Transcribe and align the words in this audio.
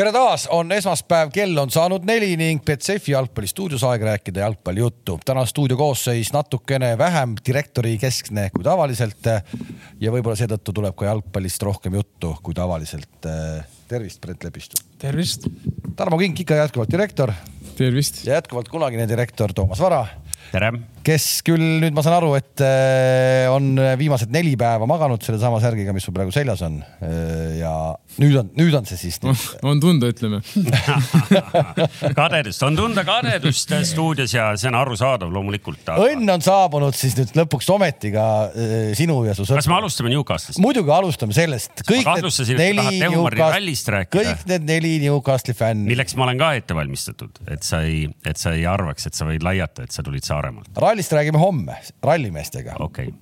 tere 0.00 0.12
taas, 0.14 0.46
on 0.48 0.70
esmaspäev, 0.72 1.28
kell 1.34 1.58
on 1.60 1.68
saanud 1.72 2.06
neli 2.08 2.30
ning 2.40 2.62
Betsafe 2.64 3.12
jalgpallistuudios 3.12 3.82
aeg 3.84 4.04
rääkida 4.06 4.40
jalgpallijuttu. 4.40 5.18
täna 5.28 5.42
stuudio 5.44 5.76
koosseis 5.76 6.30
natukene 6.32 6.94
vähem 6.98 7.34
direktori 7.46 7.98
keskne 8.00 8.46
kui 8.54 8.64
tavaliselt. 8.64 9.28
ja 10.00 10.14
võib-olla 10.14 10.38
seetõttu 10.40 10.72
tuleb 10.72 10.96
ka 10.96 11.10
jalgpallist 11.10 11.62
rohkem 11.68 11.98
juttu 12.00 12.32
kui 12.42 12.56
tavaliselt. 12.56 13.28
tervist, 13.88 14.20
Brent 14.24 14.44
Lepistu. 14.44 14.80
tervist. 14.98 15.44
Tarmo 15.96 16.18
Kink 16.18 16.40
ikka 16.40 16.62
jätkuvalt 16.62 16.90
direktor. 16.90 17.32
tervist. 17.76 18.24
ja 18.24 18.40
jätkuvalt 18.40 18.72
kunagine 18.72 19.08
direktor 19.08 19.52
Toomas 19.52 19.80
Vara 19.80 20.06
tere! 20.52 20.72
Kes 21.06 21.26
küll 21.46 21.80
nüüd 21.80 21.96
ma 21.96 22.04
saan 22.04 22.18
aru, 22.18 22.34
et 22.38 22.62
äh, 22.64 23.48
on 23.52 23.72
viimased 24.00 24.32
neli 24.32 24.52
päeva 24.60 24.88
maganud 24.88 25.22
sellesama 25.24 25.60
särgiga, 25.62 25.94
mis 25.96 26.04
sul 26.06 26.14
praegu 26.16 26.32
seljas 26.34 26.62
on. 26.66 26.80
Äh, 27.04 27.60
ja 27.60 27.72
nüüd 28.20 28.36
on, 28.40 28.50
nüüd 28.58 28.74
on 28.76 28.88
see 28.88 28.98
siis. 29.00 29.20
on 29.22 29.80
tunda, 29.82 30.10
ütleme 30.12 30.40
kadedust, 32.20 32.62
on 32.66 32.76
tunda 32.78 33.04
kadedust 33.06 33.72
stuudios 33.90 34.34
ja 34.34 34.50
see 34.60 34.68
on 34.70 34.78
arusaadav 34.80 35.32
loomulikult 35.32 35.88
aga.... 35.92 36.08
õnn 36.10 36.34
on 36.34 36.44
saabunud 36.44 36.96
siis 36.96 37.16
nüüd 37.18 37.32
lõpuks 37.38 37.68
ometi 37.72 38.12
ka 38.14 38.26
äh, 38.50 38.90
sinu 38.98 39.20
ja 39.26 39.36
su 39.36 39.46
sõpra. 39.46 39.62
kas 39.62 39.70
me 39.70 39.78
alustame 39.78 40.12
Newcastle'ist? 40.12 40.60
muidugi 40.62 40.94
alustame 40.94 41.36
sellest. 41.36 41.84
kõik 41.86 42.08
need 42.10 42.58
neli 42.60 43.00
Newcastle, 43.04 44.04
kõik 44.12 44.46
need 44.50 44.68
neli 44.68 44.94
Newcastle'i 45.06 45.56
fänni. 45.56 45.88
milleks 45.92 46.16
ma 46.18 46.28
olen 46.28 46.40
ka 46.40 46.52
ette 46.58 46.76
valmistatud, 46.76 47.42
et 47.50 47.66
sa 47.66 47.82
ei, 47.86 48.04
et 48.26 48.40
sa 48.40 48.54
ei 48.56 48.66
arvaks, 48.68 49.08
et 49.10 49.16
sa 49.16 49.28
võid 49.28 49.44
laiata, 49.46 49.86
et 49.86 49.94
sa 49.94 50.04
tulid 50.06 50.26
Saaremaalt 50.26 50.74
rallist 50.90 51.12
räägime 51.12 51.38
homme, 51.38 51.76
rallimeestega. 52.02 52.76
okay 52.80 53.12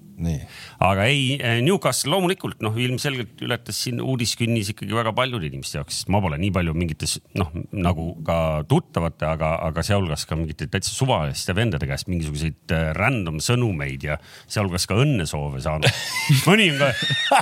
aga 0.85 1.07
ei, 1.11 1.39
eh, 1.39 1.59
Newcastle 1.65 2.13
loomulikult 2.13 2.63
noh, 2.65 2.77
ilmselgelt 2.79 3.41
ületas 3.45 3.79
siin 3.85 4.01
uudiskünnis 4.03 4.73
ikkagi 4.75 4.97
väga 4.97 5.13
paljude 5.17 5.49
inimeste 5.49 5.79
jaoks, 5.79 6.01
sest 6.01 6.13
ma 6.13 6.21
pole 6.25 6.39
nii 6.41 6.51
palju 6.55 6.75
mingites 6.77 7.19
noh, 7.39 7.53
nagu 7.73 8.11
ka 8.27 8.39
tuttavate, 8.69 9.29
aga, 9.29 9.55
aga 9.69 9.85
sealhulgas 9.87 10.27
ka 10.29 10.39
mingite 10.39 10.69
täitsa 10.71 10.95
suvaliste 10.95 11.55
vendade 11.57 11.89
käest 11.91 12.11
mingisuguseid 12.11 12.75
eh, 12.75 12.91
random 12.99 13.41
sõnumeid 13.45 14.09
ja 14.09 14.19
sealhulgas 14.47 14.89
ka 14.91 14.99
õnnesoove 14.99 15.63
saanud. 15.65 15.89
mõni 16.49 16.71
on 16.75 16.83
ka, 16.83 16.93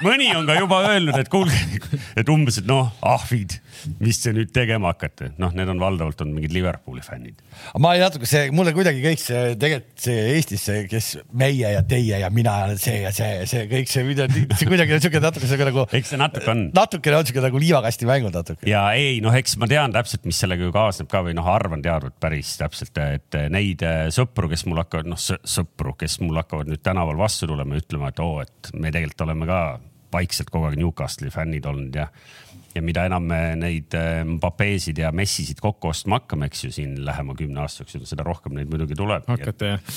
mõni 0.06 0.30
on 0.36 0.48
ka 0.48 0.58
juba 0.60 0.82
öelnud, 0.92 1.16
et 1.20 1.32
kuulge, 1.32 1.60
et 2.16 2.32
umbes, 2.32 2.60
et 2.60 2.68
noh, 2.68 2.92
ahvid, 3.06 3.58
mis 4.02 4.20
te 4.22 4.34
nüüd 4.36 4.52
tegema 4.54 4.92
hakkate, 4.94 5.32
noh, 5.40 5.54
need 5.56 5.70
on 5.72 5.80
valdavalt 5.82 6.20
on 6.24 6.32
mingid 6.36 6.54
Liverpooli 6.54 7.04
fännid. 7.04 7.40
ma 7.80 7.94
natuke 8.00 8.28
see, 8.28 8.50
mulle 8.54 8.72
kuidagi 8.76 9.02
kõik 9.04 9.20
see 9.22 9.56
tegelikult 9.60 10.04
see 10.06 10.24
Eestis 10.36 10.64
see, 10.68 10.84
kes 10.90 11.10
meie 11.36 11.72
ja 11.74 11.82
teie 11.86 12.20
ja 12.22 12.30
mina 12.32 12.56
see 12.80 13.00
ja 13.04 13.12
see, 13.14 13.46
see 13.50 13.64
kõik 13.70 13.90
see 13.90 14.04
kuidagi, 14.06 14.44
see 14.58 14.68
kuidagi 14.68 14.96
on 14.96 15.02
siuke 15.04 15.22
natuke 15.22 15.50
siuke 15.50 15.68
nagu. 15.68 15.86
eks 15.98 16.12
see 16.12 16.20
natuke 16.20 16.50
on. 16.52 16.62
natukene 16.76 17.20
on 17.20 17.28
siuke 17.28 17.44
nagu 17.44 17.62
liivakasti 17.62 18.08
mängud 18.08 18.36
natuke. 18.36 18.68
ja 18.68 18.84
ei 18.98 19.18
noh, 19.24 19.34
eks 19.36 19.56
ma 19.62 19.68
tean 19.70 19.94
täpselt, 19.94 20.24
mis 20.28 20.40
sellega 20.42 20.66
ju 20.66 20.74
kaasneb 20.74 21.10
ka 21.12 21.22
või 21.26 21.36
noh, 21.38 21.50
arvan 21.50 21.84
teadvat 21.84 22.16
päris 22.22 22.54
täpselt, 22.60 22.98
et 23.02 23.40
neid 23.52 23.84
äh, 23.86 24.06
sõpru, 24.14 24.50
kes 24.52 24.66
mul 24.70 24.82
hakkavad, 24.82 25.10
noh 25.12 25.20
sõpru, 25.20 25.96
kes 26.00 26.20
mul 26.24 26.42
hakkavad 26.42 26.70
nüüd 26.70 26.84
tänaval 26.84 27.18
vastu 27.20 27.48
tulema 27.50 27.76
ja 27.76 27.84
ütlema, 27.84 28.10
et 28.12 28.24
oo, 28.24 28.40
et 28.44 28.72
me 28.74 28.92
tegelikult 28.94 29.28
oleme 29.28 29.48
ka 29.48 29.60
vaikselt 30.16 30.50
kogu 30.52 30.68
aeg 30.68 30.78
Newcastle'i 30.80 31.32
fännid 31.34 31.66
olnud 31.68 31.96
ja 31.98 32.10
ja 32.76 32.82
mida 32.84 33.06
enam 33.08 33.24
me 33.30 33.40
neid 33.58 33.94
äh, 33.96 34.20
Mbappésid 34.26 34.98
ja 35.00 35.12
Messisid 35.16 35.60
kokku 35.64 35.90
ostma 35.92 36.20
hakkame, 36.20 36.50
eks 36.50 36.66
ju, 36.66 36.72
siin 36.76 36.98
lähema 37.06 37.36
kümne 37.38 37.62
aasta 37.64 37.82
jooksul, 37.82 38.04
seda 38.08 38.26
rohkem 38.26 38.56
neid 38.58 38.68
muidugi 38.72 38.98
tuleb. 38.98 39.24
hakkate 39.30 39.70
jah? 39.74 39.94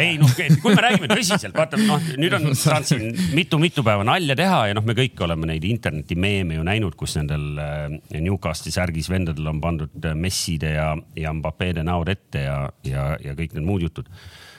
Ei 0.00 0.18
noh, 0.20 0.30
kui 0.62 0.74
me 0.74 0.84
räägime 0.84 1.08
tõsiselt, 1.10 1.56
vaata 1.56 1.78
noh, 1.80 2.02
nüüd 2.20 2.34
on 2.36 2.50
saanud 2.58 2.88
siin 2.88 3.16
mitu-mitu 3.36 3.84
päeva 3.86 4.04
nalja 4.06 4.36
teha 4.38 4.60
ja 4.70 4.76
noh, 4.76 4.86
me 4.86 4.96
kõik 4.98 5.20
oleme 5.26 5.50
neid 5.52 5.66
interneti 5.68 6.18
meeme 6.20 6.58
ju 6.58 6.66
näinud, 6.66 6.96
kus 6.98 7.16
nendel 7.18 7.58
äh, 7.60 8.20
Newcastle'i 8.20 8.74
särgis 8.74 9.10
vendadel 9.12 9.50
on 9.50 9.62
pandud 9.62 10.06
äh, 10.06 10.16
Messide 10.18 10.74
ja, 10.76 10.92
ja 11.18 11.34
Mbappede 11.36 11.84
näod 11.86 12.12
ette 12.12 12.46
ja, 12.46 12.60
ja, 12.86 13.10
ja 13.22 13.36
kõik 13.38 13.56
need 13.56 13.66
muud 13.66 13.88
jutud. 13.88 14.08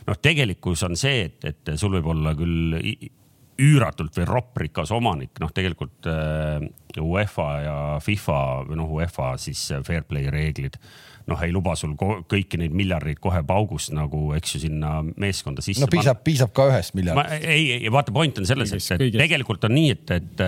noh, 0.07 0.17
tegelikkus 0.21 0.83
on 0.87 0.97
see, 0.99 1.29
et, 1.29 1.41
et 1.47 1.73
sul 1.79 1.93
võib 1.99 2.13
olla 2.15 2.35
küll 2.37 2.79
üüratult 3.61 4.17
või 4.17 4.27
ropprikas 4.29 4.91
omanik, 4.95 5.37
noh, 5.43 5.53
tegelikult 5.55 6.09
äh, 6.09 6.65
UEFA 6.99 7.47
ja 7.61 7.77
FIFA 8.03 8.41
või 8.67 8.81
noh, 8.81 8.91
UEFA 8.97 9.35
siis 9.41 9.69
fair 9.87 10.03
play 10.07 10.31
reeglid 10.33 10.77
noh, 11.29 11.41
ei 11.45 11.53
luba 11.53 11.73
sul 11.79 11.93
kõiki 11.97 12.59
neid 12.61 12.73
miljardeid 12.75 13.19
kohe 13.21 13.41
paugust 13.47 13.93
nagu, 13.95 14.31
eks 14.37 14.55
ju, 14.55 14.61
sinna 14.65 14.91
meeskonda 15.03 15.63
sisse. 15.63 15.83
no 15.83 15.89
piisab, 15.91 16.21
piisab 16.25 16.53
ka 16.55 16.67
ühest 16.71 16.95
miljardist. 16.97 17.45
ei, 17.45 17.65
ei 17.77 17.93
vaata, 17.93 18.13
point 18.15 18.41
on 18.41 18.47
selles, 18.49 18.73
et, 18.75 18.87
et 18.97 19.17
tegelikult 19.21 19.67
on 19.67 19.75
nii, 19.75 19.95
et, 19.95 20.13
et, 20.17 20.45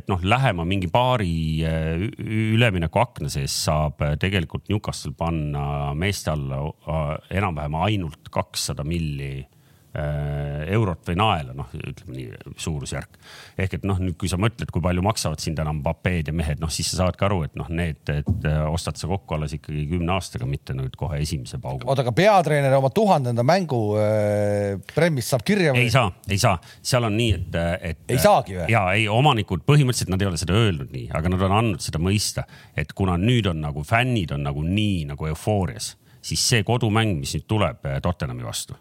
et 0.00 0.12
noh, 0.12 0.22
lähema 0.34 0.66
mingi 0.68 0.90
paari 0.92 1.34
äh, 1.68 2.06
üleminekuakna 2.54 3.32
sees 3.32 3.56
saab 3.66 4.02
tegelikult 4.20 4.68
Newcastle 4.72 5.14
panna 5.18 5.92
meeste 5.98 6.32
alla 6.34 6.62
äh, 6.64 7.10
enam-vähem 7.40 7.80
ainult 7.84 8.32
kakssada 8.34 8.86
milli 8.86 9.34
Äh, 9.42 9.53
eurot 9.94 11.06
või 11.06 11.14
naela, 11.18 11.52
noh, 11.54 11.68
ütleme 11.78 12.16
nii 12.16 12.54
suurusjärk. 12.58 13.18
ehk 13.58 13.76
et 13.78 13.84
noh, 13.86 14.00
nüüd 14.02 14.16
kui 14.18 14.30
sa 14.30 14.38
mõtled, 14.40 14.70
kui 14.74 14.82
palju 14.82 15.04
maksavad 15.06 15.42
siin 15.42 15.54
täna 15.54 15.72
Mbapped 15.76 16.30
ja 16.30 16.34
mehed, 16.34 16.58
noh 16.62 16.72
siis 16.72 16.90
sa 16.90 17.04
saad 17.04 17.18
ka 17.18 17.28
aru, 17.28 17.44
et 17.46 17.54
noh, 17.58 17.68
need, 17.70 18.00
et 18.10 18.48
äh, 18.50 18.60
ostad 18.66 18.98
sa 18.98 19.08
kokku 19.10 19.36
alles 19.36 19.54
ikkagi 19.54 19.84
kümne 19.92 20.16
aastaga, 20.16 20.48
mitte 20.50 20.74
nüüd 20.74 20.96
kohe 20.98 21.20
esimese 21.22 21.60
paugu. 21.62 21.86
oota, 21.86 22.02
aga 22.02 22.14
peatreener 22.16 22.74
oma 22.78 22.90
tuhandenda 22.94 23.46
mängu 23.46 23.80
äh, 24.00 24.80
Premmist 24.94 25.34
saab 25.34 25.46
kirja 25.46 25.74
või? 25.76 25.86
ei 25.86 25.94
saa, 25.94 26.10
ei 26.28 26.40
saa, 26.42 26.56
seal 26.82 27.06
on 27.06 27.14
nii, 27.18 27.36
et, 27.38 27.58
et. 27.92 28.04
ei 28.16 28.22
saagi 28.22 28.58
või? 28.58 28.68
ja 28.74 28.86
ei, 28.98 29.06
omanikud 29.10 29.62
põhimõtteliselt 29.68 30.10
nad 30.14 30.24
ei 30.24 30.30
ole 30.32 30.40
seda 30.40 30.58
öelnud 30.58 30.90
nii, 30.94 31.10
aga 31.14 31.34
nad 31.36 31.46
on 31.46 31.58
andnud 31.60 31.84
seda 31.84 32.02
mõista, 32.02 32.48
et 32.76 32.96
kuna 32.98 33.14
nüüd 33.20 33.46
on 33.52 33.62
nagu 33.62 33.86
fännid 33.86 34.34
on 34.34 34.42
nagu 34.48 34.66
nii 34.66 35.04
nagu 35.12 35.30
eufoorias, 35.30 35.94
siis 36.24 36.42
see 36.42 36.66
kodumäng, 36.66 37.20
mis 37.20 37.36
nüüd 37.38 37.46
tuleb 37.46 37.86
Tottenhami 38.02 38.46
vastu 38.46 38.78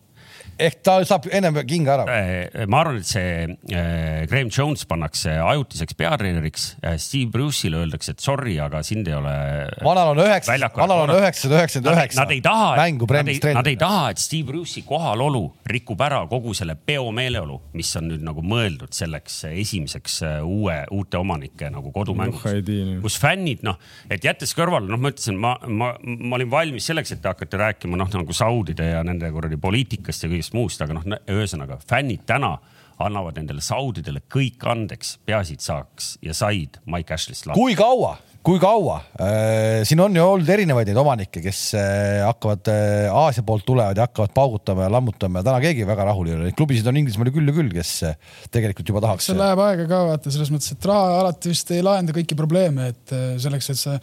ehk 0.68 0.79
ta 0.85 0.96
saab 1.07 1.28
ennem 1.34 1.57
kinga 1.68 1.97
ära? 1.97 2.06
Äh, 2.07 2.66
ma 2.72 2.84
arvan, 2.84 3.00
et 3.01 3.09
see 3.09 3.46
äh, 3.47 4.24
Graham 4.29 4.51
Jones 4.53 4.85
pannakse 4.90 5.35
ajutiseks 5.44 5.97
peatreeneriks. 6.00 6.68
Äh, 6.84 6.97
Steve 7.01 7.31
Bruce'ile 7.34 7.81
öeldakse, 7.84 8.16
et 8.16 8.24
sorry, 8.24 8.56
aga 8.63 8.84
sind 8.85 9.09
ei 9.09 9.18
ole. 9.18 9.34
vanal 9.84 10.13
on 10.13 10.24
üheksa, 10.24 10.56
vanal 10.78 11.06
on 11.06 11.16
üheksasada 11.18 11.59
üheksakümmend 11.59 12.00
üheksa. 12.00 12.22
Nad 12.24 12.34
ei 12.35 12.41
taha, 12.46 12.69
nad, 12.79 13.34
nad 13.59 13.72
ei 13.72 13.79
taha, 13.79 14.06
et 14.13 14.24
Steve 14.24 14.47
Bruce'i 14.51 14.85
kohalolu 14.88 15.44
rikub 15.69 16.01
ära 16.06 16.24
kogu 16.31 16.56
selle 16.57 16.75
peomeeleolu, 16.80 17.59
mis 17.78 17.91
on 18.00 18.09
nüüd 18.12 18.24
nagu 18.25 18.44
mõeldud 18.45 18.94
selleks 18.95 19.44
esimeseks 19.51 20.19
uue, 20.44 20.80
uute 20.94 21.19
omanike 21.19 21.69
nagu 21.74 21.91
kodumänguks. 21.94 22.59
kus 23.03 23.19
fännid 23.22 23.63
noh, 23.66 23.80
et 24.12 24.24
jättes 24.24 24.53
kõrvale, 24.57 24.88
noh, 24.90 25.01
ma 25.01 25.12
ütlesin, 25.13 25.38
ma, 25.40 25.56
ma, 25.68 25.94
ma 26.00 26.38
olin 26.40 26.51
valmis 26.51 26.88
selleks, 26.90 27.16
et 27.16 27.24
te 27.24 27.31
hakkate 27.31 27.59
rääkima 27.59 28.00
noh, 28.00 28.09
nagu 28.13 28.35
Saudide 28.35 28.90
ja 28.94 29.03
nende 29.06 29.30
kuradi 29.34 29.59
poliitikast 29.62 30.25
ja 30.25 30.31
kõigest 30.31 30.52
kõigest 30.53 30.57
muust, 30.57 30.81
aga 30.81 30.93
noh, 30.93 31.23
ühesõnaga 31.27 31.79
fännid 31.81 32.25
täna 32.25 32.59
annavad 32.99 33.35
nendele 33.37 33.61
Saudidele 33.61 34.21
kõik 34.29 34.61
andeks, 34.69 35.17
peaasi, 35.25 35.57
et 35.57 35.61
saaks 35.65 36.17
ja 36.21 36.33
said 36.33 36.77
Mike 36.85 37.13
Ashley'st 37.13 37.47
lahti. 37.47 37.59
kui 37.59 37.75
kaua, 37.75 38.17
kui 38.45 38.59
kaua 38.61 38.99
äh,? 39.17 39.81
siin 39.83 39.99
on 39.99 40.15
ju 40.15 40.23
olnud 40.23 40.47
erinevaid 40.47 40.87
neid 40.87 40.99
omanikke, 41.01 41.41
kes 41.41 41.73
äh, 41.75 42.21
hakkavad 42.23 42.69
äh, 42.69 43.09
Aasia 43.09 43.43
poolt 43.43 43.65
tulevad 43.65 43.97
ja 43.97 44.05
hakkavad 44.05 44.33
paugutama 44.33 44.85
ja 44.85 44.93
lammutama 44.93 45.41
ja 45.41 45.49
täna 45.49 45.63
keegi 45.65 45.87
väga 45.89 46.05
rahul 46.11 46.29
ei 46.29 46.37
ole. 46.37 46.51
Neid 46.51 46.59
klubisid 46.59 46.87
on 46.87 47.01
Inglismaal 47.01 47.33
küll 47.33 47.49
ja 47.49 47.57
küll, 47.57 47.73
kes 47.73 47.95
tegelikult 48.53 48.93
juba 48.93 49.03
tahaks. 49.07 49.31
see 49.31 49.39
läheb 49.39 49.65
aega 49.65 49.89
ka 49.89 50.05
vaata 50.11 50.37
selles 50.37 50.53
mõttes, 50.53 50.77
et 50.77 50.89
raha 50.93 51.19
alati 51.23 51.51
vist 51.51 51.73
ei 51.73 51.83
lahenda 51.83 52.15
kõiki 52.15 52.37
probleeme, 52.39 52.93
et 52.93 53.17
selleks, 53.41 53.73
et 53.73 53.83
sa 53.83 53.97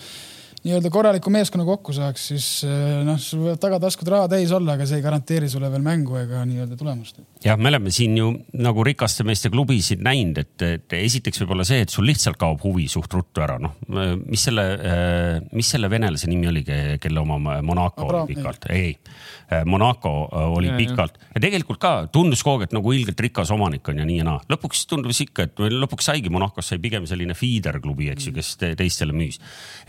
nii-öelda 0.64 0.90
korraliku 0.92 1.30
meeskonna 1.32 1.64
kokku 1.64 1.94
saaks, 1.96 2.26
siis 2.32 2.46
eh, 2.68 3.00
noh, 3.06 3.16
sul 3.20 3.46
võivad 3.46 3.60
tagataskud 3.62 4.10
raha 4.12 4.28
täis 4.34 4.52
olla, 4.52 4.74
aga 4.76 4.86
see 4.88 5.00
ei 5.00 5.04
garanteeri 5.04 5.48
sulle 5.48 5.70
veel 5.72 5.84
mängu 5.84 6.18
ega 6.20 6.42
nii-öelda 6.48 6.76
tulemust. 6.80 7.22
jah, 7.44 7.56
me 7.56 7.72
oleme 7.72 7.92
siin 7.94 8.18
ju 8.18 8.30
nagu 8.60 8.84
rikaste 8.84 9.24
meeste 9.24 9.52
klubisid 9.52 10.04
näinud, 10.04 10.42
et, 10.42 10.66
et 10.66 10.96
esiteks 11.00 11.40
võib-olla 11.42 11.64
see, 11.68 11.80
et 11.86 11.92
sul 11.92 12.08
lihtsalt 12.08 12.36
kaob 12.40 12.60
huvi 12.66 12.88
suht 12.92 13.16
ruttu 13.16 13.44
ära, 13.44 13.56
noh, 13.62 13.78
mis 14.26 14.44
selle, 14.48 14.66
eh, 14.76 15.34
mis 15.56 15.72
selle 15.76 15.88
venelase 15.92 16.28
nimi 16.30 16.50
oligi, 16.52 16.80
kelle 17.00 17.24
oma 17.24 17.60
Monaco 17.64 18.08
Abra, 18.08 18.24
oli 18.24 18.34
pikalt, 18.36 18.68
ei, 18.74 18.90
ei 18.90 19.38
Eh, 19.50 19.64
Monaco 19.64 20.28
oli 20.32 20.68
ja, 20.68 20.76
pikalt 20.78 21.16
ja. 21.18 21.40
tegelikult 21.42 21.80
ka 21.82 21.90
tundus 22.14 22.44
kogu 22.46 22.60
aeg, 22.60 22.68
et 22.68 22.74
nagu 22.76 22.92
ilgelt 22.94 23.18
rikas 23.18 23.50
omanik 23.50 23.88
on 23.90 23.98
ja 23.98 24.04
nii 24.06 24.20
ja 24.20 24.26
naa. 24.28 24.38
lõpuks 24.52 24.84
tundus 24.86 25.18
ikka, 25.24 25.48
et 25.48 25.62
lõpuks 25.74 26.06
saigi 26.06 26.30
Monacos 26.30 26.70
sai 26.70 26.78
pigem 26.78 27.08
selline 27.10 27.34
feeder 27.34 27.80
klubi, 27.82 28.12
eks 28.12 28.28
ju, 28.28 28.34
kes 28.36 28.52
teistele 28.78 29.16
müüs. 29.16 29.40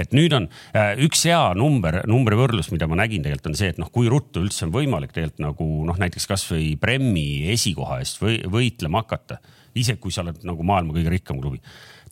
et 0.01 0.17
nüüd 0.17 0.33
on 0.33 0.47
üks 1.05 1.25
hea 1.27 1.39
number, 1.57 2.01
numbri 2.09 2.37
võrdlus, 2.39 2.71
mida 2.71 2.87
ma 2.87 2.99
nägin 3.01 3.25
tegelikult 3.25 3.51
on 3.51 3.57
see, 3.59 3.71
et 3.73 3.79
noh, 3.81 3.89
kui 3.93 4.09
ruttu 4.11 4.43
üldse 4.43 4.67
on 4.67 4.75
võimalik 4.75 5.15
tegelikult 5.15 5.43
nagu 5.43 5.69
noh, 5.89 5.97
näiteks 5.99 6.29
kasvõi 6.29 6.75
Premi 6.81 7.51
esikoha 7.53 8.01
eest 8.03 8.21
või 8.23 8.39
võitlema 8.47 9.03
hakata. 9.03 9.41
isegi 9.75 9.99
kui 9.99 10.11
sa 10.11 10.23
oled 10.25 10.43
nagu 10.43 10.63
maailma 10.67 10.95
kõige 10.95 11.11
rikkam 11.13 11.41
klubi 11.41 11.61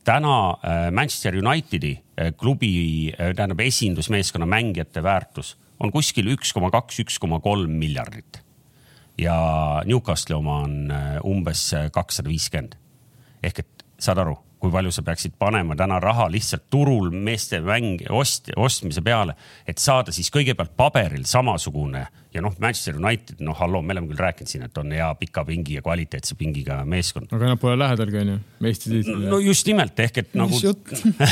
täna 0.04 0.58
Manchester 0.96 1.36
Unitedi 1.36 1.92
klubi, 2.40 3.14
tähendab 3.18 3.60
esindusmeeskonna 3.60 4.48
mängijate 4.48 5.04
väärtus 5.04 5.58
on 5.80 5.94
kuskil 5.96 6.30
üks 6.34 6.52
koma 6.56 6.72
kaks, 6.74 7.00
üks 7.04 7.20
koma 7.22 7.40
kolm 7.44 7.72
miljardit. 7.80 8.44
ja 9.20 9.36
Newcastle'i 9.86 10.38
oma 10.38 10.62
on 10.64 10.92
äh, 10.92 11.18
umbes 11.28 11.74
kakssada 11.92 12.30
viiskümmend. 12.30 12.76
ehk 13.44 13.60
et 13.60 13.86
saad 14.00 14.22
aru, 14.24 14.38
kui 14.60 14.72
palju 14.72 14.92
sa 14.92 15.04
peaksid 15.08 15.38
panema 15.40 15.76
täna 15.80 16.00
raha 16.04 16.28
lihtsalt 16.32 16.68
turul 16.70 17.10
meeste 17.16 17.62
mäng 17.64 18.04
ost, 18.12 18.52
ostmise 18.60 19.02
peale, 19.06 19.36
et 19.68 19.80
saada 19.80 20.12
siis 20.16 20.32
kõigepealt 20.34 20.76
paberil 20.78 21.24
samasugune 21.28 22.06
ja 22.34 22.44
noh, 22.46 22.54
Manchester 22.62 23.00
United, 23.00 23.40
noh, 23.46 23.58
halloo, 23.58 23.82
me 23.82 23.96
oleme 23.96 24.12
küll 24.12 24.22
rääkinud 24.22 24.52
siin, 24.52 24.66
et 24.68 24.78
on 24.78 24.92
hea 24.94 25.08
pika 25.22 25.44
pingi 25.48 25.80
ja 25.80 25.84
kvaliteetse 25.86 26.38
pingiga 26.38 26.82
meeskond. 26.86 27.32
aga 27.34 27.54
nad 27.54 27.62
pole 27.62 27.80
lähedalgi 27.80 28.22
onju, 28.22 28.38
meistritiitlile. 28.66 29.32
no 29.32 29.40
just 29.44 29.68
nimelt 29.70 30.00
ehk 30.06 30.22
et 30.24 30.38
nagu. 30.38 30.60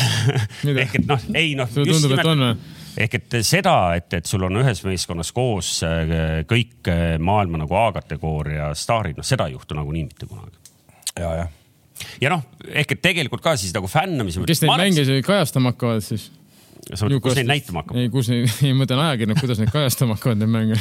ehk 0.85 0.99
et 1.01 1.07
noh, 1.09 1.29
ei 1.35 1.53
noh. 1.59 1.69
sulle 1.73 1.93
tundub, 1.93 2.17
et 2.17 2.31
on 2.31 2.45
või? 2.47 2.73
ehk 3.03 3.19
et 3.19 3.37
seda, 3.45 3.75
et, 3.99 4.09
et 4.17 4.25
sul 4.25 4.47
on 4.47 4.63
ühes 4.63 4.81
meeskonnas 4.87 5.31
koos 5.35 5.75
äh, 5.85 6.41
kõik 6.49 6.89
äh, 6.89 7.05
maailma 7.21 7.61
nagu 7.65 7.77
A-kategooria 7.83 8.71
staarid, 8.77 9.19
noh, 9.19 9.27
seda 9.27 9.49
ei 9.49 9.57
juhtu 9.57 9.77
nagunii 9.77 10.07
mitte 10.09 10.29
kunagi. 10.29 10.57
ja, 11.19 11.35
jah. 11.43 11.56
Ja 12.21 12.31
noh, 12.33 12.43
ehk 12.67 12.97
et 12.97 13.03
tegelikult 13.03 13.43
ka 13.43 13.55
siis 13.59 13.73
nagu 13.75 13.89
fännamise. 13.91 14.43
kes 14.47 14.63
neid 14.65 14.83
mänge 14.83 15.21
kajastama 15.25 15.73
hakkavad 15.73 16.05
siis? 16.05 16.29
Kus 16.95 17.35
neid 17.37 17.49
näitama 17.49 17.81
hakkab? 17.83 17.97
ei, 17.99 18.09
kus 18.11 18.29
neid, 18.31 18.47
ei 18.65 18.73
ma 18.73 18.83
mõtlen 18.83 19.01
ajakirjanikud, 19.03 19.41
kuidas 19.43 19.59
neid 19.61 19.71
kajastama 19.73 20.15
hakkavad, 20.17 20.37
neid 20.41 20.51
mänge 20.51 20.75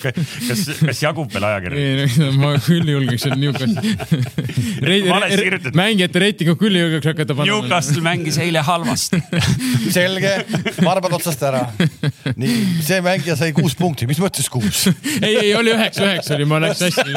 kas, 0.04 0.64
kas 0.78 1.02
jagub 1.02 1.32
veel 1.34 1.46
ajakirjanikke? 1.48 2.26
ei, 2.26 2.30
ma 2.38 2.52
küll 2.64 2.92
julgeks 2.94 3.26
seal 3.26 3.36
Newcastle 3.40 3.82
mängijate 5.80 6.22
reitingu 6.22 6.56
küll 6.60 6.78
ei 6.78 6.84
julgeks 6.86 7.10
hakata 7.10 7.36
panema. 7.36 7.50
Newcastle 7.50 8.04
mängis 8.04 8.38
eile 8.42 8.62
halvasti 8.66 9.20
selge, 9.90 10.32
varbad 10.84 11.16
otsast 11.18 11.42
ära. 11.46 11.62
nii, 12.36 12.56
see 12.86 13.00
mängija 13.04 13.36
sai 13.38 13.52
kuus 13.56 13.76
punkti, 13.78 14.08
mis 14.10 14.20
mõttes 14.22 14.50
kuus? 14.52 14.86
ei, 15.20 15.34
ei 15.34 15.54
oli 15.58 15.74
üheksa, 15.74 16.06
üheksa 16.06 16.36
oli, 16.38 16.48
ma 16.50 16.62
läks 16.62 16.84
hästi 16.86 17.08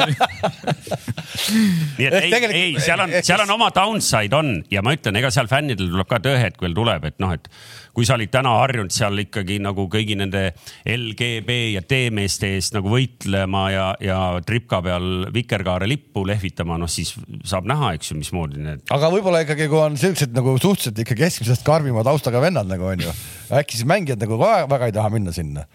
nii 1.98 2.06
et 2.08 2.14
ei, 2.18 2.32
ei, 2.50 2.74
seal 2.82 3.00
on, 3.04 3.14
seal 3.24 3.42
on 3.44 3.54
oma 3.56 3.70
downside 3.74 4.36
on 4.36 4.54
ja 4.72 4.82
ma 4.84 4.94
ütlen, 4.96 5.18
ega 5.20 5.30
seal 5.34 5.48
fännidel 5.50 5.90
tuleb 5.92 6.08
ka 6.10 6.20
tööhetk 6.24 6.63
veel 6.64 6.76
tuleb, 6.76 7.04
et 7.10 7.20
noh, 7.22 7.34
et 7.36 7.48
kui 7.94 8.06
sa 8.08 8.16
olid 8.18 8.32
täna 8.32 8.56
harjunud 8.62 8.94
seal 8.94 9.22
ikkagi 9.22 9.60
nagu 9.62 9.86
kõigi 9.92 10.16
nende 10.18 10.48
LGB 10.90 11.58
ja 11.76 11.84
T-meeste 11.86 12.54
eest 12.56 12.74
nagu 12.76 12.90
võitlema 12.90 13.64
ja, 13.72 13.86
ja 14.02 14.18
tripka 14.46 14.80
peal 14.84 15.28
vikerkaare 15.34 15.88
lippu 15.90 16.26
lehvitama, 16.28 16.78
noh 16.80 16.90
siis 16.90 17.14
saab 17.46 17.68
näha, 17.70 17.94
eks 17.98 18.12
ju, 18.12 18.18
mismoodi 18.18 18.64
need. 18.64 18.84
aga 18.94 19.12
võib-olla 19.14 19.44
ikkagi, 19.46 19.70
kui 19.70 19.82
on 19.84 19.98
siuksed 20.00 20.34
nagu 20.36 20.56
suhteliselt 20.58 21.04
ikka 21.04 21.18
keskmisest 21.24 21.66
karmima 21.66 22.04
taustaga 22.06 22.42
vennad 22.44 22.70
nagu 22.70 22.90
onju, 22.90 23.14
äkki 23.60 23.78
siis 23.78 23.88
mängijad 23.88 24.22
nagu 24.24 24.40
ka 24.40 24.54
väga 24.70 24.90
ei 24.90 24.96
taha 24.96 25.14
minna 25.14 25.34
sinna 25.34 25.68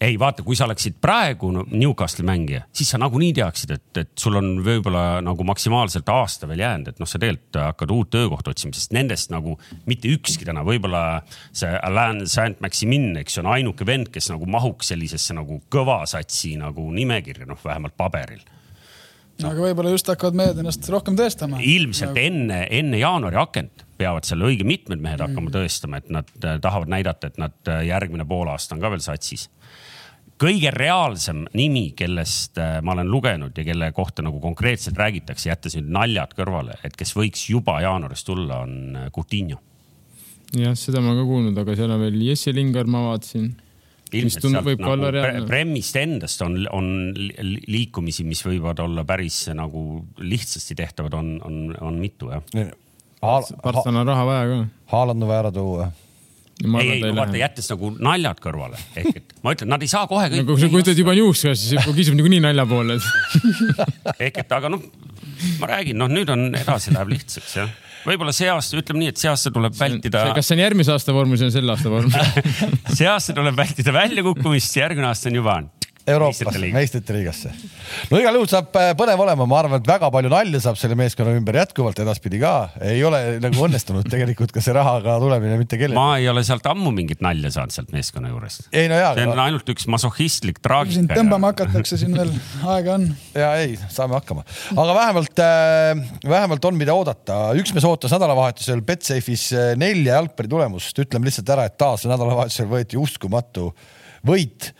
ei 0.00 0.18
vaata, 0.20 0.44
kui 0.44 0.56
sa 0.56 0.66
oleksid 0.66 0.98
praegu 1.00 1.50
Newcastle'i 1.56 2.26
mängija, 2.26 2.64
siis 2.76 2.90
sa 2.92 3.00
nagunii 3.00 3.32
teaksid, 3.36 3.72
et, 3.76 4.00
et 4.02 4.10
sul 4.20 4.36
on 4.38 4.50
võib-olla 4.64 5.22
nagu 5.24 5.46
maksimaalselt 5.48 6.08
aasta 6.12 6.48
veel 6.50 6.60
jäänud, 6.64 6.90
et 6.92 7.00
noh, 7.00 7.08
sa 7.08 7.20
tegelikult 7.20 7.60
hakkad 7.62 7.94
uut 7.94 8.10
töökohta 8.12 8.52
otsima, 8.52 8.76
sest 8.76 8.92
nendest 8.96 9.32
nagu 9.32 9.56
mitte 9.88 10.10
ükski 10.12 10.48
täna, 10.48 10.64
võib-olla 10.66 11.22
see 11.52 11.70
Alain 11.88 12.24
Saint-Maximin, 12.28 13.14
eks 13.22 13.38
ju, 13.38 13.44
on 13.44 13.52
ainuke 13.54 13.88
vend, 13.88 14.12
kes 14.12 14.28
nagu 14.32 14.48
mahuks 14.50 14.92
sellisesse 14.92 15.36
nagu 15.36 15.62
kõva 15.72 16.02
satsi 16.10 16.56
nagu 16.60 16.90
nimekirja, 16.92 17.48
noh, 17.48 17.60
vähemalt 17.64 17.96
paberil 17.96 18.44
no.. 19.42 19.50
aga 19.50 19.64
võib-olla 19.68 19.92
just 19.94 20.12
hakkavad 20.12 20.38
mehed 20.38 20.60
ennast 20.62 20.86
rohkem 20.92 21.16
tõestama. 21.18 21.60
ilmselt 21.64 22.12
nagu... 22.12 22.24
enne, 22.28 22.62
enne 22.78 23.00
jaanuari 23.00 23.40
akent 23.40 23.84
peavad 23.96 24.28
seal 24.28 24.44
õige 24.44 24.66
mitmed 24.68 25.00
mehed 25.00 25.22
hakkama 25.24 25.48
mm. 25.48 25.54
tõestama, 25.56 26.00
et 26.02 26.10
nad 26.12 26.32
äh, 26.42 26.58
tahavad 26.62 26.92
näidata, 26.92 27.30
et 27.30 27.40
nad 27.40 27.72
äh, 27.72 27.86
järgmine 27.88 28.26
poolaasta 28.28 28.76
on 28.76 28.84
ka 28.84 28.92
veel 28.92 29.04
satsis 29.04 29.48
kõige 30.40 30.70
reaalsem 30.74 31.44
nimi, 31.56 31.90
kellest 31.96 32.58
äh, 32.60 32.78
ma 32.84 32.94
olen 32.96 33.10
lugenud 33.10 33.56
ja 33.56 33.64
kelle 33.66 33.90
kohta 33.96 34.24
nagu 34.26 34.40
konkreetselt 34.42 34.98
räägitakse, 35.00 35.48
jättes 35.50 35.76
nüüd 35.78 35.90
naljad 35.96 36.34
kõrvale, 36.36 36.78
et 36.84 36.96
kes 36.96 37.14
võiks 37.16 37.46
juba 37.50 37.78
jaanuaris 37.84 38.24
tulla, 38.26 38.62
on 38.66 38.96
äh, 38.96 39.10
Coutinho. 39.14 39.60
jah, 40.56 40.76
seda 40.78 41.02
ma 41.04 41.16
ka 41.16 41.24
kuulnud, 41.28 41.56
aga 41.58 41.76
seal 41.78 41.94
on 41.94 42.04
veel 42.04 42.18
Jesse 42.28 42.54
Lingard, 42.54 42.90
ma 42.92 43.02
vaatasin. 43.08 43.50
ilmselt 44.12 44.48
sealt 44.48 44.82
nagu 44.84 45.46
Premmist 45.48 45.96
endast 46.00 46.42
on, 46.44 46.60
on 46.72 46.90
liikumisi, 47.66 48.24
mis 48.24 48.44
võivad 48.46 48.80
olla 48.84 49.04
päris 49.08 49.46
nagu 49.56 50.04
lihtsasti 50.20 50.76
tehtavad, 50.78 51.16
on, 51.16 51.36
on, 51.44 51.62
on 51.80 52.00
mitu 52.00 52.30
jah. 52.30 52.74
Barcelona 53.20 54.04
on 54.04 54.10
raha 54.12 54.26
vaja 54.28 54.48
ka. 54.50 54.58
Haaland 54.92 55.24
on 55.24 55.30
vaja 55.30 55.46
ära 55.46 55.50
tuua 55.54 55.88
ei, 56.64 56.90
ei, 56.90 57.00
no 57.04 57.14
vaata, 57.18 57.36
jättes 57.40 57.68
nagu 57.72 57.92
naljad 58.00 58.40
kõrvale, 58.42 58.80
ehk 58.96 59.20
et 59.20 59.34
ma 59.44 59.52
ütlen, 59.56 59.70
nad 59.74 59.82
ei 59.84 59.90
saa 59.92 60.06
kohe 60.10 60.28
kõik 60.32 60.42
no,. 60.42 60.48
kui 60.54 60.62
sa 60.62 60.70
kujutad 60.72 61.02
juba 61.02 61.16
niuska, 61.18 61.52
siis 61.58 61.90
kisub 61.98 62.16
niikuinii 62.16 62.42
nalja 62.44 62.64
poole 62.68 62.96
ehk 64.26 64.40
et, 64.44 64.54
aga 64.56 64.70
noh, 64.72 64.86
ma 65.60 65.72
räägin, 65.74 66.00
noh, 66.00 66.08
nüüd 66.12 66.32
on 66.32 66.48
edasi 66.56 66.94
läheb 66.96 67.12
lihtsaks 67.16 67.58
jah 67.60 67.74
võib-olla 68.06 68.32
see 68.34 68.48
aasta, 68.50 68.78
ütleme 68.78 69.02
nii, 69.02 69.12
et 69.12 69.20
see 69.20 69.30
aasta 69.30 69.50
tuleb 69.54 69.74
vältida. 69.76 70.28
kas 70.36 70.48
see 70.48 70.56
on 70.56 70.62
järgmise 70.62 70.94
aasta 70.94 71.14
vorm 71.16 71.32
või 71.34 71.40
see 71.40 71.48
on 71.48 71.54
selle 71.56 71.74
aasta 71.74 71.90
vorm 71.92 72.12
see 72.98 73.08
aasta 73.10 73.34
tuleb 73.36 73.58
vältida 73.58 73.94
väljakukkumist, 73.96 74.78
järgmine 74.78 75.10
aasta 75.10 75.30
on 75.32 75.40
juba 75.40 75.56
on 75.60 75.70
Euroopas, 76.06 76.58
meistrite 76.70 77.14
liigasse. 77.16 77.50
no 78.12 78.18
igal 78.20 78.36
juhul 78.38 78.46
saab 78.50 78.76
äh, 78.78 78.92
põnev 78.98 79.18
olema, 79.24 79.46
ma 79.50 79.56
arvan, 79.58 79.80
et 79.80 79.88
väga 79.88 80.06
palju 80.14 80.30
nalja 80.30 80.60
saab 80.62 80.78
selle 80.78 80.94
meeskonna 80.98 81.32
ümber 81.34 81.58
jätkuvalt 81.58 81.98
edaspidi 82.04 82.38
ka. 82.42 82.52
ei 82.86 83.00
ole 83.06 83.40
nagu 83.42 83.64
õnnestunud 83.66 84.06
tegelikult 84.12 84.54
ka 84.54 84.62
see 84.62 84.74
rahaga 84.76 85.16
tulemine 85.22 85.58
mitte 85.58 85.80
kellelegi. 85.80 85.98
ma 85.98 86.20
ei 86.20 86.28
ole 86.30 86.44
sealt 86.46 86.68
ammu 86.70 86.92
mingit 86.94 87.24
nalja 87.26 87.50
saanud 87.56 87.74
sealt 87.74 87.90
meeskonna 87.96 88.30
juurest. 88.30 88.68
ei 88.70 88.86
no 88.92 89.00
jaa. 89.00 89.16
see 89.18 89.26
on 89.26 89.34
aga... 89.34 89.48
ainult 89.48 89.74
üks 89.74 89.88
masohhistlik 89.90 90.62
traagika. 90.62 91.00
sind 91.00 91.10
tõmbama 91.10 91.50
hakatakse, 91.50 91.98
siin 91.98 92.14
veel 92.14 92.30
aega 92.76 92.94
on. 93.00 93.10
ja 93.34 93.50
ei, 93.64 93.74
saame 93.90 94.18
hakkama, 94.20 94.46
aga 94.76 94.96
vähemalt 95.00 95.42
äh,, 95.42 96.06
vähemalt 96.22 96.70
on, 96.70 96.78
mida 96.78 96.94
oodata. 96.94 97.42
üks 97.58 97.74
mees 97.74 97.88
ootas 97.88 98.14
nädalavahetusel 98.14 98.86
Betsafe'is 98.86 99.50
äh, 99.58 99.74
nelja 99.74 100.20
jalgpallitulemust, 100.20 101.02
ütleme 101.02 101.26
lihtsalt 101.26 101.50
ära, 101.58 101.66
et 101.66 101.78
taas 101.82 102.06
nädalavahetusel 102.06 102.70
võeti 102.70 103.02
uskumatu 103.02 103.72
võit 104.26 104.72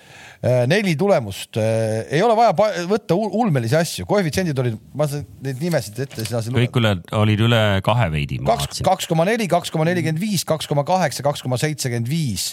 Äh, 0.47 0.67
neli 0.69 0.93
tulemust, 1.01 1.57
äh, 1.57 2.05
ei 2.13 2.21
ole 2.23 2.35
vaja 2.37 2.53
võtta 2.87 3.17
ulmelisi 3.17 3.77
asju, 3.79 4.05
koefitsiendid 4.07 4.59
olid, 4.61 4.77
ma 4.95 5.07
neid 5.09 5.63
nimesid 5.65 5.97
ette 6.05 6.27
sina 6.27 6.43
siin. 6.45 6.55
kõik 6.59 6.77
üle, 6.77 6.93
olid 7.17 7.43
üle 7.47 7.61
kahe 7.87 8.11
veidi. 8.13 8.39
kaks, 8.45 8.83
kaks 8.85 9.09
koma 9.09 9.25
neli, 9.27 9.49
kaks 9.51 9.73
koma 9.73 9.87
nelikümmend 9.89 10.21
viis, 10.21 10.45
kaks 10.47 10.69
koma 10.69 10.85
kaheksa, 10.87 11.25
kaks 11.25 11.41
koma 11.43 11.57
seitsekümmend 11.63 12.11
viis 12.11 12.51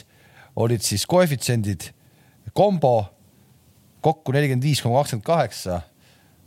olid 0.56 0.86
siis 0.86 1.04
koefitsiendid, 1.12 1.90
kombo 2.56 2.96
kokku 4.06 4.32
nelikümmend 4.32 4.64
viis 4.64 4.82
koma 4.82 5.04
kakskümmend 5.04 5.28
kaheksa 5.28 5.82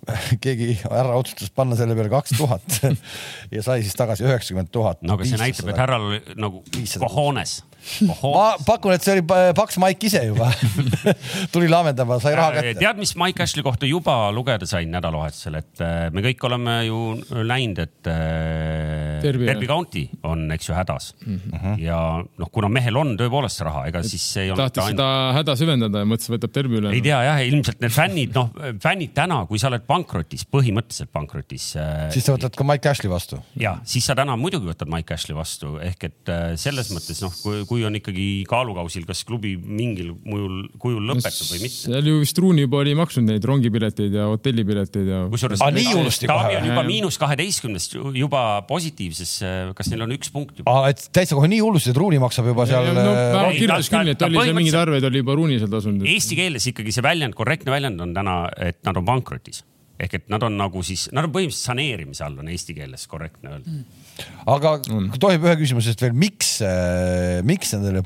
keegi 0.43 0.72
härra 0.87 1.20
otsustas 1.20 1.52
panna 1.52 1.76
selle 1.76 1.94
peale 1.98 2.10
kaks 2.16 2.32
tuhat 2.40 2.81
ja 3.54 3.62
sai 3.62 3.84
siis 3.84 3.94
tagasi 3.98 4.25
üheksakümmend 4.25 4.72
tuhat. 4.72 5.04
no 5.04 5.20
aga 5.20 5.28
see 5.28 5.38
näitab, 5.44 5.69
et 5.69 5.84
härral 5.84 6.16
nagu 6.34 6.64
cojones 6.96 7.60
ma 8.08 8.49
pakun, 8.67 8.94
et 8.96 9.05
see 9.05 9.17
oli 9.19 9.25
paks 9.56 9.79
Mike 9.82 10.08
ise 10.08 10.25
juba 10.29 10.51
tuli 11.55 11.69
laamendama, 11.70 12.19
sai 12.22 12.34
raha 12.39 12.55
kätte. 12.56 12.75
tead, 12.81 13.01
mis 13.01 13.15
Mike 13.19 13.43
Ashley 13.43 13.65
kohta 13.67 13.89
juba 13.89 14.17
lugeda 14.34 14.67
sain 14.69 14.91
nädalavahetusel, 14.93 15.58
et 15.60 15.82
äh, 15.84 15.94
me 16.15 16.25
kõik 16.25 16.44
oleme 16.49 16.77
ju 16.87 17.01
näinud, 17.46 17.81
et 17.84 18.10
äh, 18.10 19.22
Derby, 19.22 19.49
Derby 19.49 19.69
County 19.70 20.05
on, 20.27 20.46
eks 20.55 20.70
ju, 20.70 20.77
hädas 20.77 21.13
mm. 21.25 21.41
-hmm. 21.53 21.79
ja 21.82 21.99
noh, 22.25 22.51
kuna 22.53 22.70
mehel 22.72 22.96
on 22.96 23.15
tõepoolest 23.19 23.63
raha, 23.67 23.87
ega 23.91 24.03
siis 24.06 24.25
ei 24.43 24.51
olnud. 24.51 24.65
tahtis 24.65 24.84
ainult... 24.84 25.01
seda 25.01 25.39
häda 25.39 25.56
süvendada 25.63 26.05
ja 26.05 26.10
mõtles, 26.10 26.31
võtab 26.32 26.55
Derby 26.55 26.81
üle. 26.81 26.94
ei 26.96 27.05
tea 27.05 27.22
jah, 27.29 27.43
ilmselt 27.46 27.82
need 27.84 27.94
fännid, 27.94 28.34
noh, 28.37 28.51
fännid 28.82 29.15
täna, 29.17 29.43
kui 29.51 29.63
sa 29.63 29.70
oled 29.70 29.87
pankrotis, 29.87 30.46
põhimõtteliselt 30.51 31.13
pankrotis. 31.15 31.72
Äh, 31.81 32.06
siis 32.15 32.27
sa 32.27 32.37
võtad 32.37 32.56
ka 32.56 32.67
Mike 32.67 32.93
Ashley 32.93 33.13
vastu. 33.13 33.41
ja 33.60 33.77
siis 33.84 34.06
sa 34.06 34.19
täna 34.19 34.37
muidugi 34.41 34.69
võtad 34.70 34.91
Mike 34.91 35.15
Ashley 35.15 35.37
vastu 35.37 35.77
ehk 35.82 36.08
et 36.10 36.34
selles 36.60 36.91
mõttes 36.94 37.20
noh, 37.22 37.34
kui, 37.43 37.65
kui 37.69 37.76
kui 37.77 37.85
on 37.85 37.99
ikkagi 37.99 38.27
kaalukausil, 38.49 39.05
kas 39.09 39.21
klubi 39.29 39.55
mingil 39.61 40.15
mujul, 40.25 40.65
kujul 40.81 41.05
lõpetab 41.11 41.51
või 41.53 41.61
mitte. 41.67 41.77
seal 41.85 42.09
ju 42.09 42.23
vist 42.23 42.41
Ruuni 42.41 42.65
juba 42.65 42.81
oli 42.81 42.95
maksnud 42.97 43.29
neid 43.29 43.45
rongipileteid 43.47 44.17
ja 44.17 44.29
hotellipileteid 44.33 45.11
ja. 45.13 45.21
kusjuures 45.33 45.65
ah, 45.65 45.73
nii 45.77 45.93
hullusti 45.93 46.31
kohe? 46.31 46.56
on 46.56 46.71
juba 46.71 46.87
miinus 46.89 47.21
kaheteistkümnest 47.21 47.99
juba 48.17 48.43
positiivses, 48.71 49.37
kas 49.77 49.93
neil 49.93 50.06
on 50.06 50.17
üks 50.17 50.33
punkt 50.33 50.63
juba? 50.63 50.79
et 50.91 51.05
täitsa 51.13 51.37
kohe 51.39 51.53
nii 51.53 51.61
hullusti, 51.65 51.93
et 51.93 52.01
Ruuni 52.01 52.21
maksab 52.23 52.49
juba 52.53 52.69
seal. 52.71 52.91
no 52.97 53.06
ta 53.13 53.45
äh, 53.45 53.53
kirjutas 53.59 53.93
küll, 53.93 54.13
et 54.15 54.27
oli 54.29 54.41
seal 54.41 54.61
mingeid 54.63 54.81
arveid 54.87 55.09
oli 55.11 55.25
juba 55.25 55.37
Ruuni 55.39 55.61
seal 55.61 55.73
tasunud. 55.73 56.09
Eesti 56.17 56.41
keeles 56.41 56.73
ikkagi 56.73 56.95
see 56.97 57.05
väljend, 57.05 57.37
korrektne 57.37 57.75
väljend 57.75 58.01
on 58.03 58.17
täna, 58.17 58.43
et 58.56 58.81
nad 58.87 59.03
on 59.03 59.09
pankrotis 59.09 59.65
ehk 59.98 60.19
et 60.20 60.29
nad 60.32 60.43
on 60.46 60.58
nagu 60.58 60.82
siis, 60.86 61.08
nad 61.17 61.29
on 61.29 61.34
põhimõtteliselt 61.34 61.72
saneerimise 61.72 62.26
all 62.26 62.43
on 62.43 62.53
eesti 62.53 62.76
keeles 62.76 63.06
korrektne 63.10 63.55
öelda 63.55 63.70
mm 63.70 64.05
aga 64.48 64.76
mm. 64.81 65.08
kui 65.15 65.22
tohib 65.22 65.46
ühe 65.46 65.56
küsimusest 65.60 66.05
veel, 66.05 66.15
miks, 66.17 66.58
äh, 66.65 67.41
miks 67.46 67.74
nendele 67.76 68.03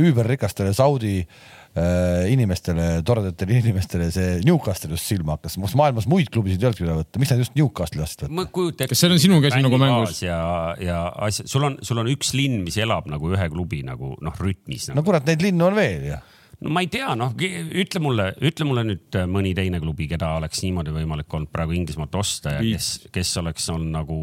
üüberrikastele 0.00 0.72
Saudi 0.76 1.18
äh, 1.20 2.30
inimestele, 2.32 2.88
toredatele 3.06 3.58
inimestele 3.60 4.08
see 4.14 4.38
Newcastle 4.46 4.92
just 4.94 5.10
silma 5.10 5.36
hakkas, 5.36 5.58
kas 5.60 5.76
maailmas 5.78 6.08
muid 6.10 6.30
klubisid 6.32 6.62
ei 6.62 6.70
olnudki 6.70 6.86
üle 6.86 6.98
võtta, 7.00 7.22
miks 7.22 7.34
nad 7.34 7.44
just 7.44 7.56
Newcastle'i 7.58 8.02
lasid 8.02 8.24
võtta? 8.24 8.34
ma 8.40 8.46
kujutan 8.48 8.84
ette. 8.86 8.90
kas 8.94 9.04
seal 9.04 9.16
on 9.16 9.22
sinu 9.22 9.40
käsi 9.44 9.62
nagu 9.64 9.80
mängus? 9.80 10.24
ja, 10.24 10.40
ja 10.82 11.04
asja, 11.28 11.46
sul 11.50 11.66
on, 11.70 11.78
sul 11.86 12.02
on 12.02 12.10
üks 12.12 12.34
linn, 12.36 12.60
mis 12.66 12.78
elab 12.80 13.08
nagu 13.10 13.32
ühe 13.34 13.48
klubi 13.52 13.82
nagu 13.86 14.14
noh, 14.20 14.42
rütmis 14.42 14.90
nagu.. 14.90 15.00
no 15.00 15.06
kurat, 15.06 15.26
neid 15.28 15.44
linnu 15.44 15.70
on 15.70 15.78
veel 15.78 16.12
ju 16.12 16.20
no 16.60 16.72
ma 16.74 16.82
ei 16.84 16.88
tea, 16.92 17.12
noh, 17.18 17.32
ütle 17.36 18.02
mulle, 18.04 18.30
ütle 18.46 18.66
mulle 18.68 18.84
nüüd 18.90 19.16
äh, 19.18 19.26
mõni 19.30 19.52
teine 19.56 19.80
klubi, 19.82 20.08
keda 20.10 20.34
oleks 20.40 20.62
niimoodi 20.64 20.92
võimalik 20.94 21.36
olnud 21.36 21.52
praegu 21.52 21.76
Inglismaalt 21.76 22.16
osta 22.20 22.58
ja 22.58 22.64
kes, 22.64 22.90
kes 23.14 23.36
oleks 23.40 23.68
olnud 23.72 23.94
nagu, 23.94 24.18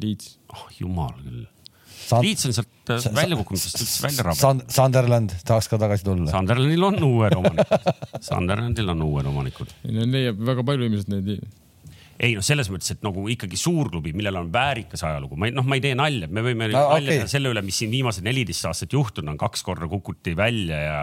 Leeds. 0.00 0.38
oh 0.54 0.64
jumal 0.80 1.12
küll. 1.20 1.44
Sand- 2.04 2.26
Leeds 2.26 2.44
on 2.48 2.52
sealt 2.56 2.90
äh, 2.92 3.04
väljakukkumisest 3.16 3.78
üldse 3.80 4.02
välja 4.04 4.24
rabatud. 4.26 4.42
Sand-, 4.42 4.64
Sunderland 4.74 5.36
tahaks 5.46 5.68
ka 5.72 5.78
tagasi 5.80 6.04
tulla. 6.08 6.28
Sunderlandil 6.32 6.88
on 6.90 6.98
uued 7.06 7.36
omanikud, 7.38 7.92
Sunderlandil 8.30 8.90
on 8.96 9.04
uued 9.06 9.28
omanikud. 9.30 9.76
Leiab 9.88 10.40
väga 10.50 10.64
palju 10.66 10.88
ilmselt 10.90 11.12
neid. 11.14 11.36
Ei 12.20 12.34
noh, 12.36 12.44
selles 12.46 12.68
mõttes, 12.72 12.92
et 12.94 13.02
nagu 13.04 13.24
ikkagi 13.32 13.58
suurklubi, 13.58 14.12
millel 14.16 14.38
on 14.40 14.50
väärikas 14.54 15.02
ajalugu, 15.06 15.38
ma 15.40 15.48
ei 15.48 15.54
noh, 15.56 15.66
ma 15.66 15.78
ei 15.78 15.84
tee 15.84 15.94
nalja, 15.98 16.28
me 16.30 16.44
võime 16.46 16.68
No, 16.70 16.84
nalja 16.94 17.10
okei. 17.10 17.18
teha 17.22 17.30
selle 17.30 17.52
üle, 17.52 17.62
mis 17.66 17.78
siin 17.82 17.92
viimased 17.92 18.24
neliteist 18.26 18.68
aastat 18.70 18.94
juhtunud 18.96 19.34
on, 19.34 19.38
kaks 19.40 19.64
korda 19.66 19.88
kukuti 19.90 20.36
välja 20.38 20.80
ja, 20.80 20.98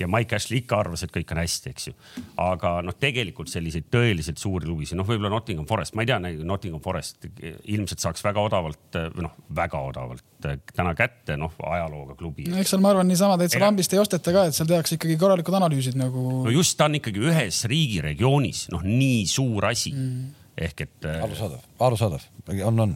ja 0.00 0.08
Mike 0.10 0.38
Ashley 0.38 0.62
ikka 0.62 0.80
arvas, 0.84 1.04
et 1.06 1.14
kõik 1.14 1.34
on 1.34 1.42
hästi, 1.42 1.74
eks 1.74 1.88
ju. 1.90 1.96
aga 2.42 2.76
noh, 2.86 2.96
tegelikult 2.98 3.52
selliseid 3.52 3.90
tõeliselt 3.92 4.40
suuri 4.42 4.68
klubisid, 4.68 4.98
noh, 5.00 5.08
võib-olla 5.08 5.32
Nottingham 5.36 5.68
Forest, 5.68 5.96
ma 5.98 6.06
ei 6.06 6.12
tea, 6.12 6.20
Nottingham 6.42 6.82
Forest 6.84 7.28
ilmselt 7.42 8.02
saaks 8.02 8.24
väga 8.24 8.44
odavalt 8.48 9.00
või 9.16 9.28
noh, 9.28 9.36
väga 9.54 9.82
odavalt 9.92 10.24
täna 10.42 10.94
kätte, 10.98 11.36
noh, 11.40 11.52
ajalooga 11.72 12.16
klubi. 12.18 12.46
no 12.50 12.60
eks 12.60 12.74
seal 12.74 12.82
ma 12.84 12.92
arvan, 12.92 13.08
niisama 13.10 13.38
täitsa 13.40 13.58
Ega- 13.58 13.68
lambist 13.68 13.94
ei 13.94 14.02
osteta 14.02 14.34
ka, 14.34 14.46
et 14.48 14.56
seal 14.56 14.70
tehakse 14.70 14.98
ikkagi 14.98 15.18
korralikud 15.20 15.56
analüüsid 15.58 15.98
nagu 16.00 16.42
no 16.46 16.54
just, 16.54 16.76
ta 16.78 16.88
on 16.90 16.98
ikkagi 17.00 17.22
ühes 17.30 17.62
riigiregioonis, 17.70 18.66
noh, 18.74 18.84
nii 18.86 19.22
suur 19.30 19.70
asi 19.70 19.94
mm.. 19.94 20.34
ehk 20.68 20.84
et 20.86 21.08
eh, 21.08 21.22
arusaadav, 21.28 21.70
arusaadav, 21.88 22.26
on, 22.68 22.84
on. 22.86 22.92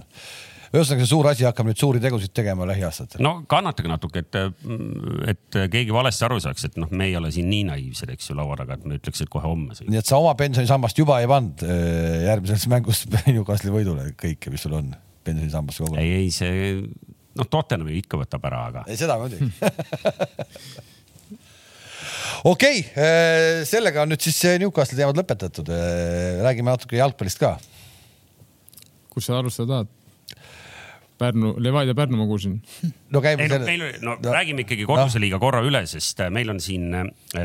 ühesõnaga, 0.73 1.05
see 1.05 1.11
suur 1.13 1.31
asi 1.31 1.47
hakkab 1.49 1.71
nüüd 1.71 1.81
suuri 1.81 2.03
tegusid 2.03 2.35
tegema 2.37 2.69
lähiaastatel. 2.69 3.23
no 3.25 3.39
kannatage 3.49 3.91
natuke, 3.91 4.25
et, 4.27 4.41
et 5.33 5.61
keegi 5.73 5.95
valesti 5.95 6.29
aru 6.29 6.43
saaks, 6.43 6.69
et 6.71 6.79
noh, 6.83 6.93
me 6.93 7.09
ei 7.11 7.17
ole 7.19 7.33
siin 7.35 7.51
nii 7.53 7.65
naiivsed, 7.71 8.13
eks 8.17 8.31
ju, 8.33 8.39
laua 8.39 8.59
taga, 8.61 8.81
et 8.81 8.87
me 8.89 9.01
ütleks, 9.01 9.25
et 9.25 9.33
kohe 9.33 9.47
homme 9.47 9.77
nii 9.87 10.03
et 10.03 10.09
sa 10.09 10.21
oma 10.21 10.37
pensionisammast 10.39 11.05
juba 11.05 11.23
ei 11.23 11.31
pannud 11.31 11.67
äh, 11.67 12.23
järgmises 12.29 12.69
mängus 12.73 13.07
Newcastle'i 13.31 13.75
võidule 13.81 14.13
kõike, 14.19 14.53
mis 14.53 14.67
sul 14.67 14.79
on 14.81 14.95
pensionisambasse 15.27 15.85
kogu 15.85 15.99
aeg. 15.99 16.05
ei, 16.05 16.27
ei 16.27 16.33
see, 16.35 16.81
noh, 17.37 17.49
Tottenham 17.51 17.91
ju 17.93 17.99
ikka 18.01 18.21
võtab 18.21 18.47
ära, 18.49 18.61
aga 18.71 18.85
ei, 18.91 18.99
seda 19.01 19.15
muidugi. 19.21 19.49
okei, 22.53 22.79
sellega 23.69 24.05
on 24.05 24.15
nüüd 24.15 24.23
siis 24.25 24.39
see 24.45 24.55
Newcastle'i 24.63 25.03
teemad 25.03 25.21
lõpetatud. 25.21 25.67
räägime 26.47 26.73
natuke 26.73 26.95
jalgpallist 27.01 27.43
ka. 27.43 27.51
kus 29.13 29.23
sa 29.29 29.33
alustada 29.41 29.69
tahad? 29.73 29.89
Pärnu, 31.17 31.55
Levadia 31.65 31.95
Pärnu 31.97 32.19
ma 32.21 32.27
kuulsin. 32.29 32.59
ei 32.85 32.91
no 33.15 33.23
käime 33.25 33.47
no 33.49 33.59
meil, 33.65 33.85
no 34.05 34.19
räägime 34.21 34.67
ikkagi 34.67 34.85
koduse 34.89 35.21
liiga 35.23 35.39
korra 35.41 35.63
üle, 35.65 35.81
sest 35.89 36.21
äh, 36.21 36.29
meil 36.33 36.53
on 36.53 36.61
siin 36.61 36.93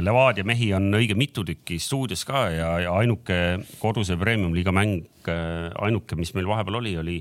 Levadia 0.03 0.43
mehi 0.47 0.73
on 0.75 0.89
õige 0.97 1.15
mitu 1.15 1.45
tükki 1.47 1.79
stuudios 1.79 2.25
ka 2.27 2.49
ja, 2.51 2.71
ja 2.83 2.95
ainuke 2.99 3.37
koduse 3.79 4.19
premium-liiga 4.19 4.75
mäng, 4.75 5.07
ainuke, 5.79 6.19
mis 6.19 6.33
meil 6.35 6.51
vahepeal 6.51 6.81
oli, 6.81 6.97
oli, 6.99 7.17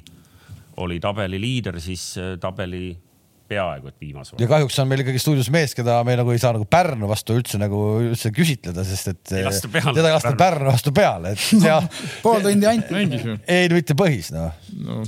oli 0.76 1.00
tabeli 1.02 1.40
liider, 1.40 1.80
siis 1.82 2.12
äh, 2.20 2.34
tabeli 2.40 2.92
peaaegu 3.50 3.90
et 3.90 3.96
viimase 3.98 4.36
ja 4.38 4.46
kahjuks 4.50 4.78
on 4.78 4.88
meil 4.90 5.02
ikkagi 5.02 5.20
stuudios 5.22 5.50
mees, 5.50 5.74
keda 5.74 5.98
me 6.06 6.14
nagu 6.20 6.30
ei 6.34 6.38
saa 6.42 6.54
nagu 6.54 6.66
Pärnu 6.70 7.08
vastu 7.10 7.34
üldse 7.38 7.58
nagu 7.58 7.80
üldse 8.04 8.30
küsitleda, 8.34 8.84
sest 8.86 9.10
et 9.10 9.32
Ei 9.40 9.46
peale. 9.72 9.94
teda 9.96 10.12
ei 10.12 10.14
lasta 10.14 10.34
Pärnu 10.38 10.70
vastu 10.70 10.94
peale, 10.94 11.34
et 11.34 11.48
ja 11.68 11.80
pool 12.22 12.44
tundi 12.46 12.68
ainult. 12.70 12.92
mängis 12.96 13.26
ju. 13.26 13.38
ei 13.50 13.70
no 13.70 13.80
mitte 13.80 13.98
põhis 13.98 14.30
noh. 14.34 14.54
no 14.78 15.02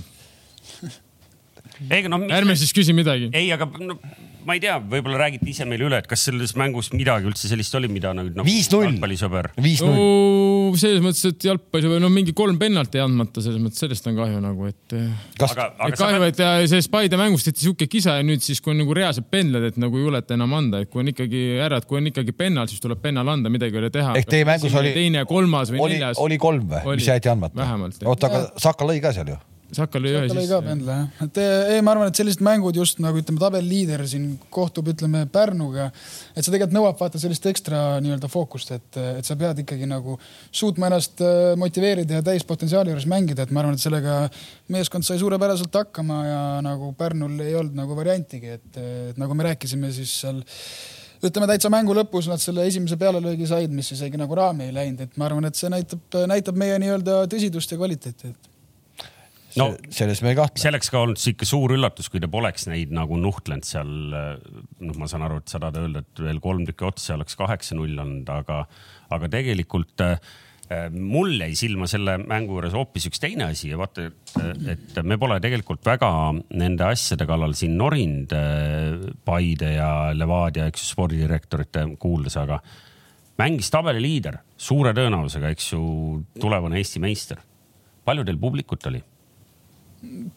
ei, 1.90 2.04
no 2.11 2.19
ärme 2.31 2.59
siis 2.59 2.75
küsi 2.75 2.95
midagi. 2.97 3.31
ei, 3.35 3.50
aga 3.54 3.69
no, 3.83 3.99
ma 4.46 4.56
ei 4.56 4.62
tea, 4.62 4.76
võib-olla 4.80 5.20
räägite 5.25 5.49
ise 5.50 5.66
meile 5.68 5.87
üle, 5.88 5.99
et 6.02 6.08
kas 6.11 6.25
selles 6.28 6.54
mängus 6.58 6.90
midagi 6.94 7.28
üldse 7.30 7.49
sellist 7.50 7.75
oli, 7.78 7.90
mida 7.92 8.12
nagu 8.16 8.32
no, 8.34 8.44
Viis-null. 8.46 8.87
jalgpallisõber. 8.88 9.50
selles 10.80 11.02
mõttes, 11.04 11.25
et 11.30 11.46
jalgpallis 11.49 11.90
või 11.92 12.00
no 12.02 12.11
mingi 12.12 12.34
kolm 12.37 12.58
pennalt 12.61 12.94
ei 12.96 13.04
andmata, 13.04 13.44
selles 13.44 13.62
mõttes 13.62 13.82
sellest 13.82 14.08
on 14.11 14.18
kahju 14.18 14.40
nagu, 14.42 14.70
et. 14.70 14.96
sa 15.38 15.68
kahju, 15.99 16.22
et 16.28 16.42
ja 16.42 16.54
sellest 16.66 16.92
Paide 16.92 17.16
mängust 17.20 17.49
tehti 17.49 17.64
sihuke 17.66 17.88
kisa 17.90 18.18
ja 18.18 18.26
nüüd 18.26 18.44
siis, 18.44 18.61
kui 18.61 18.75
on 18.75 18.82
nagu 18.82 18.96
reaalsed 18.96 19.28
pendlad, 19.32 19.68
et 19.70 19.78
nagu 19.80 20.00
ei 20.00 20.06
juleta 20.06 20.37
enam 20.37 20.58
anda, 20.58 20.82
et 20.84 20.90
kui 20.92 21.04
on 21.04 21.12
ikkagi 21.12 21.44
ära, 21.62 21.80
et 21.80 21.88
kui 21.88 22.00
on 22.00 22.11
ikkagi 22.11 22.34
pennal, 22.37 22.68
siis 22.70 22.82
tuleb 22.84 23.00
pennal 23.04 23.28
anda, 23.32 23.52
midagi 23.52 23.78
ei 23.78 23.84
ole 23.84 23.92
teha. 23.94 24.16
Ehk 24.20 24.28
teie 24.30 24.49
mängus 24.49 24.75
oli- 24.78 24.92
teine, 24.96 25.25
kolmas 25.28 25.72
või 25.72 25.87
oli, 25.87 26.00
neljas. 26.00 26.20
oli 26.20 26.38
kolm 26.42 26.68
või, 26.68 26.84
Oli. 26.92 27.00
mis 27.00 27.08
jäeti 27.08 27.32
andmata? 27.32 27.68
Oota, 28.04 28.28
aga 28.28 28.44
Saka 28.61 28.84
lõi 28.88 29.00
ka 29.02 29.14
seal 29.16 29.32
ju. 29.32 29.40
Saka 29.73 30.00
lõi 30.00 30.11
ühe 30.12 30.26
sisse 30.29 30.49
ka. 30.50 30.59
pendla 30.64 30.95
jah, 30.99 31.25
et 31.25 31.38
ei, 31.43 31.81
ma 31.85 31.95
arvan, 31.95 32.11
et 32.11 32.19
sellised 32.19 32.43
mängud 32.45 32.76
just 32.76 32.99
nagu 33.00 33.17
ütleme, 33.17 33.41
tabeliliider 33.41 34.05
siin 34.09 34.26
kohtub, 34.52 34.91
ütleme 34.93 35.25
Pärnuga, 35.33 35.88
et 36.35 36.43
see 36.45 36.52
tegelikult 36.52 36.76
nõuab 36.76 37.00
vaata 37.00 37.21
sellist 37.23 37.49
ekstra 37.49 37.81
nii-öelda 38.05 38.29
fookust, 38.33 38.75
et, 38.76 39.00
et 39.17 39.29
sa 39.29 39.37
pead 39.41 39.62
ikkagi 39.64 39.88
nagu 39.88 40.19
suutma 40.52 40.91
ennast 40.91 41.25
äh, 41.25 41.55
motiveerida 41.61 42.21
ja 42.21 42.26
täispotentsiaali 42.26 42.93
juures 42.93 43.09
mängida, 43.09 43.47
et 43.47 43.55
ma 43.55 43.64
arvan, 43.64 43.81
et 43.81 43.85
sellega 43.85 44.19
meeskond 44.73 45.09
sai 45.09 45.17
suurepäraselt 45.23 45.81
hakkama 45.81 46.21
ja 46.29 46.45
nagu 46.69 46.93
Pärnul 46.99 47.41
ei 47.41 47.57
olnud 47.57 47.81
nagu 47.81 47.97
variantigi, 47.97 48.59
et, 48.59 48.69
et 48.76 49.21
nagu 49.21 49.38
me 49.38 49.49
rääkisime, 49.49 49.88
siis 49.97 50.19
seal 50.21 50.45
ütleme 51.25 51.49
täitsa 51.49 51.73
mängu 51.73 51.97
lõpus 51.97 52.29
nad 52.29 52.45
selle 52.45 52.69
esimese 52.69 53.00
pealelöögi 53.00 53.49
said, 53.49 53.73
mis 53.73 53.88
isegi 53.97 54.21
nagu 54.21 54.37
raami 54.37 54.69
ei 54.69 54.76
läinud, 54.76 55.05
et 55.07 55.17
ma 55.17 55.31
arvan, 55.31 55.49
et 55.49 55.57
see 55.57 55.73
näitab, 55.73 56.05
näitab 56.29 56.61
meie 56.61 56.76
nii-öelda 56.83 57.23
tõsidust 57.33 57.73
ja 57.73 57.81
kvaliteeti, 57.81 58.35
et 58.35 58.51
no 59.61 59.68
selles 59.92 60.23
me 60.25 60.32
ei 60.32 60.38
kahtle. 60.38 60.61
see 60.62 60.71
oleks 60.73 60.92
ka 60.92 61.02
olnud 61.02 61.21
sihuke 61.21 61.49
suur 61.49 61.75
üllatus, 61.76 62.09
kui 62.12 62.23
te 62.23 62.30
poleks 62.30 62.68
neid 62.71 62.94
nagu 62.94 63.18
nuhtlenud 63.21 63.66
seal. 63.66 63.90
noh, 64.12 64.94
ma 64.99 65.11
saan 65.11 65.26
aru, 65.26 65.42
et 65.42 65.52
sa 65.52 65.61
tahad 65.62 65.80
öelda, 65.82 66.04
et 66.04 66.25
veel 66.28 66.40
kolm 66.44 66.64
tükki 66.68 66.88
otsa 66.88 67.16
oleks 67.18 67.37
kaheksa-null 67.40 67.99
olnud, 68.04 68.32
aga, 68.32 68.62
aga 69.12 69.30
tegelikult 69.32 70.04
äh, 70.06 70.16
mul 70.94 71.35
jäi 71.37 71.52
silma 71.59 71.88
selle 71.90 72.16
mängu 72.23 72.56
juures 72.56 72.76
hoopis 72.76 73.09
üks 73.11 73.21
teine 73.23 73.50
asi 73.50 73.73
ja 73.73 73.80
vaata, 73.80 74.06
et, 74.09 74.62
et 74.76 75.02
me 75.04 75.18
pole 75.21 75.37
tegelikult 75.42 75.85
väga 75.87 76.09
nende 76.59 76.87
asjade 76.88 77.26
kallal 77.28 77.56
siin 77.59 77.76
norinud 77.80 78.32
äh, 78.37 79.12
Paide 79.26 79.75
ja 79.76 79.92
Levadia, 80.16 80.71
eks 80.71 80.87
ju, 80.87 80.92
spordidirektorite 80.94 81.87
kuuldes, 82.00 82.38
aga 82.40 82.62
mängis 83.40 83.71
tabeliliider 83.73 84.40
suure 84.61 84.92
tõenäosusega, 84.97 85.52
eks 85.52 85.73
ju, 85.75 85.82
tulevane 86.40 86.80
Eesti 86.80 87.02
meister. 87.02 87.40
palju 88.04 88.25
teil 88.26 88.38
publikut 88.40 88.87
oli? 88.90 89.02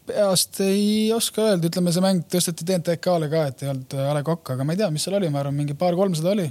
Peast 0.06 0.60
ei 0.64 1.10
oska 1.14 1.50
öelda, 1.50 1.70
ütleme, 1.70 1.94
see 1.94 2.04
mäng 2.04 2.26
tõsteti 2.30 2.68
TNTK-le 2.68 3.30
ka, 3.32 3.48
et 3.50 3.64
ei 3.64 3.72
olnud 3.72 3.98
A 4.04 4.14
Le 4.18 4.22
Coq, 4.26 4.54
aga 4.54 4.68
ma 4.68 4.76
ei 4.76 4.82
tea, 4.82 4.92
mis 4.94 5.06
seal 5.08 5.18
oli, 5.18 5.32
ma 5.34 5.42
arvan, 5.42 5.58
mingi 5.58 5.78
paar-kolmsada 5.80 6.36
oli. 6.36 6.46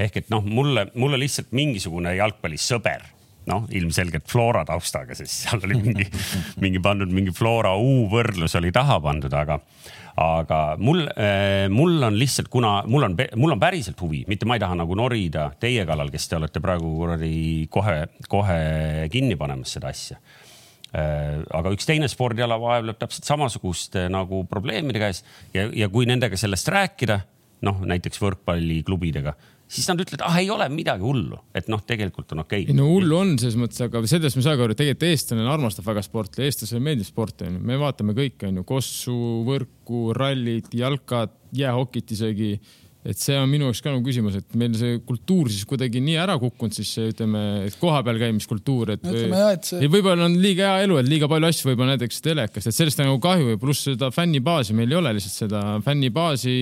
ehk 0.00 0.20
et 0.20 0.28
noh, 0.32 0.44
mulle, 0.44 0.88
mulle 0.98 1.20
lihtsalt 1.22 1.54
mingisugune 1.56 2.16
jalgpallisõber, 2.18 3.06
noh, 3.50 3.70
ilmselgelt 3.78 4.26
Flora 4.28 4.64
taustaga, 4.68 5.14
sest 5.16 5.46
seal 5.46 5.62
oli 5.68 5.78
mingi, 5.78 6.08
mingi 6.64 6.82
pandud 6.82 7.14
mingi 7.14 7.34
Flora 7.36 7.76
U 7.78 8.04
võrdlus 8.10 8.58
oli 8.58 8.74
taha 8.74 8.98
pandud, 9.04 9.32
aga, 9.38 9.60
aga 10.20 10.60
mul, 10.82 11.06
mul 11.70 12.10
on 12.10 12.18
lihtsalt, 12.18 12.50
kuna 12.52 12.80
mul 12.90 13.06
on, 13.06 13.16
mul 13.38 13.54
on 13.54 13.62
päriselt 13.62 14.02
huvi, 14.02 14.24
mitte 14.28 14.50
ma 14.50 14.58
ei 14.58 14.66
taha 14.66 14.82
nagu 14.82 14.98
norida 14.98 15.52
teie 15.62 15.86
kallal, 15.88 16.10
kes 16.10 16.26
te 16.28 16.42
olete 16.42 16.62
praegu 16.64 16.90
kuradi 16.98 17.32
kohe, 17.70 18.00
kohe 18.28 18.62
kinni 19.14 19.38
panemas 19.38 19.78
seda 19.78 19.94
asja 19.94 20.18
aga 20.92 21.70
üks 21.74 21.86
teine 21.86 22.08
spordiala 22.10 22.58
vaevleb 22.60 22.98
täpselt 22.98 23.28
samasuguste 23.28 24.08
nagu 24.12 24.42
probleemide 24.50 25.02
käes. 25.02 25.22
Ja, 25.54 25.68
ja 25.70 25.88
kui 25.92 26.08
nendega 26.10 26.38
sellest 26.40 26.68
rääkida, 26.72 27.20
noh 27.66 27.82
näiteks 27.86 28.20
võrkpalliklubidega, 28.22 29.34
siis 29.70 29.86
nad 29.90 30.00
ütlevad, 30.02 30.24
ah 30.26 30.38
ei 30.40 30.50
ole 30.50 30.66
midagi 30.72 31.04
hullu, 31.06 31.38
et 31.54 31.68
noh, 31.70 31.82
tegelikult 31.86 32.34
on 32.34 32.42
okei. 32.42 32.64
Ei 32.66 32.76
no 32.76 32.88
hullu 32.90 33.18
on 33.20 33.36
selles 33.38 33.58
mõttes, 33.60 33.82
aga 33.84 34.02
sellest 34.10 34.38
me 34.38 34.44
saame 34.44 34.66
aru, 34.66 34.74
et 34.74 34.80
tegelikult 34.82 35.06
eestlane 35.10 35.46
armastab 35.46 35.86
väga 35.86 36.02
sporti, 36.04 36.42
eestlasele 36.46 36.82
meeldib 36.84 37.06
sport 37.06 37.44
onju, 37.46 37.62
me 37.70 37.78
vaatame 37.80 38.16
kõike 38.18 38.50
onju, 38.50 38.66
kossu, 38.66 39.16
võrku, 39.46 40.08
rallid, 40.16 40.72
jalkat, 40.74 41.36
jäähokit 41.56 42.16
isegi 42.16 42.54
et 43.00 43.16
see 43.16 43.36
on 43.40 43.48
minu 43.48 43.64
jaoks 43.68 43.80
ka 43.80 43.92
nagu 43.94 44.02
küsimus, 44.04 44.34
et 44.36 44.56
meil 44.60 44.74
see 44.76 44.98
kultuur 45.08 45.48
siis 45.48 45.64
kuidagi 45.68 46.02
nii 46.04 46.18
ära 46.20 46.34
kukkunud, 46.40 46.74
siis 46.76 46.90
see, 46.98 47.06
ütleme, 47.14 47.40
et 47.64 47.76
kohapeal 47.80 48.18
käimiskultuur, 48.20 48.92
et 48.96 49.00
ütleme 49.06 49.40
jah, 49.40 49.54
et 49.56 49.64
see- 49.70 49.88
võib-olla 49.88 50.26
on 50.28 50.36
liiga 50.42 50.68
hea 50.74 50.84
elu, 50.84 50.98
et 51.00 51.08
liiga 51.08 51.28
palju 51.32 51.48
asju 51.48 51.70
võib-olla 51.70 51.94
näiteks 51.96 52.20
telekast, 52.26 52.68
et 52.68 52.76
sellest 52.76 53.00
on 53.00 53.08
nagu 53.08 53.22
kahju 53.24 53.54
ja 53.54 53.60
pluss 53.62 53.86
seda 53.88 54.10
fännibaasi 54.12 54.76
meil 54.76 54.92
ei 54.92 55.00
ole 55.00 55.14
lihtsalt 55.16 55.38
seda 55.46 55.62
fännibaasi, 55.86 56.56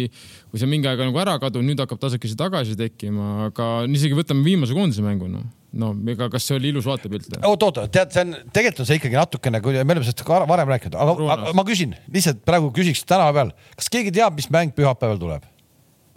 kui 0.52 0.62
see 0.62 0.71
mingi 0.71 0.87
aeg 0.90 1.02
nagu 1.09 1.23
ära 1.25 1.35
kadunud, 1.42 1.73
nüüd 1.73 1.83
hakkab 1.83 1.99
tasakesi 2.07 2.38
tagasi 2.38 2.78
tekkima, 2.78 3.49
aga 3.50 3.68
isegi 3.90 4.14
võtame 4.18 4.47
viimase 4.47 4.78
koondise 4.78 5.02
mängu 5.02 5.26
noh, 5.35 5.42
no 5.75 5.90
ega 6.14 6.30
kas 6.33 6.47
see 6.47 6.54
oli 6.57 6.71
ilus 6.71 6.87
vaatepilt? 6.87 7.35
oot, 7.42 7.66
oot, 7.66 7.83
tead, 7.90 8.14
see 8.14 8.23
on, 8.25 8.38
tegelikult 8.54 8.87
on 8.87 8.92
see 8.92 9.02
ikkagi 9.02 9.18
natukene, 9.18 9.61
kui 9.64 9.75
me 9.75 9.83
oleme 9.83 10.07
sellest 10.07 10.23
ka 10.23 10.45
varem 10.49 10.71
rääkinud, 10.71 10.95
aga, 11.02 11.52
ma 11.59 11.66
küsin 11.66 11.99
lihtsalt 12.14 12.47
praegu 12.47 12.71
küsiks 12.78 13.02
tänava 13.11 13.35
peal, 13.42 13.54
kas 13.75 13.90
keegi 13.92 14.14
teab, 14.14 14.38
mis 14.38 14.49
mäng 14.54 14.71
pühapäeval 14.78 15.18
tuleb 15.21 15.54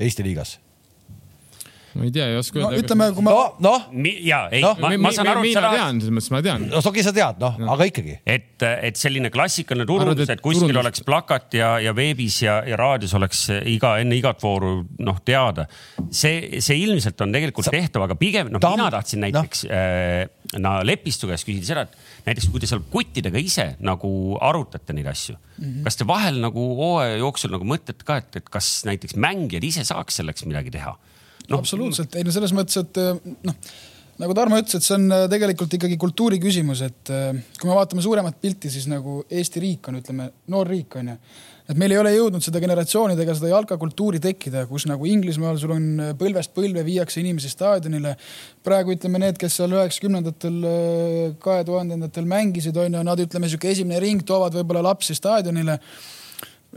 Eesti 0.01 0.23
liigas? 0.25 0.59
Ma 1.97 2.05
ei 2.07 2.11
tea, 2.15 2.27
ei 2.31 2.37
oska 2.39 2.59
no 2.61 2.69
öelda. 2.69 2.81
ütleme, 2.85 3.07
kui 3.15 3.25
ma 3.25 3.33
no, 3.35 3.45
noh, 3.65 3.87
ja 4.23 4.41
ei 4.53 4.63
Noh, 4.63 4.77
no,, 4.79 4.87
ma, 4.87 4.99
ma 5.07 5.11
saan 5.15 5.31
aru, 5.31 5.43
et 5.47 5.55
sa 5.55 5.63
tahad, 5.65 5.77
tean, 5.79 6.01
selles 6.03 6.15
mõttes 6.15 6.33
ma 6.33 6.41
tean. 6.45 6.65
no 6.71 6.81
okei, 6.91 7.05
sa 7.05 7.13
tead, 7.15 7.41
noh, 7.41 7.57
aga 7.75 7.87
ikkagi. 7.89 8.17
et, 8.35 8.65
et 8.89 8.99
selline 8.99 9.31
klassikaline 9.33 9.87
turundus 9.89 10.31
et 10.31 10.43
kuskil 10.43 10.67
turundus- 10.67 10.81
oleks 10.83 11.05
plakat 11.07 11.57
ja, 11.59 11.71
ja 11.83 11.95
veebis 11.97 12.41
ja, 12.45 12.59
ja 12.67 12.79
raadios 12.79 13.15
oleks 13.17 13.43
iga 13.69 13.95
enne 14.03 14.17
igat 14.19 14.41
vooru 14.43 14.73
noh 15.03 15.19
teada. 15.25 15.67
see, 16.09 16.61
see 16.63 16.79
ilmselt 16.85 17.21
on 17.25 17.35
tegelikult 17.35 17.67
sa, 17.67 17.75
tehtav, 17.75 18.07
aga 18.07 18.17
pigem 18.19 18.51
noh, 18.53 18.63
Tamm- 18.63 18.79
mina 18.79 18.91
tahtsin 18.93 19.25
näiteks 19.27 19.65
no. 19.67 19.81
äh, 19.81 20.61
no, 20.63 20.77
Lepistu 20.87 21.29
käest 21.29 21.47
küsida 21.47 21.67
seda, 21.73 21.85
et 21.87 22.27
näiteks 22.29 22.49
kui 22.51 22.63
te 22.63 22.69
seal 22.69 22.83
kuttidega 22.91 23.39
ise 23.41 23.71
nagu 23.83 24.11
arutate 24.41 24.95
neid 24.95 25.09
asju 25.11 25.35
mm, 25.35 25.63
-hmm. 25.63 25.83
kas 25.87 25.99
te 25.99 26.07
vahel 26.07 26.41
nagu 26.43 26.65
hooaja 26.79 27.19
jooksul 27.21 27.53
nagu 27.55 27.67
mõtlete 27.67 28.07
ka, 28.07 28.21
et, 28.23 28.41
et 28.41 28.49
kas 28.49 28.81
näiteks 28.87 29.15
mängijad 29.15 29.63
ise 29.67 29.85
saaks 29.87 30.21
selleks 30.21 30.45
midagi 30.47 30.71
teha? 30.73 30.95
No, 31.51 31.61
absoluutselt, 31.61 32.17
ei 32.17 32.27
no 32.27 32.33
selles 32.33 32.53
mõttes, 32.55 32.79
et 32.81 32.99
äh, 33.01 33.15
noh, 33.47 33.77
nagu 34.21 34.35
Tarmo 34.37 34.59
ütles, 34.61 34.77
et 34.77 34.85
see 34.85 34.97
on 34.97 35.07
äh, 35.13 35.27
tegelikult 35.31 35.77
ikkagi 35.77 35.97
kultuuri 36.01 36.41
küsimus, 36.41 36.83
et 36.87 37.13
äh, 37.13 37.31
kui 37.59 37.69
me 37.69 37.77
vaatame 37.77 38.03
suuremat 38.05 38.37
pilti, 38.41 38.71
siis 38.73 38.89
nagu 38.91 39.21
Eesti 39.29 39.63
riik 39.63 39.89
on, 39.91 40.01
ütleme, 40.01 40.29
noor 40.51 40.69
riik 40.71 40.99
on 41.01 41.13
ju. 41.13 41.17
Et 41.71 41.77
meil 41.79 41.93
ei 41.93 41.99
ole 42.01 42.09
jõudnud 42.11 42.43
seda 42.43 42.59
generatsioonidega 42.59 43.35
seda 43.37 43.51
jalkakultuuri 43.53 44.19
tekkida, 44.19 44.65
kus 44.67 44.83
nagu 44.89 45.05
Inglismaal 45.07 45.59
sul 45.61 45.71
on 45.71 45.85
põlvest 46.19 46.51
põlve 46.55 46.81
viiakse 46.83 47.21
inimesi 47.21 47.51
staadionile. 47.53 48.15
praegu 48.65 48.91
ütleme 48.91 49.21
need, 49.21 49.37
kes 49.39 49.55
seal 49.61 49.77
üheksakümnendatel, 49.77 50.57
kahe 51.39 51.63
tuhandendatel 51.69 52.27
mängisid, 52.27 52.75
on 52.81 52.97
ju, 52.97 53.03
nad 53.07 53.23
ütleme 53.23 53.47
sihuke 53.47 53.71
esimene 53.71 54.01
ring 54.03 54.25
toovad 54.27 54.57
võib-olla 54.57 54.83
lapsi 54.89 55.15
staadionile 55.15 55.77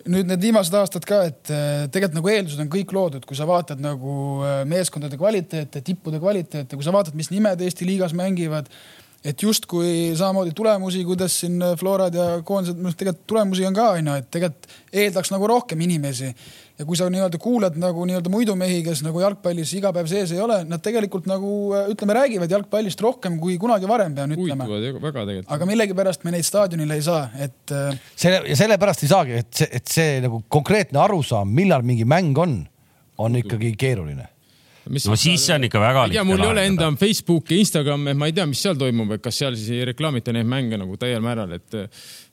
nüüd 0.03 0.27
need 0.27 0.43
viimased 0.43 0.75
aastad 0.75 1.07
ka, 1.07 1.21
et 1.31 1.51
äh, 1.55 1.85
tegelikult 1.93 2.19
nagu 2.19 2.31
eeldused 2.33 2.63
on 2.65 2.71
kõik 2.73 2.93
loodud, 2.95 3.27
kui 3.29 3.39
sa 3.39 3.47
vaatad 3.49 3.83
nagu 3.83 4.17
äh, 4.43 4.63
meeskondade 4.69 5.19
kvaliteete, 5.21 5.83
tippude 5.87 6.19
kvaliteete, 6.23 6.75
kui 6.75 6.87
sa 6.87 6.95
vaatad, 6.95 7.15
mis 7.19 7.31
nimed 7.31 7.63
Eesti 7.63 7.87
liigas 7.87 8.17
mängivad, 8.17 8.71
et 9.25 9.43
justkui 9.43 10.13
samamoodi 10.17 10.53
tulemusi, 10.57 11.05
kuidas 11.09 11.39
siin 11.41 11.63
Florad 11.81 12.15
ja 12.15 12.27
koondised, 12.45 12.81
noh 12.83 12.93
tegelikult 12.97 13.27
tulemusi 13.31 13.65
on 13.65 13.77
ka 13.77 13.89
onju, 13.97 14.19
et 14.21 14.29
tegelikult 14.33 14.75
eeldaks 14.93 15.33
nagu 15.33 15.49
rohkem 15.49 15.81
inimesi 15.87 16.29
ja 16.79 16.85
kui 16.85 16.99
sa 16.99 17.07
nii-öelda 17.13 17.39
kuulad 17.39 17.77
nagu 17.79 18.05
nii-öelda 18.09 18.33
muidumehi, 18.33 18.81
kes 18.87 19.05
nagu 19.07 19.23
jalgpallis 19.23 19.73
iga 19.79 19.93
päev 19.95 20.11
sees 20.11 20.35
ei 20.35 20.43
ole, 20.43 20.59
nad 20.69 20.83
tegelikult 20.83 21.29
nagu 21.31 21.55
ütleme, 21.93 22.17
räägivad 22.19 22.51
jalgpallist 22.51 23.01
rohkem 23.05 23.39
kui 23.43 23.57
kunagi 23.63 23.89
varem, 23.89 24.17
pean 24.17 24.35
ütlema. 24.35 24.67
huvitavad 24.67 25.07
väga 25.07 25.25
tegelikult. 25.31 25.55
aga 25.57 25.71
millegipärast 25.71 26.27
me 26.27 26.35
neid 26.35 26.49
staadionile 26.49 26.99
ei 26.99 27.07
saa, 27.07 27.25
et 27.39 27.75
äh, 27.75 27.97
selle 28.19 28.43
ja 28.51 28.59
sellepärast 28.59 29.07
ei 29.07 29.13
saagi, 29.15 29.41
et 29.45 29.63
see, 29.63 29.71
et 29.81 29.97
see 29.97 30.21
nagu 30.25 30.43
konkreetne 30.53 31.01
arusaam, 31.05 31.55
millal 31.55 31.87
mingi 31.87 32.05
mäng 32.09 32.39
on, 32.43 32.61
on 33.19 33.39
ikkagi 33.39 33.77
keeruline. 33.79 34.34
Mis 34.93 35.07
no 35.09 35.17
siis 35.17 35.47
see 35.47 35.55
on 35.57 35.65
ikka 35.65 35.81
väga 35.81 36.09
tea, 36.13 36.25
mul 36.29 36.43
ei 36.43 36.51
ole 36.51 36.67
enda 36.69 36.91
Facebooki, 37.01 37.57
Instagrami, 37.63 38.13
ma 38.19 38.29
ei 38.29 38.35
tea, 38.37 38.45
mis 38.51 38.61
seal 38.61 38.77
toimub, 38.81 39.15
et 39.17 39.23
kas 39.25 39.39
seal 39.41 39.57
siis 39.57 39.73
ei 39.79 39.87
reklaamita 39.89 40.35
neid 40.37 40.49
mänge 40.51 40.81
nagu 40.81 40.99
täiel 41.01 41.25
määral, 41.25 41.57
et 41.57 41.79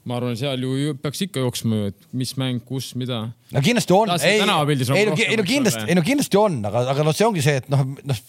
ma 0.07 0.17
arvan, 0.17 0.37
seal 0.39 0.63
ju 0.65 0.95
peaks 1.01 1.25
ikka 1.27 1.43
jooksma 1.43 1.81
ju, 1.81 1.91
et 1.91 2.07
mis 2.17 2.33
mäng, 2.41 2.63
kus, 2.65 2.93
mida. 2.97 3.23
no 3.51 3.61
kindlasti 3.65 3.97
on, 3.97 4.15
ei, 4.17 4.39
ei 4.39 4.47
no, 4.47 4.63
ei 4.65 5.37
no 5.37 5.45
kindlasti, 5.45 5.85
ei 5.87 5.97
no 5.99 6.05
kindlasti 6.05 6.41
on, 6.41 6.57
aga, 6.69 6.87
aga 6.95 7.05
noh, 7.05 7.15
see 7.17 7.27
ongi 7.27 7.45
see, 7.45 7.61
et 7.61 7.69
noh, 7.71 7.85
noh 8.09 8.25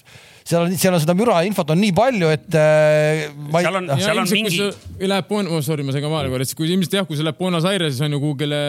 seal 0.47 0.67
on, 0.67 0.75
seal 0.79 0.97
on 0.97 1.03
seda 1.03 1.15
müra 1.17 1.41
infot 1.47 1.71
on 1.73 1.81
nii 1.81 1.93
palju, 1.97 2.31
et 2.35 2.57
äh, 2.59 3.23
ma 3.53 3.61
ei 3.61 3.67
Seal 3.67 3.79
on- 3.79 3.87
noh, 3.89 4.01
seal 4.03 4.21
on 4.23 4.31
mingi. 4.31 4.59
Läheb 5.13 5.29
Bon-, 5.31 5.49
oh, 5.49 5.63
sorry, 5.65 5.85
ma 5.87 5.95
ka 5.95 6.11
vahele 6.11 6.33
korra, 6.33 6.47
et 6.47 6.55
kui 6.59 6.69
ilmselt 6.69 6.97
jah, 6.99 7.07
kui 7.09 7.19
sa 7.19 7.27
lähed 7.27 7.39
Buenos 7.39 7.67
Aireses 7.69 8.03
on 8.05 8.17
ju 8.17 8.21
kuhugile 8.23 8.61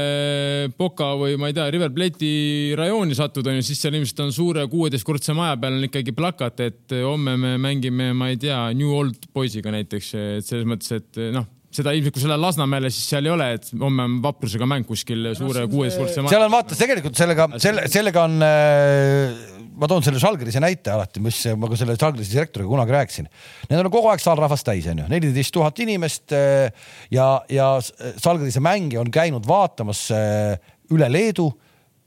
Boca 0.78 1.14
või 1.20 1.38
ma 1.42 1.50
ei 1.50 1.58
tea, 1.58 1.68
River 1.74 1.92
Plate'i 1.94 2.78
rajooni 2.80 3.18
satud 3.18 3.50
on 3.50 3.60
ju, 3.60 3.66
siis 3.66 3.82
seal 3.84 3.98
ilmselt 3.98 4.24
on 4.28 4.36
suure 4.36 4.68
kuueteistkordse 4.72 5.36
maja 5.38 5.58
peal 5.62 5.80
on 5.80 5.90
ikkagi 5.90 6.16
plakat, 6.16 6.64
et 6.68 6.98
homme 7.02 7.36
me 7.42 7.56
mängime, 7.62 8.12
ma 8.18 8.30
ei 8.32 8.40
tea, 8.42 8.62
New 8.78 8.94
Old 8.94 9.28
Boys'iga 9.34 9.74
näiteks, 9.74 10.14
et 10.38 10.48
selles 10.48 10.70
mõttes, 10.70 10.94
et 11.02 11.22
noh, 11.34 11.50
seda 11.74 11.94
ilmselt, 11.96 12.16
kui 12.16 12.24
sa 12.24 12.32
lähed 12.32 12.44
Lasnamäele, 12.44 12.92
siis 12.94 13.08
seal 13.14 13.28
ei 13.28 13.34
ole, 13.34 13.50
et 13.58 13.72
homme 13.80 14.06
on 14.08 14.20
vaprusega 14.24 14.68
mäng 14.70 14.88
kuskil 14.88 15.32
suure 15.38 15.66
kuueteistkordse 15.72 16.24
maja 16.24 16.36
seal 16.36 16.46
on 16.48 16.54
vaata, 16.54 16.78
tegelikult 16.80 17.20
sellega, 17.20 17.48
selle, 17.64 17.88
sellega 17.92 18.28
on 18.28 18.46
äh, 18.46 19.42
ma 19.80 19.90
toon 19.90 20.06
selle 20.06 20.22
Žalgirise 20.22 20.62
näite 20.64 20.94
alati, 20.94 21.24
mis 21.24 21.42
ma 21.60 21.72
ka 21.72 21.80
selle 21.80 21.98
Žalgirise 21.98 22.38
direktoriga 22.38 22.70
kunagi 22.70 22.96
rääkisin. 22.96 23.30
Need 23.72 23.82
on 23.82 23.92
kogu 23.94 24.12
aeg 24.12 24.24
saalrahvast 24.24 24.68
täis, 24.70 24.88
onju, 24.92 25.10
neliteist 25.12 25.56
tuhat 25.56 25.84
inimest 25.84 26.36
äh, 26.38 26.70
ja, 27.14 27.28
ja 27.52 27.76
Žalgirise 27.82 28.64
mänge 28.64 29.02
on 29.02 29.12
käinud 29.14 29.48
vaatamas 29.50 30.08
äh, 30.14 30.56
üle 30.94 31.10
Leedu 31.12 31.50
äh, 31.50 31.63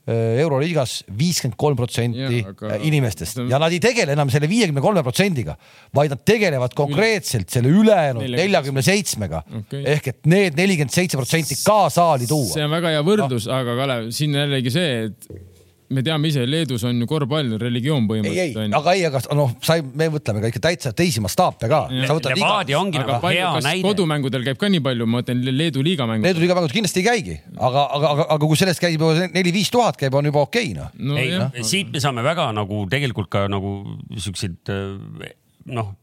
euroliigas 0.07 1.01
viiskümmend 1.19 1.57
kolm 1.59 1.75
protsenti 1.79 2.39
aga- 2.47 2.77
inimestest 2.87 3.41
ja 3.49 3.59
nad 3.59 3.73
ei 3.75 3.81
tegele 3.83 4.15
enam 4.15 4.31
selle 4.31 4.47
viiekümne 4.49 4.83
kolme 4.83 5.03
protsendiga, 5.03 5.57
vaid 5.95 6.13
nad 6.15 6.23
tegelevad 6.27 6.75
konkreetselt 6.77 7.51
selle 7.51 7.73
ülejäänud 7.73 8.23
neljakümne 8.37 8.83
seitsmega 8.85 9.43
Okei. 9.59 9.83
ehk 9.97 10.07
et 10.13 10.31
need 10.31 10.57
nelikümmend 10.59 10.95
seitse 10.95 11.19
protsenti 11.19 11.59
ka 11.65 11.89
saali 11.93 12.29
tuua 12.29 12.53
see. 12.53 12.63
on 12.63 12.71
väga 12.77 12.95
hea 12.95 13.03
võrdlus 13.03 13.49
no., 13.49 13.59
aga 13.59 13.75
Kalev, 13.81 14.09
siin 14.15 14.35
jällegi 14.37 14.73
see, 14.73 14.97
et 15.09 15.56
me 15.89 16.03
teame 16.03 16.27
ise, 16.27 16.43
Leedus 16.47 16.83
on 16.87 16.99
ju 16.99 17.07
korvpall 17.07 17.53
religioon 17.61 18.03
ei, 18.03 18.05
ei 18.05 18.09
põhimõtteliselt, 18.09 18.57
onju. 18.63 18.77
aga 18.79 18.93
ei, 18.97 19.03
aga 19.07 19.21
noh, 19.39 19.53
sai, 19.63 19.83
me 19.85 20.09
mõtleme 20.11 20.41
ka 20.43 20.49
ikka 20.51 20.61
täitsa 20.65 20.91
teisi 20.97 21.21
mastaape 21.23 21.69
ka. 21.71 21.81
sa 21.87 22.17
võtad 22.17 22.33
iga, 22.33 22.41
Levadia 22.41 22.79
ongi 22.79 22.99
aga 22.99 23.15
nagu 23.15 23.31
hea 23.31 23.51
kas 23.55 23.67
näide. 23.67 23.85
kodumängudel 23.87 24.47
käib 24.47 24.59
ka 24.59 24.69
nii 24.73 24.83
palju, 24.83 25.07
ma 25.07 25.21
mõtlen 25.21 25.43
Leedu 25.47 25.83
liigamängud. 25.85 26.27
Leedu 26.27 26.43
liiga 26.43 26.57
mängud 26.57 26.75
kindlasti 26.75 27.03
ei 27.03 27.07
käigi, 27.07 27.37
aga, 27.55 27.85
aga, 27.85 28.09
aga, 28.15 28.25
aga 28.35 28.49
kui 28.49 28.59
sellest 28.59 28.83
käib 28.83 28.97
juba 28.97 29.29
neli-viis 29.35 29.71
tuhat 29.73 29.99
käib, 30.01 30.17
on 30.19 30.27
juba 30.27 30.43
okei 30.47 30.73
noh. 30.75 30.91
no 30.99 31.21
ei 31.21 31.31
jah, 31.31 31.55
siit 31.67 31.93
me 31.93 32.03
saame 32.03 32.25
väga 32.25 32.49
nagu 32.57 32.83
tegelikult 32.91 33.31
ka 33.31 33.45
nagu 33.51 33.77
siukseid 34.19 34.73
äh, 34.73 35.31
noh, 35.71 35.93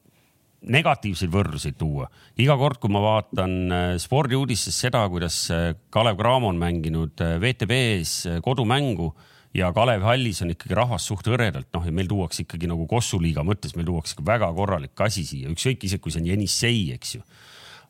negatiivseid 0.65 1.29
võrdluseid 1.29 1.77
tuua. 1.77 2.09
iga 2.41 2.57
kord, 2.57 2.81
kui 2.81 2.93
ma 2.93 3.05
vaatan 3.05 3.61
äh, 3.69 3.85
spordiuudistest 4.01 4.87
seda, 4.87 5.05
kuidas 5.13 5.45
äh, 5.53 5.75
Kalev 5.93 6.17
Cramo 6.17 6.49
on 6.49 6.65
mänginud 6.65 7.21
VTV-s 7.21 8.41
kodumängu 8.49 9.13
ja 9.55 9.71
Kalev 9.73 10.03
hallis 10.03 10.43
on 10.43 10.53
ikkagi 10.55 10.77
rahvast 10.77 11.11
suht 11.11 11.29
hõredalt, 11.31 11.71
noh 11.75 11.87
ja 11.87 11.95
meil 11.95 12.11
tuuakse 12.11 12.43
ikkagi 12.45 12.69
nagu 12.71 12.87
Kossu 12.91 13.21
liiga 13.23 13.45
mõttes, 13.47 13.77
meil 13.79 13.87
tuuakse 13.89 14.19
väga 14.27 14.51
korralik 14.57 15.05
asi 15.07 15.25
siia, 15.27 15.53
ükskõik 15.53 15.87
isegi 15.87 16.03
kui 16.03 16.15
see 16.15 16.25
on 16.25 16.31
Jenissei, 16.33 16.81
eks 16.97 17.17
ju. 17.17 17.25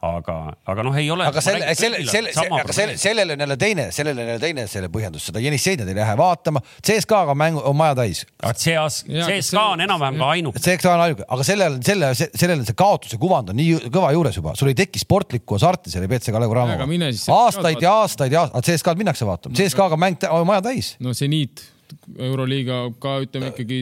aga, 0.04 0.36
aga 0.70 0.84
noh, 0.86 0.96
ei 0.98 1.10
ole. 1.12 1.26
aga 1.28 1.42
selle, 1.44 1.74
selle, 1.78 2.00
selle, 2.08 2.32
aga 2.60 2.76
selle, 2.76 2.96
sellel 3.00 3.34
on 3.34 3.44
jälle 3.44 3.56
teine, 3.60 3.86
sellel 3.94 4.18
on 4.18 4.28
jälle 4.28 4.42
teine 4.42 4.66
selle 4.70 4.90
põhjendus, 4.92 5.28
seda 5.30 5.42
Jenisseid 5.42 5.82
nad 5.82 5.90
ei 5.92 5.98
lähe 5.98 6.16
vaatama. 6.20 6.62
CSKA-ga 6.84 7.36
mäng 7.38 7.58
on 7.60 7.76
maja 7.78 7.96
täis. 7.98 8.24
CSKA 8.44 8.72
Jaa, 8.74 8.88
CSKA 9.28 9.64
on 9.72 9.78
see- 9.80 9.86
enam-vähem 9.88 10.20
ka 10.20 10.30
ainuke. 10.36 10.62
CSKA 10.64 10.94
on 10.94 11.04
ainuke, 11.06 11.28
aga 11.36 11.46
sellel, 11.46 11.78
selle, 11.86 12.12
sellel 12.22 12.62
on 12.62 12.68
see 12.68 12.78
kaotuse 12.78 13.20
kuvand 13.20 13.52
on 13.52 13.60
nii 13.60 13.90
kõva 13.94 14.12
juures 14.16 14.40
juba, 14.40 14.54
sul 14.58 14.72
ei 14.72 14.78
teki 14.78 15.02
sportlikku 15.02 15.58
hasarti 15.58 15.92
selle 15.94 16.08
BC 16.10 16.34
Kalev. 16.34 16.54
CSKA-d 16.54 17.34
aastaid 17.34 17.82
ja 17.82 17.94
aastaid 18.02 18.32
ja 18.32 18.46
aastaid, 18.46 18.64
CSKA-d 18.70 19.00
minnakse 19.00 19.28
vaatama, 19.28 19.56
CSKA-ga 19.58 20.00
mäng 20.00 20.28
on 20.30 20.46
maja 20.48 20.64
täis. 20.70 20.94
no 21.00 21.14
seniit, 21.16 21.64
Euroliiga 22.12 22.80
ka 23.00 23.16
ütleme 23.24 23.50
ikkagi. 23.52 23.80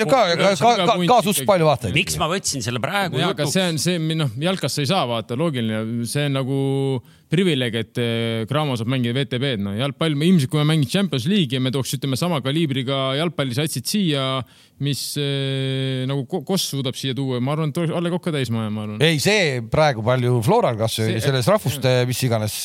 no 0.00 0.08
ka, 0.10 0.20
ka, 0.36 0.52
ka, 0.60 0.74
ka, 0.84 0.98
ka 1.08 1.18
suht 1.26 1.42
palju 1.48 1.68
vaatajaid. 1.68 1.96
miks 1.96 2.18
ma 2.20 2.28
võtsin 2.32 2.64
selle 2.64 2.82
praegu 2.82 3.20
ja, 3.20 3.32
aga 3.32 3.46
jutuks 3.46 3.56
see 3.56 3.66
on 3.72 3.82
see, 3.82 4.20
noh, 4.20 4.30
jalkas 4.42 4.76
sa 4.76 4.84
ei 4.84 4.92
saa 4.92 5.02
vaata, 5.08 5.38
loogiline, 5.38 6.06
see 6.08 6.28
on 6.28 6.40
nagu 6.40 6.60
privileeg, 7.32 7.76
et 7.80 8.00
eh, 8.00 8.42
Cramo 8.48 8.76
saab 8.76 8.90
mängida 8.92 9.16
VTV-d, 9.16 9.62
no 9.64 9.72
jalgpall, 9.76 10.16
ilmselt 10.18 10.50
kui 10.52 10.60
me 10.60 10.66
mängime 10.68 10.92
Champions 10.92 11.24
League'i 11.30 11.56
ja 11.56 11.62
me 11.64 11.72
tooks, 11.72 11.94
ütleme 11.96 12.18
sama 12.20 12.42
kaliibriga 12.44 13.14
jalgpallisatsid 13.16 13.88
siia, 13.88 14.26
mis 14.84 15.00
eh, 15.20 16.02
nagu 16.10 16.26
Ko- 16.28 16.42
Koss 16.46 16.68
suudab 16.74 16.98
siia 16.98 17.16
tuua, 17.16 17.40
ma 17.40 17.54
arvan, 17.56 17.72
et 17.72 17.80
oleks 17.80 17.96
Alle 17.96 18.12
Kokk 18.12 18.28
ka 18.28 18.34
täismaja, 18.36 18.72
ma 18.74 18.84
arvan. 18.84 19.04
ei, 19.06 19.20
see 19.22 19.62
praegu 19.72 20.04
palju 20.04 20.42
Floral 20.44 20.76
kasvõi 20.80 21.20
selles 21.24 21.48
rahvuste, 21.48 21.94
mis 22.10 22.22
iganes 22.28 22.58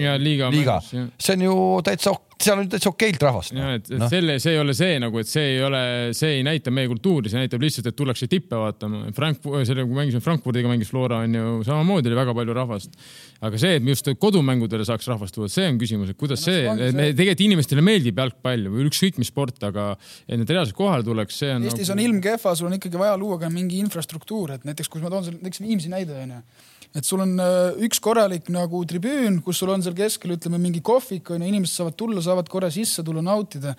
ja 0.00 0.16
liiga, 0.20 0.48
liiga 0.54 0.78
see 0.84 1.36
on 1.36 1.44
ju 1.44 1.58
täitsa, 1.84 2.14
seal 2.40 2.62
on 2.62 2.70
täitsa 2.72 2.92
okeilt 2.94 3.28
rahvast. 3.28 3.52
ja 3.56 3.74
et, 3.76 3.90
et 3.90 3.98
noh. 3.98 4.06
no. 4.06 4.12
selle, 4.12 4.38
see 4.42 4.53
ei 4.54 4.60
ole 4.62 4.74
see 4.76 4.96
nagu, 5.02 5.20
et 5.20 5.28
see 5.28 5.56
ei 5.56 5.60
ole, 5.66 5.82
see 6.16 6.38
ei 6.38 6.44
näita 6.46 6.72
meie 6.74 6.88
kultuuri, 6.90 7.30
see 7.32 7.42
näitab 7.42 7.62
lihtsalt, 7.64 7.90
et 7.90 7.98
tullakse 7.98 8.28
tippe 8.30 8.58
vaatama. 8.58 9.04
Frankfurt, 9.16 9.66
selle, 9.68 9.84
kui 9.86 9.98
mängisime 9.98 10.24
Frankfurdiga, 10.24 10.70
mängis 10.70 10.90
Flora 10.92 11.20
on 11.24 11.36
ju 11.38 11.54
samamoodi 11.66 12.10
oli 12.10 12.18
väga 12.18 12.34
palju 12.38 12.56
rahvast. 12.56 12.98
aga 13.44 13.58
see, 13.60 13.76
et 13.76 13.84
me 13.84 13.92
just 13.92 14.08
kodumängudele 14.20 14.86
saaks 14.88 15.08
rahvast 15.10 15.36
tuua, 15.36 15.50
see 15.52 15.66
on 15.68 15.78
küsimus, 15.80 16.14
et 16.14 16.18
kuidas 16.20 16.40
see, 16.46 16.62
see- 16.64 17.10
tegelikult 17.12 17.42
inimestele 17.44 17.82
meeldib 17.84 18.20
jalgpall 18.22 18.70
või 18.72 18.86
ükskõik 18.88 19.18
mis 19.20 19.28
sport, 19.28 19.58
aga 19.68 19.90
et 20.24 20.38
need 20.40 20.48
reaalselt 20.48 20.78
kohale 20.78 21.04
tuleks, 21.04 21.42
see 21.42 21.50
on 21.52 21.66
Eestis 21.66 21.90
nagu... 21.90 21.98
on 21.98 22.04
ilm 22.06 22.22
kehva, 22.24 22.54
sul 22.56 22.70
on 22.70 22.78
ikkagi 22.78 23.00
vaja 23.00 23.18
luua 23.20 23.36
ka 23.42 23.50
mingi 23.52 23.82
infrastruktuur, 23.84 24.54
et 24.56 24.64
näiteks, 24.64 24.88
kui 24.88 25.04
ma 25.04 25.12
toon 25.12 25.26
selle 25.26 25.42
näiteks 25.42 25.60
Viimsi 25.64 25.92
näide 25.92 26.16
onju, 26.22 26.40
et 26.94 27.06
sul 27.06 27.22
on 27.24 27.36
äh, 27.42 27.84
üks 27.84 28.00
korralik 28.02 28.48
nagu 28.54 28.80
tribüün, 28.88 29.40
kus 29.44 29.60
sul 29.60 29.72
on 29.74 29.82
seal 29.84 29.96
keskel 29.98 30.36
ütleme 30.36 30.60
mingi 30.62 30.82
kohvik 30.84 31.34
onju, 31.34 31.48
inimesed 31.50 31.80
saavad 31.82 31.98
tulla, 31.98 32.22
saavad 32.24 32.50
korra 32.50 32.70
sisse 32.74 33.04
tulla, 33.06 33.24
nautida. 33.24 33.74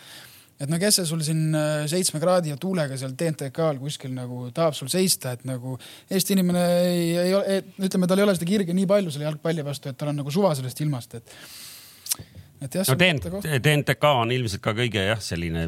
Et 0.56 0.72
no 0.72 0.80
kes 0.80 1.02
see 1.02 1.10
sul 1.10 1.22
siin 1.26 1.58
äh, 1.58 1.84
seitsme 1.92 2.22
kraadi 2.24 2.54
ja 2.54 2.60
tuulega 2.62 2.98
seal 3.00 3.16
TNTK-l 3.20 3.80
kuskil 3.82 4.14
nagu 4.16 4.50
tahab 4.56 4.78
sul 4.78 4.90
seista, 4.92 5.36
et 5.36 5.44
nagu 5.48 5.76
Eesti 6.10 6.38
inimene 6.38 6.64
ei, 6.86 7.06
ei 7.26 7.36
ole, 7.36 7.60
ütleme, 7.88 8.08
tal 8.08 8.22
ei 8.22 8.28
ole 8.28 8.36
seda 8.38 8.48
kirge 8.50 8.76
nii 8.78 8.88
palju 8.90 9.14
selle 9.14 9.28
jalgpalli 9.28 9.66
vastu, 9.68 9.92
et 9.92 10.00
tal 10.00 10.14
on 10.14 10.22
nagu 10.22 10.34
suva 10.34 10.54
sellest 10.58 10.82
ilmast, 10.86 11.20
et 11.20 11.38
et 12.64 12.80
jah, 12.80 12.88
no. 12.88 12.96
TNT 13.02 13.62
TNTK 13.66 14.12
on 14.24 14.32
ilmselt 14.32 14.64
ka 14.64 14.74
kõige 14.78 15.04
jah, 15.10 15.22
selline 15.22 15.68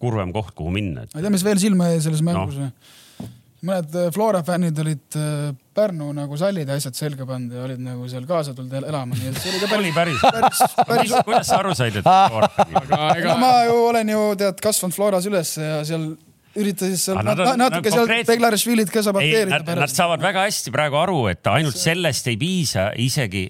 kurvem 0.00 0.32
koht, 0.34 0.54
kuhu 0.56 0.72
minna, 0.74 1.04
et 1.04 1.12
ma 1.12 1.20
ei 1.20 1.28
tea, 1.28 1.34
mis 1.36 1.46
veel 1.46 1.60
silma 1.62 1.92
jäi 1.92 2.00
selles 2.08 2.24
mängus 2.24 2.58
no.. 2.58 2.72
Mõned 3.66 3.94
äh, 3.98 4.08
Flora 4.14 4.40
fännid 4.46 4.78
olid 4.82 5.16
äh, 5.18 5.52
Pärnu 5.76 6.10
nagu 6.16 6.36
sallid 6.36 6.68
ja 6.68 6.74
asjad 6.80 6.96
selga 6.98 7.24
pannud 7.28 7.54
ja 7.56 7.62
olid 7.68 7.80
nagu 7.80 8.08
seal 8.10 8.26
kaasa 8.28 8.52
tulnud 8.56 8.74
el- 8.80 8.88
elama, 8.90 9.16
nii 9.16 9.30
et 9.30 9.38
see 9.40 9.52
oli 9.54 9.60
ka 9.62 9.78
oli 9.78 9.92
päris, 9.96 10.18
päris, 10.24 10.60
päris, 10.76 10.82
päris 10.90 11.14
kuidas 11.28 11.46
sa 11.48 11.60
aru 11.62 11.74
said, 11.78 11.96
et 12.02 12.04
Flora- 12.04 12.50
ega 12.82 13.00
ega 13.22 13.36
ma 13.40 13.52
ju 13.68 13.78
olen 13.92 14.12
ju 14.16 14.24
tead 14.42 14.60
kasvanud 14.66 14.96
Floras 14.98 15.28
üles 15.30 15.54
ja 15.62 15.78
seal 15.88 16.10
üritasin 16.58 16.98
seal 17.00 17.20
nad 17.24 17.38
on- 17.40 17.58
natuke 17.60 17.90
nad 17.90 17.96
seal 17.96 18.24
Beglarishvilit 18.28 18.90
ka 18.92 19.00
ei, 19.00 19.06
saboteerida 19.06 19.58
nad, 19.62 19.82
nad 19.84 19.92
saavad 19.92 20.22
väga 20.22 20.44
hästi 20.46 20.72
praegu 20.74 20.98
aru, 21.00 21.18
et 21.32 21.46
ainult 21.52 21.78
sellest 21.78 22.28
ei 22.32 22.38
piisa 22.40 22.90
isegi. 23.00 23.44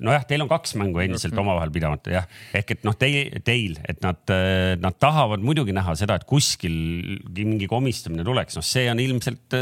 nojah, 0.00 0.24
teil 0.28 0.44
on 0.44 0.50
kaks 0.50 0.76
mängu 0.80 1.02
endiselt 1.04 1.36
omavahel 1.38 1.72
pidamata 1.74 2.14
jah, 2.14 2.28
ehk 2.56 2.76
et 2.76 2.86
noh, 2.86 2.96
teil, 2.98 3.36
teil, 3.46 3.76
et 3.88 4.00
nad, 4.04 4.20
nad 4.82 4.98
tahavad 5.02 5.44
muidugi 5.44 5.74
näha 5.76 5.96
seda, 5.98 6.16
et 6.20 6.26
kuskil 6.28 6.74
mingi 7.36 7.68
komistamine 7.70 8.24
tuleks, 8.26 8.56
noh, 8.58 8.64
see 8.66 8.86
on 8.90 9.00
ilmselt 9.02 9.56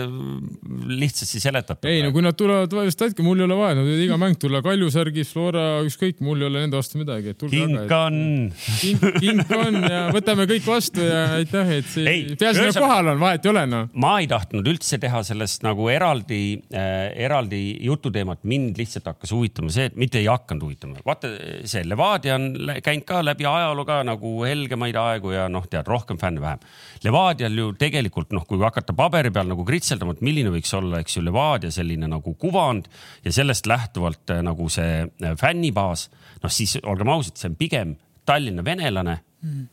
lihtsasti 0.94 1.42
seletatav. 1.42 1.90
ei 1.90 2.02
no 2.04 2.12
kui 2.14 2.24
nad 2.24 2.36
tulevad 2.38 2.72
vahest 2.74 3.02
hetke, 3.04 3.24
mul 3.26 3.42
ei 3.42 3.48
ole 3.48 3.58
vaja, 3.58 3.78
nad 3.78 3.88
võivad 3.88 4.04
iga 4.06 4.18
mäng 4.20 4.38
tulla 4.40 4.62
Kaljusärgis, 4.64 5.32
Flora, 5.34 5.64
ükskõik, 5.86 6.20
mul 6.24 6.42
ei 6.42 6.48
ole 6.48 6.64
nende 6.64 6.78
vastu 6.78 7.00
midagi, 7.00 7.34
kink 7.50 7.92
on. 7.98 8.18
kink, 8.80 9.04
kink 9.20 9.54
on 9.58 9.80
ja 9.82 10.04
võtame 10.14 10.46
kõik 10.50 10.66
vastu 10.68 11.04
ja 11.04 11.24
aitäh, 11.40 11.74
et 11.80 11.90
see 11.90 12.06
Ei,, 12.08 12.24
et 12.50 12.58
ühesõnaga- 12.60 12.84
kohal 12.84 13.10
on, 13.12 13.20
vahet 13.22 13.46
ei 13.46 13.50
ole 13.50 13.64
noh. 13.70 13.88
ma 14.00 14.12
ei 14.20 14.28
tahtnud 14.30 14.68
üldse 14.70 14.98
teha 15.02 15.22
sellest 15.26 15.64
nagu 15.66 15.88
eraldi 15.92 16.40
äh,, 16.74 17.12
eraldi 17.26 17.60
jututeemat, 17.86 18.42
mind 18.48 18.78
lihtsalt 18.80 19.08
hakkas 19.12 19.32
huvitama 19.34 19.72
see, 19.74 19.88
et 19.90 19.98
mitte 20.00 20.20
ei 20.20 20.28
hakanud 20.30 20.66
huvitama, 20.66 21.02
vaata 21.06 21.30
see 21.68 21.84
Levadia 21.88 22.38
on 22.38 22.48
käinud 22.84 23.06
ka 23.08 23.20
läbi 23.24 23.46
ajaloo 23.48 23.86
ka 23.88 24.00
nagu 24.06 24.34
helgemaid 24.44 24.98
aegu 25.00 25.34
ja 25.34 25.46
noh, 25.52 25.66
tead 25.70 25.88
rohkem 25.90 26.18
fänne 26.20 26.42
vähem. 26.42 26.62
Levadial 27.04 27.58
ju 27.60 27.70
tegelikult 27.78 28.32
noh, 28.36 28.46
kui 28.48 28.60
hakata 28.62 28.96
paberi 28.96 29.32
peal 29.34 29.50
nagu 29.50 29.66
kritseldama, 29.66 30.16
et 30.16 30.24
milline 30.24 30.52
võiks 30.54 30.72
olla, 30.76 31.02
eks 31.04 31.18
ju, 31.18 31.24
Levadia 31.24 31.72
selline 31.74 32.08
nagu 32.10 32.34
kuvand 32.40 32.88
ja 33.24 33.32
sellest 33.34 33.68
lähtuvalt 33.70 34.34
äh, 34.34 34.42
nagu 34.44 34.68
see 34.72 35.04
äh, 35.04 35.36
fännibaas, 35.40 36.08
noh 36.42 36.52
siis 36.52 36.76
olgem 36.82 37.12
ausad, 37.14 37.38
see 37.38 37.52
on 37.52 37.60
pigem 37.60 37.96
Tallinna 38.24 38.64
venelane 38.64 39.18
mm.. 39.44 39.64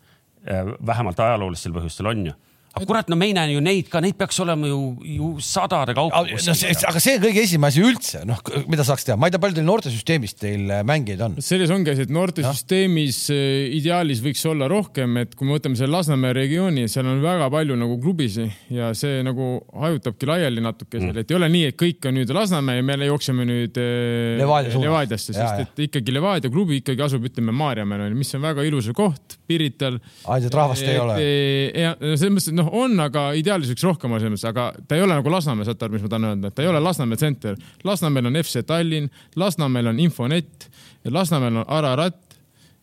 vähemalt 0.85 1.19
ajaloolistel 1.23 1.71
põhjustel 1.75 2.09
on 2.11 2.25
ju 2.25 2.33
aga 2.71 2.87
kurat, 2.87 3.09
no 3.11 3.17
me 3.19 3.27
ei 3.27 3.33
näe 3.35 3.51
ju 3.51 3.61
neid 3.63 3.89
ka, 3.91 3.99
neid 4.03 4.15
peaks 4.19 4.37
olema 4.43 4.69
ju, 4.69 4.79
ju 5.03 5.29
sadade 5.43 5.95
kaupa. 5.97 6.21
no 6.23 6.53
see, 6.55 6.71
aga 6.71 7.01
see 7.03 7.17
on 7.17 7.23
kõige 7.25 7.43
esimene 7.43 7.71
asi 7.71 7.83
üldse, 7.83 8.21
noh, 8.27 8.39
mida 8.71 8.85
saaks 8.87 9.03
teha, 9.07 9.17
ma 9.19 9.27
ei 9.27 9.33
tea, 9.33 9.41
palju 9.43 9.57
teil 9.57 9.67
noortesüsteemis 9.67 10.37
teil 10.39 10.71
äh, 10.71 10.83
mängijaid 10.87 11.23
on? 11.25 11.35
selles 11.43 11.73
ongi 11.75 11.91
asi, 11.91 12.05
et 12.07 12.13
noortesüsteemis 12.15 13.19
äh, 13.35 13.41
ideaalis 13.75 14.21
võiks 14.23 14.43
olla 14.47 14.69
rohkem, 14.71 15.19
et 15.19 15.35
kui 15.35 15.49
me 15.49 15.57
võtame 15.57 15.75
selle 15.79 15.91
Lasnamäe 15.97 16.31
regiooni, 16.37 16.87
seal 16.91 17.09
on 17.11 17.19
väga 17.23 17.49
palju 17.51 17.75
nagu 17.81 17.97
klubisid 18.01 18.71
ja 18.71 18.93
see 18.97 19.19
nagu 19.27 19.51
hajutabki 19.83 20.31
laiali 20.31 20.63
natuke 20.63 21.03
seal, 21.03 21.19
et 21.19 21.35
ei 21.35 21.39
ole 21.41 21.51
nii, 21.51 21.73
et 21.73 21.79
kõik 21.79 22.07
on 22.07 22.17
nüüd 22.21 22.31
Lasnamäe 22.39 22.79
ja 22.79 22.87
me 22.87 22.97
jookseme 23.03 23.47
nüüd 23.51 23.81
äh, 23.83 24.39
Levadia. 24.39 24.79
Levadiasse, 24.85 25.35
sest 25.35 25.65
et 25.65 25.83
ikkagi 25.89 26.15
Levadia 26.15 26.51
klubi 26.53 26.79
ikkagi 26.79 27.03
asub, 27.03 27.27
ütleme 27.27 27.51
Maarjamäel 27.51 28.07
on 28.07 28.15
ju, 28.15 28.21
mis 28.23 28.31
on 28.39 28.47
väga 28.47 28.63
ilus 28.67 28.87
koht 28.95 29.37
Pirital. 29.51 29.99
ainult, 30.23 30.47
et 30.47 30.55
rahvast 30.55 30.87
ei 30.87 30.99
ole. 31.03 31.19
ja 31.19 31.93
selles 31.99 32.31
mõttes, 32.31 32.49
et 32.51 32.55
noh, 32.57 32.60
on, 32.65 32.97
aga 33.03 33.29
ideaalis 33.37 33.71
võiks 33.71 33.85
rohkem 33.85 34.11
mõttes, 34.13 34.43
aga 34.47 34.71
ta 34.87 34.97
ei 34.97 35.05
ole 35.05 35.15
nagu 35.17 35.31
Lasnamäe, 35.33 35.67
saate 35.67 35.87
aru, 35.87 35.97
mis 35.97 36.03
ma 36.05 36.11
tahan 36.11 36.27
öelda, 36.31 36.51
et 36.51 36.57
ta 36.57 36.65
ei 36.65 36.71
ole 36.71 36.81
Lasnamäe 36.83 37.19
tsenter. 37.19 37.55
Lasnamäel 37.87 38.29
on 38.29 38.41
FC 38.41 38.65
Tallinn, 38.67 39.09
Lasnamäel 39.39 39.91
on 39.91 40.01
Infonet, 40.03 40.67
Lasnamäel 41.09 41.61
on 41.63 41.65
Ararat. 41.67 42.19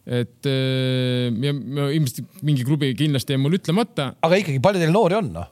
et 0.09 0.47
eh, 0.49 1.29
ja, 1.29 1.51
ja 1.53 1.91
ilmselt 1.93 2.41
mingi 2.41 2.64
klubi 2.64 2.95
kindlasti 2.97 3.35
jäi 3.35 3.41
mul 3.43 3.59
ütlemata. 3.59 4.14
aga 4.25 4.38
ikkagi, 4.41 4.61
palju 4.64 4.81
teil 4.81 4.95
noori 4.95 5.19
on, 5.19 5.29
noh? 5.35 5.51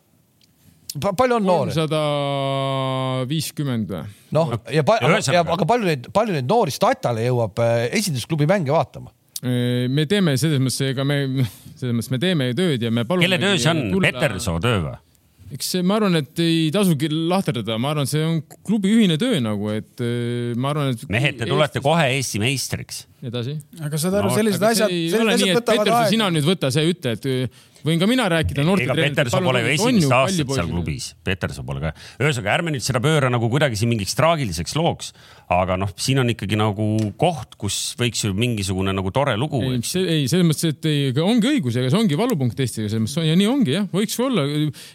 palju 0.97 1.37
on 1.37 1.45
noori? 1.45 1.75
kolmsada 1.75 2.01
viiskümmend 3.29 3.93
või? 3.93 4.15
noh, 4.33 4.55
ja, 4.73 4.81
ja 4.81 5.43
aga 5.45 5.69
palju 5.69 5.91
neid, 5.91 6.09
palju 6.15 6.39
neid 6.39 6.49
noori 6.49 6.73
Statale 6.73 7.27
jõuab 7.27 7.61
äh, 7.61 7.83
esindusklubi 7.99 8.49
mänge 8.49 8.73
vaatama? 8.73 9.12
Me 9.47 10.07
teeme 10.11 10.37
selles 10.41 10.63
mõttes, 10.63 10.81
ega 10.93 11.07
me, 11.07 11.19
selles 11.77 11.95
mõttes 11.97 12.13
me 12.15 12.23
teeme 12.23 12.51
ju 12.51 12.61
tööd 12.63 12.87
ja 12.87 12.93
me 12.95 13.07
palume. 13.09 13.29
kelle 13.29 13.41
töö 13.43 13.59
see 13.61 13.73
on, 13.73 13.85
Petersoo 14.03 14.61
töö 14.63 14.79
või? 14.85 14.97
eks 15.55 15.77
ma 15.87 15.99
arvan, 16.01 16.19
et 16.19 16.43
ei 16.43 16.71
tasugi 16.75 17.11
lahterdada, 17.13 17.77
ma 17.79 17.93
arvan, 17.95 18.09
see 18.11 18.23
on 18.27 18.41
klubi 18.67 18.91
ühine 18.97 19.19
töö 19.21 19.39
nagu, 19.43 19.71
et 19.75 20.03
eh, 20.05 20.55
ma 20.59 20.73
arvan, 20.73 20.95
et. 20.95 21.05
mehed, 21.13 21.39
te 21.39 21.49
tulete 21.49 21.83
kohe 21.85 22.09
Eesti 22.17 22.41
meistriks. 22.43 23.05
edasi. 23.25 23.57
aga 23.81 24.01
saad 24.01 24.19
aru 24.21 24.29
No, 24.31 24.35
sellised 24.37 24.63
Aga 24.63 24.75
asjad, 24.75 24.93
sellised 24.93 25.25
nii, 25.25 25.35
asjad 25.37 25.49
et 25.49 25.59
võtavad 25.61 25.79
Peterson, 25.79 26.03
aega. 26.03 26.13
sina 26.13 26.29
nüüd 26.35 26.47
võta 26.47 26.71
see, 26.75 26.85
ütle, 26.93 27.15
et 27.17 27.29
äh, 27.31 27.65
võin 27.87 28.01
ka 28.01 28.09
mina 28.11 28.27
rääkida 28.31 28.65
noorte 28.67 28.87
ega 28.87 28.97
Petersoo 28.99 29.41
pole 29.45 29.63
ju 29.63 29.71
esimest 29.75 30.15
aastat 30.17 30.53
seal 30.59 30.71
klubis, 30.71 31.09
Petersoo 31.27 31.65
pole 31.67 31.83
ka. 31.85 31.93
ühesõnaga, 32.21 32.55
ärme 32.59 32.75
nüüd 32.75 32.85
seda 32.85 33.03
pööra 33.05 33.31
nagu 33.33 33.49
kuidagi 33.53 33.79
siin 33.79 33.91
mingiks 33.93 34.17
traagiliseks 34.19 34.77
looks, 34.79 35.13
aga 35.53 35.79
noh, 35.81 35.93
siin 36.01 36.21
on 36.23 36.33
ikkagi 36.33 36.59
nagu 36.59 36.87
koht, 37.21 37.55
kus 37.61 37.79
võiks 38.01 38.25
ju 38.27 38.33
mingisugune 38.37 38.95
nagu 38.97 39.13
tore 39.15 39.37
lugu. 39.39 39.63
ei, 39.63 39.81
ei, 40.03 40.27
selles 40.31 40.49
mõttes, 40.49 40.75
et 40.75 40.91
ei, 40.91 41.13
ongi 41.23 41.53
õigus, 41.55 41.79
ega 41.79 41.93
see 41.93 42.01
ongi 42.01 42.19
valupunkt 42.19 42.61
Eestiga, 42.65 42.91
selles 42.91 43.07
mõttes 43.07 43.31
ja 43.31 43.37
nii 43.39 43.51
ongi 43.51 43.77
jah, 43.77 43.89
võiks 43.95 44.19
olla, 44.23 44.47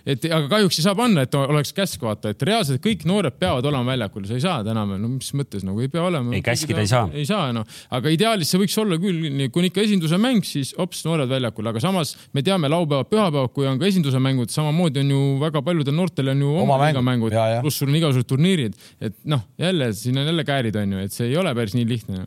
et 0.05 0.27
aga 0.27 0.51
kahjuks 0.57 0.81
ei 0.81 0.87
saa 0.87 0.97
panna, 0.99 1.25
et 1.27 1.39
oleks 1.39 1.73
käsk 1.77 2.03
vaata, 2.05 2.35
et 2.35 2.47
reaalselt 2.47 2.83
kõik 2.83 3.05
noored 3.09 3.37
peavad 3.39 3.65
olema 3.71 3.93
väljakul, 3.93 4.27
sa 4.27 4.37
ei 4.37 4.43
saa 4.43 4.59
täna, 4.67 4.85
no 4.91 5.13
mis 5.15 5.31
mõttes 5.37 5.63
nagu 5.67 5.79
ei 5.83 5.91
pea 5.91 6.03
olema. 6.09 6.35
Ei, 6.35 6.43
käskida 6.45 6.83
ei 6.83 6.91
saa. 6.91 7.07
ei 7.15 7.27
saa 7.29 7.51
noh, 7.55 7.67
aga 7.93 8.10
ideaalis 8.15 8.51
see 8.51 8.61
võiks 8.61 8.77
olla 8.81 8.97
küll, 9.01 9.47
kui 9.51 9.63
on 9.63 9.67
ikka 9.69 9.83
esinduse 9.85 10.19
mäng, 10.21 10.45
siis 10.47 10.73
hops, 10.77 11.03
noored 11.07 11.29
väljakul, 11.31 11.69
aga 11.71 11.81
samas 11.83 12.13
me 12.35 12.43
teame 12.45 12.69
laupäevad, 12.71 13.09
pühapäevad, 13.11 13.53
kui 13.55 13.67
on 13.69 13.79
ka 13.81 13.89
esinduse 13.89 14.21
mängud, 14.23 14.51
samamoodi 14.53 15.03
on 15.03 15.13
ju 15.15 15.21
väga 15.41 15.63
paljudel 15.65 15.97
noortel 15.97 16.33
on 16.33 16.45
ju 16.45 16.51
Oma 16.51 16.77
oma 16.77 16.79
mängud, 16.83 17.07
mängud 17.07 17.37
pluss 17.63 17.81
sul 17.81 17.91
on 17.91 17.99
igasugused 17.99 18.29
turniirid, 18.29 18.77
et 19.01 19.17
noh, 19.31 19.43
jälle 19.61 19.91
siin 19.97 20.21
on 20.21 20.29
jälle 20.31 20.45
käärid 20.47 20.77
on 20.81 20.97
ju, 20.97 21.05
et 21.07 21.15
see 21.15 21.29
ei 21.31 21.37
ole 21.39 21.55
päris 21.57 21.77
nii 21.77 21.87
lihtne 21.89 22.25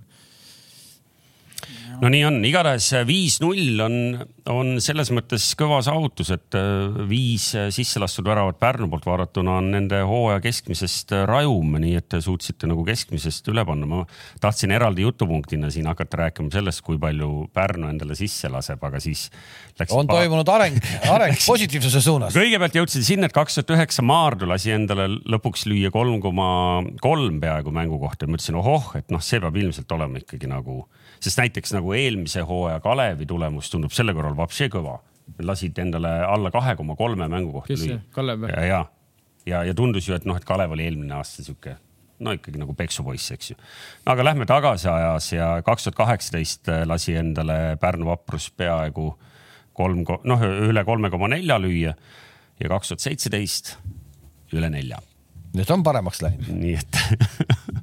no 2.05 2.11
nii 2.13 2.25
on, 2.29 2.37
igatahes 2.45 2.91
viis-null 3.09 3.81
on, 3.81 3.95
on 4.53 4.75
selles 4.85 5.09
mõttes 5.15 5.47
kõva 5.57 5.79
saavutus, 5.85 6.31
et 6.35 6.57
äh, 6.59 6.99
viis 7.09 7.47
sisse 7.75 8.03
lastud 8.03 8.29
väravat 8.29 8.59
Pärnu 8.61 8.91
poolt 8.93 9.07
vaadatuna 9.09 9.59
on 9.63 9.71
nende 9.73 10.03
hooaja 10.05 10.43
keskmisest 10.45 11.15
rajum, 11.31 11.79
nii 11.81 11.97
et 12.01 12.09
te 12.13 12.21
suutsite 12.25 12.69
nagu 12.69 12.85
keskmisest 12.87 13.49
üle 13.53 13.65
panna. 13.65 13.89
ma 13.89 14.03
tahtsin 14.41 14.75
eraldi 14.77 15.07
jutupunktina 15.07 15.71
siin 15.73 15.89
hakata 15.89 16.25
rääkima 16.25 16.53
sellest, 16.53 16.85
kui 16.85 17.01
palju 17.01 17.49
Pärnu 17.57 17.89
endale 17.89 18.17
sisse 18.19 18.53
laseb, 18.53 18.85
aga 18.85 19.01
siis 19.03 19.27
läks 19.81 19.95
on 19.97 20.11
toimunud 20.11 20.49
areng, 20.53 20.77
areng 21.15 21.41
positiivsuse 21.41 22.05
suunas. 22.05 22.37
kõigepealt 22.37 22.77
jõudsid 22.81 23.07
sinna, 23.07 23.31
et 23.31 23.37
kaks 23.37 23.59
tuhat 23.61 23.75
üheksa 23.79 24.05
Maardu 24.05 24.49
lasi 24.51 24.75
endale 24.77 25.09
lõpuks 25.25 25.65
lüüa 25.71 25.93
kolm 25.95 26.21
koma 26.23 26.49
kolm 27.01 27.41
peaaegu 27.41 27.73
mängu 27.75 27.99
kohta 28.03 28.27
ja 28.27 28.33
ma 28.33 28.39
ütlesin, 28.39 28.61
ohoh, 28.61 28.93
et 28.99 29.11
noh, 29.15 29.23
see 29.25 29.41
peab 29.43 29.57
ilmselt 29.57 29.97
olema 29.97 30.21
ikkagi 30.21 30.51
nagu, 30.51 30.85
sest 31.25 31.41
näiteks 31.41 31.75
nagu 31.77 31.95
eelmise 31.97 32.45
hooaja 32.47 32.83
Kalevi 32.85 33.27
tulemus 33.27 33.71
tundub 33.73 33.95
selle 33.95 34.15
korral 34.17 34.37
vapšee 34.39 34.71
kõva. 34.73 34.99
lasid 35.41 35.79
endale 35.81 36.11
alla 36.29 36.51
kahe 36.53 36.77
koma 36.77 36.97
kolme 36.97 37.29
mängu 37.29 37.53
kohta 37.53 37.73
kes 37.73 37.87
see 37.87 38.01
Kalev 38.13 38.45
või? 38.45 38.53
ja, 38.53 38.65
ja, 38.69 38.85
ja, 39.47 39.65
ja 39.65 39.75
tundus 39.75 40.09
ju, 40.09 40.15
et 40.15 40.29
noh, 40.29 40.37
et 40.37 40.45
Kalev 40.45 40.77
oli 40.77 40.85
eelmine 40.85 41.17
aasta 41.17 41.43
sihuke 41.43 41.79
no 42.25 42.35
ikkagi 42.37 42.61
nagu 42.61 42.75
peksupoiss, 42.79 43.33
eks 43.35 43.51
ju. 43.53 43.57
aga 44.07 44.25
lähme 44.25 44.47
tagasi 44.47 44.89
ajas 44.89 45.33
ja 45.33 45.49
kaks 45.67 45.89
tuhat 45.89 45.99
kaheksateist 45.99 46.71
lasi 46.87 47.17
endale 47.19 47.77
Pärnu 47.81 48.07
vaprus 48.13 48.51
peaaegu 48.57 49.09
kolm, 49.75 50.05
noh 50.25 50.45
üle 50.69 50.85
kolme 50.87 51.11
koma 51.11 51.29
nelja 51.33 51.59
lüüa 51.59 51.95
ja 52.61 52.71
kaks 52.71 52.93
tuhat 52.93 53.05
seitseteist 53.09 53.75
üle 54.55 54.71
nelja, 54.71 55.01
nüüd 55.55 55.71
on 55.71 55.83
paremaks 55.87 56.21
läinud. 56.25 56.49
nii 56.51 56.75
et 56.79 56.99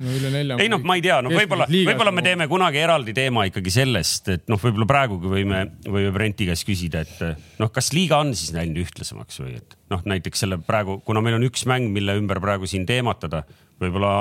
no 0.01 0.13
üle 0.17 0.31
nelja. 0.33 0.57
ei 0.61 0.69
noh, 0.71 0.81
ma 0.85 0.97
ei 0.99 1.03
tea, 1.05 1.21
no 1.23 1.31
võib-olla, 1.33 1.67
võib-olla 1.71 2.13
me 2.15 2.23
teeme 2.25 2.47
kunagi 2.51 2.81
eraldi 2.83 3.15
teema 3.17 3.45
ikkagi 3.49 3.73
sellest, 3.73 4.31
et 4.35 4.45
noh, 4.51 4.59
võib-olla 4.61 4.87
praegugi 4.89 5.31
võime, 5.31 5.63
võime 5.87 6.13
Brenti 6.15 6.47
käest 6.49 6.67
küsida, 6.67 7.05
et 7.05 7.59
noh, 7.61 7.71
kas 7.73 7.91
liiga 7.95 8.21
on 8.21 8.35
siis 8.35 8.53
läinud 8.55 8.81
ühtlasemaks 8.83 9.41
või 9.43 9.57
et 9.61 9.77
noh, 9.93 10.03
näiteks 10.13 10.45
selle 10.45 10.59
praegu, 10.67 10.99
kuna 11.07 11.23
meil 11.23 11.39
on 11.39 11.47
üks 11.47 11.65
mäng, 11.69 11.91
mille 11.93 12.15
ümber 12.19 12.41
praegu 12.43 12.69
siin 12.69 12.87
teematada, 12.89 13.45
võib-olla 13.81 14.13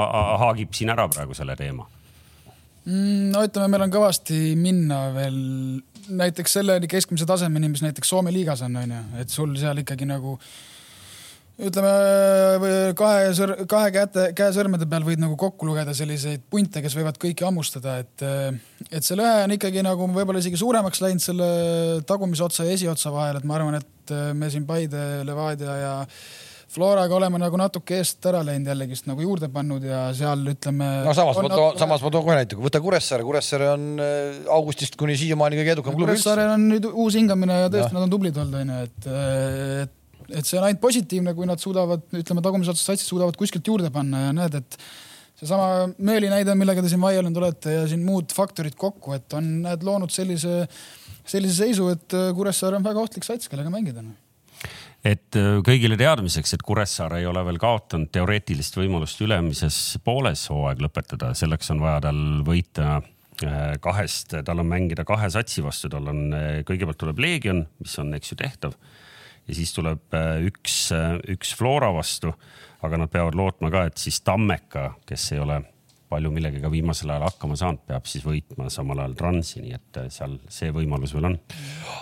haagib 0.45 0.75
siin 0.77 0.95
ära 0.95 1.09
praegu 1.11 1.37
selle 1.37 1.59
teema. 1.59 1.89
Mm, 2.87 3.29
no 3.35 3.45
ütleme, 3.45 3.69
meil 3.75 3.85
on 3.85 3.93
kõvasti 3.93 4.39
minna 4.57 5.03
veel 5.13 5.37
näiteks 6.11 6.59
selle 6.59 6.79
keskmise 6.91 7.27
tasemeni, 7.29 7.69
mis 7.71 7.83
näiteks 7.85 8.09
Soome 8.09 8.33
liigas 8.35 8.63
on, 8.67 8.79
onju, 8.81 9.01
et 9.21 9.33
sul 9.33 9.53
seal 9.61 9.83
ikkagi 9.83 10.09
nagu 10.09 10.39
ütleme 11.69 12.95
kahe 12.99 13.31
sõr-, 13.37 13.57
kahe 13.71 13.93
käte, 13.95 14.27
käesõrmede 14.37 14.89
peal 14.91 15.07
võid 15.07 15.23
nagu 15.23 15.39
kokku 15.41 15.69
lugeda 15.69 15.95
selliseid 15.97 16.45
punte, 16.51 16.83
kes 16.85 16.97
võivad 16.99 17.21
kõiki 17.21 17.47
hammustada, 17.47 17.99
et 18.05 18.27
et 18.91 19.07
see 19.07 19.19
lõhe 19.19 19.47
on 19.47 19.57
ikkagi 19.57 19.85
nagu 19.87 20.11
võib-olla 20.11 20.43
isegi 20.43 20.61
suuremaks 20.61 21.03
läinud 21.05 21.25
selle 21.25 21.49
tagumise 22.09 22.47
otsa 22.47 22.69
ja 22.69 22.77
esiotsa 22.77 23.13
vahel, 23.15 23.41
et 23.41 23.49
ma 23.49 23.59
arvan, 23.59 23.81
et 23.81 24.15
me 24.37 24.51
siin 24.53 24.67
Paide, 24.69 25.25
Levadia 25.27 25.77
ja 25.81 25.93
Floraga 26.71 27.17
oleme 27.17 27.39
nagu 27.43 27.59
natuke 27.59 27.97
eest 27.99 28.27
ära 28.31 28.45
läinud 28.47 28.69
jällegist 28.71 29.09
nagu 29.11 29.25
juurde 29.25 29.49
pannud 29.51 29.83
ja 29.83 30.05
seal 30.15 30.45
ütleme. 30.53 30.91
no 31.03 31.15
samas 31.19 31.41
ma 31.43 31.51
toon, 31.51 31.79
samas 31.81 32.05
ma 32.05 32.13
toon 32.15 32.27
kohe 32.29 32.37
näite, 32.39 32.59
võta 32.59 32.79
Kuressaare, 32.85 33.27
Kuressaare 33.27 33.73
on 33.73 33.89
äh, 33.99 34.39
augustist 34.55 34.95
kuni 35.01 35.17
siiamaani 35.19 35.59
kõige 35.59 35.75
edukam 35.75 35.97
klubi 35.97 36.15
üldse. 36.15 36.29
Kuressaarel 36.29 36.53
on 36.55 36.69
nüüd 36.71 36.87
uus 36.93 37.17
hingamine 37.19 37.57
ja 37.65 37.73
tõesti, 37.75 37.97
nad 37.97 38.07
on 38.07 38.13
tublid 38.15 38.39
olnud, 38.39 38.61
onju, 38.63 38.85
et, 38.87 39.11
et, 39.83 39.97
et 40.37 40.47
see 40.47 40.59
on 40.61 40.67
ainult 40.69 40.83
positiivne, 40.83 41.35
kui 41.37 41.49
nad 41.49 41.63
suudavad, 41.63 42.07
ütleme, 42.17 42.45
tagumise 42.45 42.75
otsast 42.75 42.93
satsid 42.93 43.11
suudavad 43.11 43.39
kuskilt 43.41 43.67
juurde 43.67 43.93
panna 43.95 44.27
ja 44.29 44.33
näed, 44.37 44.57
et 44.61 44.81
seesama 45.41 45.91
Mööli 45.99 46.31
näide, 46.33 46.55
millega 46.59 46.85
te 46.85 46.93
siin 46.93 47.03
vaielnud 47.03 47.37
olete 47.41 47.77
ja 47.81 47.85
siin 47.91 48.03
muud 48.07 48.35
faktorid 48.37 48.77
kokku, 48.79 49.15
et 49.17 49.39
on, 49.39 49.53
näed, 49.67 49.87
loonud 49.87 50.13
sellise, 50.15 50.65
sellise 51.25 51.63
seisu, 51.65 51.93
et 51.95 52.19
Kuressaare 52.37 52.81
on 52.81 52.85
väga 52.85 53.03
ohtlik 53.03 53.27
sats, 53.27 53.49
kellega 53.49 53.73
mängida 53.73 54.05
no 54.05 54.17
et 55.07 55.37
äh, 55.39 55.61
kõigile 55.65 55.97
teadmiseks, 56.01 56.55
et 56.55 56.65
Kuressaare 56.67 57.21
ei 57.23 57.29
ole 57.29 57.43
veel 57.47 57.61
kaotanud 57.61 58.11
teoreetilist 58.13 58.77
võimalust 58.77 59.23
ülemises 59.25 59.79
pooles 60.05 60.45
hooaeg 60.53 60.83
lõpetada, 60.85 61.33
selleks 61.39 61.73
on 61.75 61.81
vaja 61.83 62.03
tal 62.09 62.21
võita 62.47 62.91
äh, 62.99 63.77
kahest, 63.83 64.37
tal 64.47 64.61
on 64.63 64.69
mängida 64.69 65.07
kahe 65.09 65.31
satsi 65.33 65.65
vastu, 65.65 65.91
tal 65.93 66.11
on, 66.13 66.27
äh, 66.37 66.51
kõigepealt 66.69 67.01
tuleb 67.01 67.23
Leegion, 67.25 67.65
mis 67.81 67.97
on, 68.03 68.13
eks 68.19 68.35
ju, 68.35 68.41
tehtav. 68.41 68.77
Ja 69.49 69.57
siis 69.57 69.75
tuleb 69.77 70.17
üks, 70.47 70.79
üks 71.33 71.55
Flora 71.59 71.91
vastu, 71.95 72.33
aga 72.87 73.01
nad 73.01 73.13
peavad 73.13 73.37
lootma 73.39 73.71
ka, 73.73 73.87
et 73.91 74.01
siis 74.01 74.21
Tammeka, 74.25 74.93
kes 75.09 75.33
ei 75.35 75.43
ole 75.43 75.61
palju 76.11 76.33
millegagi 76.35 76.71
viimasel 76.73 77.13
ajal 77.13 77.29
hakkama 77.29 77.57
saanud, 77.59 77.85
peab 77.87 78.09
siis 78.11 78.25
võitma 78.27 78.67
samal 78.73 78.99
ajal 79.05 79.15
Transi, 79.19 79.63
nii 79.63 79.77
et 79.77 80.01
äh, 80.03 80.09
seal 80.13 80.37
see 80.51 80.73
võimalus 80.75 81.15
veel 81.15 81.31
on. 81.31 81.39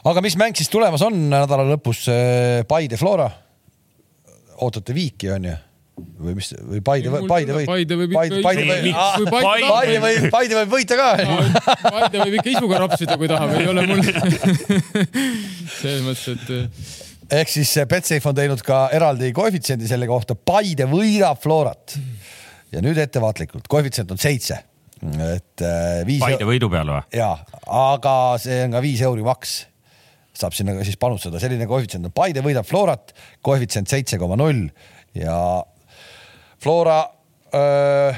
aga 0.09 0.25
mis 0.25 0.37
mäng 0.41 0.57
siis 0.57 0.73
tulemas 0.73 1.05
on 1.05 1.19
nädala 1.29 1.67
lõpus? 1.69 2.07
Äh, 2.13 2.65
Paide 2.69 3.01
Flora? 3.01 3.29
ootate 4.65 4.95
viiki, 4.97 5.29
onju? 5.37 5.57
või 6.23 6.37
mis, 6.39 6.49
või 6.71 6.81
Paide, 6.87 7.11
Paide 7.29 7.55
võib, 7.59 7.69
Paide 7.69 7.99
võib, 7.99 8.15
Paide, 8.15 8.41
Paide 8.43 8.65
võib, 8.71 8.97
Paide 9.35 9.99
võib, 10.05 10.29
Paide 10.33 10.59
võib 10.61 10.73
võita 10.77 10.99
ka. 10.99 11.09
Paide 11.83 12.23
võib 12.23 12.39
ikka 12.39 12.53
isuga 12.53 12.81
rapsida, 12.85 13.19
kui 13.19 13.31
tahab, 13.31 13.55
ei 13.59 13.67
ole 13.71 13.85
mul 13.91 14.03
selles 15.81 16.07
mõttes, 16.07 16.29
et. 16.37 17.08
Ehk 17.29 17.51
siis 17.53 17.75
Betsafe 17.89 18.31
on 18.31 18.37
teinud 18.37 18.63
ka 18.65 18.87
eraldi 18.97 19.29
koefitsiendi 19.37 19.89
selle 19.89 20.07
kohta, 20.09 20.33
Paide 20.33 20.87
võidab 20.89 21.41
Florat 21.43 21.99
ja 22.73 22.81
nüüd 22.85 22.97
ettevaatlikult, 23.03 23.67
koefitsient 23.69 24.15
on 24.15 24.21
seitse, 24.21 24.57
et 25.03 25.65
äh, 25.65 26.01
viis. 26.09 26.23
Paide 26.25 26.49
võidu 26.49 26.71
peal 26.73 26.89
või? 26.89 27.03
ja, 27.19 27.35
aga 27.69 28.15
see 28.41 28.63
on 28.65 28.79
ka 28.79 28.83
viis 28.85 29.03
euri 29.05 29.27
maks. 29.27 29.59
saab 30.39 30.57
sinna 30.57 30.79
siis 30.87 30.97
panustada, 30.97 31.41
selline 31.43 31.69
koefitsient 31.69 32.09
on, 32.09 32.15
Paide 32.17 32.41
võidab 32.45 32.65
Florat, 32.69 33.13
koefitsient 33.45 33.93
seitse 33.93 34.17
koma 34.21 34.39
null 34.41 34.65
ja 35.19 35.37
Flora 36.63 37.03
öö, 37.53 38.13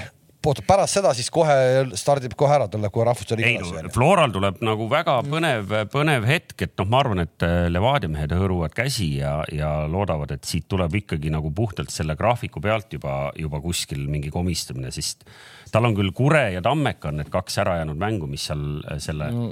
oota, 0.46 0.64
pärast 0.66 0.96
seda 0.96 1.12
siis 1.16 1.29
kohe 1.33 1.55
stardib 1.98 2.35
kohe 2.38 2.55
ära, 2.57 2.68
tuleb 2.72 2.92
kohe 2.94 3.07
Rahvuste 3.09 3.37
Liiga 3.38 3.61
edasi. 3.61 3.92
Floral 3.94 4.33
tuleb 4.35 4.61
nagu 4.64 4.87
väga 4.90 5.18
põnev, 5.26 5.74
põnev 5.92 6.26
hetk, 6.29 6.57
et 6.66 6.74
noh, 6.81 6.88
ma 6.90 7.03
arvan, 7.05 7.24
et 7.26 7.46
äh, 7.46 7.66
Levadia 7.72 8.12
mehed 8.12 8.33
hõõruvad 8.37 8.74
käsi 8.76 9.11
ja, 9.20 9.38
ja 9.55 9.72
loodavad, 9.90 10.33
et 10.37 10.48
siit 10.48 10.68
tuleb 10.70 10.96
ikkagi 11.03 11.33
nagu 11.35 11.53
puhtalt 11.57 11.92
selle 11.94 12.16
graafiku 12.18 12.62
pealt 12.64 12.96
juba, 12.96 13.18
juba 13.38 13.61
kuskil 13.64 14.07
mingi 14.11 14.33
komistamine, 14.33 14.92
sest 14.94 15.26
tal 15.72 15.88
on 15.88 15.98
küll 15.98 16.14
Kure 16.16 16.46
ja 16.57 16.64
Tammeka 16.64 17.12
on 17.12 17.20
need 17.20 17.31
kaks 17.33 17.61
ära 17.62 17.81
jäänud 17.83 18.00
mängu, 18.00 18.31
mis 18.31 18.48
seal 18.50 18.64
äh, 18.87 19.03
selle 19.03 19.31
no 19.35 19.50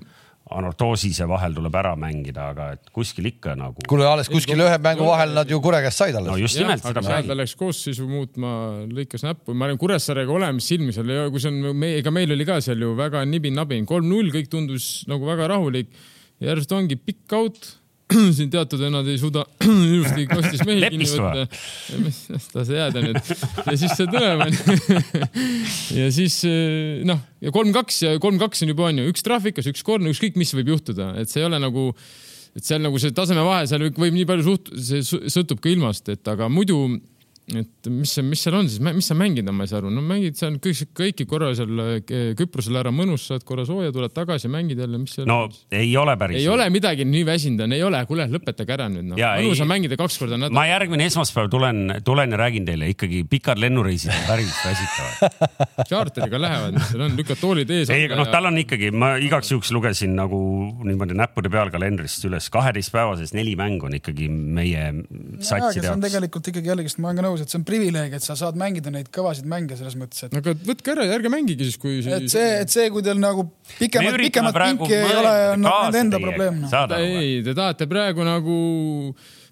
anortoosise 0.55 1.27
vahel 1.29 1.55
tuleb 1.57 1.75
ära 1.81 1.95
mängida, 1.99 2.49
aga 2.53 2.69
et 2.77 2.91
kuskil 2.95 3.29
ikka 3.31 3.55
nagu. 3.59 3.85
kuule, 3.89 4.07
alles 4.09 4.31
kuskil 4.33 4.61
ühe 4.65 4.77
mängu 4.83 5.07
vahel 5.09 5.35
nad 5.37 5.51
ju 5.51 5.61
Kure 5.65 5.81
käest 5.85 6.03
said 6.03 6.17
alles. 6.17 6.31
no 6.31 6.37
just 6.41 6.59
nimelt. 6.61 6.85
aga 6.89 7.03
seal 7.05 7.29
ta 7.29 7.37
läks 7.37 7.55
koosseisu 7.59 8.09
muutma, 8.09 8.53
lõikas 8.93 9.27
näppu, 9.27 9.55
ma 9.55 9.69
olen 9.69 9.81
Kuressaarega 9.81 10.33
olemas 10.33 10.69
silmi 10.71 10.95
seal 10.97 11.11
ja 11.13 11.27
kui 11.33 11.43
see 11.43 11.53
on, 11.53 11.85
ega 11.91 12.13
meil 12.15 12.33
oli 12.37 12.47
ka 12.49 12.61
seal 12.65 12.81
ju 12.85 12.95
väga 12.99 13.25
nibin-nabin, 13.29 13.89
kolm-null, 13.89 14.33
kõik 14.35 14.49
tundus 14.53 15.05
nagu 15.11 15.29
väga 15.29 15.51
rahulik. 15.55 15.93
järsku 16.41 16.77
ongi 16.79 16.97
pikk 16.97 17.37
out 17.37 17.73
siin 18.37 18.51
teatud 18.53 18.81
vennad 18.81 19.09
ei 19.11 19.18
suuda 19.21 19.44
ilusti 19.66 20.25
kostis 20.31 20.62
mehi 20.68 20.88
kinni 20.92 21.09
võtta. 21.11 21.44
las 22.33 22.49
ta 22.55 22.64
jääda 22.79 23.03
nüüd. 23.05 23.18
ja 23.66 23.75
siis 23.83 23.97
see 23.99 24.09
tuleb 24.09 24.44
ja 26.01 26.09
siis 26.14 26.38
eh, 26.49 27.05
noh, 27.09 27.21
ja 27.44 27.53
kolm-kaks 27.55 28.01
ja 28.07 28.14
kolm-kaks 28.23 28.64
on 28.64 28.73
juba 28.73 28.88
on 28.88 29.03
ju 29.03 29.12
üks 29.12 29.27
trahvikas, 29.27 29.68
üks 29.73 29.85
korn, 29.87 30.09
ükskõik 30.12 30.40
mis 30.40 30.55
võib 30.57 30.75
juhtuda, 30.77 31.12
et 31.21 31.33
see 31.33 31.42
ei 31.42 31.51
ole 31.51 31.61
nagu, 31.62 31.90
et 32.57 32.64
seal 32.64 32.83
nagu 32.85 33.01
see 33.03 33.12
tasemevahe 33.16 33.68
seal 33.68 33.85
võib 33.90 34.16
nii 34.16 34.27
palju 34.29 34.49
suht-, 34.49 34.73
see 34.81 35.05
sõltub 35.05 35.61
ka 35.62 35.73
ilmast, 35.73 36.09
et 36.14 36.33
aga 36.33 36.49
muidu 36.53 36.81
et 37.57 37.89
mis 37.89 38.11
see, 38.13 38.25
mis 38.27 38.43
seal 38.45 38.57
on 38.59 38.67
siis, 38.69 38.81
mis 38.85 39.07
sa 39.09 39.17
mängid, 39.17 39.47
ma 39.55 39.65
ei 39.65 39.71
saa 39.71 39.81
aru, 39.81 39.93
no 39.93 40.03
mängid 40.05 40.37
seal 40.39 40.59
kõik, 40.63 40.91
kõiki 40.97 41.27
korra 41.29 41.51
seal 41.57 41.81
eh, 41.85 42.33
Küprosel 42.39 42.77
ära 42.81 42.93
mõnus, 42.95 43.25
saad 43.31 43.45
korra 43.49 43.65
sooja, 43.69 43.93
tuled 43.95 44.13
tagasi, 44.15 44.51
mängid 44.53 44.81
jälle, 44.83 45.01
mis 45.01 45.17
seal 45.17 45.29
no 45.29 45.41
on? 45.47 45.57
ei 45.73 45.91
ole 45.97 46.17
päris. 46.21 46.41
ei 46.43 46.49
ole 46.53 46.67
midagi 46.73 47.07
nii 47.09 47.25
väsinud 47.29 47.65
on, 47.65 47.77
ei 47.77 47.85
ole, 47.87 48.03
kuule, 48.11 48.29
lõpetage 48.33 48.75
ära 48.77 48.89
nüüd 48.93 49.09
noh. 49.13 49.21
mõnus 49.41 49.63
on 49.65 49.71
mängida 49.71 49.97
kaks 50.01 50.19
korda 50.21 50.37
nädalas. 50.37 50.57
ma 50.59 50.67
järgmine 50.69 51.09
esmaspäev 51.09 51.49
tulen, 51.53 51.83
tulen 52.05 52.37
ja 52.37 52.41
räägin 52.43 52.69
teile 52.69 52.91
ikkagi 52.93 53.23
pikad 53.31 53.63
lennureisid 53.63 54.13
on 54.13 54.29
päris 54.29 54.53
väsitavad 54.67 55.49
Charteriga 55.89 56.43
lähevad, 56.43 56.79
seal 56.91 57.07
on, 57.07 57.17
lükkad 57.19 57.41
toolid 57.41 57.73
ees. 57.73 57.93
ei, 57.95 58.05
aga 58.11 58.21
noh, 58.21 58.29
tal 58.33 58.51
on 58.51 58.61
ikkagi, 58.61 58.93
ma 58.93 59.15
igaks 59.25 59.55
juhuks 59.55 59.73
lugesin 59.73 60.13
nagu 60.19 60.39
niimoodi 60.85 61.17
näppude 61.19 61.53
peal 61.53 61.73
kalendrist 61.73 62.29
üles, 62.29 62.51
kaheteistpäevases 62.53 63.33
neli 63.37 63.57
mängu 63.59 63.89
on 63.89 63.97
ikkagi 63.99 64.29
meie 64.29 64.91
satsi 65.41 65.81
jaoks. 65.81 66.03
tegelikult 66.05 66.53
ikkagi 66.53 66.73
jällegist, 66.73 67.01
ma 67.03 67.11
olen 67.11 67.21
ka 67.21 67.27
nõus, 67.29 67.38
et 67.42 67.53
see 67.53 67.59
on 67.61 67.64
privileeg, 67.68 68.14
et 68.18 68.24
sa 68.24 68.37
saad 68.38 68.59
mängida 68.61 68.92
neid 68.94 69.11
kõvasid 69.14 69.48
mänge 69.48 69.79
selles 69.79 69.96
mõttes, 69.98 70.27
et. 70.27 70.37
aga 70.38 70.55
võtke 70.66 70.94
ära 70.94 71.07
ja 71.09 71.18
ärge 71.18 71.33
mängige 71.33 71.66
siis, 71.68 71.79
kui. 71.81 71.98
et 72.03 72.29
see, 72.33 72.46
et 72.62 72.72
see, 72.72 72.88
kui 72.94 73.05
teil 73.07 73.20
nagu 73.22 73.46
pikemat, 73.79 74.18
pikemat 74.22 74.59
pinki 74.62 74.96
ei 74.96 75.18
ole, 75.20 75.35
on 75.55 75.66
nende 75.66 76.03
enda 76.05 76.22
probleem 76.22 76.62
no.. 76.64 76.70
ei, 76.98 77.38
te 77.46 77.55
tahate 77.59 77.88
praegu 77.90 78.27
nagu, 78.27 78.57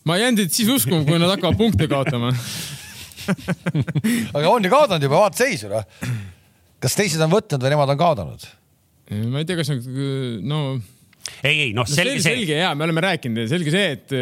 ma 0.08 0.18
ei 0.18 0.26
jäänud 0.26 0.42
teid 0.42 0.56
siis 0.58 0.72
uskuma, 0.78 1.04
kui 1.08 1.20
nad 1.22 1.32
hakkavad 1.34 1.60
punkte 1.60 1.88
kaotama 1.90 2.32
aga 4.36 4.50
on 4.50 4.66
ju 4.66 4.72
kaotanud 4.72 5.06
juba, 5.06 5.22
vaata 5.26 5.42
seisu 5.44 5.70
noh. 5.72 5.86
kas 6.82 6.98
teised 6.98 7.22
on 7.24 7.32
võtnud 7.32 7.62
või 7.62 7.72
nemad 7.74 7.94
on 7.94 8.00
kaotanud? 8.00 8.50
ma 9.30 9.42
ei 9.42 9.48
tea, 9.48 9.60
kas 9.60 9.70
nad, 9.70 9.88
no. 10.46 10.60
ei, 11.42 11.68
ei 11.68 11.72
noh, 11.76 11.86
selge 11.88 12.18
see. 12.18 12.32
selge 12.32 12.60
ja 12.60 12.74
me 12.78 12.86
oleme 12.86 13.04
rääkinud, 13.06 13.46
selge 13.50 13.74
see, 13.74 13.96
et 13.96 14.16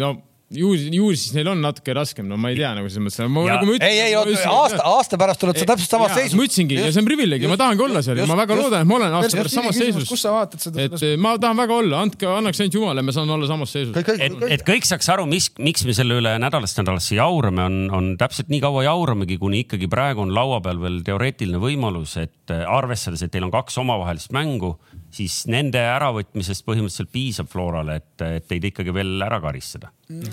no 0.00 0.14
ju, 0.50 0.70
ju 0.74 1.08
siis 1.14 1.30
neil 1.36 1.48
on 1.52 1.60
natuke 1.62 1.94
raskem, 1.94 2.26
no 2.28 2.36
ma 2.40 2.50
ei 2.50 2.58
tea 2.58 2.70
nagu 2.74 2.88
selles 2.90 3.04
mõttes. 3.06 3.20
Nagu 3.30 3.74
ütlesin, 3.76 3.84
ei, 3.86 4.00
ei, 4.08 4.38
aasta, 4.50 4.80
aasta 4.82 5.18
pärast 5.20 5.42
tuled 5.42 5.60
sa 5.60 5.66
täpselt 5.70 5.94
samas 5.94 6.14
seisus. 6.16 6.34
ma 6.38 6.46
ütlesingi 6.46 6.78
ja 6.78 6.88
see 6.90 7.02
on 7.02 7.06
privileeg 7.06 7.44
ja 7.44 7.50
ma 7.52 7.58
tahangi 7.60 7.84
olla 7.86 8.02
seal 8.02 8.18
ja 8.18 8.26
ma 8.26 8.38
väga 8.40 8.56
loodan, 8.58 8.82
et 8.82 8.90
ma 8.90 8.96
olen 8.98 9.14
aasta 9.20 9.38
pärast 9.38 9.58
samas 9.60 9.78
seisus. 9.78 10.08
kus 10.10 10.24
sa 10.26 10.34
vaatad 10.34 10.64
seda? 10.64 10.88
et 10.88 11.04
ma 11.22 11.36
tahan 11.40 11.62
väga 11.62 11.76
olla, 11.84 12.02
andke, 12.06 12.26
annaks 12.26 12.62
ainult 12.64 12.78
Jumala, 12.80 13.04
me 13.06 13.14
saame 13.14 13.36
olla 13.36 13.50
samas 13.50 13.74
seisus. 13.76 13.94
et, 13.94 14.38
et 14.58 14.66
kõik 14.66 14.88
saaks 14.88 15.12
aru, 15.14 15.28
mis, 15.30 15.50
miks 15.62 15.86
me 15.86 15.94
selle 15.96 16.18
üle 16.18 16.34
nädalast 16.42 16.82
nädalasse 16.82 17.14
jaurame, 17.20 17.68
on, 17.70 17.78
on 17.94 18.10
täpselt 18.20 18.50
nii 18.50 18.62
kaua 18.64 18.84
jauramegi, 18.88 19.38
kuni 19.38 19.62
ikkagi 19.66 19.90
praegu 19.92 20.26
on 20.26 20.34
laua 20.34 20.58
peal 20.64 20.82
veel 20.82 20.98
teoreetiline 21.06 21.62
võimalus, 21.62 22.16
et 22.18 22.54
arvestades, 22.66 23.22
et 23.22 23.30
teil 23.30 23.46
on 23.46 23.54
kaks 23.54 23.78
omavahelist 23.84 24.34
mängu 24.34 24.74
siis 25.14 25.42
nende 25.50 25.80
äravõtmisest 25.82 26.64
põhimõtteliselt 26.66 27.10
piisab 27.12 27.50
Florale, 27.50 28.00
et, 28.00 28.26
et 28.40 28.46
teid 28.50 28.70
ikkagi 28.70 28.94
veel 28.94 29.18
ära 29.26 29.40
karistada. 29.42 29.90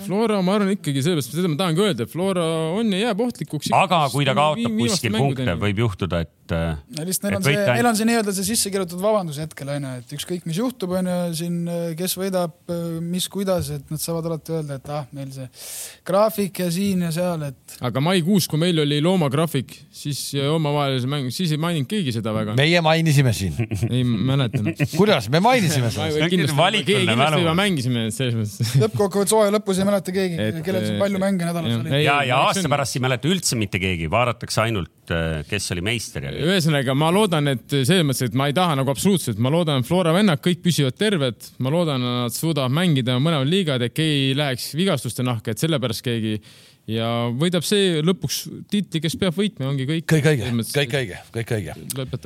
Flora, 0.08 0.40
ma 0.42 0.56
arvan 0.58 0.72
ikkagi 0.74 1.04
selles, 1.06 1.28
seda 1.30 1.50
ma 1.52 1.58
tahangi 1.60 1.84
öelda, 1.84 2.08
et 2.08 2.10
Flora 2.10 2.46
on 2.74 2.90
ja 2.96 3.08
jääb 3.08 3.20
ohtlikuks. 3.28 3.70
aga 3.78 4.00
kui 4.10 4.26
ta 4.26 4.34
kaotab 4.38 4.74
kuskil 4.80 5.14
punkte, 5.14 5.54
võib 5.62 5.82
juhtuda, 5.84 6.22
et. 6.26 6.54
lihtsalt 6.98 7.28
neil 7.28 7.38
on 7.38 7.46
see, 7.46 7.58
neil 7.68 7.90
on 7.92 8.00
see 8.00 8.08
nii-öelda 8.10 8.34
see 8.34 8.48
sisse 8.48 8.72
kirjutatud 8.74 9.04
vabandus 9.04 9.38
hetkel 9.44 9.70
onju, 9.76 9.92
et 10.02 10.16
ükskõik, 10.18 10.48
mis 10.50 10.58
juhtub, 10.58 10.96
onju 10.98 11.18
siin, 11.38 11.60
kes 12.00 12.18
võidab, 12.18 12.56
mis, 13.06 13.28
kuidas, 13.30 13.70
et 13.76 13.94
nad 13.94 14.02
saavad 14.02 14.32
alati 14.32 14.56
öelda, 14.58 14.80
et 14.82 14.92
ah, 14.98 15.06
meil 15.14 15.30
see 15.36 15.46
graafik 16.08 16.64
ja 16.64 16.72
siin 16.74 17.06
ja 17.06 17.14
seal, 17.14 17.46
et. 17.52 17.78
aga 17.86 18.02
maikuus, 18.08 18.50
kui 18.50 18.62
meil 18.64 18.82
oli 18.82 18.98
loomagraafik, 19.06 19.76
siis 19.94 20.24
omavahelise 20.42 21.12
mäng, 21.12 21.30
siis 21.36 21.54
ei 21.54 21.62
maininud 21.62 21.92
keegi 21.92 22.16
seda 22.18 22.34
väga. 22.34 22.58
meie 22.58 22.82
mainisime 22.82 23.36
siin 23.38 23.62
ei 23.92 24.02
mäletan 24.08 24.67
kuidas, 25.00 25.28
me 25.34 25.42
mainisime 25.44 25.90
seda. 25.94 26.08
mängisime 27.58 28.08
selles 28.16 28.36
mõttes. 28.38 28.74
lõppkokkuvõttes 28.84 29.36
hooaja 29.36 29.54
lõpus 29.56 29.82
ei 29.82 29.88
mäleta 29.88 30.14
keegi, 30.16 30.50
kellel 30.66 30.86
siin 30.86 31.00
palju 31.02 31.22
mänge 31.22 31.48
nädalas 31.48 31.80
oli. 31.80 32.02
ja, 32.04 32.20
ja 32.28 32.42
aasta 32.48 32.72
pärast 32.72 33.00
ei 33.00 33.04
mäleta 33.06 33.32
üldse 33.32 33.60
mitte 33.60 33.82
keegi, 33.82 34.10
vaadatakse 34.12 34.64
ainult, 34.66 34.94
äh, 35.14 35.42
kes 35.50 35.72
oli 35.76 35.86
meister. 35.90 36.30
ühesõnaga, 36.32 36.96
ma 36.98 37.12
loodan, 37.16 37.54
et 37.54 37.68
selles 37.78 38.06
mõttes, 38.08 38.32
et 38.32 38.38
ma 38.38 38.50
ei 38.52 38.56
taha 38.58 38.78
nagu 38.82 38.94
absoluutselt, 38.94 39.42
ma 39.44 39.54
loodan, 39.54 39.86
Flora 39.88 40.14
vennad 40.16 40.44
kõik 40.44 40.64
püsivad 40.66 40.98
terved, 41.00 41.52
ma 41.64 41.74
loodan, 41.74 42.08
nad 42.24 42.36
suudavad 42.36 42.74
mängida 42.74 43.18
mõlemad 43.24 43.50
liigad, 43.50 43.84
et 43.86 43.96
keegi 43.98 44.32
ei 44.32 44.38
läheks 44.38 44.72
vigastuste 44.78 45.26
nahka, 45.26 45.54
et 45.54 45.64
sellepärast 45.64 46.06
keegi 46.06 46.38
ja 46.88 47.08
võidab 47.36 47.66
see 47.68 48.00
lõpuks 48.06 48.40
tiitli, 48.72 49.02
kes 49.04 49.18
peab 49.20 49.36
võitma, 49.36 49.68
ongi 49.72 49.88
kõik. 49.90 50.06
kõik 50.08 50.30
õige, 50.32 50.52
kõik 50.72 50.96
õige, 51.02 51.20
kõik 51.36 51.52
õige. 51.58 51.76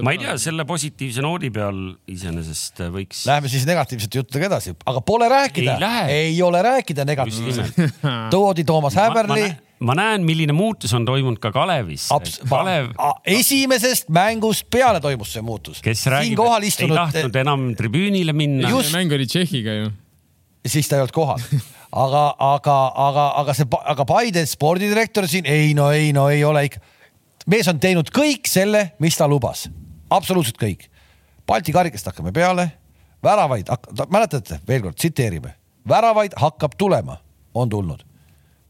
ma 0.06 0.14
ei 0.14 0.22
tea, 0.22 0.36
selle 0.42 0.66
positiivse 0.70 1.24
noodi 1.26 1.50
peal 1.54 1.82
iseenesest 2.12 2.84
võiks. 2.94 3.26
Läheme 3.30 3.52
siis 3.52 3.66
negatiivsete 3.70 4.22
juttudega 4.22 4.52
edasi, 4.52 4.76
aga 4.86 5.02
pole 5.06 5.30
rääkida, 5.32 5.80
ei 6.14 6.38
ole 6.46 6.62
rääkida 6.66 7.08
negatiivselt. 7.10 7.84
toodi 8.34 8.66
Toomas 8.68 8.98
Häberli 9.02 9.50
ma 9.82 9.96
näen, 9.98 10.22
milline 10.26 10.54
muutus 10.54 10.94
on 10.94 11.06
toimunud 11.10 11.42
ka 11.42 11.50
Kalevis. 11.56 12.06
Kalev... 12.50 12.92
esimesest 13.26 14.12
mängust 14.14 14.70
peale 14.70 15.02
toimus 15.02 15.34
see 15.34 15.46
muutus. 15.46 15.82
kes 15.82 16.06
räägib, 16.14 16.38
et 16.38 16.70
istunud... 16.70 16.94
ei 16.94 17.02
tahtnud 17.02 17.42
enam 17.42 17.68
tribüünile 17.80 18.38
minna. 18.38 18.70
mäng 18.94 19.18
oli 19.18 19.26
Tšehhiga 19.26 19.80
ju. 19.80 19.94
siis 20.70 20.86
ta 20.86 21.00
ei 21.00 21.08
olnud 21.08 21.18
kohal 21.18 21.42
aga, 21.92 22.24
aga, 22.40 22.78
aga, 23.08 23.26
aga 23.42 23.56
see, 23.58 23.70
aga 23.94 24.06
Paide 24.08 24.46
spordidirektor 24.50 25.28
siin 25.30 25.46
ei 25.50 25.74
no 25.78 25.92
ei 25.92 26.12
no 26.14 26.30
ei 26.30 26.44
ole 26.44 26.66
ikka. 26.70 26.80
mees 27.48 27.68
on 27.68 27.80
teinud 27.80 28.12
kõik 28.14 28.48
selle, 28.48 28.92
mis 29.00 29.18
ta 29.18 29.28
lubas, 29.28 29.70
absoluutselt 30.10 30.60
kõik. 30.62 30.88
Balti 31.48 31.74
karikast 31.74 32.08
hakkame 32.08 32.32
peale, 32.32 32.70
väravaid, 33.24 33.68
mäletate, 34.10 34.62
veel 34.68 34.86
kord 34.86 34.96
tsiteerime, 34.96 35.56
väravaid 35.90 36.38
hakkab 36.40 36.78
tulema, 36.78 37.18
on 37.54 37.70
tulnud 37.70 38.06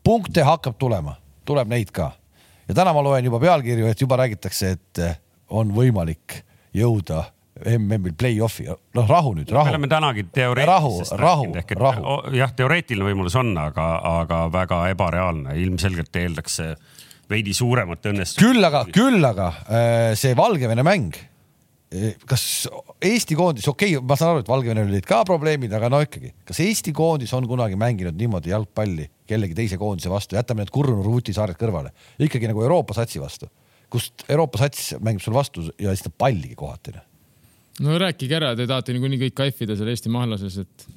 punkte 0.03 0.43
hakkab 0.45 0.77
tulema, 0.79 1.15
tuleb 1.45 1.69
neid 1.69 1.91
ka. 1.91 2.11
ja 2.67 2.75
täna 2.75 2.93
ma 2.93 3.03
loen 3.03 3.25
juba 3.25 3.39
pealkirju, 3.39 3.87
et 3.87 4.01
juba 4.01 4.17
räägitakse, 4.21 4.71
et 4.71 5.01
eh, 5.01 5.17
on 5.49 5.73
võimalik 5.75 6.41
jõuda 6.73 7.25
MM-il 7.65 8.15
play-off'i, 8.17 8.67
noh 8.97 9.09
rahu 9.09 9.35
nüüd, 9.37 9.51
rahu. 9.53 9.69
me 9.69 9.75
oleme 9.75 9.91
tänagi 9.91 10.25
teoreetilisest 10.33 11.17
rääkinud 11.21 11.61
ehk 11.61 11.75
et 11.75 11.81
rahu. 11.81 12.17
jah, 12.37 12.53
teoreetiline 12.57 13.09
võimalus 13.09 13.37
on, 13.39 13.51
aga, 13.61 13.87
aga 14.21 14.43
väga 14.53 14.83
ebareaalne, 14.95 15.57
ilmselgelt 15.63 16.21
eeldaks 16.23 16.61
veidi 17.31 17.55
suuremat 17.55 18.11
õnnestust. 18.11 18.41
küll 18.43 18.63
aga, 18.67 18.85
küll 18.93 19.27
aga 19.27 19.51
eh, 19.67 20.13
see 20.19 20.35
Valgevene 20.37 20.85
mäng 20.87 21.19
kas 22.27 22.43
Eesti 23.03 23.35
koondis, 23.35 23.65
okei 23.67 23.97
okay,, 23.97 24.07
ma 24.07 24.15
saan 24.15 24.31
aru, 24.31 24.43
et 24.45 24.49
Valgevenel 24.51 24.87
olid 24.87 25.07
ka 25.07 25.25
probleemid, 25.27 25.73
aga 25.75 25.89
no 25.91 25.99
ikkagi, 26.03 26.31
kas 26.47 26.61
Eesti 26.63 26.93
koondis 26.95 27.33
on 27.35 27.47
kunagi 27.49 27.75
mänginud 27.79 28.15
niimoodi 28.15 28.53
jalgpalli 28.53 29.09
kellegi 29.27 29.57
teise 29.57 29.79
koondise 29.81 30.11
vastu, 30.11 30.37
jätame 30.39 30.63
need 30.63 30.71
Kurrunu 30.73 31.03
ruutisaared 31.03 31.59
kõrvale, 31.59 31.91
ikkagi 32.23 32.47
nagu 32.51 32.63
Euroopa 32.63 32.95
satsi 32.95 33.19
vastu, 33.19 33.51
kust 33.91 34.23
Euroopa 34.29 34.61
sats 34.63 34.93
mängib 35.03 35.23
sul 35.23 35.35
vastu 35.35 35.67
ja 35.75 35.91
siis 35.91 36.07
ta 36.07 36.13
palligi 36.23 36.55
kohati. 36.59 36.95
No 37.79 37.95
rääkige 38.01 38.35
ära, 38.35 38.51
te 38.57 38.67
tahate 38.67 38.93
niikuinii 38.93 39.21
kõik 39.25 39.37
kaifida 39.37 39.77
seal 39.79 39.89
Eesti 39.93 40.11
mahlases, 40.11 40.57
et 40.61 40.87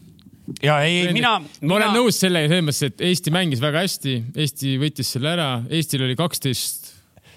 ja 0.64 0.80
ei, 0.84 1.06
mina. 1.14 1.36
ma 1.62 1.76
olen 1.78 1.94
nõus 1.96 2.18
sellega 2.20 2.50
selles 2.50 2.66
mõttes, 2.66 2.82
et 2.90 3.04
Eesti 3.08 3.32
mängis 3.34 3.62
väga 3.62 3.84
hästi, 3.84 4.16
Eesti 4.34 4.74
võttis 4.82 5.12
selle 5.14 5.30
ära, 5.36 5.48
Eestil 5.70 6.04
oli 6.04 6.16
kaksteist 6.18 6.83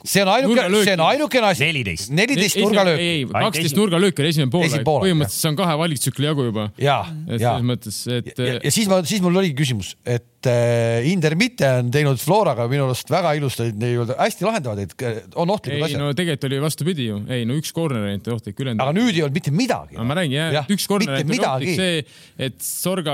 see 0.08 0.24
on 0.24 0.32
ainuke, 0.32 0.66
see 0.86 0.96
on 0.96 1.04
ainukene 1.08 1.50
asi. 1.52 1.68
neliteist. 1.68 2.12
neliteist 2.16 2.60
nurgalööki. 2.62 3.04
ei, 3.04 3.20
ei, 3.20 3.28
kaksteist 3.28 3.78
nurgalööki 3.78 4.24
oli 4.24 4.32
esimene 4.34 4.52
pool. 4.54 5.02
põhimõtteliselt 5.04 5.44
see 5.44 5.52
on 5.52 5.60
kahe 5.60 5.76
valiktsükli 5.82 6.30
jagu 6.30 6.48
juba. 6.48 6.68
ja, 6.82 6.98
ja. 7.28 7.38
selles 7.42 7.68
mõttes, 7.68 8.00
et. 8.12 8.32
ja, 8.36 8.58
ja 8.64 8.74
siis 8.74 8.90
ma, 8.92 9.02
siis 9.08 9.24
mul 9.24 9.40
oligi 9.42 9.58
küsimus, 9.60 9.94
et 10.08 10.50
äh, 10.50 11.08
Inder 11.12 11.36
Mitte 11.40 11.70
on 11.82 11.92
teinud 11.94 12.22
Floraga 12.22 12.68
minu 12.72 12.88
arust 12.88 13.12
väga 13.12 13.34
ilusti 13.40 13.70
nii-öelda 13.76 14.18
hästi 14.22 14.48
lahendavad, 14.48 14.84
et 14.86 15.36
on 15.36 15.54
ohtlikud 15.56 15.88
asjad. 15.90 16.02
no 16.04 16.12
tegelikult 16.18 16.50
oli 16.50 16.62
vastupidi 16.64 17.10
ju, 17.10 17.20
ei 17.34 17.48
no 17.50 17.60
üks 17.60 17.76
corner 17.76 18.08
ainult 18.08 18.32
ohtlik, 18.38 18.58
ülejäänud. 18.58 18.84
aga 18.86 18.96
nüüd 18.98 19.14
ei 19.14 19.26
olnud 19.28 19.40
mitte 19.42 19.56
midagi. 19.56 20.00
ma 20.00 20.20
räägin 20.22 20.38
jah 20.40 20.58
ja,, 20.60 20.66
üks 20.74 20.88
corner 20.90 21.20
ainult 21.20 21.36
oli 21.36 21.52
ohtlik, 21.52 21.76
see, 21.84 22.02
et 22.48 22.60
Sorga, 22.68 23.14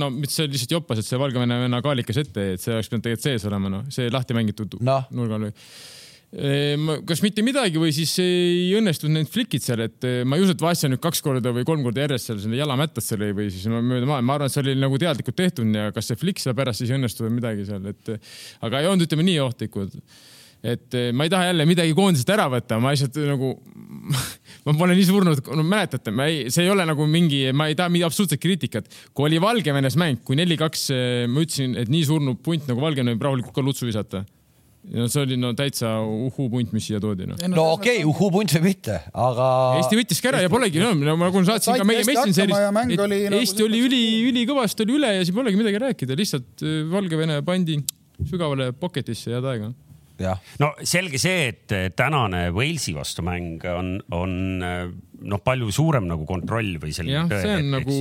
no 0.00 0.12
see 0.28 0.44
oli 0.44 0.56
lihtsalt 0.56 0.78
joppas, 0.78 1.00
et 1.00 1.08
see 1.08 1.20
Valgevene 1.20 1.62
venna 1.64 1.80
kaalikas 1.84 2.20
ette, 2.22 2.52
et 2.56 2.62
see 2.62 2.74
oleks 2.76 2.92
pidanud 2.92 3.08
tegelikult 3.08 3.30
sees 3.30 3.48
olema, 3.48 3.72
noh, 3.72 3.84
see 3.92 4.10
lahti 4.12 4.36
mängitud 4.36 4.76
no. 4.84 5.00
nurgalöök 5.16 5.54
kas 7.06 7.22
mitte 7.22 7.42
midagi 7.46 7.78
või 7.78 7.92
siis 7.94 8.10
ei 8.20 8.72
õnnestunud 8.76 9.14
need 9.14 9.30
flikid 9.30 9.62
seal, 9.62 9.84
et 9.86 10.06
ma 10.26 10.36
ei 10.36 10.42
usu, 10.42 10.56
et 10.56 10.62
Vasja 10.64 10.90
nüüd 10.90 11.00
kaks 11.02 11.22
korda 11.22 11.52
või 11.54 11.66
kolm 11.68 11.84
korda 11.86 12.02
järjest 12.02 12.30
seal 12.30 12.40
selle 12.42 12.58
jala 12.58 12.76
mättasse 12.78 13.18
lõi 13.20 13.30
või 13.36 13.46
siis 13.54 13.68
mööda 13.70 14.08
maailma, 14.08 14.24
ma 14.26 14.38
arvan, 14.40 14.50
et 14.50 14.56
see 14.56 14.64
oli 14.64 14.74
nagu 14.80 14.98
teadlikult 15.00 15.38
tehtud 15.38 15.70
ja 15.78 15.92
kas 15.94 16.10
see 16.10 16.18
flikk 16.18 16.42
seal 16.42 16.58
pärast 16.58 16.82
siis 16.82 16.90
ei 16.90 16.98
õnnestu 16.98 17.28
või 17.28 17.38
midagi 17.38 17.68
seal, 17.68 17.86
et 17.92 18.12
aga 18.66 18.82
ei 18.82 18.90
olnud, 18.90 19.06
ütleme 19.06 19.28
nii 19.30 19.38
ohtlikud. 19.46 19.96
et 20.66 20.98
ma 21.14 21.24
ei 21.24 21.30
taha 21.30 21.50
jälle 21.52 21.66
midagi 21.68 21.94
koondisest 21.94 22.30
ära 22.34 22.50
võtta, 22.50 22.80
ma 22.82 22.90
lihtsalt 22.90 23.22
nagu 23.30 23.54
ma 24.66 24.74
pole 24.76 24.98
nii 24.98 25.06
surnud, 25.06 25.42
no 25.46 25.62
mäletate, 25.62 26.10
ma 26.10 26.26
ei, 26.26 26.50
see 26.50 26.66
ei 26.66 26.74
ole 26.74 26.84
nagu 26.90 27.06
mingi, 27.06 27.44
ma 27.54 27.70
ei 27.70 27.78
taha 27.78 27.92
mingit 27.92 28.10
absoluutset 28.10 28.42
kriitikat. 28.42 28.90
kui 29.14 29.30
oli 29.30 29.40
Valgevenes 29.40 29.94
mäng, 29.94 30.24
kui 30.26 30.36
neli-kaks, 30.42 30.88
ma 31.30 31.46
ütlesin, 31.46 31.78
et 31.78 31.92
nii 31.92 32.08
surnud 32.08 32.42
punt 32.42 32.66
nagu 32.66 32.82
Valgevene 32.82 33.14
võib 33.14 33.30
rahulikult 33.30 33.54
ka 33.54 33.62
lutsu 33.62 33.86
visata 33.86 34.26
no 34.94 35.06
see 35.10 35.22
oli 35.24 35.38
no 35.40 35.52
täitsa 35.58 35.92
uhuu-punt, 36.02 36.72
mis 36.76 36.86
siia 36.88 37.00
toodi 37.02 37.26
no.. 37.28 37.38
no 37.52 37.64
okei 37.74 38.00
okay,, 38.00 38.08
uhuu-punt 38.08 38.56
või 38.58 38.70
mitte, 38.70 39.00
aga. 39.12 39.48
Eesti 39.80 39.98
võttiski 40.00 40.30
ära 40.30 40.42
ja 40.44 40.52
polegi, 40.52 40.82
no 40.82 40.92
nagu 40.94 41.16
ma 41.18 41.46
saatsin 41.48 41.80
ka 41.80 41.88
meie 41.88 42.04
Messengeris, 42.06 42.60
et 42.94 43.04
oli 43.06 43.22
Eesti 43.40 43.66
oli 43.66 43.82
üli, 43.88 44.04
ülikõvasti 44.30 44.86
oli 44.86 44.98
üle 45.00 45.16
ja 45.18 45.24
siis 45.24 45.34
polegi 45.36 45.60
midagi 45.60 45.82
rääkida, 45.82 46.18
lihtsalt 46.18 46.66
äh, 46.66 46.78
Valgevene 46.92 47.40
pandi 47.46 47.80
sügavale 48.26 48.70
pocket'isse 48.76 49.34
head 49.34 49.50
aega 49.50 49.72
no 50.62 50.70
selge 50.86 51.20
see, 51.20 51.50
et 51.50 51.96
tänane 51.96 52.46
Walesi 52.56 52.94
vastu 52.96 53.24
mäng 53.26 53.64
on, 53.68 53.96
on 54.14 54.36
noh, 55.26 55.40
palju 55.42 55.70
suurem 55.74 56.06
nagu 56.08 56.26
kontroll 56.28 56.76
või 56.82 56.92
selline. 56.96 57.24
jah, 57.24 57.42
see 57.42 57.56
on 57.60 57.72
nagu 57.74 57.96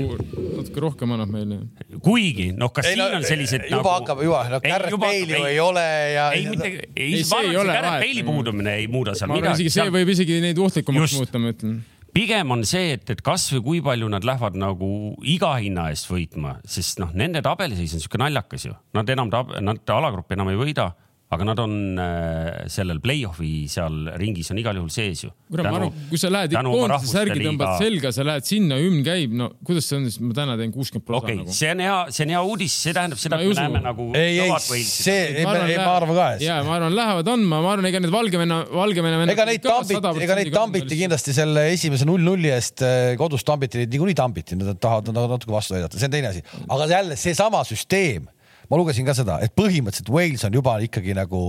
natuke 0.59 0.83
rohkem 0.83 1.15
annab 1.15 1.33
meile. 1.33 1.59
kuigi 2.05 2.51
noh, 2.57 2.71
kas 2.75 2.89
ei, 2.89 2.95
siin 2.97 3.03
no, 3.03 3.19
on 3.19 3.27
sellised 3.27 3.65
juba 3.65 3.81
nagu. 3.81 3.93
hakkab 3.95 4.23
juba, 4.25 4.43
no 4.53 4.61
Garrett 4.65 4.99
Bale'i 5.01 5.25
ju 5.31 5.49
ei 5.49 5.59
ole 5.63 5.87
ja. 6.15 6.29
ei, 6.35 6.45
mitte, 6.51 6.71
ei, 6.93 7.09
ei, 7.09 7.25
see 7.25 7.49
ei 7.49 7.57
ole. 7.57 7.73
Garrett 7.73 8.05
Bale'i 8.05 8.23
puudumine 8.27 8.77
ei 8.83 8.87
muuda 8.91 9.17
seal 9.17 9.33
midagi. 9.33 9.69
see 9.73 9.89
võib 9.93 10.13
isegi 10.15 10.39
neid 10.43 10.61
ohtlikumaks 10.61 11.19
muuta, 11.19 11.41
ma 11.41 11.53
ütlen 11.55 11.83
pigem 12.15 12.51
on 12.55 12.61
see, 12.67 12.93
et, 12.95 13.09
et 13.11 13.21
kasvõi 13.23 13.61
kui 13.63 13.81
palju 13.83 14.07
nad 14.11 14.23
lähevad 14.23 14.55
nagu 14.59 14.89
iga 15.27 15.51
hinna 15.59 15.89
eest 15.91 16.07
võitma, 16.07 16.55
sest 16.63 17.01
noh, 17.03 17.11
nende 17.17 17.41
tabeliseis 17.43 17.97
on 17.97 18.03
sihuke 18.03 18.21
naljakas 18.21 18.69
ju, 18.69 18.75
nad 18.95 19.09
enam, 19.11 19.31
nad 19.59 19.95
alagruppi 19.97 20.37
enam 20.37 20.53
ei 20.53 20.61
võida 20.61 20.93
aga 21.33 21.45
nad 21.47 21.59
on 21.59 21.71
äh, 21.97 22.67
sellel 22.69 22.99
play-off'i 23.01 23.65
seal 23.71 24.11
ringis 24.21 24.51
on 24.53 24.59
igal 24.61 24.77
juhul 24.77 24.91
sees 24.93 25.23
ju. 25.25 25.31
kurat, 25.49 25.65
ma 25.65 25.79
arvan, 25.79 25.95
kui 26.11 26.19
sa 26.21 26.29
lähed 26.29 26.53
koondise 26.53 27.09
särgi 27.09 27.39
tõmbad 27.39 27.71
liiga... 27.71 27.79
selga, 27.79 28.11
sa 28.13 28.25
lähed 28.27 28.45
sinna, 28.45 28.77
hümn 28.77 29.01
käib, 29.05 29.33
no 29.39 29.47
kuidas 29.65 29.89
see 29.89 29.97
on 29.97 30.05
siis, 30.05 30.19
ma 30.21 30.35
täna 30.37 30.57
teen 30.59 30.73
kuuskümmend 30.75 31.07
prossa 31.07 31.25
okay, 31.25 31.39
nagu. 31.39 31.55
see 31.57 31.71
on 31.73 31.81
hea, 31.81 31.95
see 32.13 32.27
on 32.27 32.33
hea 32.35 32.43
uudis, 32.51 32.75
see 32.77 32.93
tähendab 32.93 33.21
seda, 33.23 33.39
et 33.41 33.49
me 33.49 33.57
näeme 33.57 33.81
nagu. 33.87 34.07
ei, 34.21 34.37
ei, 34.43 34.83
see, 34.85 35.15
ei, 35.31 35.47
ma, 35.49 35.55
ei, 35.63 35.79
ma 35.81 35.95
arvan 35.95 36.19
ka. 36.19 36.27
ja 36.45 36.59
ma 36.67 36.77
arvan, 36.77 36.97
lähevad 36.99 37.33
andma, 37.33 37.61
ma 37.65 37.73
arvan, 37.73 37.89
ega 37.89 38.03
need 38.05 38.13
Valgevene, 38.13 38.61
Valgevene. 38.83 39.25
ega 39.33 39.49
neid 39.49 39.65
tambiti, 39.65 40.13
ega 40.27 40.39
neid 40.43 40.53
tambiti 40.53 41.01
kindlasti 41.01 41.33
selle 41.39 41.65
esimese 41.73 42.05
null-nulli 42.05 42.53
eest 42.53 42.85
äh, 42.85 43.15
kodus 43.17 43.47
tambiti, 43.49 43.81
neid 43.81 43.97
niikuinii 43.97 44.21
tambiti, 44.21 44.61
nad 44.61 44.77
tahavad 44.77 45.09
natuke 45.09 45.57
vastu 45.57 45.79
aidata, 45.79 45.97
see 45.97 46.05
on 46.05 46.17
teine 46.19 46.29
asi, 46.35 46.45
aga 46.69 46.89
jälle 46.93 47.17
seesama 47.17 47.65
süsteem 47.65 48.29
ma 48.69 48.79
lugesin 48.79 49.05
ka 49.07 49.15
seda, 49.17 49.37
et 49.45 49.53
põhimõtteliselt 49.57 50.11
Wales 50.13 50.45
on 50.47 50.57
juba 50.57 50.75
ikkagi 50.85 51.15
nagu. 51.17 51.43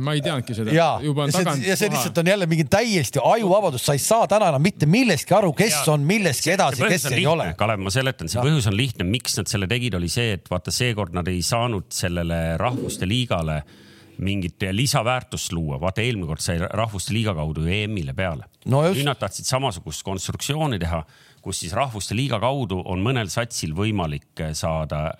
ma 0.00 0.14
ei 0.16 0.22
teadnudki 0.24 0.56
seda. 0.56 0.74
ja, 0.74 0.88
ja 1.02 1.76
see 1.76 1.90
lihtsalt 1.92 2.18
on 2.22 2.32
jälle 2.32 2.48
mingi 2.50 2.66
täiesti 2.70 3.22
ajuvabadus, 3.22 3.84
sa 3.86 3.96
ei 3.96 4.02
saa 4.02 4.28
täna 4.30 4.50
enam 4.52 4.64
mitte 4.64 4.88
millestki 4.90 5.36
aru, 5.36 5.52
kes 5.56 5.80
ja, 5.80 5.84
on 5.94 6.06
milleski 6.08 6.54
edasi, 6.56 6.84
kes 6.88 7.08
ei 7.12 7.26
ole. 7.28 7.52
Kalev, 7.58 7.82
ma 7.84 7.92
seletan, 7.94 8.30
see 8.30 8.40
ja. 8.40 8.46
põhjus 8.46 8.68
on 8.70 8.76
lihtne, 8.78 9.08
miks 9.08 9.38
nad 9.40 9.50
selle 9.50 9.68
tegid, 9.70 9.96
oli 9.98 10.10
see, 10.12 10.36
et 10.38 10.50
vaata, 10.50 10.74
seekord 10.74 11.16
nad 11.16 11.28
ei 11.30 11.42
saanud 11.44 11.90
sellele 11.94 12.42
rahvuste 12.60 13.08
liigale 13.08 13.62
mingit 14.18 14.62
lisaväärtust 14.70 15.52
luua, 15.52 15.80
vaata 15.80 16.02
eelmine 16.04 16.28
kord 16.28 16.42
sai 16.42 16.58
Rahvuste 16.62 17.14
Liiga 17.14 17.34
kaudu 17.34 17.64
ju 17.64 17.72
EM-ile 17.74 18.14
peale 18.14 18.46
no. 18.70 18.82
nüüd 18.86 19.06
nad 19.06 19.18
tahtsid 19.20 19.48
samasugust 19.48 20.04
konstruktsiooni 20.06 20.78
teha 20.82 21.00
kus 21.44 21.60
siis 21.60 21.74
Rahvuste 21.76 22.16
Liiga 22.16 22.38
kaudu 22.40 22.80
on 22.90 23.02
mõnel 23.04 23.28
satsil 23.32 23.74
võimalik 23.76 24.40
äh, 24.40 24.54
saada 24.56 25.10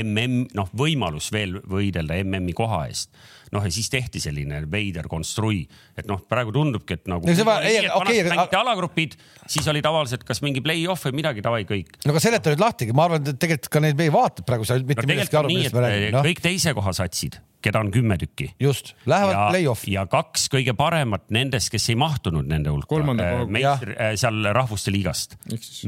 MM, 0.00 0.46
noh, 0.56 0.70
võimalus 0.76 1.28
veel 1.34 1.58
võidelda 1.68 2.16
MM-i 2.24 2.56
koha 2.56 2.86
eest. 2.88 3.12
noh, 3.52 3.64
ja 3.66 3.72
siis 3.74 3.90
tehti 3.90 4.20
selline 4.22 4.62
veider 4.70 5.08
konstrui, 5.10 5.64
et 6.02 6.08
noh, 6.10 6.22
praegu 6.30 6.54
tundubki, 6.54 6.98
et 6.98 7.10
nagu. 7.10 7.26
okei, 7.26 8.24
mängiti 8.28 8.58
alagrupid, 8.60 9.18
siis 9.50 9.68
oli 9.72 9.82
tavaliselt 9.84 10.24
kas 10.28 10.42
mingi 10.44 10.62
play-off 10.64 11.08
või 11.08 11.20
midagi, 11.20 11.44
davai 11.44 11.62
kõik. 11.68 12.00
no 12.04 12.14
aga 12.14 12.24
seleta 12.24 12.54
nüüd 12.54 12.64
lahtigi, 12.64 12.96
ma 12.96 13.08
arvan, 13.08 13.28
et 13.30 13.40
tegelikult 13.40 13.72
ka 13.76 13.84
neid 13.86 14.00
meie 14.00 14.14
vaatab 14.14 14.48
praegu 14.48 14.68
seal 14.68 14.84
mitte 14.86 15.06
no, 15.06 15.12
millestki 15.14 15.40
aru, 15.40 15.52
millest 15.52 15.76
me 15.76 15.86
räägime 15.86 16.16
no.. 16.16 16.26
kõik 16.26 16.44
teise 16.44 16.76
koha 16.76 16.96
satsid 16.96 17.40
keda 17.62 17.80
on 17.80 17.90
kümme 17.92 18.16
tükki. 18.18 18.50
just, 18.60 18.94
lähevad 19.06 19.50
play-off'i. 19.52 19.92
ja 19.94 20.06
kaks 20.10 20.48
kõige 20.52 20.74
paremat 20.76 21.28
nendest, 21.34 21.70
kes 21.72 21.90
ei 21.92 21.98
mahtunud 22.00 22.48
nende 22.48 22.72
hulka. 22.72 22.88
koha. 22.88 23.44
meistri, 23.46 23.96
äh, 23.96 24.14
seal 24.20 24.52
Rahvuste 24.56 24.92
Liigast. 24.92 25.36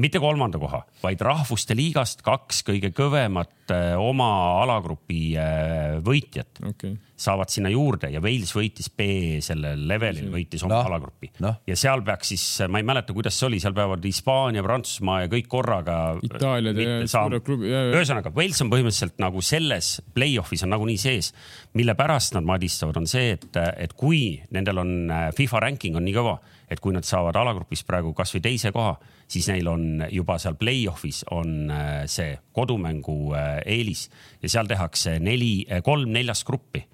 mitte 0.03 0.21
kolmanda 0.23 0.61
koha, 0.63 0.83
vaid 1.03 1.21
Rahvuste 1.25 1.77
Liigast 1.77 2.23
kaks 2.27 2.63
kõige 2.69 2.93
kõvemat 2.97 3.73
äh, 3.73 3.95
oma 4.01 4.29
alagrupi 4.63 5.23
äh, 5.41 5.99
võitjat 6.05 6.63
okay. 6.69 6.97
saavad 7.17 7.53
sinna 7.53 7.73
juurde 7.73 8.13
ja 8.13 8.21
Wales 8.21 8.53
võitis 8.57 8.93
B 8.93 9.41
sellel 9.45 9.87
levelil, 10.03 10.29
võitis 10.33 10.67
oma 10.67 10.81
no. 10.81 10.83
alagrupi 10.91 11.31
no. 11.45 11.55
ja 11.69 11.79
seal 11.79 12.03
peaks 12.07 12.35
siis, 12.35 12.47
ma 12.69 12.83
ei 12.83 12.87
mäleta, 12.87 13.15
kuidas 13.17 13.39
see 13.39 13.49
oli, 13.49 13.63
seal 13.63 13.77
peavad 13.77 14.05
Hispaania, 14.05 14.65
Prantsusmaa 14.67 15.23
ja 15.25 15.33
kõik 15.33 15.49
korraga. 15.53 15.99
Itaalia 16.27 16.75
suured 17.11 17.47
klubid. 17.47 17.73
ühesõnaga, 17.95 18.35
Wales 18.37 18.61
on 18.65 18.73
põhimõtteliselt 18.73 19.23
nagu 19.23 19.43
selles 19.45 19.95
play-off'is 20.17 20.67
on 20.67 20.75
nagunii 20.75 21.01
sees 21.01 21.33
mille 21.73 21.95
pärast 21.95 22.35
nad 22.35 22.45
madistavad, 22.45 22.97
on 23.01 23.07
see, 23.09 23.33
et, 23.37 23.57
et 23.81 23.93
kui 23.97 24.37
nendel 24.53 24.83
on 24.83 24.93
äh, 25.11 25.29
FIFA 25.37 25.63
ranking 25.67 25.97
on 25.97 26.05
nii 26.07 26.15
kõva, 26.17 26.37
et 26.71 26.81
kui 26.81 26.95
nad 26.95 27.07
saavad 27.07 27.37
alagrupis 27.41 27.85
praegu 27.89 28.13
kasvõi 28.17 28.43
teise 28.45 28.73
koha, 28.75 28.97
siis 29.31 29.49
neil 29.49 29.69
on 29.73 30.05
juba 30.13 30.39
seal 30.43 30.59
play-off'is 30.61 31.23
on 31.33 31.73
äh, 31.73 32.03
see 32.11 32.35
kodumängu 32.53 33.35
äh, 33.37 33.55
eelis 33.77 34.09
ja 34.43 34.53
seal 34.53 34.69
tehakse 34.69 35.19
neli, 35.23 35.55
kolm 35.85 36.13
neljast 36.13 36.47
gruppi 36.49 36.85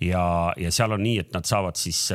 ja, 0.00 0.52
ja 0.56 0.72
seal 0.72 0.96
on 0.96 1.02
nii, 1.04 1.18
et 1.24 1.34
nad 1.36 1.46
saavad 1.48 1.78
siis, 1.78 2.08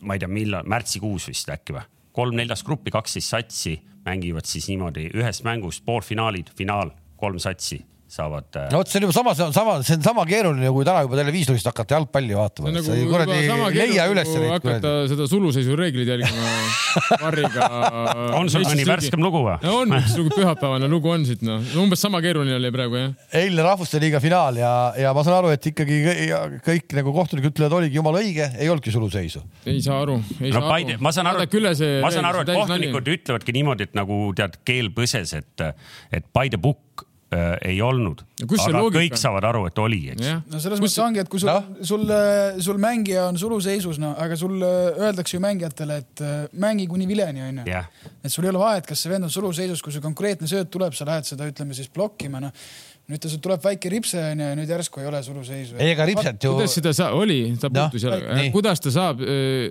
ma 0.00 0.16
ei 0.16 0.22
tea, 0.22 0.30
millal, 0.30 0.68
märtsikuus 0.68 1.28
vist 1.32 1.50
äkki 1.52 1.76
või? 1.76 1.84
kolm-neljast 2.16 2.64
gruppi, 2.64 2.90
kaksteist 2.94 3.28
satsi 3.28 3.74
mängivad 4.06 4.46
siis 4.48 4.70
niimoodi 4.70 5.10
ühest 5.18 5.44
mängust 5.44 5.84
poolfinaalid, 5.84 6.48
finaal, 6.56 6.94
kolm 7.20 7.36
satsi 7.42 7.82
saavad. 8.06 8.46
Äh, 8.54 8.68
no 8.70 8.80
vot, 8.80 8.90
see 8.90 9.00
on 9.00 9.06
juba 9.06 9.14
sama, 9.16 9.34
see 9.34 9.44
on 9.46 9.54
sama, 9.54 9.74
see 9.82 9.96
on 9.98 10.04
sama 10.04 10.24
keeruline, 10.28 10.68
kui 10.74 10.86
täna 10.86 11.02
juba 11.02 11.18
televiisorist 11.18 11.66
hakata 11.66 11.96
jalgpalli 11.96 12.36
vaatama. 12.38 12.70
Nagu 12.74 12.86
sa 12.86 12.94
ei 12.94 13.06
kuradi 13.10 13.38
leia 13.74 14.06
üles 14.12 14.30
neid. 14.30 14.52
hakata 14.54 14.92
seda 15.10 15.26
suluseisu 15.30 15.74
reegleid 15.78 16.12
jälgima 16.12 16.52
Varriga. 17.24 17.68
on 18.38 18.50
sul 18.52 18.62
mõni 18.66 18.86
värskem 18.86 19.22
lugu 19.22 19.42
või? 19.46 19.56
on, 19.72 19.96
üks 19.98 20.14
lugu, 20.20 20.30
pühapäevane 20.36 20.90
lugu 20.90 21.10
on 21.12 21.26
siit 21.26 21.42
noh, 21.46 21.64
umbes 21.82 22.02
sama 22.06 22.22
keeruline 22.24 22.56
oli 22.60 22.70
praegu 22.74 23.00
jah. 23.00 23.10
eilne 23.42 23.66
Rahvuste 23.66 24.00
Liiga 24.02 24.22
finaal 24.22 24.62
ja, 24.62 24.72
ja 25.02 25.12
ma 25.16 25.26
saan 25.26 25.40
aru, 25.40 25.50
et 25.56 25.70
ikkagi 25.72 26.00
kõik 26.66 26.96
nagu 27.00 27.14
kohtunikud 27.16 27.56
ütlevad, 27.56 27.76
oligi 27.80 27.98
jumala 27.98 28.22
õige, 28.22 28.48
ei 28.54 28.70
olnudki 28.70 28.94
suluseisu. 28.94 29.42
ei 29.66 29.82
saa 29.84 29.98
aru, 30.04 30.20
ei 30.38 30.54
no, 30.54 30.62
saa 30.62 30.78
aru. 30.78 31.00
ma 31.02 31.14
saan 31.16 31.32
aru, 31.32 31.50
ma 32.06 32.14
saan 32.14 32.30
aru, 32.30 32.46
et 32.46 32.54
kohtunikud 32.54 33.12
ütlevadki 33.16 33.56
niimoodi, 33.56 33.90
et 33.90 33.98
nagu 33.98 34.30
tead, 34.38 34.60
keel 34.66 34.94
põses, 34.94 35.34
et, 35.36 35.68
et 36.14 36.30
by 36.30 36.52
the 36.52 36.60
book 36.60 37.05
äh, 37.34 37.56
ei 37.72 37.80
olnud. 37.82 38.22
aga 38.42 38.82
kõik 38.94 39.16
saavad 39.18 39.46
aru, 39.48 39.66
et 39.70 39.78
oli, 39.82 40.00
eks. 40.14 40.32
no 40.50 40.60
selles 40.62 40.82
mõttes 40.82 40.98
ongi, 41.02 41.22
et 41.22 41.30
kui 41.30 41.42
sul 41.42 41.50
no?, 41.50 41.84
sul, 41.86 42.04
äh, 42.14 42.58
sul 42.62 42.80
mängija 42.82 43.28
on 43.30 43.38
suluseisus, 43.40 44.00
no 44.02 44.14
aga 44.22 44.38
sul 44.38 44.56
äh, 44.62 44.98
öeldakse 45.08 45.36
ju 45.36 45.42
mängijatele, 45.44 46.00
et 46.04 46.24
äh, 46.24 46.34
mängi 46.62 46.88
kuni 46.90 47.08
vileni, 47.08 47.44
onju. 47.48 47.64
et 47.66 48.32
sul 48.32 48.46
ei 48.46 48.52
ole 48.54 48.62
vahet, 48.62 48.86
kas 48.88 49.02
see 49.02 49.12
vend 49.12 49.28
on 49.28 49.32
suluseisus, 49.32 49.82
kui 49.84 49.94
see 49.94 50.04
konkreetne 50.04 50.50
sööt 50.50 50.70
tuleb, 50.72 50.94
sa 50.96 51.08
lähed 51.08 51.28
seda, 51.28 51.48
ütleme 51.50 51.76
siis 51.76 51.90
blokkima, 51.92 52.42
noh 52.42 52.54
nüüd 53.06 53.22
ta 53.22 53.30
tuleb 53.30 53.62
väike 53.62 53.90
ripse 53.92 54.18
onju 54.18 54.46
ja 54.50 54.54
nüüd 54.58 54.70
järsku 54.70 54.98
ei 54.98 55.06
ole 55.06 55.20
suluseisu. 55.22 55.76
ei, 55.78 55.92
ega 55.94 56.06
ripset 56.08 56.42
ju. 56.42 56.54
kuidas 56.56 56.74
seda 56.74 56.92
sa-, 56.96 57.12
oli, 57.14 57.40
ta 57.62 57.70
puutus 57.70 58.02
no, 58.02 58.14
jälle, 58.16 58.46
kuidas 58.54 58.82
ta 58.82 58.90
saab 58.94 59.22
äh, 59.22 59.68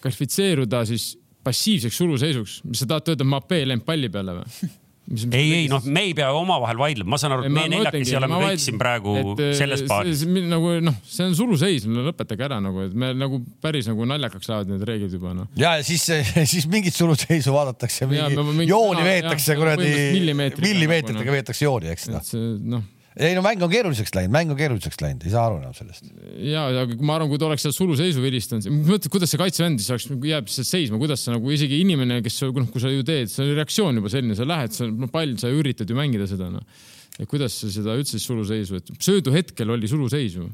kvalifitseeruda 0.00 0.84
siis 0.88 1.12
passiivseks 1.44 1.96
suluseisuks, 1.96 2.60
mis 2.68 2.80
sa 2.82 2.88
tahad 2.88 3.12
öelda, 3.12 3.26
Mapee 3.28 3.66
lend 3.68 3.84
palli 3.84 4.08
peale 4.12 4.38
või 4.40 4.70
ei, 5.10 5.52
ei 5.54 5.68
noh, 5.70 5.82
me 5.90 6.04
ei 6.06 6.12
pea 6.16 6.28
omavahel 6.36 6.78
vaidlema, 6.80 7.14
ma 7.14 7.18
saan 7.20 7.34
aru, 7.34 7.48
et 7.48 7.54
me 7.54 7.64
neljakesi 7.72 8.14
oleme 8.18 8.36
kõik 8.36 8.46
vaid... 8.46 8.62
siin 8.62 8.78
praegu 8.80 9.16
et, 9.20 9.42
äh, 9.42 9.50
selles 9.58 9.82
paaris. 9.90 10.22
nagu 10.26 10.76
noh, 10.86 11.00
see 11.06 11.26
on 11.26 11.34
suluseis, 11.38 11.88
no 11.90 12.04
lõpetage 12.06 12.46
ära 12.46 12.60
nagu, 12.62 12.84
et 12.86 12.94
me 12.94 13.10
nagu 13.18 13.40
päris 13.64 13.90
nagu 13.90 14.06
naljakaks 14.10 14.50
lähevad 14.52 14.70
need 14.74 14.86
reeglid 14.90 15.18
juba 15.18 15.34
noh. 15.36 15.50
ja 15.58 15.74
siis, 15.86 16.06
siis 16.52 16.68
mingit 16.70 16.96
suluseisu 16.96 17.54
vaadatakse, 17.56 18.06
mingi 18.10 18.70
jooni 18.70 19.04
veetakse 19.06 19.58
kuradi 19.58 19.90
millimeetritega 20.14 21.18
nagu, 21.18 21.36
veetakse 21.38 21.66
jooni, 21.66 21.92
eks 21.96 22.10
noh. 22.14 22.32
noh 22.76 22.88
ei 23.18 23.34
no 23.34 23.42
mäng 23.42 23.62
on 23.64 23.70
keeruliseks 23.72 24.12
läinud, 24.14 24.32
mäng 24.34 24.52
on 24.52 24.58
keeruliseks 24.58 25.00
läinud, 25.02 25.24
ei 25.26 25.32
saa 25.32 25.48
aru 25.48 25.58
enam 25.58 25.74
sellest. 25.74 26.06
ja, 26.46 26.68
aga 26.84 26.98
ma 27.02 27.16
arvan, 27.18 27.30
kui 27.32 27.40
ta 27.42 27.48
oleks 27.48 27.66
seal 27.66 27.74
suluseisu 27.74 28.22
vilistanud, 28.22 28.68
mõtle, 28.86 29.10
kuidas 29.10 29.34
see 29.34 29.40
kaitsevend 29.40 29.82
siis 29.82 29.90
oleks, 29.94 30.08
jääb 30.30 30.46
lihtsalt 30.46 30.70
seisma, 30.70 31.00
kuidas 31.02 31.26
sa 31.26 31.34
nagu 31.34 31.50
isegi 31.50 31.80
inimene, 31.82 32.20
kes 32.22 32.38
noh, 32.46 32.70
kui 32.70 32.82
sa 32.82 32.92
ju 32.92 33.02
teed, 33.06 33.32
see 33.32 33.44
on 33.46 33.54
reaktsioon 33.58 33.98
juba 33.98 34.12
selline, 34.14 34.38
sa 34.38 34.46
lähed, 34.46 34.76
sa 34.76 34.86
no, 34.86 35.10
pall, 35.10 35.34
sa 35.42 35.50
üritad 35.50 35.90
ju 35.90 35.98
mängida 35.98 36.30
seda 36.30 36.52
noh. 36.54 36.86
et 37.18 37.26
kuidas 37.30 37.58
sa 37.64 37.70
seda 37.72 37.98
üldse 37.98 38.22
suluseisu, 38.22 38.78
et 38.78 38.92
söödu 39.02 39.34
hetkel 39.34 39.74
oli 39.74 39.90
suluseisu 39.90 40.46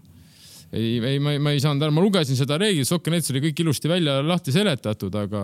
ei, 0.72 0.96
ei, 0.98 1.18
ma 1.20 1.36
ei, 1.36 1.42
ma 1.42 1.52
ei 1.54 1.60
saanud 1.62 1.84
aru, 1.84 1.94
ma 1.94 2.04
lugesin 2.04 2.38
seda 2.38 2.58
reeglit, 2.60 2.88
Sokkenets 2.88 3.30
oli 3.32 3.44
kõik 3.48 3.62
ilusti 3.62 3.90
välja 3.90 4.18
lahti 4.24 4.54
seletatud, 4.54 5.14
aga 5.14 5.42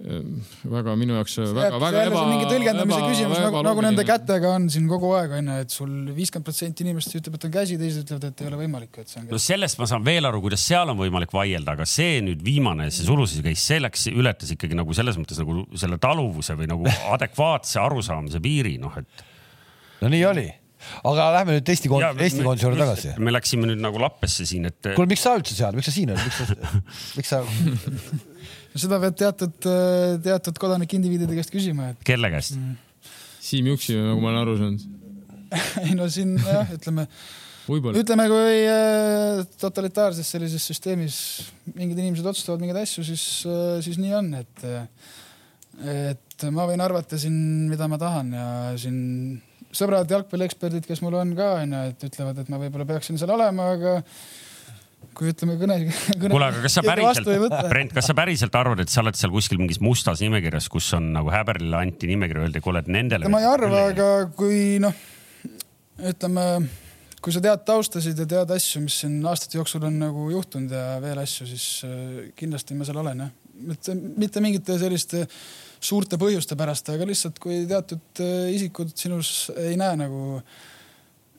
väga 0.00 0.94
minu 0.96 1.16
jaoks 1.18 1.34
väga, 1.52 1.78
väga 1.80 2.02
eba. 2.08 2.20
mingi 2.30 2.46
tõlgendamise 2.48 3.00
küsimus 3.04 3.40
nagu, 3.42 3.60
nagu 3.66 3.82
nende 3.84 4.04
kätega 4.08 4.54
on 4.56 4.68
siin 4.72 4.86
kogu 4.88 5.10
aeg 5.18 5.34
onju, 5.36 5.56
et 5.60 5.74
sul 5.74 5.90
viiskümmend 6.16 6.46
protsenti 6.46 6.86
inimestest 6.86 7.18
ütleb, 7.20 7.36
et 7.36 7.44
on 7.48 7.52
käsi, 7.52 7.76
teised 7.80 8.06
ütlevad, 8.06 8.30
et 8.30 8.40
ei 8.40 8.48
ole 8.48 8.60
võimalik, 8.62 8.96
et 9.02 9.12
see 9.12 9.20
on. 9.20 9.26
no 9.28 9.40
sellest 9.44 9.80
ma 9.80 9.88
saan 9.90 10.06
veel 10.06 10.28
aru, 10.28 10.40
kuidas 10.46 10.64
seal 10.64 10.88
on 10.92 10.96
võimalik 11.00 11.34
vaielda, 11.36 11.74
aga 11.76 11.88
see 11.88 12.22
nüüd 12.24 12.40
viimane, 12.46 12.88
see 12.94 13.04
sulusis 13.08 13.44
käis, 13.44 13.60
see 13.60 13.82
läks, 13.82 14.06
ületas 14.14 14.54
ikkagi 14.56 14.78
nagu 14.78 14.96
selles 14.96 15.20
mõttes 15.20 15.42
nagu 15.42 15.66
selle 15.82 16.00
taluvuse 16.00 16.56
või 16.56 16.70
nagu 16.70 16.88
adekvaatse 17.16 17.82
arusaamise 17.84 18.40
piiri, 18.40 18.78
noh 18.80 18.96
et. 19.02 19.28
no 20.00 20.12
nii 20.12 20.24
oli 20.30 20.48
aga 21.04 21.26
lähme 21.34 21.58
nüüd 21.58 21.68
Eesti 21.68 21.90
koondise, 21.92 22.24
Eesti 22.24 22.44
koondise 22.46 22.70
juurde 22.70 22.80
tagasi. 22.80 23.12
me 23.20 23.34
läksime 23.34 23.68
nüüd 23.68 23.84
nagu 23.84 24.00
lappesse 24.00 24.48
siin, 24.48 24.70
et. 24.70 24.94
kuule, 24.94 25.10
miks 25.12 25.28
sa 25.28 25.36
üldse 25.36 25.52
seal, 25.52 25.76
miks 25.76 25.90
sa 25.90 25.92
siin 25.92 26.14
oled, 26.14 26.24
miks 26.24 26.40
sa, 26.40 26.80
miks 27.20 27.34
sa 27.34 27.44
seda 28.74 29.00
pead 29.02 29.18
teatud, 29.18 29.68
teatud 30.24 30.62
kodanike-indiviidide 30.62 31.36
käest 31.38 31.52
küsima, 31.54 31.92
et. 31.94 32.00
kelle 32.06 32.30
käest 32.32 32.56
mm.? 32.58 32.78
Siim 33.40 33.70
Juksi, 33.72 33.96
nagu 33.96 34.20
ma 34.22 34.30
olen 34.30 34.42
aru 34.44 34.56
saanud 34.60 34.88
ei 35.86 35.94
no 35.98 36.06
siin 36.12 36.36
jah, 36.38 36.68
ütleme 36.76 37.06
ütleme, 37.70 38.26
kui 38.30 38.62
äh, 38.66 39.42
totalitaarses 39.60 40.30
sellises 40.32 40.64
süsteemis 40.70 41.16
mingid 41.76 41.98
inimesed 41.98 42.26
otsustavad 42.26 42.62
mingeid 42.62 42.80
asju, 42.82 43.04
siis 43.06 43.24
äh,, 43.46 43.76
siis 43.84 44.00
nii 44.00 44.14
on, 44.18 44.32
et, 44.40 44.64
et 45.86 46.46
ma 46.54 46.66
võin 46.70 46.82
arvata 46.82 47.18
siin, 47.20 47.36
mida 47.70 47.86
ma 47.90 47.98
tahan 48.00 48.34
ja 48.34 48.48
siin 48.80 48.98
sõbrad 49.76 50.10
jalgpallieksperdid, 50.10 50.86
kes 50.86 51.02
mul 51.04 51.14
on 51.20 51.34
ka 51.38 51.52
onju, 51.60 51.82
et 51.92 52.06
ütlevad, 52.10 52.40
et 52.42 52.50
ma 52.50 52.58
võib-olla 52.62 52.88
peaksin 52.88 53.20
seal 53.20 53.30
olema, 53.36 53.70
aga 53.76 53.98
kui 55.20 55.30
ütleme 55.34 55.56
kõne, 55.60 55.76
kõne. 56.16 56.30
kuule, 56.32 56.48
aga 56.48 56.62
kas 56.64 56.78
sa 56.78 56.84
päriselt, 56.84 57.28
Brent, 57.68 57.94
kas 57.96 58.08
sa 58.08 58.16
päriselt 58.16 58.54
arvad, 58.56 58.80
et 58.80 58.92
sa 58.92 59.02
oled 59.04 59.18
seal 59.18 59.32
kuskil 59.34 59.60
mingis 59.60 59.80
mustas 59.84 60.22
nimekirjas, 60.24 60.70
kus 60.72 60.88
on 60.96 61.10
nagu 61.16 61.32
Häberile 61.32 61.76
anti 61.76 62.08
nimekiri, 62.08 62.46
öeldi, 62.46 62.62
kuule, 62.64 62.80
et 62.80 62.88
nendele. 62.92 63.28
ma 63.32 63.42
ei 63.42 63.48
arva, 63.50 63.82
aga 63.92 64.08
kui 64.36 64.78
noh, 64.82 64.96
ütleme, 66.10 66.46
kui 67.20 67.36
sa 67.36 67.44
tead 67.44 67.66
taustasid 67.68 68.24
ja 68.24 68.28
tead 68.32 68.54
asju, 68.56 68.84
mis 68.86 68.96
siin 69.04 69.20
aastate 69.28 69.60
jooksul 69.60 69.84
on 69.90 70.00
nagu 70.06 70.30
juhtunud 70.32 70.72
ja 70.72 70.96
veel 71.04 71.20
asju, 71.20 71.48
siis 71.52 71.68
äh, 71.84 72.32
kindlasti 72.38 72.78
ma 72.78 72.88
seal 72.88 73.02
olen 73.04 73.26
jah. 73.26 73.36
mitte, 73.60 73.96
mitte 74.24 74.40
mingite 74.40 74.80
selliste 74.80 75.26
suurte 75.80 76.16
põhjuste 76.20 76.56
pärast, 76.60 76.88
aga 76.92 77.04
lihtsalt 77.08 77.38
kui 77.44 77.66
teatud 77.68 78.24
äh, 78.24 78.50
isikud 78.56 78.96
sinus 78.96 79.50
ei 79.60 79.76
näe 79.80 80.00
nagu 80.00 80.40
äh, 80.40 80.68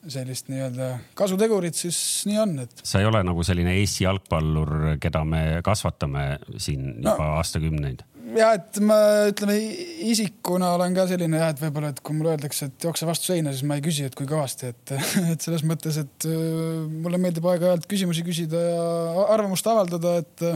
sellist 0.10 0.50
nii-öelda 0.50 0.92
kasutegurit, 1.18 1.78
siis 1.78 1.98
nii 2.30 2.40
on, 2.42 2.56
et. 2.66 2.84
sa 2.84 3.02
ei 3.02 3.10
ole 3.10 3.22
nagu 3.26 3.44
selline 3.46 3.76
Eesti 3.80 4.06
jalgpallur, 4.08 4.96
keda 5.02 5.24
me 5.28 5.44
kasvatame 5.66 6.26
siin 6.58 6.96
no, 6.96 7.12
juba 7.12 7.36
aastakümneid? 7.40 8.06
ja 8.38 8.52
et 8.58 8.80
ma 8.86 8.98
ütleme 9.30 9.58
isikuna 10.12 10.74
olen 10.78 10.96
ka 10.96 11.06
selline 11.10 11.42
jah, 11.42 11.52
et 11.54 11.62
võib-olla, 11.62 11.92
et 11.92 12.00
kui 12.06 12.16
mulle 12.18 12.36
öeldakse, 12.36 12.70
et 12.70 12.88
jookse 12.88 13.08
vastu 13.10 13.32
seina, 13.32 13.54
siis 13.54 13.68
ma 13.68 13.78
ei 13.78 13.84
küsi, 13.86 14.06
et 14.08 14.16
kui 14.18 14.30
kõvasti, 14.30 14.72
et, 14.72 14.96
et 15.34 15.44
selles 15.44 15.66
mõttes, 15.68 16.00
et 16.02 16.30
äh, 16.30 16.88
mulle 17.04 17.20
meeldib 17.22 17.48
aeg-ajalt 17.52 17.90
küsimusi 17.92 18.26
küsida 18.28 18.62
ja 18.62 19.28
arvamust 19.36 19.68
avaldada, 19.68 20.18
et 20.24 20.48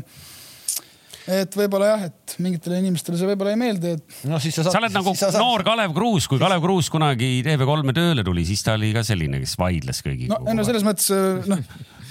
et 1.32 1.57
võib-olla 1.57 1.89
jah, 1.93 2.05
et 2.09 2.36
mingitele 2.43 2.80
inimestele 2.84 3.17
see 3.19 3.30
võib-olla 3.32 3.55
ei 3.55 3.59
meeldi, 3.59 3.95
et. 3.97 4.21
no 4.30 4.39
siis 4.43 4.55
sa 4.57 4.65
saad. 4.65 4.76
sa 4.76 4.82
oled 4.84 4.95
nagu 4.95 5.15
sa 5.17 5.32
noor 5.39 5.65
Kalev 5.65 5.95
Kruus, 5.97 6.30
kui 6.30 6.41
Kalev 6.41 6.63
Kruus 6.63 6.91
kunagi 6.93 7.39
TV3-e 7.45 7.97
tööle 7.97 8.26
tuli, 8.28 8.45
siis 8.47 8.63
ta 8.65 8.78
oli 8.78 8.93
ka 8.95 9.05
selline, 9.07 9.41
kes 9.43 9.57
vaidles 9.59 10.01
kõigiga. 10.05 10.38
no, 10.38 10.57
no 10.59 10.67
selles 10.67 10.86
mõttes 10.86 11.11
noh 11.49 11.61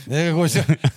kui, 0.05 0.49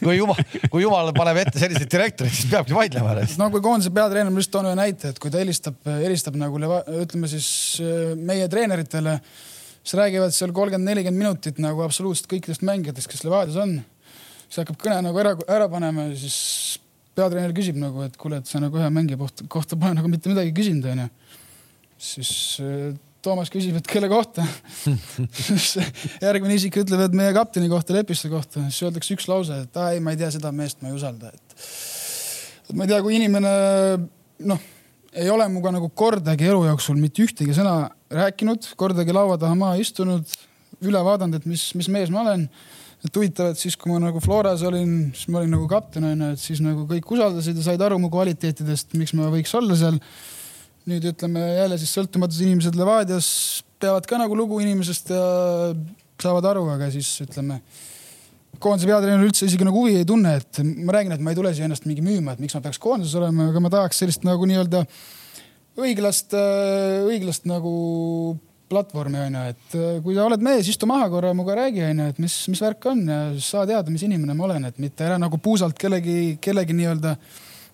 kui 0.01 0.15
jumal, 0.17 0.39
kui 0.71 0.83
jumal 0.83 1.11
paneb 1.15 1.41
ette 1.43 1.61
selliseid 1.61 1.91
direktoreid, 1.91 2.33
siis 2.35 2.49
peabki 2.51 2.75
vaidlema. 2.75 3.27
no 3.39 3.49
kui 3.53 3.63
koondise 3.63 3.91
peatreener, 3.95 4.33
ma 4.33 4.43
just 4.43 4.51
toon 4.53 4.67
ühe 4.69 4.77
näite, 4.77 5.13
et 5.13 5.21
kui 5.21 5.31
ta 5.33 5.41
helistab, 5.41 5.77
helistab 5.87 6.39
nagu 6.39 6.59
ütleme 6.59 7.29
siis 7.31 7.49
meie 8.19 8.49
treeneritele, 8.51 9.19
siis 9.83 9.95
räägivad 9.99 10.35
seal 10.35 10.55
kolmkümmend, 10.55 10.91
nelikümmend 10.91 11.23
minutit 11.23 11.61
nagu 11.63 11.85
absoluutselt 11.85 12.29
kõikidest 12.33 12.65
mängijatest, 12.67 13.11
kes 13.11 13.23
Levadias 13.27 13.59
on. 13.63 13.77
siis 14.47 14.63
hakkab 14.63 14.81
kõne 14.83 14.99
nagu 15.07 15.23
ära, 15.23 15.37
ära 15.47 15.71
panema 15.71 16.09
ja 16.09 16.19
siis 16.19 16.79
peatreener 17.17 17.55
küsib 17.57 17.79
nagu, 17.81 18.05
et 18.05 18.15
kuule, 18.19 18.41
et 18.41 18.49
sa 18.49 18.61
nagu 18.61 18.77
ühe 18.79 18.87
mängija 18.93 19.19
kohta, 19.19 19.47
kohta 19.51 19.79
pole 19.79 19.97
nagu 19.97 20.11
mitte 20.11 20.31
midagi 20.31 20.53
küsinud, 20.55 20.87
onju. 20.93 21.09
siis 22.11 22.31
äh, 22.63 22.95
Toomas 23.25 23.49
küsib, 23.51 23.75
et 23.79 23.87
kelle 23.89 24.07
kohta 24.11 24.45
järgmine 26.27 26.55
isik 26.55 26.79
ütleb, 26.83 27.07
et 27.07 27.17
meie 27.17 27.33
kapteni 27.35 27.69
kohta, 27.71 27.95
Lepiste 27.97 28.31
kohta, 28.31 28.67
siis 28.69 28.85
öeldakse 28.87 29.17
üks 29.17 29.27
lause, 29.31 29.63
et 29.65 29.81
aa 29.81 29.91
ei, 29.95 30.03
ma 30.03 30.13
ei 30.13 30.21
tea 30.21 30.31
seda 30.37 30.53
meest, 30.55 30.81
ma 30.83 30.91
ei 30.91 30.97
usalda, 30.97 31.33
et. 31.33 31.59
ma 32.77 32.85
ei 32.85 32.93
tea, 32.93 33.01
kui 33.03 33.17
inimene 33.17 33.53
noh, 34.47 34.65
ei 35.17 35.29
ole 35.33 35.47
minuga 35.49 35.73
nagu 35.73 35.89
kordagi 35.97 36.47
elu 36.47 36.65
jooksul 36.69 36.99
mitte 37.01 37.25
ühtegi 37.25 37.55
sõna 37.57 37.89
rääkinud, 38.13 38.73
kordagi 38.79 39.15
laua 39.15 39.37
taha 39.41 39.57
maha 39.57 39.79
istunud, 39.81 40.37
üle 40.85 41.01
vaadanud, 41.03 41.39
et 41.39 41.47
mis, 41.49 41.71
mis 41.79 41.89
mees 41.89 42.13
ma 42.13 42.21
olen 42.25 42.45
et 43.05 43.19
huvitav, 43.19 43.51
et 43.53 43.59
siis, 43.61 43.75
kui 43.77 43.91
ma 43.91 43.99
nagu 44.01 44.21
Floras 44.23 44.63
olin, 44.65 45.11
siis 45.15 45.29
ma 45.33 45.41
olin 45.41 45.53
nagu 45.53 45.67
kapten 45.69 46.07
onju, 46.07 46.31
et 46.33 46.41
siis 46.41 46.61
nagu 46.65 46.87
kõik 46.89 47.13
usaldasid 47.17 47.59
ja 47.59 47.67
said 47.67 47.83
aru 47.85 47.99
mu 48.01 48.09
kvaliteetidest, 48.13 48.95
miks 48.97 49.13
ma 49.17 49.29
võiks 49.33 49.53
olla 49.57 49.77
seal. 49.77 49.99
nüüd 50.87 51.03
ütleme 51.03 51.41
jälle 51.43 51.77
siis 51.77 51.91
sõltumatud 51.97 52.39
inimesed 52.45 52.77
Levadias 52.79 53.27
peavad 53.79 54.05
ka 54.07 54.17
nagu 54.21 54.37
lugu 54.39 54.61
inimesest 54.63 55.11
ja 55.11 55.23
saavad 56.21 56.47
aru, 56.53 56.63
aga 56.71 56.87
siis 56.93 57.09
ütleme 57.25 57.59
koondise 58.63 58.87
peatreener 58.89 59.27
üldse 59.27 59.45
isegi 59.45 59.67
nagu 59.67 59.83
huvi 59.83 59.99
ei 59.99 60.07
tunne, 60.07 60.37
et 60.39 60.61
ma 60.63 60.95
räägin, 60.95 61.13
et 61.13 61.21
ma 61.21 61.33
ei 61.33 61.37
tule 61.37 61.51
siia 61.53 61.67
ennast 61.67 61.85
mingi 61.85 62.01
müüma, 62.05 62.33
et 62.33 62.41
miks 62.41 62.55
ma 62.57 62.63
peaks 62.63 62.79
koondises 62.81 63.17
olema, 63.19 63.49
aga 63.51 63.61
ma 63.61 63.71
tahaks 63.73 63.99
sellist 64.01 64.25
nagu 64.25 64.47
nii-öelda 64.49 64.85
õiglast, 65.77 66.33
õiglast 67.11 67.45
nagu 67.51 67.73
platvormi 68.69 69.19
onju, 69.25 69.43
et 69.53 69.75
äh, 69.79 69.97
kui 70.05 70.15
sa 70.17 70.27
oled 70.27 70.43
mees, 70.43 70.69
istu 70.71 70.89
maha 70.89 71.09
korra 71.11 71.33
minuga 71.35 71.57
räägi 71.61 71.83
onju, 71.89 72.07
et 72.13 72.21
mis, 72.23 72.37
mis 72.51 72.63
värk 72.63 72.89
on 72.91 73.03
ja 73.07 73.19
siis 73.35 73.51
sa 73.53 73.65
tead, 73.69 73.91
mis 73.93 74.07
inimene 74.07 74.37
ma 74.37 74.47
olen, 74.49 74.69
et 74.69 74.81
mitte 74.83 75.07
ära 75.07 75.19
nagu 75.21 75.39
puusalt 75.43 75.77
kellegi, 75.79 76.37
kellegi 76.43 76.75
nii-öelda 76.77 77.15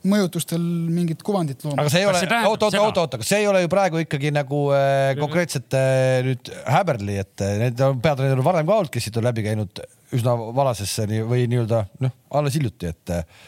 mõjutustel 0.10 0.64
mingit 0.92 1.22
kuvandit 1.24 1.62
looma 1.64 1.84
aga. 1.84 1.92
see 1.92 2.02
ei 2.04 2.08
ole 2.08 2.20
oota, 2.20 2.70
seda? 2.70 2.82
oota, 2.84 3.06
oota, 3.06 3.20
kas 3.22 3.30
see 3.32 3.40
ei 3.44 3.48
ole 3.48 3.64
ju 3.64 3.72
praegu 3.72 4.02
ikkagi 4.04 4.34
nagu 4.36 4.66
äh, 4.76 5.14
konkreetselt 5.20 5.78
äh, 5.80 6.20
nüüd 6.28 6.52
häberli, 6.76 7.18
et 7.24 7.44
äh, 7.46 7.56
need 7.62 7.84
on 7.86 8.02
peatreener 8.04 8.42
on 8.42 8.48
varem 8.48 8.68
ka 8.68 8.80
olnud, 8.82 8.92
kes 8.94 9.08
siit 9.08 9.20
on 9.22 9.28
läbi 9.30 9.46
käinud 9.46 9.84
üsna 10.14 10.36
valasesse 10.36 11.08
nii, 11.10 11.24
või 11.30 11.48
nii-öelda 11.52 11.86
noh, 12.04 12.16
alles 12.36 12.60
hiljuti, 12.60 12.92
et 12.92 13.16
äh, 13.16 13.42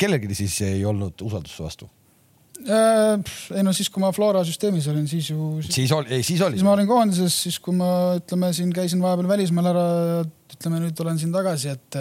kellelgi 0.00 0.38
siis 0.38 0.56
ei 0.66 0.82
olnud 0.88 1.20
usaldust 1.28 1.60
vastu. 1.62 1.90
Äh, 2.58 3.34
ei 3.54 3.62
no 3.62 3.72
siis, 3.76 3.86
kui 3.92 4.02
ma 4.02 4.10
Flora 4.14 4.42
süsteemis 4.46 4.88
olin, 4.90 5.06
siis 5.06 5.30
ju, 5.30 5.60
siis, 5.62 5.92
oli, 5.94 6.10
ei 6.16 6.24
siis 6.26 6.40
oli 6.42 6.58
siis. 6.58 6.66
ma 6.66 6.72
olin 6.74 6.88
koondises, 6.90 7.36
siis 7.44 7.58
kui 7.62 7.76
ma 7.78 8.16
ütleme 8.18 8.50
siin 8.56 8.72
käisin 8.74 9.02
vahepeal 9.04 9.28
välismaal 9.30 9.68
ära, 9.70 9.84
ütleme 10.56 10.80
nüüd 10.82 11.02
olen 11.04 11.20
siin 11.22 11.34
tagasi, 11.34 11.76
et 11.76 11.98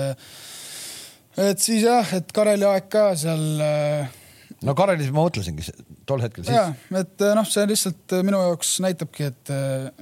et 1.38 1.62
siis 1.62 1.86
jah, 1.86 2.10
et 2.18 2.34
Kareli 2.34 2.66
aeg 2.66 2.88
ka 2.90 3.12
seal 3.22 3.62
äh, 3.62 4.16
no 4.66 4.74
Karelis 4.78 5.12
ma 5.14 5.28
mõtlesingi 5.28 5.68
tol 6.10 6.26
hetkel 6.26 6.50
ja 6.50 6.72
siis. 6.72 7.04
et 7.04 7.26
noh, 7.38 7.46
see 7.54 7.68
lihtsalt 7.70 8.18
minu 8.26 8.42
jaoks 8.48 8.74
näitabki, 8.82 9.30
et 9.30 9.54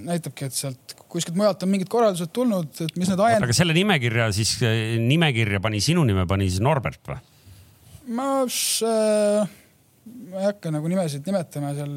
näitabki, 0.08 0.48
et 0.48 0.56
sealt 0.56 0.96
kuskilt 1.12 1.36
mujalt 1.36 1.68
on 1.68 1.72
mingid 1.74 1.92
korraldused 1.92 2.32
tulnud, 2.36 2.72
et 2.88 2.96
mis 2.96 3.12
need 3.12 3.26
ajend-, 3.28 3.44
aga 3.44 3.60
selle 3.60 3.76
nimekirja 3.76 4.32
siis, 4.36 4.56
nimekirja 5.04 5.60
pani 5.64 5.84
sinu 5.84 6.08
nime, 6.08 6.24
pani 6.32 6.48
siis 6.48 6.64
Norbert 6.64 7.12
või? 7.12 7.20
ma, 8.16 8.32
ma 10.06 10.42
ei 10.42 10.50
hakka 10.50 10.74
nagu 10.74 10.90
nimesid 10.92 11.26
nimetama 11.26 11.72
seal, 11.78 11.96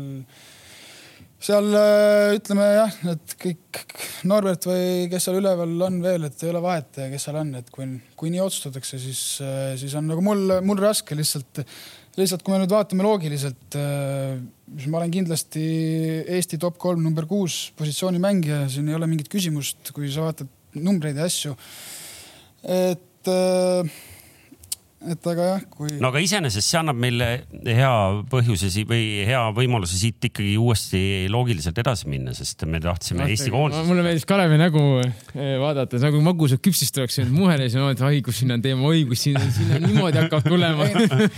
seal 1.48 1.68
äh, 1.76 2.34
ütleme 2.38 2.66
jah, 2.72 2.98
et 3.12 3.36
kõik 3.40 3.82
Norbert 4.28 4.66
või 4.68 5.06
kes 5.12 5.28
seal 5.28 5.38
üleval 5.40 5.76
on 5.86 6.00
veel, 6.04 6.26
et 6.28 6.42
ei 6.44 6.52
ole 6.52 6.62
vahet, 6.64 6.90
kes 7.12 7.28
seal 7.28 7.38
on, 7.40 7.54
et 7.60 7.70
kui, 7.74 7.86
kui 8.18 8.32
nii 8.34 8.42
otsustatakse, 8.44 9.00
siis, 9.02 9.22
siis 9.80 9.96
on 9.98 10.08
nagu 10.10 10.24
mul, 10.24 10.58
mul 10.66 10.82
raske 10.82 11.16
lihtsalt, 11.18 11.62
lihtsalt 12.18 12.42
kui 12.42 12.56
me 12.56 12.62
nüüd 12.64 12.74
vaatame 12.74 13.06
loogiliselt, 13.06 13.78
siis 13.78 14.90
ma 14.90 15.00
olen 15.00 15.14
kindlasti 15.14 15.64
Eesti 16.38 16.58
top 16.60 16.80
kolm 16.82 17.04
number 17.04 17.28
kuus 17.30 17.68
positsiooni 17.78 18.20
mängija, 18.22 18.64
siin 18.72 18.90
ei 18.90 18.98
ole 18.98 19.10
mingit 19.10 19.30
küsimust, 19.32 19.92
kui 19.94 20.10
sa 20.10 20.26
vaatad 20.26 20.50
numbreid 20.78 21.18
ja 21.18 21.28
asju. 21.28 21.54
et, 22.64 23.32
et 24.98 25.26
aga 25.30 25.44
jah, 25.46 25.60
kui 25.70 25.92
no 26.02 26.08
aga 26.10 26.18
iseenesest 26.24 26.66
see 26.66 26.78
annab 26.80 26.96
meile 26.98 27.26
hea 27.62 27.90
põhjuse 28.32 28.66
või 28.88 29.22
hea 29.28 29.44
võimaluse 29.54 29.94
siit 29.94 30.24
ikkagi 30.26 30.56
uuesti 30.58 31.00
loogiliselt 31.30 31.78
edasi 31.78 32.08
minna, 32.10 32.34
sest 32.34 32.64
me 32.66 32.80
tahtsime 32.82 33.28
Eesti 33.30 33.52
koondist. 33.54 33.86
mulle 33.86 34.02
meeldis 34.02 34.26
Kalevi 34.26 34.58
nägu 34.58 34.82
eh, 34.98 35.54
vaadata, 35.62 36.00
nagu 36.02 36.18
magusad 36.26 36.58
küpsist 36.64 36.98
oleks 36.98 37.20
nüüd 37.20 37.30
muhenes 37.30 37.76
ja 37.76 37.84
mõelnud, 37.84 38.02
oi 38.08 38.24
kus 38.26 38.40
siin 38.42 38.56
on 38.56 38.64
teema, 38.64 38.88
oi 38.90 39.04
kus 39.06 39.22
siin 39.28 39.38
on, 39.38 39.52
siin 39.54 39.70
on 39.76 39.86
niimoodi 39.86 40.18
hakkab 40.24 40.48
tulema. 40.50 40.88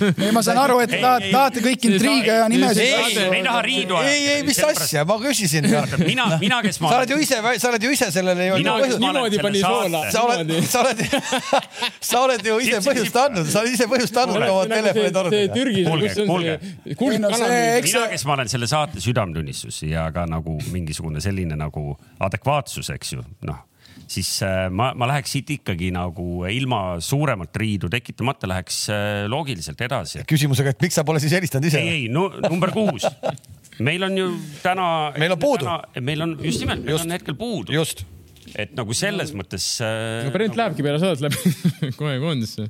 ei, 0.09 0.31
ma 0.33 0.45
saan 0.47 0.63
aru, 0.63 0.81
et 0.87 0.95
te 0.95 1.03
tahate, 1.05 1.29
tahate 1.35 1.65
kõik 1.69 1.87
intriige 1.91 2.39
ja 2.41 2.49
nimesid 2.49 2.83
ei, 2.87 3.13
me 3.21 3.43
ei 3.43 3.45
taha 3.45 3.61
riidu 3.69 4.01
ei, 4.01 4.25
ei, 4.39 4.47
mis 4.49 4.63
asja, 4.71 5.05
ma 5.05 5.21
küsisin. 5.21 5.69
mina, 6.07 6.31
mina, 6.41 6.63
kes 6.65 6.81
ma 6.81 6.95
sa 6.95 7.03
oled 7.03 7.13
ju 7.13 7.21
ise, 7.27 7.45
sa 7.61 7.75
oled 7.75 7.85
ju 7.91 7.93
ise 7.93 8.09
sellele 8.17 8.49
niimoodi 8.57 9.45
pani 9.45 9.61
soola. 9.61 10.07
sa 10.09 10.25
oled, 10.25 10.57
sa 10.65 10.87
oled, 10.87 11.05
sa 12.11 12.25
oled 12.25 12.53
ju 12.53 12.59
ise 12.65 12.81
põhjust 12.89 13.23
andnud, 13.27 13.50
sa 13.53 13.65
oled 13.65 13.77
ise 13.77 13.89
põhjust 13.91 14.21
andnud 14.23 14.45
oma 14.45 14.67
telefonitoruga. 14.71 15.41
Türgis, 15.55 16.21
Kuulge, 16.27 16.59
kus 16.99 17.17
on 17.19 17.27
see 17.35 17.65
eks 17.79 17.97
mina, 17.97 18.07
kes 18.15 18.27
ma 18.29 18.37
olen 18.39 18.53
selle 18.53 18.71
saate 18.71 19.03
südametunnistus 19.03 19.83
ja 19.89 20.07
ka 20.15 20.27
nagu 20.31 20.59
mingisugune 20.71 21.23
selline 21.25 21.59
nagu 21.59 21.93
adekvaatsus, 22.23 22.93
eks 22.97 23.17
ju, 23.17 23.27
noh 23.49 23.67
siis 24.11 24.31
äh, 24.43 24.67
ma, 24.75 24.91
ma 24.99 25.09
läheks 25.11 25.35
siit 25.37 25.51
ikkagi 25.55 25.91
nagu 25.95 26.43
ilma 26.51 26.99
suuremat 27.05 27.57
riidu 27.63 27.91
tekitamata 27.93 28.49
läheks 28.51 28.83
äh, 28.91 29.09
loogiliselt 29.31 29.81
edasi. 29.87 30.25
küsimusega, 30.29 30.75
et 30.75 30.87
miks 30.87 30.99
sa 30.99 31.05
pole 31.07 31.23
siis 31.23 31.35
helistanud 31.39 31.69
ise 31.71 31.83
ei,? 31.83 31.93
ei 31.95 32.09
no, 32.13 32.27
number 32.49 32.73
kuus. 32.75 33.07
meil 33.87 34.03
on 34.07 34.19
ju 34.19 34.31
täna. 34.65 34.87
Meil 35.19 35.37
on 35.37 35.41
puudu.. 35.41 35.77
meil 36.01 36.27
on 36.27 36.39
just 36.43 36.65
nimelt, 36.65 36.83
meil 36.85 36.97
Just. 36.97 37.07
on 37.07 37.15
hetkel 37.17 37.39
puudu, 37.39 37.75
just, 37.75 38.05
et 38.59 38.75
nagu 38.79 38.95
selles 38.97 39.33
mõttes 39.37 39.67
äh,. 39.85 40.27
no 40.27 40.35
Brent 40.35 40.59
lähebki 40.59 40.85
peale 40.87 41.01
saadet 41.03 41.25
läbi 41.27 41.55
kohe 42.01 42.19
koondisse. 42.23 42.69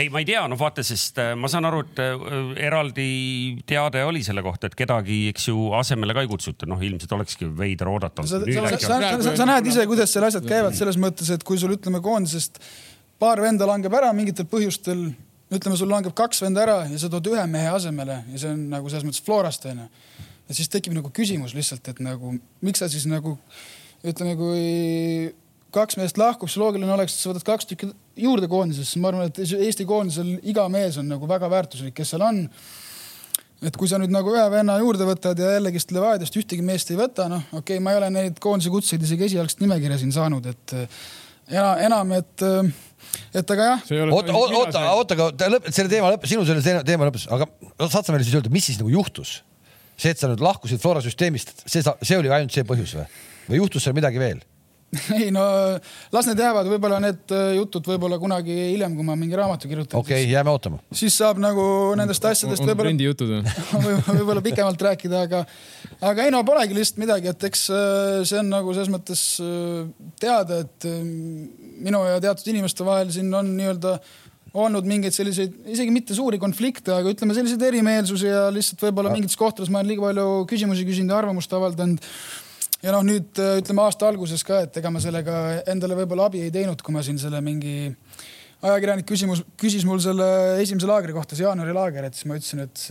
ei, 0.00 0.08
ma 0.12 0.22
ei 0.22 0.28
tea, 0.28 0.44
noh 0.50 0.60
vaata, 0.60 0.84
sest 0.86 1.20
äh, 1.22 1.32
ma 1.38 1.50
saan 1.52 1.68
aru, 1.68 1.84
et 1.86 2.02
äh, 2.04 2.24
eraldi 2.68 3.08
teade 3.68 4.04
oli 4.04 4.24
selle 4.26 4.44
kohta, 4.46 4.70
et 4.70 4.78
kedagi, 4.78 5.24
eks 5.32 5.48
ju, 5.50 5.68
asemele 5.78 6.16
ka 6.16 6.24
ei 6.24 6.30
kutsuta, 6.30 6.68
noh 6.70 6.82
ilmselt 6.84 7.14
olekski 7.18 7.48
veider 7.58 7.90
oodata. 7.92 8.26
sa, 8.28 8.40
sa, 8.40 8.66
sa, 8.76 8.80
sa, 8.88 9.12
sa, 9.28 9.36
sa 9.42 9.48
näed 9.48 9.70
ise, 9.70 9.86
kuidas 9.90 10.12
seal 10.14 10.28
asjad 10.28 10.48
käivad 10.48 10.76
selles 10.78 11.00
mõttes, 11.00 11.30
et 11.34 11.46
kui 11.46 11.60
sul 11.60 11.76
ütleme 11.76 12.02
koondisest 12.04 12.60
paar 13.20 13.40
venda 13.42 13.68
langeb 13.68 13.94
ära 13.94 14.12
mingitel 14.16 14.46
põhjustel, 14.50 15.06
ütleme, 15.54 15.78
sul 15.78 15.90
langeb 15.92 16.14
kaks 16.16 16.42
venda 16.44 16.64
ära 16.64 16.78
ja 16.90 16.98
sa 17.00 17.10
tood 17.12 17.30
ühe 17.32 17.44
mehe 17.50 17.70
asemele 17.72 18.20
ja 18.32 18.40
see 18.40 18.52
on 18.52 18.66
nagu 18.72 18.90
selles 18.90 19.06
mõttes 19.06 19.22
Florast 19.24 19.66
onju. 19.70 19.86
ja 20.48 20.56
siis 20.56 20.70
tekib 20.72 20.96
nagu 20.96 21.12
küsimus 21.14 21.54
lihtsalt, 21.56 21.88
et 21.92 22.02
nagu 22.04 22.34
miks 22.64 22.82
sa 22.82 22.90
siis 22.90 23.06
nagu 23.10 23.36
ütleme, 24.04 24.36
kui 24.38 25.34
kaks 25.74 25.98
meest 25.98 26.18
lahkub, 26.20 26.50
siis 26.50 26.60
loogiline 26.62 26.92
oleks, 26.94 27.16
et 27.16 27.24
sa 27.24 27.32
võtad 27.32 27.46
kaks 27.48 27.68
tükki 27.70 27.90
juurde 28.20 28.48
koondisesse, 28.50 29.00
ma 29.02 29.10
arvan, 29.10 29.30
et 29.30 29.40
Eesti 29.42 29.86
koondisel 29.88 30.36
iga 30.46 30.68
mees 30.70 30.98
on 31.00 31.08
nagu 31.10 31.28
väga 31.30 31.50
väärtuslik, 31.50 31.96
kes 31.96 32.14
seal 32.14 32.26
on 32.26 32.44
et 33.64 33.76
kui 33.80 33.88
sa 33.88 33.98
nüüd 34.00 34.12
nagu 34.12 34.32
ühe 34.34 34.44
venna 34.52 34.76
juurde 34.80 35.06
võtad 35.08 35.38
ja 35.40 35.54
jällegist 35.56 35.92
Levadiast 35.94 36.36
ühtegi 36.36 36.64
meest 36.64 36.90
ei 36.92 36.98
võta, 37.00 37.28
noh, 37.32 37.44
okei 37.52 37.78
okay,, 37.78 37.82
ma 37.82 37.94
ei 37.94 38.00
ole 38.00 38.10
neid 38.12 38.40
koondise 38.42 38.72
kutseid 38.72 39.04
isegi 39.06 39.28
esialgset 39.28 39.62
nimekirja 39.64 40.00
siin 40.02 40.12
saanud, 40.14 40.46
et 40.50 40.74
eh, 40.76 41.04
enam, 41.54 41.80
enam, 41.88 42.14
et, 42.18 42.46
et 43.40 43.54
aga 43.56 43.70
jah, 43.70 43.84
oota, 44.10 44.36
oota, 44.36 44.84
oota, 44.92 45.16
aga 45.16 45.30
ta 45.38 45.50
lõpp, 45.54 45.70
selle 45.72 45.92
teema 45.92 46.12
lõpp, 46.12 46.28
sinu 46.28 46.46
selle 46.48 46.64
teema- 46.64 46.84
teema 46.86 47.08
lõppes, 47.08 47.28
aga 47.32 47.48
saad 47.86 48.02
sa 48.02 48.12
meile 48.12 48.26
siis 48.26 48.36
öelda, 48.36 48.52
mis 48.52 48.68
siis 48.70 48.80
nagu 48.82 48.92
juhtus? 48.92 49.40
see, 49.94 50.10
et 50.10 50.18
sa 50.18 50.26
nüüd 50.26 50.42
lahkusid 50.42 50.80
Flora 50.82 50.98
süsteemist, 50.98 51.60
see, 51.70 51.78
see 51.84 52.16
oli 52.18 52.32
ainult 52.34 52.52
see 52.52 52.66
põhjus 52.66 52.96
või? 52.98 53.04
Või 53.48 53.62
juhtus 53.62 53.86
seal 53.86 53.96
midagi 53.96 54.22
veel? 54.22 54.42
ei 55.18 55.30
no 55.34 55.42
las 56.14 56.28
need 56.28 56.40
jäävad, 56.40 56.68
võib-olla 56.70 56.98
need 57.02 57.34
eh, 57.34 57.54
jutud 57.58 57.86
võib-olla 57.88 58.18
kunagi 58.22 58.54
hiljem, 58.72 58.94
kui 58.96 59.06
ma 59.06 59.16
mingi 59.18 59.38
raamatu 59.38 59.70
kirjutan 59.70 60.00
okei 60.00 60.22
okay,, 60.22 60.32
jääme 60.32 60.52
ootama. 60.52 60.80
siis 60.94 61.16
saab 61.20 61.40
nagu 61.42 61.64
nendest 61.98 62.24
asjadest 62.30 62.62
võib-olla 62.62 62.84
Brendi 62.84 63.08
jutud 63.08 63.32
või? 63.32 63.54
võib- 63.86 64.10
võib-olla 64.10 64.44
pikemalt 64.44 64.84
rääkida, 64.88 65.24
aga, 65.28 65.44
aga 66.12 66.26
ei 66.26 66.34
no 66.34 66.44
polegi 66.46 66.76
lihtsalt 66.78 67.00
midagi, 67.02 67.32
et 67.32 67.48
eks 67.50 67.64
äh, 67.74 68.20
see 68.28 68.42
on 68.42 68.52
nagu 68.52 68.76
selles 68.76 68.92
mõttes 68.92 69.24
äh, 69.44 69.80
teada, 70.22 70.62
et 70.66 70.88
äh, 70.90 71.00
minu 71.84 72.04
ja 72.08 72.20
teatud 72.22 72.54
inimeste 72.54 72.86
vahel 72.86 73.10
siin 73.14 73.32
on 73.34 73.50
nii-öelda 73.58 73.98
olnud 74.54 74.86
mingeid 74.86 75.14
selliseid, 75.16 75.56
isegi 75.74 75.90
mitte 75.90 76.14
suuri 76.14 76.38
konflikte, 76.38 76.92
aga 76.94 77.10
ütleme 77.10 77.34
selliseid 77.34 77.62
erimeelsusi 77.66 78.28
ja 78.28 78.46
lihtsalt 78.54 78.84
võib-olla 78.86 79.10
mingites 79.10 79.38
kohtades 79.38 79.72
ma 79.72 79.80
olen 79.80 79.90
liiga 79.90 80.04
palju 80.06 80.44
küsimusi 80.50 80.86
küsinud 80.86 81.10
ja 81.10 81.18
arvamust 81.18 81.56
avaldanud 81.58 82.06
ja 82.84 82.92
noh, 82.92 83.04
nüüd 83.06 83.40
äh, 83.40 83.58
ütleme 83.62 83.84
aasta 83.84 84.08
alguses 84.10 84.44
ka, 84.46 84.62
et 84.66 84.76
ega 84.80 84.92
ma 84.92 85.02
sellega 85.02 85.40
endale 85.72 85.96
võib-olla 86.02 86.28
abi 86.28 86.44
ei 86.44 86.52
teinud, 86.54 86.82
kui 86.84 86.94
ma 86.94 87.04
siin 87.06 87.18
selle 87.20 87.40
mingi 87.44 87.94
ajakirjanik 88.64 89.08
küsimus, 89.08 89.42
küsis 89.60 89.86
mul 89.88 90.02
selle 90.04 90.26
esimese 90.62 90.88
laagri 90.88 91.16
kohta, 91.16 91.36
see 91.36 91.46
jaanuari 91.46 91.74
laager, 91.76 92.06
et 92.08 92.16
siis 92.16 92.28
ma 92.28 92.38
ütlesin, 92.38 92.64
et, 92.64 92.86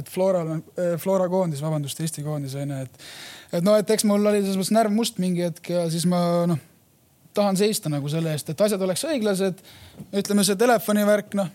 et 0.00 0.10
Floral 0.12 0.56
on, 0.56 0.66
Flora 1.00 1.28
koondis, 1.32 1.62
vabandust, 1.64 2.00
Eesti 2.04 2.24
koondis 2.26 2.56
onju, 2.60 2.82
et, 2.84 3.06
et 3.56 3.64
noh, 3.64 3.78
et 3.80 3.94
eks 3.96 4.04
mul 4.08 4.20
oli 4.20 4.42
selles 4.42 4.60
mõttes 4.60 4.76
närv 4.76 4.92
must 4.96 5.20
mingi 5.22 5.46
hetk 5.46 5.72
ja 5.72 5.86
siis 5.92 6.04
ma 6.08 6.20
noh, 6.50 6.60
tahan 7.34 7.56
seista 7.56 7.92
nagu 7.92 8.08
selle 8.12 8.34
eest, 8.36 8.52
et 8.52 8.60
asjad 8.60 8.82
oleks 8.84 9.04
õiglased. 9.08 9.64
ütleme, 10.12 10.44
see 10.44 10.58
telefonivärk, 10.60 11.36
noh. 11.38 11.48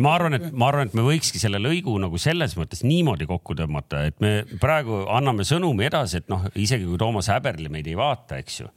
Ma 0.00 0.14
arvan, 0.16 0.36
et 0.38 0.46
ma 0.52 0.68
arvan, 0.70 0.90
et 0.90 0.96
me 0.98 1.04
võikski 1.06 1.40
selle 1.42 1.60
lõigu 1.62 1.96
nagu 2.02 2.20
selles 2.20 2.56
mõttes 2.58 2.84
niimoodi 2.86 3.28
kokku 3.30 3.56
tõmmata, 3.58 4.04
et 4.10 4.20
me 4.22 4.32
praegu 4.62 5.04
anname 5.12 5.46
sõnumi 5.48 5.88
edasi, 5.88 6.20
et 6.20 6.30
noh, 6.32 6.46
isegi 6.54 6.88
kui 6.88 7.00
Toomas 7.00 7.30
Häberli 7.32 7.72
meid 7.72 7.90
ei 7.90 7.98
vaata, 7.98 8.40
eks 8.40 8.62
ju, 8.62 8.70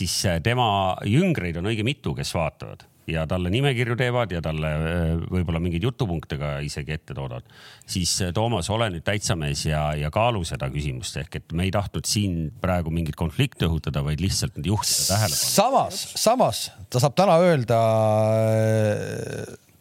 siis 0.00 0.14
äh, 0.28 0.40
tema 0.44 0.68
jüngreid 1.08 1.60
on 1.60 1.70
õige 1.70 1.86
mitu, 1.86 2.14
kes 2.18 2.34
vaatavad 2.36 2.86
ja 3.10 3.26
talle 3.26 3.50
nimekirju 3.50 3.96
teevad 3.98 4.32
ja 4.34 4.40
talle 4.44 4.70
äh, 4.70 5.12
võib-olla 5.30 5.60
mingeid 5.62 5.84
jutupunkte 5.84 6.38
ka 6.40 6.52
isegi 6.64 6.94
ette 6.94 7.14
toodavad. 7.16 7.46
siis 7.86 8.12
äh, 8.22 8.32
Toomas, 8.34 8.70
ole 8.70 8.90
nüüd 8.94 9.04
täitsa 9.06 9.36
mees 9.38 9.64
ja, 9.66 9.90
ja 9.98 10.10
kaalu 10.14 10.44
seda 10.48 10.70
küsimust 10.72 11.16
ehk 11.22 11.40
et 11.40 11.56
me 11.56 11.66
ei 11.68 11.74
tahtnud 11.74 12.08
siin 12.08 12.50
praegu 12.62 12.92
mingit 12.94 13.18
konflikti 13.18 13.66
õhutada, 13.68 14.04
vaid 14.06 14.22
lihtsalt 14.22 14.58
nüüd 14.58 14.72
juhtida 14.72 15.14
tähelepanu. 15.14 15.54
samas, 15.56 16.04
samas 16.20 16.64
ta 16.90 17.02
saab 17.02 17.16
täna 17.18 17.38
öelda, 17.42 17.80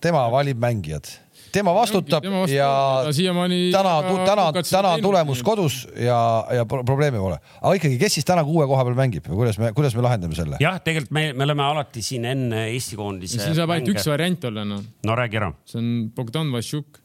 tema 0.01 0.23
valib 0.31 0.59
mängijad, 0.61 1.07
tema 1.51 1.73
vastutab 1.75 2.23
Tema 2.23 2.43
vastutab 2.43 2.53
ja 2.53 3.73
täna, 3.73 3.93
täna, 4.27 4.63
täna 4.63 4.93
tulemus 5.01 5.43
kodus 5.43 5.81
ja, 5.95 6.19
ja 6.55 6.65
pro- 6.69 6.83
probleemi 6.87 7.19
pole. 7.21 7.39
aga 7.61 7.73
ikkagi, 7.79 7.97
kes 8.01 8.19
siis 8.19 8.27
täna 8.27 8.43
kuue 8.47 8.67
koha 8.69 8.85
peal 8.87 8.97
mängib 8.99 9.27
või 9.29 9.41
kuidas 9.43 9.59
me, 9.61 9.71
kuidas 9.77 9.95
me 9.97 10.05
lahendame 10.05 10.37
selle? 10.37 10.59
jah, 10.63 10.79
tegelikult 10.83 11.15
me, 11.15 11.25
me 11.33 11.47
oleme 11.47 11.65
alati 11.65 12.03
siin 12.05 12.27
enne 12.29 12.65
Eesti 12.73 12.99
koondise. 12.99 13.41
siin 13.41 13.57
saab 13.57 13.75
ainult 13.75 13.95
üks 13.95 14.09
variant 14.09 14.49
olla, 14.51 14.65
noh. 14.67 14.83
no 15.05 15.17
räägi 15.19 15.41
ära. 15.41 15.53
see 15.69 15.81
on 15.81 15.93
Bogdan 16.15 16.51
Vassiuk. 16.55 17.01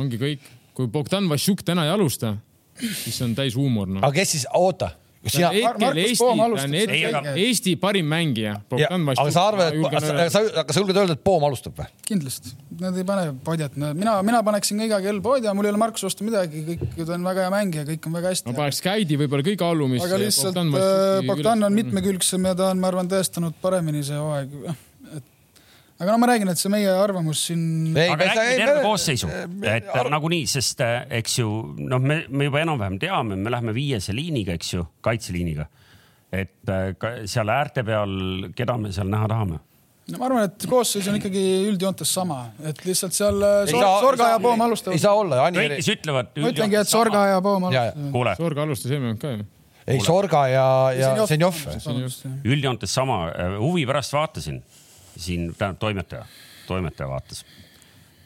ongi 0.00 0.20
kõik. 0.20 0.50
kui 0.74 0.90
Bogdan 0.92 1.30
Vassiuk 1.30 1.64
täna 1.66 1.88
ei 1.88 1.94
alusta, 1.94 2.36
siis 2.80 3.16
see 3.16 3.28
on 3.28 3.38
täis 3.38 3.56
huumor 3.58 3.88
noh. 3.88 4.04
aga 4.04 4.14
kes 4.20 4.36
siis, 4.36 4.46
oota 4.54 4.94
sina. 5.32 5.50
hetkel 5.54 6.00
Eesti, 6.02 6.18
ta 6.20 6.46
on 6.46 6.76
hetkel 6.76 7.40
Eesti 7.44 7.74
parim 7.80 8.08
mängija. 8.10 8.54
aga 8.70 9.26
sa 9.34 9.46
arvad, 9.48 9.74
et 9.74 10.06
sa, 10.06 10.28
sa, 10.36 10.64
kas 10.64 10.76
sa 10.76 10.82
julged 10.82 11.00
öelda, 11.00 11.16
et 11.18 11.24
Poom 11.24 11.46
alustab 11.48 11.78
või? 11.80 11.88
kindlasti, 12.08 12.54
nad 12.80 12.96
ei 13.00 13.06
pane 13.08 13.26
Podjat, 13.44 13.76
mina, 13.80 14.16
mina 14.26 14.42
paneksin 14.46 14.82
ka 14.82 14.88
iga 14.90 15.02
kell 15.04 15.20
Podja, 15.24 15.54
mul 15.56 15.68
ei 15.68 15.74
ole 15.74 15.82
Markus 15.82 16.06
vastu 16.06 16.26
midagi, 16.28 16.64
kõik 16.70 16.96
ta 17.02 17.16
on 17.16 17.28
väga 17.28 17.46
hea 17.46 17.54
mängija, 17.54 17.86
kõik 17.92 18.08
on 18.10 18.18
väga 18.20 18.34
hästi. 18.34 18.50
ma 18.50 18.58
paneks 18.62 18.82
Käidi 18.84 19.20
võib-olla 19.20 19.46
kõige 19.46 19.68
alumisse. 19.68 20.08
aga 20.08 20.22
lihtsalt 20.22 21.28
Bogdan 21.28 21.68
on 21.70 21.78
mitmekülgsem 21.82 22.50
ja 22.50 22.56
ta 22.58 22.72
on, 22.72 22.82
ma 22.82 22.90
arvan, 22.92 23.10
tõestanud 23.10 23.56
paremini 23.62 24.04
see 24.06 24.18
hooaeg 24.20 24.58
aga 26.00 26.10
no 26.10 26.18
ma 26.18 26.28
räägin, 26.30 26.50
et 26.50 26.60
see 26.60 26.72
meie 26.72 26.90
arvamus 26.90 27.44
siin. 27.48 27.66
aga 27.94 28.28
räägime 28.30 28.56
terve 28.58 28.80
koosseisu, 28.84 29.30
et 29.70 29.92
ar... 29.94 30.10
nagunii, 30.12 30.46
sest 30.50 30.82
äh, 30.84 31.04
eks 31.20 31.38
ju 31.38 31.50
noh, 31.78 32.02
me, 32.02 32.24
me 32.28 32.48
juba 32.48 32.64
enam-vähem 32.64 32.98
teame, 33.02 33.38
me 33.38 33.52
läheme 33.54 33.74
viiese 33.76 34.16
liiniga, 34.16 34.56
eks 34.58 34.74
ju, 34.74 34.86
kaitseliiniga. 35.04 35.68
et 36.34 36.72
äh, 36.72 37.22
seal 37.30 37.52
äärte 37.54 37.86
peal, 37.86 38.50
keda 38.58 38.78
me 38.80 38.92
seal 38.94 39.10
näha 39.12 39.30
tahame? 39.30 39.62
no 40.10 40.20
ma 40.20 40.28
arvan, 40.28 40.50
et 40.50 40.66
koosseis 40.68 41.06
on 41.08 41.20
ikkagi 41.20 41.44
üldjoontes 41.70 42.10
sama, 42.18 42.42
et 42.66 42.82
lihtsalt 42.84 43.14
seal 43.16 43.38
äh, 43.38 43.62
Sor 43.70 43.86
saa, 43.86 43.96
Sorga 44.02 44.30
ja 44.34 44.42
Poom 44.42 44.66
alustavad. 44.66 44.98
ei 44.98 45.04
saa 45.06 45.14
olla. 45.16 45.42
kõik, 45.54 45.78
kes 45.78 45.92
ütlevad. 45.94 46.34
ma 46.36 46.54
ütlengi, 46.54 46.80
et 46.82 46.90
Sorga 46.90 47.26
ja 47.30 47.42
Poom 47.44 47.70
alustavad. 47.70 48.38
Sorga 48.42 48.66
alustas 48.66 48.96
eelmine 48.96 49.20
ka 49.20 49.36
ju 49.36 49.46
ei, 49.84 49.98
Sorga 50.00 50.46
ja, 50.48 50.68
ja 50.96 51.26
Zenjov. 51.28 51.58
üldjoontes 52.40 52.94
sama, 52.96 53.26
huvi 53.60 53.84
pärast 53.86 54.16
vaatasin 54.16 54.62
siin, 55.16 55.50
tähendab 55.54 55.80
toimetaja, 55.82 56.26
toimetaja 56.68 57.08
vaatas. 57.10 57.44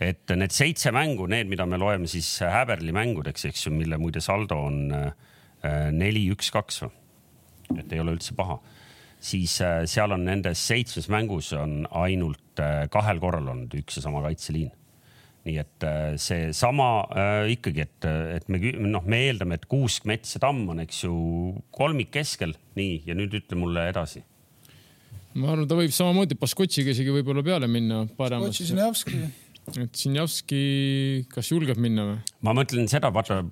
et 0.01 0.31
need 0.37 0.55
seitse 0.55 0.93
mängu, 0.95 1.27
need, 1.27 1.49
mida 1.51 1.67
me 1.67 1.79
loeme 1.79 2.07
siis 2.07 2.29
Häberli 2.47 2.93
mängudeks, 2.95 3.49
eks 3.49 3.67
ju, 3.67 3.73
mille 3.75 3.99
muide 3.99 4.23
saldo 4.23 4.61
on 4.69 4.93
äh, 4.95 5.91
neli, 5.93 6.29
üks, 6.33 6.53
kaks 6.55 6.85
või? 6.85 6.93
et 7.79 7.93
ei 7.93 8.01
ole 8.01 8.15
üldse 8.17 8.37
paha. 8.39 8.61
siis 9.21 9.59
äh, 9.61 9.83
seal 9.91 10.15
on 10.15 10.25
nendes 10.25 10.63
seitsmes 10.67 11.09
mängus 11.11 11.53
on 11.53 11.83
ainult 11.91 12.63
äh, 12.63 12.87
kahel 12.91 13.19
korral 13.21 13.49
olnud 13.51 13.75
üks 13.75 13.99
ja 13.99 14.07
sama 14.07 14.23
kaitseliin 14.25 14.71
nii 15.49 15.57
et 15.63 15.85
seesama 16.21 16.89
äh, 17.17 17.51
ikkagi, 17.55 17.85
et, 17.87 18.07
et 18.37 18.49
me 18.53 18.59
noh, 18.85 19.05
me 19.07 19.23
eeldame, 19.29 19.57
et 19.57 19.69
Kuusk, 19.71 20.05
Mets 20.05 20.35
ja 20.37 20.43
Tamm 20.43 20.67
on, 20.69 20.83
eks 20.83 21.05
ju, 21.07 21.15
kolmik 21.73 22.11
keskel, 22.13 22.53
nii 22.77 22.99
ja 23.07 23.17
nüüd 23.17 23.37
ütle 23.39 23.57
mulle 23.57 23.87
edasi 23.89 24.25
ma 25.39 25.53
arvan, 25.55 25.69
ta 25.69 25.77
võib 25.79 25.93
samamoodi 25.95 26.39
Baskotšiga 26.39 26.95
isegi 26.95 27.13
võib-olla 27.21 27.45
peale 27.47 27.69
minna 27.71 28.05
paremasse. 28.19 28.65
Baskotši, 28.65 28.73
Sinjavski. 28.73 29.21
et 29.83 29.99
Sinjavski, 30.01 30.61
kas 31.29 31.51
julgeb 31.53 31.77
minna 31.83 32.07
või? 32.07 32.17
ma 32.47 32.55
mõtlen 32.57 32.89
seda, 32.89 33.11
vaata 33.13 33.43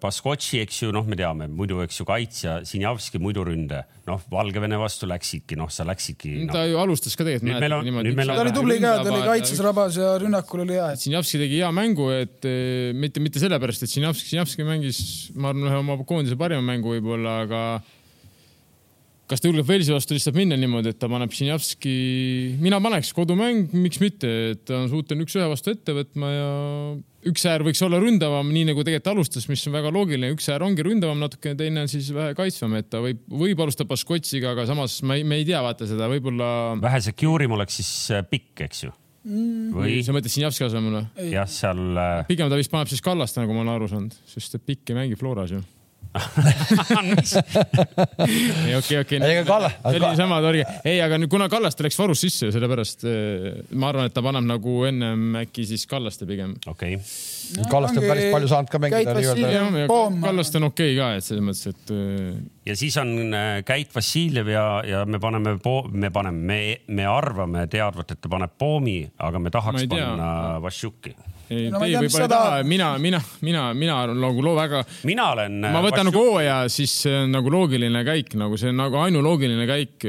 Baskotši, 0.00 0.62
eks 0.64 0.78
ju, 0.86 0.92
noh, 0.96 1.04
me 1.08 1.18
teame, 1.20 1.50
muidu, 1.52 1.82
eks 1.84 2.00
ju, 2.00 2.06
kaitsja, 2.08 2.54
Sinjavski 2.68 3.20
muidu 3.22 3.44
ründe, 3.46 3.82
noh, 4.08 4.22
Valgevene 4.32 4.78
vastu 4.80 5.08
läksidki, 5.10 5.58
noh, 5.60 5.68
sa 5.72 5.84
läksidki 5.88 6.32
no.. 6.46 6.54
ta 6.54 6.64
ju 6.68 6.80
alustas 6.80 7.16
ka 7.18 7.26
tegelikult. 7.28 7.60
ta 7.60 8.40
oli 8.46 8.56
tubli 8.56 8.80
ka, 8.80 8.96
ta 9.04 9.12
oli 9.12 9.22
kaitses 9.28 9.62
rabas 9.64 10.00
ja 10.00 10.14
rünnakul 10.22 10.64
oli 10.64 10.78
hea. 10.78 10.90
Sinjavski 11.04 11.44
tegi 11.44 11.60
hea 11.60 11.70
mängu, 11.76 12.08
et 12.16 12.48
eh, 12.48 12.90
mitte, 12.96 13.22
mitte 13.22 13.42
sellepärast, 13.42 13.84
et 13.84 13.92
Sinjavski, 13.92 14.32
Sinjavski 14.32 14.66
mängis, 14.66 15.00
ma 15.36 15.52
arvan, 15.52 15.68
ühe 15.68 15.80
oma 15.84 16.00
koondise 16.08 16.40
parima 16.40 16.64
mängu 16.72 16.96
võib-olla, 16.96 17.42
aga 17.44 17.64
kas 19.30 19.42
ta 19.42 19.50
julgeb 19.50 19.68
Velsi 19.68 19.94
vastu 19.94 20.16
lihtsalt 20.16 20.36
minna 20.36 20.56
niimoodi, 20.58 20.90
et 20.90 20.98
ta 20.98 21.08
paneb 21.10 21.30
Sinjavski, 21.34 21.92
mina 22.62 22.80
paneks 22.82 23.12
kodumäng, 23.14 23.70
miks 23.76 24.00
mitte, 24.02 24.30
et 24.54 24.64
ta 24.66 24.80
on 24.80 24.90
suuteline 24.90 25.26
üks-ühe 25.26 25.46
vastu 25.50 25.74
ette 25.74 25.94
võtma 25.94 26.30
ja 26.32 26.48
üks 27.30 27.44
äär 27.46 27.64
võiks 27.66 27.82
olla 27.86 28.00
ründavam, 28.02 28.50
nii 28.50 28.70
nagu 28.72 28.82
tegelikult 28.86 29.12
alustas, 29.12 29.46
mis 29.50 29.62
on 29.68 29.76
väga 29.76 29.92
loogiline, 29.94 30.32
üks 30.34 30.48
äär 30.50 30.64
ongi 30.66 30.84
ründavam 30.86 31.20
natukene, 31.22 31.58
teine 31.58 31.84
on 31.84 31.92
siis 31.92 32.10
vähe 32.16 32.34
kaitsvam, 32.38 32.74
et 32.80 32.90
ta 32.90 33.02
võib, 33.04 33.22
võib 33.42 33.62
alustada 33.62 33.90
Baskotsiga, 33.92 34.54
aga 34.56 34.66
samas 34.70 34.98
me 35.06 35.20
ei, 35.20 35.26
me 35.28 35.40
ei 35.40 35.46
tea, 35.48 35.60
vaata 35.64 35.88
seda 35.90 36.10
võib-olla. 36.10 36.50
vähe 36.82 37.02
secure 37.06 37.46
im 37.46 37.54
oleks 37.58 37.78
siis 37.82 37.92
äh, 38.16 38.26
pikk, 38.26 38.64
eks 38.66 38.86
ju 38.86 38.94
mm.. 39.28 39.74
või 39.76 40.00
sa 40.06 40.16
mõtled 40.16 40.34
Sinjavski 40.34 40.66
asemele? 40.66 41.06
jah, 41.30 41.50
seal. 41.50 41.84
Äh, 41.94 42.24
pigem 42.30 42.50
ta 42.50 42.58
vist 42.58 42.72
paneb 42.72 42.90
siis 42.90 43.04
Kallaste, 43.04 43.44
nagu 43.44 43.54
ma 43.54 43.62
olen 43.62 43.76
aru 43.76 43.92
saanud, 43.92 44.16
sest 44.32 44.58
pikk 44.64 44.90
ei 44.90 45.04
mängi 45.04 45.20
Floras 45.20 45.54
ju 45.54 45.62
ei 48.66 48.74
okei, 48.74 48.98
okei. 48.98 49.18
ega 49.22 49.44
Kalle. 49.46 49.68
see 49.84 50.00
oli 50.00 50.16
sama 50.18 50.40
torge. 50.42 50.64
ei, 50.82 50.96
aga 51.04 51.20
nüüd 51.20 51.30
kuna 51.30 51.46
Kallaste 51.52 51.84
läks 51.86 51.98
varus 52.00 52.24
sisse, 52.24 52.48
sellepärast 52.50 53.04
eh, 53.06 53.60
ma 53.78 53.92
arvan, 53.92 54.08
et 54.10 54.14
ta 54.16 54.22
paneb 54.24 54.42
nagu 54.48 54.72
ennem 54.88 55.36
äkki 55.44 55.62
siis 55.70 55.86
Kallaste 55.90 56.26
pigem. 56.26 56.56
okei 56.66 56.96
okay. 56.98 57.06
no,. 57.60 57.68
Kallaste 57.70 58.02
on 58.02 58.08
päris 58.10 58.26
palju 58.34 58.48
saanud 58.50 58.70
ka 58.72 58.78
mängida 58.82 59.14
nii-öelda. 59.20 60.00
Kallaste 60.26 60.58
on 60.58 60.64
okei 60.72 60.96
okay 60.96 60.98
ka, 60.98 61.06
et 61.20 61.24
selles 61.28 61.44
mõttes, 61.46 61.64
et. 61.70 61.84
Eh, 61.94 62.42
ja 62.72 62.74
siis 62.82 62.94
on 63.02 63.10
eh, 63.30 63.62
Käit 63.70 63.90
Vassiljev 63.94 64.46
ja, 64.50 64.66
ja 64.86 64.98
me 65.06 65.18
paneme, 65.22 65.50
me 65.94 66.08
paneme, 66.10 66.40
me, 66.52 66.60
me 66.90 67.04
arvame 67.06 67.60
teadvat, 67.70 68.08
et 68.16 68.20
ta 68.22 68.28
paneb 68.32 68.50
Poomi, 68.58 69.04
aga 69.30 69.38
me 69.38 69.50
tahaks 69.54 69.86
panna 69.94 70.58
Vassiuki 70.64 71.14
no,, 71.50 71.80
teie 71.82 72.02
võib-olla 72.04 72.26
ei 72.26 72.32
taha, 72.32 72.60
mina, 72.66 72.90
mina, 73.02 73.20
mina, 73.46 73.64
mina 73.76 73.96
nagu 74.12 74.44
loo 74.44 74.54
väga. 74.58 74.84
mina 75.08 75.30
olen. 75.34 75.58
ma 75.66 75.82
võtan 75.84 76.08
nagu 76.10 76.22
hooaja, 76.22 76.62
siis 76.72 76.94
see 77.06 77.16
on 77.24 77.34
nagu 77.34 77.52
loogiline 77.52 78.04
käik, 78.06 78.36
nagu 78.40 78.60
see 78.60 78.72
on 78.72 78.80
nagu 78.80 79.00
ainuloogiline 79.02 79.66
käik. 79.70 80.08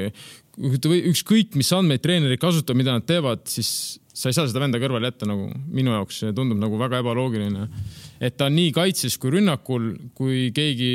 ükskõik, 0.62 1.56
mis 1.58 1.72
andmeid 1.74 2.04
treenerid 2.04 2.42
kasutavad, 2.42 2.78
mida 2.82 2.98
nad 2.98 3.08
teevad, 3.08 3.46
siis 3.50 4.00
sa 4.14 4.30
ei 4.30 4.36
saa 4.36 4.50
seda 4.50 4.62
venda 4.62 4.80
kõrvale 4.82 5.10
jätta 5.10 5.28
nagu 5.30 5.48
minu 5.72 5.94
jaoks 5.96 6.20
see 6.22 6.34
tundub 6.36 6.60
nagu 6.62 6.78
väga 6.80 7.00
ebaloogiline. 7.02 7.70
et 8.20 8.36
ta 8.38 8.50
on 8.52 8.58
nii 8.58 8.74
kaitses 8.76 9.18
kui 9.18 9.34
rünnakul, 9.38 9.96
kui 10.18 10.52
keegi 10.56 10.92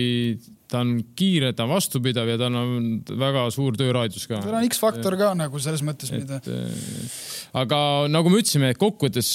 ta 0.70 0.82
on 0.82 0.99
kiire, 1.18 1.53
ta 1.57 1.64
on 1.64 1.72
vastupidav 1.74 2.28
ja 2.28 2.38
tal 2.40 2.59
on 2.59 2.88
väga 3.07 3.47
suur 3.55 3.76
tööraadius 3.78 4.26
ka. 4.30 4.40
tal 4.42 4.59
on 4.59 4.66
X-faktor 4.68 5.16
ka 5.18 5.32
nagu 5.38 5.62
selles 5.62 5.82
mõttes, 5.86 6.12
mida. 6.14 6.40
aga 7.62 7.78
nagu 8.11 8.32
me 8.32 8.42
ütlesime, 8.42 8.72
kokkuvõttes 8.78 9.30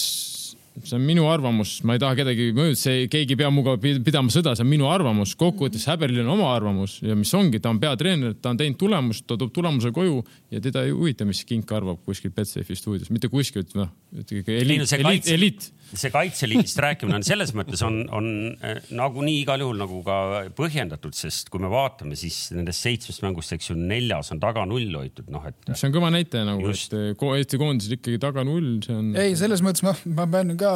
see 0.80 0.95
on 0.95 1.03
minu 1.03 1.26
arvamus, 1.30 1.74
ma 1.88 1.95
ei 1.97 2.01
taha 2.01 2.15
kedagi 2.22 2.51
mõjuda, 2.55 2.80
see, 2.80 3.07
keegi 3.11 3.36
ei 3.36 3.39
pea 3.41 3.49
minuga 3.51 3.76
pidama 3.82 4.32
sõda, 4.34 4.53
see 4.55 4.65
on 4.65 4.72
minu 4.72 4.88
arvamus. 4.91 5.34
kokkuvõttes 5.39 5.84
Häberlil 5.91 6.24
on 6.24 6.32
oma 6.38 6.51
arvamus 6.55 6.99
ja 7.03 7.15
mis 7.17 7.34
ongi, 7.38 7.59
ta 7.61 7.74
on 7.74 7.82
peatreener, 7.82 8.38
ta 8.39 8.53
on 8.53 8.61
teinud 8.61 8.80
tulemust, 8.80 9.26
ta 9.28 9.38
toob 9.39 9.51
tulemuse 9.55 9.91
koju 9.95 10.22
ja 10.53 10.63
teda 10.63 10.86
ei 10.88 10.95
huvita, 10.95 11.28
mis 11.28 11.43
Kink 11.47 11.72
arvab 11.76 11.99
kuskil 12.07 12.34
Betsafe 12.36 12.78
stuudios, 12.80 13.11
mitte 13.11 13.30
kuskilt, 13.32 13.76
noh, 13.78 13.91
eliit, 14.15 14.88
eliit, 14.95 15.32
eliit 15.36 15.72
see 15.97 16.11
kaitseliinist 16.13 16.79
rääkimine 16.81 17.17
on 17.19 17.25
selles 17.25 17.53
mõttes 17.57 17.81
on, 17.85 18.01
on 18.15 18.27
eh, 18.63 18.79
nagunii 18.95 19.41
igal 19.43 19.63
juhul 19.63 19.79
nagu 19.81 20.01
ka 20.05 20.17
põhjendatud, 20.57 21.15
sest 21.17 21.51
kui 21.51 21.61
me 21.63 21.71
vaatame, 21.71 22.17
siis 22.19 22.37
nendest 22.55 22.85
seitsmest 22.85 23.25
mängust, 23.25 23.53
eks 23.55 23.71
ju, 23.71 23.77
neljas 23.77 24.31
on 24.35 24.41
taga 24.43 24.65
null 24.69 24.95
hoitud, 24.97 25.29
noh 25.33 25.45
et. 25.49 25.59
see 25.73 25.89
on 25.89 25.95
kõva 25.95 26.11
näitaja 26.13 26.47
nagu, 26.47 26.71
et 26.71 26.97
eh, 26.97 27.13
Eesti 27.41 27.61
koondisel 27.61 27.97
ikkagi 27.97 28.21
taga 28.21 28.45
null, 28.47 28.73
see 28.85 28.97
on. 28.97 29.13
ei, 29.19 29.35
selles 29.39 29.63
mõttes 29.65 29.85
ma, 29.85 29.95
ma 30.17 30.27
pean 30.31 30.55
ka 30.59 30.73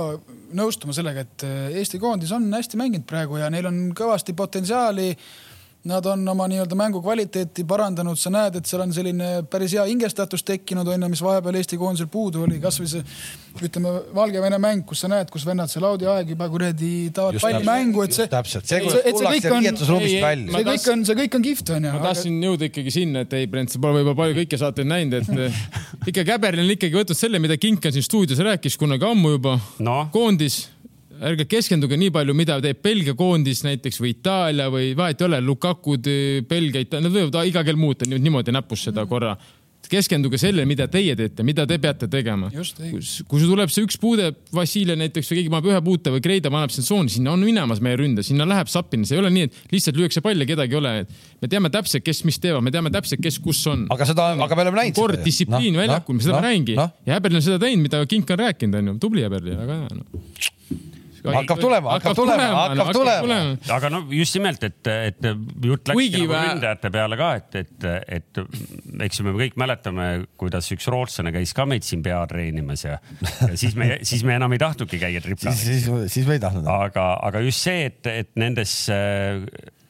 nõustuma 0.55 0.95
sellega, 0.95 1.25
et 1.25 1.47
eh, 1.47 1.81
Eesti 1.81 2.01
koondis 2.01 2.33
on 2.35 2.47
hästi 2.53 2.79
mänginud 2.81 3.07
praegu 3.09 3.39
ja 3.41 3.51
neil 3.53 3.69
on 3.71 3.83
kõvasti 3.97 4.35
potentsiaali 4.37 5.13
Nad 5.85 6.05
on 6.09 6.23
oma 6.27 6.47
nii-öelda 6.49 6.73
mängu 6.73 6.97
kvaliteeti 7.01 7.61
parandanud, 7.69 8.17
sa 8.17 8.31
näed, 8.33 8.55
et 8.57 8.65
seal 8.65 8.81
on 8.81 8.93
selline 8.93 9.27
päris 9.49 9.75
hea 9.77 9.83
hingestatus 9.85 10.41
tekkinud, 10.41 10.87
on 10.89 11.05
ju, 11.05 11.09
mis 11.13 11.21
vahepeal 11.21 11.59
Eesti 11.59 11.77
koondisel 11.77 12.09
puudu 12.09 12.41
oli, 12.47 12.57
kasvõi 12.63 12.89
see 12.89 13.03
ütleme, 13.67 13.91
Valgevene 14.15 14.57
mäng, 14.61 14.81
kus 14.89 15.03
sa 15.05 15.09
näed, 15.11 15.29
kus 15.29 15.45
vennad 15.45 15.69
seal 15.69 15.85
Audi 15.85 16.09
aeg 16.09 16.33
juba 16.33 16.49
kuradi 16.49 16.89
tahavad 17.13 17.37
palli 17.43 17.61
mängu, 17.69 18.01
et 18.01 18.17
see. 18.17 18.25
täpselt, 18.31 18.65
see, 18.65 18.81
kui 18.81 18.97
tullakse 18.97 19.53
riietusruumist 19.53 20.17
välja. 20.25 20.57
see 20.57 20.67
kõik 20.71 20.91
on, 20.95 21.05
see 21.05 21.19
kõik 21.21 21.37
on 21.37 21.47
kihvt, 21.51 21.73
on 21.77 21.87
ju. 21.87 21.95
ma 21.95 22.03
tahtsin 22.09 22.43
jõuda 22.49 22.69
ikkagi 22.71 22.97
sinna, 22.97 23.25
et 23.27 23.37
ei, 23.37 23.49
Brent, 23.51 23.71
sa 23.71 23.81
pole 23.83 23.99
võib-olla 23.99 24.23
palju 24.23 24.39
kõike 24.41 24.61
saateid 24.65 24.89
näinud, 24.89 25.21
et 25.21 25.59
ikka 26.11 26.25
Käberlin 26.33 26.65
on 26.65 26.75
ikkagi 26.79 26.97
võtnud 26.97 27.21
selle, 27.21 27.41
mida 27.43 27.61
Kink 27.61 27.85
on 27.85 27.93
siin 27.93 28.09
stuudios 28.09 28.41
rääkis 28.41 28.81
kunagi 28.81 29.05
ammu 29.05 29.37
juba. 29.37 29.59
No.. 29.85 30.07
koondis 30.13 30.63
ärge 31.23 31.45
keskenduge 31.49 31.97
nii 31.99 32.11
palju, 32.15 32.35
mida 32.37 32.57
teeb 32.63 32.81
Belgia 32.83 33.15
koondis 33.17 33.63
näiteks 33.65 34.01
või 34.01 34.15
Itaalia 34.15 34.69
või 34.73 34.93
vahet 34.97 35.21
ei 35.21 35.29
ole, 35.29 35.41
Lukakud, 35.45 36.09
Belgia, 36.49 36.83
Itaalia, 36.83 37.09
nad 37.09 37.15
võivad 37.15 37.51
iga 37.51 37.63
kell 37.67 37.79
muuta 37.79 38.07
niimoodi 38.09 38.55
näpus 38.55 38.87
seda 38.89 39.03
mm. 39.05 39.11
korra 39.11 39.35
keskenduge 39.89 40.39
sellele, 40.41 40.65
mida 40.65 40.87
teie 40.91 41.15
teete, 41.17 41.43
mida 41.45 41.65
te 41.69 41.77
peate 41.81 42.07
tegema. 42.11 42.49
kui, 42.49 43.01
kui 43.29 43.41
sul 43.41 43.51
tuleb 43.51 43.71
see 43.73 43.85
üks 43.85 43.99
puude, 44.01 44.31
Vassiljev 44.55 44.97
näiteks 44.97 45.29
või 45.29 45.39
keegi 45.39 45.51
paneb 45.53 45.69
ühe 45.69 45.81
puute 45.85 46.13
või 46.15 46.23
Kreida 46.25 46.51
paneb 46.53 46.73
sinna 46.73 46.87
tsooni, 46.87 47.13
sinna 47.13 47.35
on 47.35 47.45
minemas 47.45 47.81
meie 47.85 47.99
ründe, 47.99 48.25
sinna 48.25 48.47
läheb 48.49 48.71
sappini, 48.71 49.07
see 49.07 49.17
ei 49.19 49.23
ole 49.23 49.31
nii, 49.35 49.49
et 49.49 49.75
lihtsalt 49.75 49.99
lüüakse 49.99 50.23
pall 50.25 50.41
ja 50.41 50.49
kedagi 50.49 50.73
ei 50.73 50.79
ole. 50.81 50.95
me 51.41 51.51
teame 51.51 51.71
täpselt, 51.73 52.05
kes 52.05 52.23
mis 52.27 52.41
teevad, 52.41 52.65
me 52.65 52.73
teame 52.73 52.91
täpselt, 52.93 53.21
kes 53.23 53.39
kus 53.43 53.61
on. 53.71 53.85
aga 53.93 54.09
seda, 54.09 54.31
aga 54.47 54.57
me 54.57 54.65
oleme 54.65 54.81
näinud. 54.81 54.97
kord 54.97 55.21
distsipliin 55.25 55.77
no, 55.77 55.83
väljakul 55.83 56.15
no,, 56.15 56.17
me 56.17 56.27
seda 56.29 56.39
no, 56.39 56.43
näingi 56.49 56.79
no. 56.79 56.89
ja 57.05 57.19
Häberli 57.19 57.41
on 57.41 57.45
seda 57.45 57.61
teinud, 57.61 57.85
mida 57.85 58.03
Kink 58.09 58.33
on 58.33 58.41
rääkinud, 58.41 58.81
onju, 58.81 58.99
tubli 59.01 59.25
Häberli, 59.27 59.57
väga 59.61 59.81
hea 59.85 60.01
no 60.01 60.93
hakkab 61.33 61.61
tulema, 61.61 61.95
hakkab 61.97 62.17
tulema, 62.17 62.47
hakkab 62.61 62.91
tulema. 62.95 63.39
aga 63.77 63.91
no 63.93 64.01
just 64.13 64.37
nimelt, 64.37 64.63
et, 64.67 64.91
et 64.93 65.27
jutt 65.27 65.91
läks 65.91 65.97
Kuigi 65.97 66.23
nagu 66.23 66.33
vä- 66.33 66.43
ründajate 66.51 66.91
peale 66.93 67.19
ka, 67.19 67.29
et, 67.41 67.59
et, 67.61 67.87
et 68.19 68.41
eks 69.07 69.21
me 69.25 69.35
kõik 69.37 69.59
mäletame, 69.61 70.09
kuidas 70.39 70.69
üks 70.75 70.89
rootslane 70.91 71.33
käis 71.35 71.55
ka 71.57 71.67
meid 71.69 71.87
siin 71.87 72.03
pead 72.05 72.31
treenimas 72.31 72.85
ja, 72.85 72.99
ja 73.41 73.53
siis 73.57 73.77
me, 73.79 73.95
siis 74.09 74.25
me 74.27 74.37
enam 74.39 74.53
ei 74.55 74.61
tahtnudki 74.61 75.01
käia 75.01 75.23
tripla 75.23 75.53
siis, 75.55 75.85
siis, 75.85 76.11
siis 76.13 76.27
me 76.27 76.37
ei 76.37 76.43
tahtnud. 76.43 76.67
aga, 76.71 77.13
aga 77.29 77.43
just 77.45 77.65
see, 77.65 77.89
et, 77.89 78.03
et 78.11 78.31
nendes 78.39 78.77
äh, 78.93 79.43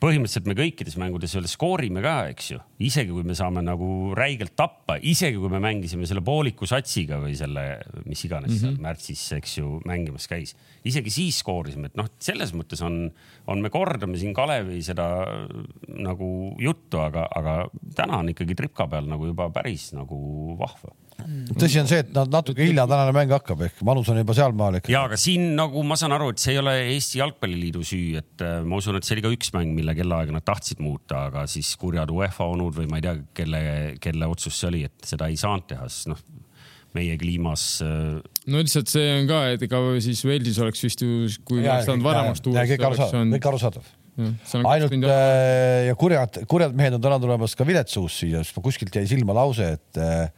põhimõtteliselt 0.06 0.48
me 0.50 0.56
kõikides 0.58 0.98
mängudes 1.00 1.34
veel 1.38 1.48
skoorime 1.50 2.04
ka, 2.04 2.16
eks 2.34 2.52
ju, 2.54 2.60
isegi 2.84 3.14
kui 3.14 3.26
me 3.28 3.36
saame 3.38 3.64
nagu 3.66 3.90
räigelt 4.18 4.56
tappa, 4.58 4.98
isegi 5.00 5.40
kui 5.40 5.52
me 5.52 5.62
mängisime 5.64 6.08
selle 6.10 6.24
pooliku 6.26 6.68
satsiga 6.70 7.20
või 7.22 7.36
selle, 7.40 7.66
mis 8.06 8.24
iganes 8.28 8.52
mm 8.52 8.58
-hmm. 8.58 8.64
seal 8.66 8.82
märtsis, 8.86 9.24
eks 9.40 9.58
ju, 9.60 9.80
mängimas 9.88 10.28
käis, 10.32 10.56
isegi 10.86 11.14
siis 11.14 11.40
skoorisime, 11.44 11.90
et 11.92 11.98
noh, 12.00 12.10
selles 12.22 12.54
mõttes 12.58 12.82
on, 12.86 13.00
on, 13.50 13.64
me 13.64 13.72
kordame 13.74 14.20
siin 14.22 14.36
Kalevi 14.38 14.82
seda 14.86 15.08
nagu 15.90 16.30
juttu, 16.62 17.02
aga, 17.02 17.26
aga 17.36 17.58
täna 17.98 18.22
on 18.22 18.30
ikkagi 18.34 18.58
tripka 18.58 18.90
peal 18.92 19.10
nagu 19.10 19.32
juba 19.32 19.50
päris 19.54 19.92
nagu 19.98 20.20
vahva 20.60 20.94
tõsi 21.56 21.80
on 21.80 21.88
see, 21.90 22.02
et 22.04 22.12
nad 22.16 22.30
natuke 22.32 22.66
hilja 22.66 22.86
tänane 22.90 23.14
mäng 23.16 23.32
hakkab 23.34 23.64
ehk 23.68 23.82
manus 23.88 24.10
on 24.12 24.20
juba 24.20 24.36
sealmaal 24.38 24.80
ikka. 24.80 24.92
ja 24.94 25.06
aga 25.08 25.18
siin 25.20 25.54
nagu 25.58 25.84
ma 25.88 25.98
saan 26.00 26.16
aru, 26.16 26.32
et 26.34 26.42
see 26.44 26.54
ei 26.56 26.62
ole 26.62 26.74
Eesti 26.92 27.22
Jalgpalliliidu 27.22 27.84
süü, 27.88 28.20
et 28.20 28.46
äh, 28.46 28.60
ma 28.68 28.80
usun, 28.82 29.00
et 29.00 29.08
see 29.08 29.16
oli 29.18 29.26
ka 29.26 29.34
üks 29.34 29.54
mäng, 29.56 29.74
mille 29.78 29.96
kellaaega 29.98 30.36
nad 30.36 30.46
tahtsid 30.46 30.84
muuta, 30.84 31.26
aga 31.32 31.46
siis 31.52 31.72
kurjad 31.82 32.12
UEFA 32.14 32.50
onud 32.56 32.78
või 32.78 32.90
ma 32.92 33.00
ei 33.00 33.08
tea, 33.08 33.16
kelle, 33.42 33.62
kelle 34.04 34.30
otsus 34.32 34.60
see 34.60 34.72
oli, 34.72 34.84
et 34.90 35.08
seda 35.08 35.30
ei 35.32 35.40
saanud 35.40 35.70
teha, 35.72 35.88
sest 35.92 36.12
noh, 36.12 36.22
meie 36.96 37.18
kliimas 37.20 37.66
äh, 37.86 38.20
no 38.52 38.62
lihtsalt 38.62 38.91
see 38.91 39.12
on 39.20 39.30
ka, 39.30 39.43
et 39.56 39.68
ega 39.68 39.82
siis 40.04 40.24
Walesis 40.28 40.60
oleks 40.64 40.84
vist 40.86 41.04
ju, 41.04 41.28
kui 41.48 41.62
oleks 41.64 41.88
saanud 41.89 42.10
ja, 42.10 42.26
tuua. 42.46 42.66
kõik 42.72 42.88
arusaadav, 42.89 43.30
kõik 43.36 43.48
arusaadav. 43.52 43.93
ainult 44.72 44.98
äh, 45.12 45.86
ja 45.89 45.96
kurjad, 46.00 46.41
kurjad 46.52 46.76
mehed 46.78 46.98
on 46.98 47.04
täna 47.04 47.20
tulemas 47.22 47.56
ka 47.58 47.68
viletsuus 47.68 48.22
siia, 48.22 48.43
sest 48.46 48.62
kuskilt 48.64 48.96
jäi 48.96 49.08
silma 49.10 49.36
lause, 49.38 49.74
et 49.80 50.02
äh, 50.02 50.30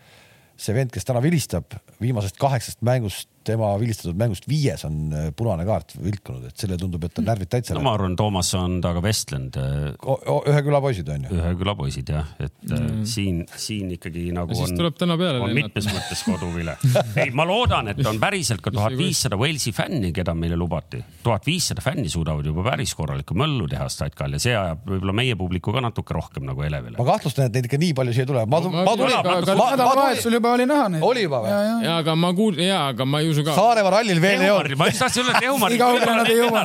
see 0.58 0.76
vend, 0.78 0.91
kes 0.93 1.05
täna 1.05 1.22
vilistab, 1.24 1.78
viimasest 2.01 2.39
kaheksast 2.41 2.82
mängust, 2.86 3.30
tema 3.48 3.72
vilistatud 3.80 4.18
mängust 4.20 4.48
viies 4.50 4.84
on 4.88 5.00
äh, 5.14 5.30
punane 5.38 5.66
kaart 5.68 5.95
vilkunud, 6.02 6.48
et 6.50 6.60
selle 6.60 6.78
tundub, 6.80 7.04
et 7.08 7.22
on 7.22 7.28
närvid 7.28 7.52
täitsa 7.52 7.78
no 7.78 7.84
ma 7.86 7.95
arvan, 7.98 8.18
Toomas 8.20 8.52
on 8.58 8.80
temaga 8.84 9.04
vestlenud, 9.06 9.58
o- 10.06 10.41
ühe 10.50 10.64
küla 10.66 10.82
poisid 10.84 11.10
on 11.14 11.28
ju. 11.28 11.38
ühe 11.38 11.54
küla 11.60 11.76
poisid 11.78 12.12
jah, 12.14 12.30
et 12.41 12.56
mm. 12.68 13.04
siin, 13.08 13.43
siin 13.56 13.93
ikkagi 13.98 14.28
nagu 14.36 14.56
siis 14.56 14.72
on, 14.72 14.80
tuleb 14.82 14.98
täna 15.00 15.18
peale 15.20 15.41
on 15.41 15.52
lennata. 15.52 15.82
mitmes 15.82 15.89
mõttes 15.93 16.24
koduvile. 16.28 16.78
ei, 17.24 17.32
ma 17.36 17.45
loodan, 17.48 17.91
et 17.93 18.02
on 18.08 18.20
päriselt 18.22 18.64
ka 18.66 18.74
tuhat 18.74 18.98
viissada 18.98 19.39
Walesi 19.39 19.74
fänni, 19.76 20.12
keda 20.16 20.36
meile 20.38 20.58
lubati. 20.60 21.02
tuhat 21.24 21.45
viissada 21.48 21.84
fänni 21.84 22.10
suudavad 22.12 22.45
juba 22.45 22.66
päris 22.72 22.93
korralikku 22.98 23.38
möllu 23.38 23.68
teha 23.72 23.88
statkal 23.91 24.36
ja 24.36 24.41
see 24.41 24.56
ajab 24.58 24.86
võib-olla 24.88 25.16
meie 25.18 25.38
publiku 25.39 25.74
ka 25.76 25.84
natuke 25.84 26.16
rohkem 26.16 26.48
nagu 26.48 26.64
elevile 26.66 26.98
ma. 26.98 27.08
kahtlustan, 27.08 27.50
et 27.50 27.58
neid 27.58 27.70
ikka 27.70 27.80
nii 27.82 27.93
palju 27.98 28.16
siia 28.16 28.28
tuleb. 28.30 28.50
ma, 28.50 28.62
tulin, 28.64 29.18
nädalavahetusel 29.18 30.38
juba 30.39 30.54
oli 30.58 30.68
näha 30.70 30.89
neid. 30.95 31.06
Oli 31.06 31.26
juba 31.28 31.41
või? 31.43 31.52
ja, 31.52 31.62
ja, 31.68 31.78
ja 31.88 31.98
aga 32.04 32.16
ma 32.20 32.34
kuul-, 32.38 32.62
ja 32.64 32.82
aga 32.91 33.08
ma 33.08 33.22
ei 33.24 33.32
usu 33.32 33.36
ka. 33.45 33.55
Saaremaa 33.57 33.93
rallil 33.97 34.21
veel 34.23 34.43
ei 34.45 34.51
olnud. 34.53 34.75
ma 34.79 34.89
just 34.89 35.03
tahtsin 35.03 35.23
öelda, 35.23 35.38
et 35.38 35.47
Eumar. 35.49 35.73
Nii 35.73 35.81
kaugele 35.81 36.17
nad 36.17 36.31
ei 36.31 36.38
jõua. 36.39 36.63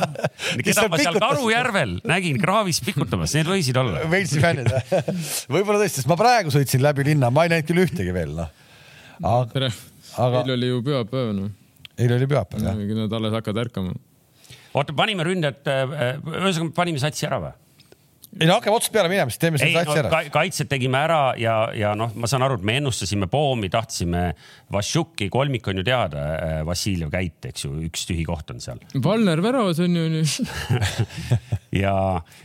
Kes 0.62 0.76
keda 0.78 0.88
ma 0.92 1.00
seal? 1.00 1.18
Karujärvel 1.22 1.94
nägin 2.08 2.40
kraavis 2.42 2.80
pikutamas, 2.84 3.34
need 3.38 3.50
võisid 3.50 3.78
olla. 3.82 4.04
Walesi 4.12 4.42
fännid, 4.42 4.70
võib-olla 5.52 5.82
tõesti, 5.82 6.02
sest 6.02 6.10
ma 6.10 6.18
praegu 6.20 6.52
sõitsin 6.54 6.82
läbi 6.84 7.06
linna, 7.12 7.30
ma 7.34 7.46
ei 7.46 7.54
näinud 7.54 7.68
küll 7.68 7.82
ühtegi 7.84 8.14
veel 8.14 8.34
noh. 8.36 8.50
aga, 9.22 9.72
aga 10.16 10.42
eile 10.42 10.56
oli 10.56 10.70
ju 10.70 10.82
pühapäev 10.86 11.32
noh, 11.36 11.50
eile 11.98 12.18
oli 12.18 12.28
pühapäev 12.30 12.66
jah. 12.66 12.84
nad 13.02 13.18
alles 13.18 13.36
hakkavad 13.38 13.64
ärkama. 13.66 13.96
oota, 14.74 14.96
panime 14.96 15.26
ründajad, 15.28 15.72
ühesõnaga 16.32 16.72
panime 16.76 17.02
satsi 17.02 17.28
ära 17.28 17.40
või? 17.42 17.56
Ei 18.40 18.48
no 18.48 18.56
hakkame 18.56 18.78
otsast 18.78 18.92
peale 18.94 19.10
minema, 19.12 19.32
siis 19.32 19.42
teeme 19.42 19.60
selle 19.60 19.76
no, 19.76 19.82
satsi 19.84 20.00
ära. 20.00 20.10
ka, 20.12 20.20
kaitset 20.32 20.70
tegime 20.70 21.00
ära 21.04 21.20
ja, 21.40 21.56
ja 21.76 21.92
noh, 21.98 22.14
ma 22.16 22.30
saan 22.30 22.44
aru, 22.46 22.56
et 22.60 22.64
me 22.68 22.78
ennustasime 22.80 23.28
Poomi, 23.32 23.68
tahtsime 23.72 24.24
Vašuki, 24.72 25.28
kolmik 25.32 25.68
on 25.68 25.82
ju 25.82 25.86
teada, 25.86 26.24
Vassiljev 26.68 27.12
Käit, 27.12 27.50
eks 27.50 27.66
ju, 27.66 27.74
üks 27.88 28.06
tühi 28.08 28.24
koht 28.28 28.54
on 28.54 28.62
seal. 28.64 28.80
Valner 29.04 29.42
väravas 29.44 29.82
on 29.84 30.00
ju 30.00 30.08
nii. 30.16 30.48
ja 31.82 31.94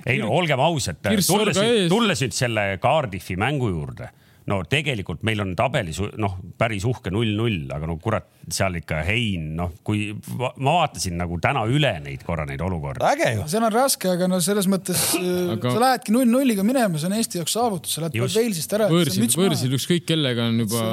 ei 0.04 0.20
no 0.20 0.34
olgem 0.36 0.62
ausad, 0.64 1.00
tulles 1.08 2.24
nüüd 2.26 2.36
selle 2.36 2.70
Cardiffi 2.84 3.40
mängu 3.40 3.72
juurde 3.72 4.12
no 4.48 4.62
tegelikult 4.70 5.24
meil 5.28 5.42
on 5.44 5.54
tabelis 5.58 6.00
noh, 6.20 6.38
päris 6.60 6.86
uhke 6.88 7.12
null-null, 7.14 7.68
aga 7.76 7.90
no 7.90 7.98
kurat, 8.02 8.28
seal 8.48 8.78
ikka 8.80 9.02
Hein, 9.08 9.50
noh, 9.58 9.74
kui 9.86 10.10
va- 10.40 10.54
ma 10.64 10.78
vaatasin 10.80 11.18
nagu 11.20 11.38
täna 11.44 11.66
üle 11.68 11.92
neid 12.04 12.24
korra 12.28 12.46
neid 12.48 12.62
olukordi. 12.64 13.04
äge 13.08 13.34
ju. 13.36 13.48
seal 13.52 13.68
on 13.68 13.74
raske, 13.76 14.10
aga 14.16 14.30
no 14.32 14.40
selles 14.44 14.70
mõttes 14.72 15.04
aga... 15.18 15.58
Aga- 15.58 15.74
sa 15.76 15.84
lähedki 15.84 16.16
null-nulliga 16.16 16.66
minema, 16.68 17.00
see 17.00 17.10
on 17.10 17.18
Eesti 17.18 17.42
jaoks 17.42 17.58
saavutus, 17.58 17.98
sa 17.98 18.06
lähed. 18.06 18.18
Walesist 18.24 18.78
ära. 18.78 18.90
võõrsil, 18.92 19.28
võõrsil 19.36 19.78
ükskõik 19.78 20.08
kellega 20.08 20.48
on 20.48 20.64
juba 20.64 20.84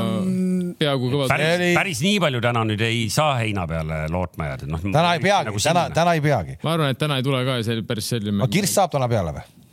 peaaegu 0.81 1.11
kõva. 1.15 1.29
päris 1.31 2.03
nii 2.05 2.19
palju 2.23 2.43
täna 2.45 2.65
nüüd 2.67 2.83
ei 2.85 3.07
saa 3.13 3.39
heina 3.43 3.67
peale 3.71 4.05
lootma 4.13 4.51
jääda, 4.51 4.71
noh. 4.75 4.87
täna 4.89 5.15
ei 5.15 5.23
peagi, 5.23 5.59
täna, 5.63 5.89
täna 5.95 6.17
ei 6.19 6.25
peagi. 6.25 6.59
ma 6.65 6.75
arvan, 6.75 6.95
et 6.95 7.01
täna 7.01 7.21
ei 7.21 7.27
tule 7.27 7.45
ka 7.47 7.61
see 7.67 7.85
päris 7.87 8.11
selline 8.17 8.43
aga 8.43 8.51
Kirss 8.55 8.75
saab 8.81 8.95
täna 8.95 9.09
peale 9.11 9.35
või? 9.37 9.64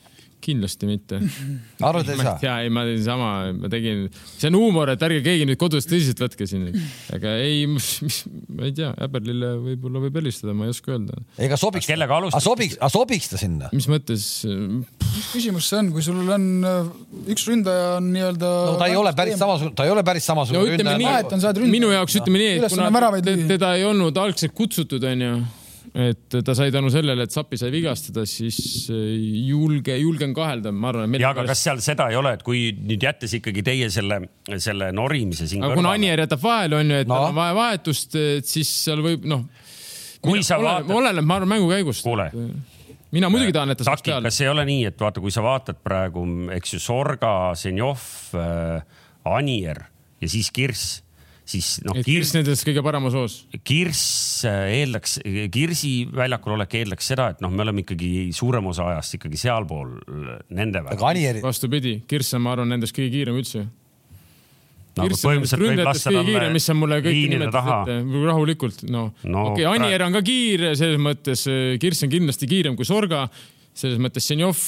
Kindlasti 0.44 0.90
mitte. 0.90 1.20
arvad, 1.88 2.10
ei 2.12 2.20
saa? 2.22 2.36
ja 2.44 2.58
ei, 2.66 2.72
ma 2.74 2.86
tegin 2.88 3.04
sama, 3.06 3.30
ma 3.56 3.72
tegin, 3.72 4.08
see 4.36 4.50
on 4.52 4.58
huumor, 4.60 4.92
et 4.94 5.06
ärge 5.08 5.22
keegi 5.26 5.48
nüüd 5.50 5.60
kodus 5.62 5.88
tõsiselt 5.90 6.22
võtke 6.24 6.48
siin. 6.50 6.68
aga 7.16 7.36
ei, 7.44 7.66
mis, 7.70 7.90
ma 8.50 8.68
ei 8.70 8.76
tea, 8.78 8.92
Äberlile 9.06 9.54
võib-olla 9.62 10.04
võib 10.06 10.20
helistada, 10.22 10.56
ma 10.58 10.68
ei 10.68 10.76
oska 10.76 10.96
öelda. 10.96 11.22
ega 11.42 11.60
sobiks, 11.60 11.90
kellega 11.90 12.12
aga 12.12 12.26
alustab? 12.26 12.46
sobiks, 12.46 12.78
aga 12.80 12.92
sobiks 12.94 13.32
ta 13.32 13.42
sinna? 13.42 13.72
mis 13.76 13.88
mõttes, 13.92 14.28
mis 14.48 15.32
küsimus 15.34 15.70
see 15.72 15.82
on, 15.82 15.94
kui 15.96 16.06
sul 16.06 16.22
on 16.26 16.50
äh, 16.68 16.92
üks 17.34 17.48
ründaja 17.50 17.96
on 18.00 18.12
nii-öelda. 18.16 18.52
no 18.72 18.76
ta 18.82 18.90
ei 18.92 19.00
ole 19.00 19.16
päris. 19.18 19.40
samasugune, 19.42 19.76
ta 19.78 19.88
ei 19.88 19.94
ole 19.94 20.06
päris 20.08 20.26
no 20.26 20.34
samasugune 20.34 20.78
sa 20.82 21.52
oled, 21.52 21.64
ründaja. 21.64 21.72
minu 21.72 21.92
jaoks 21.94 22.20
ütleme 22.22 22.42
nii, 22.42 22.54
et 22.60 22.76
kuna 22.76 23.48
teda 23.56 23.74
ei 23.78 23.88
olnud 23.88 24.18
algselt 24.22 24.56
kutsutud, 24.58 25.04
onju, 25.12 25.34
et 25.96 26.38
ta 26.46 26.54
sai 26.56 26.70
tänu 26.72 26.90
sellele, 26.94 27.26
et 27.28 27.32
Sapi 27.36 27.58
sai 27.60 27.72
vigastada, 27.74 28.24
siis 28.30 28.88
äh, 28.94 29.00
julge, 29.50 29.98
julgen 30.00 30.34
kahelda, 30.34 30.72
ma 30.72 30.90
arvan. 30.94 31.18
ja 31.20 31.34
aga 31.34 31.44
kas 31.50 31.64
seal 31.66 31.82
seda 31.84 32.08
ei 32.12 32.16
ole, 32.20 32.32
et 32.38 32.44
kui 32.48 32.70
nüüd 32.78 33.04
jättes 33.04 33.34
ikkagi 33.40 33.64
teie 33.68 33.90
selle, 33.92 34.22
selle 34.58 34.92
norimise 34.96 35.48
siin 35.52 35.64
aga 35.68 35.76
kuna 35.76 35.92
Anier 35.98 36.24
jätab 36.24 36.42
vahele, 36.44 36.80
onju, 36.80 37.02
et 37.04 37.08
No. 37.12 37.18
on 37.28 37.36
vaja 37.36 37.56
vahetust, 37.58 38.16
et 38.16 38.46
siis 38.48 38.72
seal 38.86 39.04
võib, 39.04 39.26
noh. 39.28 39.44
Kui 40.22 40.44
sa 40.46 40.60
vaatad- 40.62 40.92
oleneb, 40.96 41.26
ma 41.26 41.40
arvan, 41.42 41.50
mängu 41.58 41.68
käigust. 41.72 42.04
Kuule. 42.06 42.30
mina 43.12 43.28
muidugi 43.30 43.52
tahan, 43.52 43.72
et 43.74 43.78
ta 43.78 43.84
saaks 43.90 44.04
peale. 44.06 44.24
kas 44.30 44.40
ei 44.42 44.48
ole 44.48 44.64
nii, 44.66 44.86
et 44.88 45.00
vaata, 45.02 45.20
kui 45.20 45.32
sa 45.34 45.42
vaatad 45.44 45.82
praegu, 45.84 46.24
eks 46.56 46.74
ju, 46.78 46.80
Sorga, 46.80 47.52
Zenjov 47.60 48.00
äh,, 48.38 48.84
Anier 49.26 49.82
ja 50.22 50.30
siis 50.30 50.52
Kirss, 50.52 51.02
siis 51.48 51.74
noh, 51.86 51.98
et 51.98 52.06
Kirss 52.08 52.36
nendest 52.36 52.66
kõige 52.68 52.84
paremas 52.86 53.16
hoos. 53.18 53.36
Kirss 53.68 54.46
äh, 54.48 54.78
eeldaks, 54.82 55.18
Kirsi 55.54 55.94
väljakul 56.16 56.56
olek 56.56 56.78
eeldaks 56.82 57.12
seda, 57.14 57.32
et 57.34 57.44
noh, 57.44 57.52
me 57.54 57.66
oleme 57.66 57.86
ikkagi 57.86 58.30
suurem 58.36 58.72
osa 58.72 58.88
ajast 58.94 59.20
ikkagi 59.20 59.40
sealpool 59.42 59.94
äh, 60.00 60.40
nende. 60.58 60.84
Anieri, 60.98 61.44
vastupidi, 61.44 62.00
Kirss 62.10 62.38
on, 62.38 62.46
ma 62.46 62.56
arvan, 62.56 62.72
nendest 62.76 62.96
kõige 62.98 63.14
kiirem 63.16 63.40
üldse. 63.42 63.66
Võib 64.92 65.46
ründajatest 65.48 66.10
kõige 66.10 66.26
kiirem, 66.28 66.52
mis 66.52 66.66
on 66.74 66.80
mulle 66.82 66.98
kõik 67.06 67.22
nimetatud 67.32 67.94
ette, 67.94 68.26
rahulikult, 68.28 68.82
noh 68.90 69.14
No 69.24 69.32
no,. 69.32 69.46
okei 69.54 69.64
okay,, 69.64 69.80
Anier 69.80 70.04
on 70.04 70.18
ka 70.18 70.20
kiire 70.28 70.74
selles 70.76 71.00
mõttes, 71.00 71.46
Kirss 71.80 72.04
on 72.04 72.12
kindlasti 72.12 72.50
kiirem 72.52 72.76
kui 72.76 72.88
Sorga. 72.88 73.30
selles 73.72 74.02
mõttes 74.04 74.26
Zenjov, 74.28 74.60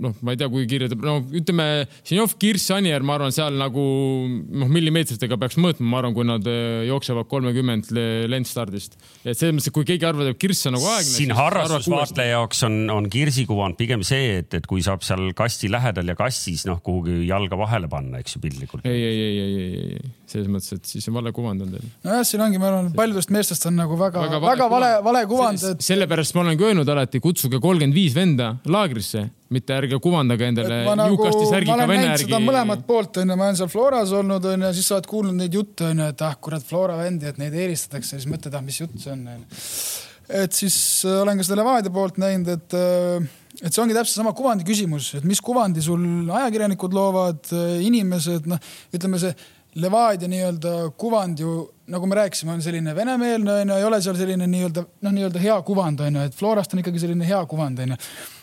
noh, 0.00 0.14
ma 0.24 0.34
ei 0.34 0.40
tea, 0.40 0.48
kui 0.52 0.66
ta, 0.68 0.98
no 1.04 1.16
ütleme, 1.36 1.66
Zenjov, 2.06 2.34
Kirss, 2.40 2.72
Anier, 2.74 3.04
ma 3.06 3.16
arvan, 3.18 3.34
seal 3.34 3.56
nagu 3.60 3.84
noh, 4.28 4.70
millimeetritega 4.72 5.38
peaks 5.40 5.58
mõõtma, 5.60 5.88
ma 5.92 6.00
arvan, 6.00 6.16
kui 6.16 6.28
nad 6.28 6.46
eh, 6.50 6.84
jooksevad 6.88 7.28
kolmekümmend 7.30 7.90
lendstardist. 8.30 8.98
et 9.24 9.36
selles 9.36 9.56
mõttes, 9.56 9.70
et 9.70 9.76
kui 9.76 9.88
keegi 9.88 10.08
arvab, 10.08 10.32
et 10.32 10.40
Kirss 10.40 10.70
on 10.70 10.76
nagu 10.78 10.88
aegne. 10.94 11.10
siin 11.10 11.34
harrastusvaatleja 11.36 12.38
jaoks 12.38 12.64
on, 12.68 12.80
on 12.92 13.10
Kirsi 13.12 13.46
kuvand 13.48 13.78
pigem 13.80 14.04
see, 14.06 14.40
et, 14.40 14.54
et 14.60 14.68
kui 14.70 14.84
saab 14.86 15.04
seal 15.06 15.30
kasti 15.36 15.70
lähedal 15.72 16.12
ja 16.12 16.16
kastis 16.18 16.66
noh, 16.68 16.80
kuhugi 16.84 17.22
jalga 17.28 17.58
vahele 17.60 17.90
panna, 17.90 18.22
eks 18.22 18.36
ju 18.36 18.44
piltlikult. 18.44 18.86
ei, 18.88 19.04
ei, 19.04 19.20
ei, 19.20 19.38
ei, 19.44 19.60
ei, 19.60 19.94
ei, 20.00 20.16
selles 20.30 20.50
mõttes, 20.52 20.76
et 20.76 20.86
siis 20.86 21.08
on 21.10 21.16
vale 21.18 21.32
kuvand 21.34 21.66
on 21.66 21.74
teil. 21.74 21.90
nojah, 22.06 22.22
siin 22.26 22.44
ongi, 22.44 22.60
ma 22.62 22.70
arvan, 22.70 22.92
paljudest 22.96 23.32
meestest 23.34 23.66
on 23.70 23.76
nagu 23.80 23.98
väga, 23.98 24.22
Väga 24.26 24.40
vale 24.42 24.50
väga 24.60 24.68
vale, 24.70 24.90
vale 25.04 25.22
kuvand, 25.30 25.64
et 25.72 25.84
sellepärast 25.84 26.36
ma 26.36 26.44
olengi 26.44 26.66
öelnud 26.68 26.88
alati, 26.94 27.20
kutsuge 27.22 27.60
kolmkümmend 27.62 27.96
viis 27.96 28.14
venda 28.16 28.52
laagrisse, 28.70 29.24
mitte 29.54 29.74
ärge 29.74 29.98
kuvandage 30.02 30.46
endale 30.50 30.82
ma 30.86 30.94
nagu, 30.98 31.30
särgiga 31.50 31.88
vene 31.90 32.12
järgi 32.12 32.40
mõlemat 32.44 32.84
poolt 32.88 33.22
onju, 33.22 33.36
ma 33.36 33.48
olen 33.48 33.58
seal 33.58 33.72
Floras 33.72 34.14
olnud 34.16 34.46
onju, 34.52 34.70
siis 34.76 34.90
sa 34.90 34.98
oled 34.98 35.10
kuulnud 35.10 35.38
neid 35.40 35.58
jutte 35.58 35.90
onju, 35.90 36.08
et 36.14 36.24
ah 36.26 36.38
kurat, 36.42 36.64
Flora 36.66 36.98
vendi, 37.00 37.28
et 37.30 37.40
neid 37.40 37.56
eelistatakse, 37.56 38.16
siis 38.18 38.30
mõtled, 38.30 38.54
ah 38.54 38.64
mis 38.64 38.80
jutt 38.82 38.96
see 39.02 39.12
on 39.14 39.26
onju. 39.34 39.60
et 40.44 40.56
siis 40.56 40.80
äh, 41.08 41.20
olen 41.24 41.40
ka 41.40 41.46
seda 41.46 41.60
Levadia 41.62 41.94
poolt 41.94 42.20
näinud, 42.22 42.50
et, 42.54 42.76
et 43.60 43.70
see 43.70 43.82
ongi 43.82 43.96
täpselt 43.96 44.20
sama 44.20 44.34
kuvandi 44.36 44.66
küsimus, 44.68 45.14
et 45.18 45.26
mis 45.26 45.42
kuvandi 45.44 45.82
sul 45.84 46.04
ajakirjanikud 46.30 46.94
loovad, 46.94 47.50
inimesed, 47.82 48.46
noh, 48.50 48.70
ütleme 48.94 49.18
see 49.22 49.34
Levadia 49.78 50.26
nii-öelda 50.30 50.74
kuvand 50.98 51.38
ju, 51.38 51.54
nagu 51.92 52.08
me 52.10 52.18
rääkisime, 52.18 52.56
on 52.56 52.62
selline 52.64 52.94
venemeelne 52.96 53.60
onju, 53.60 53.76
ei 53.78 53.86
ole 53.86 54.00
seal 54.02 54.18
selline 54.18 54.48
nii-öelda 54.50 54.82
noh, 54.82 55.14
nii-öelda 55.14 55.42
hea 55.42 55.56
kuvand 55.66 56.02
onju, 56.08 56.26
et 56.26 56.34
Florast 56.34 56.74
on 56.74 56.82
ikkagi 56.82 57.02
selline 57.02 57.28
hea 57.28 57.38
kuvand 57.50 57.78
onju 57.84 57.98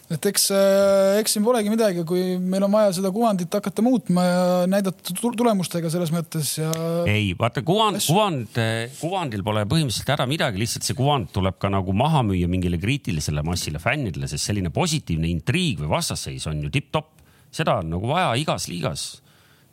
et 0.08 0.28
eks, 0.30 0.46
äh, 0.56 1.18
eks 1.20 1.36
siin 1.36 1.44
polegi 1.44 1.72
midagi, 1.72 2.06
kui 2.08 2.38
meil 2.40 2.64
on 2.64 2.72
vaja 2.72 2.94
seda 2.96 3.12
kuvandit 3.12 3.52
hakata 3.58 3.84
muutma 3.84 4.24
ja 4.24 4.46
näidata 4.72 5.16
tulemustega 5.20 5.92
selles 5.92 6.14
mõttes 6.16 6.54
ja. 6.62 6.72
ei, 7.12 7.34
vaata 7.40 7.64
kuvand, 7.68 8.00
kuvand, 8.06 8.62
kuvandil 9.02 9.44
pole 9.44 9.66
põhimõtteliselt 9.68 10.14
häda 10.16 10.30
midagi, 10.32 10.64
lihtsalt 10.64 10.88
see 10.88 10.96
kuvand 10.98 11.34
tuleb 11.36 11.60
ka 11.60 11.72
nagu 11.74 11.96
maha 11.98 12.24
müüa 12.30 12.48
mingile 12.52 12.80
kriitilisele 12.80 13.44
massile 13.48 13.84
fännidele, 13.84 14.32
sest 14.32 14.48
selline 14.48 14.72
positiivne 14.72 15.28
intriig 15.28 15.84
või 15.84 15.92
vastasseis 15.98 16.48
on 16.48 16.64
ju 16.64 16.72
tipp-topp. 16.72 17.12
seda 17.52 17.82
on 17.82 17.92
nagu 17.92 18.08
vaja 18.08 18.32
igas 18.40 18.72
liigas 18.72 19.10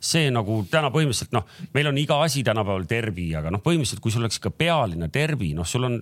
see 0.05 0.29
nagu 0.33 0.61
täna 0.71 0.91
põhimõtteliselt 0.93 1.33
noh, 1.35 1.47
meil 1.75 1.89
on 1.91 1.99
iga 2.01 2.19
asi 2.23 2.43
tänapäeval 2.45 2.87
derbi, 2.89 3.29
aga 3.37 3.53
noh, 3.53 3.63
põhimõtteliselt 3.65 4.03
kui 4.03 4.13
sul 4.13 4.25
oleks 4.25 4.39
ikka 4.41 4.53
pealinna 4.55 5.09
derbi, 5.11 5.53
noh, 5.57 5.67
sul 5.67 5.89
on 5.89 5.99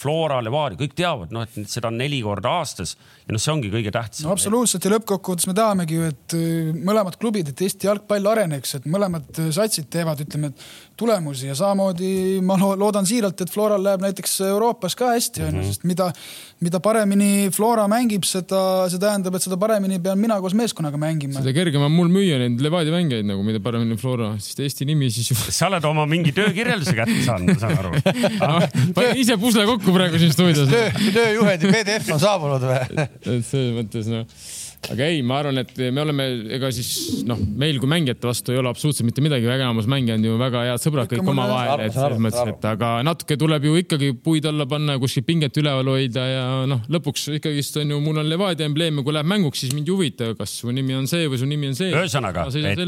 Flora, 0.00 0.40
Levadia, 0.40 0.78
kõik 0.80 0.94
teavad, 0.96 1.32
noh, 1.34 1.44
et 1.44 1.68
seda 1.68 1.90
on 1.90 1.98
neli 2.00 2.22
korda 2.24 2.54
aastas 2.60 2.94
ja 3.26 3.34
noh, 3.34 3.40
see 3.42 3.52
ongi 3.52 3.70
kõige 3.72 3.92
tähtsam 3.92 4.30
no,. 4.30 4.34
absoluutselt 4.36 4.86
ja 4.86 4.94
lõppkokkuvõttes 4.94 5.48
me 5.50 5.54
tahamegi 5.56 5.98
ju, 5.98 6.06
et 6.08 6.36
äh, 6.38 6.70
mõlemad 6.88 7.18
klubid, 7.20 7.50
et 7.52 7.64
Eesti 7.66 7.88
jalgpall 7.88 8.30
areneks, 8.32 8.78
et 8.78 8.88
mõlemad 8.90 9.28
äh, 9.42 9.50
satsid 9.54 9.90
teevad, 9.92 10.22
ütleme, 10.24 10.52
et 10.54 10.64
tulemusi 11.00 11.50
ja 11.50 11.56
samamoodi 11.58 12.40
ma 12.44 12.56
loodan 12.58 13.08
siiralt, 13.08 13.44
et 13.44 13.52
Floral 13.52 13.84
läheb 13.84 14.04
näiteks 14.04 14.38
Euroopas 14.48 14.96
ka 14.96 15.12
hästi, 15.14 15.44
onju, 15.46 15.60
mhm. 15.60 15.68
sest 15.68 15.86
mida, 15.88 16.08
mida 16.64 16.80
paremini 16.84 17.50
Flora 17.54 17.86
mängib, 17.90 18.24
seda, 18.28 18.62
see 18.92 19.00
tähendab, 19.02 19.36
et 19.36 19.46
seda 19.46 19.60
paremini 19.60 20.00
pean 20.02 20.20
mina 20.20 20.40
koos 20.40 20.56
meeskonnaga 20.56 21.00
mängima. 21.00 21.38
seda 21.40 21.54
kergem 21.56 21.84
on 21.86 21.94
mul 21.94 22.12
müüa 22.12 22.40
neid 22.40 22.60
Levadia 22.64 22.94
mängijaid 22.94 23.28
nagu, 23.28 23.44
mida 23.46 23.62
paremini 23.64 24.00
Flora, 24.00 24.32
sest 24.40 24.64
Eesti 24.64 24.88
nimi 24.88 25.12
siis. 25.12 25.30
sa 25.52 25.68
oled 25.68 25.84
oma 25.88 26.08
mingi 26.10 26.32
töökirjelduse 26.36 26.96
kätte 26.96 27.20
saanud, 27.28 27.54
ma 27.54 27.60
saan 27.60 27.78
aru 27.84 27.94
panin 28.96 29.20
ise 29.20 29.36
pusle 29.40 29.64
kokku 29.68 29.89
praegu 29.94 30.20
siin 30.22 30.34
stuudios. 30.34 30.70
töö, 30.70 30.90
tööjuhendi 31.14 31.70
PDF 31.70 32.10
on 32.16 32.22
saabunud 32.22 32.66
või? 32.70 33.06
et 33.06 33.46
selles 33.46 33.76
mõttes 33.76 34.10
noh 34.10 34.26
aga 34.88 35.06
ei, 35.12 35.20
ma 35.26 35.40
arvan, 35.42 35.60
et 35.60 35.72
me 35.92 36.02
oleme, 36.02 36.26
ega 36.56 36.70
siis 36.72 37.20
noh, 37.28 37.38
meil 37.60 37.78
kui 37.82 37.90
mängijate 37.90 38.28
vastu 38.28 38.54
ei 38.54 38.60
ole 38.60 38.70
absoluutselt 38.72 39.06
mitte 39.06 39.22
midagi, 39.24 39.48
enamus 39.50 39.88
mängijad 39.90 40.18
on 40.18 40.26
ju 40.30 40.38
väga 40.40 40.62
head 40.70 40.82
sõbrad 40.82 41.10
kõik 41.10 41.28
omavahel, 41.30 41.84
et 41.84 41.94
selles 41.94 42.22
mõttes, 42.22 42.54
et 42.54 42.66
aga 42.70 42.92
natuke 43.06 43.36
tuleb 43.40 43.66
ju 43.68 43.76
ikkagi 43.82 44.10
puid 44.24 44.48
alla 44.48 44.66
panna 44.70 44.96
ja 44.96 45.02
kuskil 45.02 45.26
pinget 45.26 45.60
üleval 45.60 45.92
hoida 45.92 46.24
ja 46.30 46.46
noh, 46.70 46.82
lõpuks 46.92 47.28
ikkagist 47.36 47.76
on 47.82 47.94
ju, 47.94 48.00
mul 48.02 48.22
on 48.22 48.30
Levadia 48.30 48.68
embleem 48.70 49.02
ja 49.02 49.06
kui 49.06 49.16
läheb 49.16 49.30
mänguks, 49.34 49.62
siis 49.66 49.76
mind 49.76 49.90
ei 49.90 49.94
huvita, 49.94 50.32
kas 50.38 50.56
su 50.62 50.72
nimi 50.74 50.96
on 50.96 51.08
see 51.10 51.28
või 51.30 51.42
su 51.42 51.50
nimi 51.50 51.70
on 51.70 51.78
see. 51.78 51.92
ühesõnaga, 51.92 52.48
et, 52.48 52.84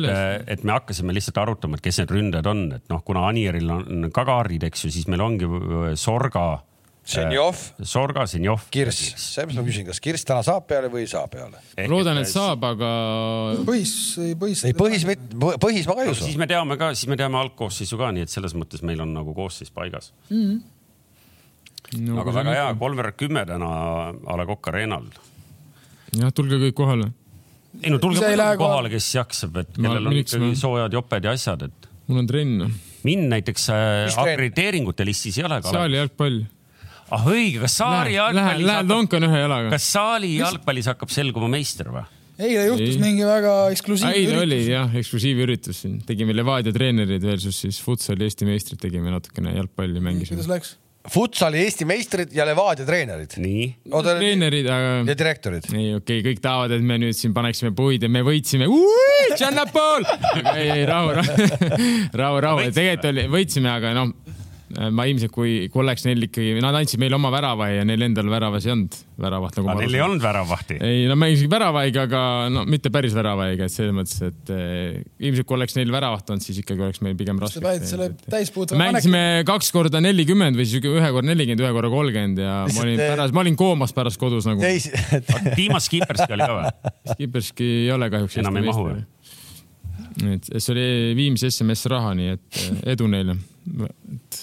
et 0.57 0.67
me 0.67 0.77
hakkasime 0.79 1.15
lihtsalt 1.15 1.43
arutama, 1.45 1.79
et 1.79 1.85
kes 1.85 2.03
need 2.03 2.17
ründajad 2.17 2.53
on, 2.55 2.67
et 2.81 2.89
noh, 2.93 3.05
kuna 3.05 3.29
Anieril 3.29 3.69
on 3.77 4.11
ka 4.15 4.27
kaardid, 4.29 4.65
eks 4.71 4.87
ju, 4.87 4.95
siis 4.97 5.09
meil 5.13 5.23
ongi 5.25 5.49
Sorga 6.01 6.63
Zenjov. 7.03 7.59
Äh, 7.81 7.87
Sorga, 7.87 8.27
Zenjov. 8.31 8.69
Kirss, 8.71 9.15
seepärast 9.19 9.59
ma 9.59 9.65
küsin, 9.67 9.87
kas 9.89 9.99
Kirss 10.03 10.27
täna 10.27 10.45
saab 10.47 10.69
peale 10.71 10.91
või 10.93 11.03
ei 11.03 11.11
saa 11.11 11.27
peale? 11.31 11.59
loodan, 11.91 12.21
et 12.23 12.31
saab, 12.31 12.63
aga. 12.69 12.91
põhis, 13.67 13.95
põhis. 14.39 14.63
ei 14.69 14.77
põhis, 14.79 15.07
põhis 15.63 15.89
ma 15.91 15.97
ka 15.99 16.05
ei 16.07 16.13
usu. 16.13 16.29
siis 16.29 16.39
me 16.39 16.47
teame 16.51 16.79
ka, 16.79 16.93
siis 16.95 17.11
me 17.11 17.19
teame 17.19 17.41
algkoosseisu 17.41 17.99
ka, 17.99 18.13
nii 18.15 18.29
et 18.29 18.33
selles 18.33 18.55
mõttes 18.59 18.85
meil 18.87 19.03
on 19.03 19.11
nagu 19.17 19.35
koosseis 19.35 19.75
paigas 19.75 20.13
mm. 20.31 20.45
-hmm. 20.45 20.63
No, 21.93 22.23
aga 22.23 22.33
väga 22.33 22.53
hea, 22.57 22.69
kolmveerand 22.81 23.17
kümme 23.21 23.43
täna 23.45 23.69
A 24.15 24.37
Le 24.39 24.47
Coq 24.49 24.71
Arena'l. 24.71 25.11
jah, 26.21 26.33
tulge 26.33 26.57
kõik 26.63 26.79
kohale. 26.79 27.11
ei 27.83 27.91
no 27.91 27.99
tulge 27.99 28.23
kohale, 28.23 28.57
kohale, 28.57 28.95
kes 28.95 29.15
jaksab, 29.19 29.59
et 29.65 29.75
kellel 29.77 30.07
on 30.07 30.17
ikkagi 30.23 30.55
soojad 30.57 30.93
joped 30.93 31.25
ja 31.25 31.35
asjad, 31.35 31.67
et. 31.67 31.93
mul 32.07 32.23
on 32.23 32.31
trenn. 32.31 32.73
mind 33.03 33.29
näiteks 33.35 33.69
äh, 33.75 34.19
akrediteeringute 34.23 35.05
listis 35.05 35.43
ei 35.43 35.51
ole. 35.51 35.63
saali 35.67 35.99
jalgpall 35.99 36.45
ah 37.13 37.29
õige, 37.29 37.61
kas 37.63 37.77
Saari 37.83 38.17
jalgpallis. 38.17 38.67
Lähen 38.69 38.91
lonkan 38.91 39.29
ühe 39.29 39.45
jalaga. 39.45 39.73
kas 39.75 39.87
Saali 39.95 40.35
jalgpallis 40.39 40.91
hakkab 40.93 41.13
selguma 41.13 41.51
meister 41.53 41.93
või? 41.93 42.05
eile 42.43 42.69
juhtus 42.71 42.95
ei. 42.97 43.01
mingi 43.03 43.27
väga 43.27 43.57
eksklusiivne 43.75 44.15
üritus. 44.17 44.31
eile 44.33 44.45
oli 44.47 44.61
jah, 44.71 44.95
eksklusiivüritus 45.03 45.83
siin, 45.85 45.99
tegime 46.09 46.37
Levadia 46.37 46.73
treenerid 46.75 47.25
versus 47.27 47.59
siis 47.65 47.81
futsali 47.85 48.27
Eesti 48.27 48.49
meistrid, 48.49 48.81
tegime 48.83 49.13
natukene 49.13 49.53
jalgpalli, 49.59 50.01
mängisime. 50.03 50.41
kuidas 50.41 50.51
läks? 50.51 50.79
Futsali 51.13 51.59
Eesti 51.65 51.85
meistrid 51.87 52.35
ja 52.35 52.47
Levadia 52.47 52.87
treenerid. 52.87 53.37
nii. 53.43 53.65
treenerid, 53.91 54.69
aga. 54.71 54.93
ja 55.11 55.17
direktorid. 55.19 55.67
ei, 55.75 55.93
okei 55.99 56.21
okay,, 56.23 56.27
kõik 56.31 56.43
tahavad, 56.45 56.77
et 56.79 56.87
me 56.87 56.99
nüüd 57.03 57.19
siin 57.19 57.35
paneksime 57.37 57.75
puid 57.77 58.07
ja 58.07 58.11
me 58.13 58.23
võitsime. 58.27 58.71
Ei, 60.55 60.69
ei 60.79 60.87
rahu, 60.89 61.17
rahu, 61.19 61.49
rahu, 62.23 62.43
rahu, 62.47 62.69
tegelikult 62.71 63.11
oli, 63.13 63.27
võitsime, 63.35 63.73
aga 63.75 63.93
noh 63.99 64.15
ma 64.73 65.05
ilmselt, 65.09 65.33
kui, 65.35 65.67
kui 65.73 65.83
oleks 65.83 66.07
neil 66.07 66.25
ikkagi, 66.29 66.55
nad 66.65 66.77
andsid 66.79 67.01
meile 67.03 67.17
oma 67.19 67.29
värava 67.33 67.69
ja 67.69 67.83
neil 67.85 68.07
endal 68.07 68.29
väravas 68.33 68.65
ei 68.65 68.73
olnud 68.73 68.97
väravat 69.21 69.59
nagu. 69.59 69.75
Neil 69.83 69.97
ei 69.99 70.03
olnud 70.05 70.23
väravahti? 70.25 70.79
ei, 70.81 71.03
nad 71.11 71.19
mängisid 71.21 71.51
väravaiga, 71.53 72.07
aga 72.09 72.23
no 72.53 72.65
mitte 72.69 72.93
päris 72.95 73.15
väravaiga, 73.17 73.69
et 73.69 73.75
selles 73.75 73.95
mõttes, 73.97 74.17
et 74.25 74.53
eh, 74.55 75.01
ilmselt 75.29 75.49
kui 75.49 75.59
oleks 75.59 75.77
neil 75.77 75.93
väravat 75.93 76.33
olnud, 76.33 76.45
siis 76.45 76.63
ikkagi 76.63 76.87
oleks 76.87 77.03
meil 77.05 77.19
pigem 77.19 77.41
raske. 77.43 77.61
mängisime 78.81 79.25
kaks 79.49 79.73
korda 79.75 80.01
nelikümmend 80.05 80.57
või 80.59 80.69
siis 80.69 80.81
ühe 80.81 81.13
korra 81.17 81.29
nelikümmend, 81.29 81.65
ühe 81.67 81.73
korra 81.77 81.93
kolmkümmend 81.93 82.41
ja 82.43 82.59
ma 82.69 82.87
olin 82.87 83.03
pärast, 83.03 83.37
ma 83.37 83.45
olin 83.45 83.59
koomas 83.61 83.93
pärast 83.97 84.21
kodus 84.23 84.49
nagu. 84.49 84.65
Dimas 85.59 85.91
Kiperski 85.93 86.33
oli 86.33 86.49
ka 86.49 86.55
või? 86.57 86.95
Kiperski 87.19 87.69
ei 87.83 87.91
ole 87.93 88.09
kahjuks. 88.13 88.41
enam 88.41 88.57
ei 88.61 88.71
mahu 88.71 88.89
või? 88.89 89.03
et 90.33 90.49
see 90.59 90.73
oli 90.75 90.87
Viimsi 91.17 91.51
SMS 91.51 91.87
raha, 91.91 92.15
nii 92.17 92.33
et 92.35 92.63
edu 92.95 93.09
neile. 93.11 93.37
et 93.83 94.41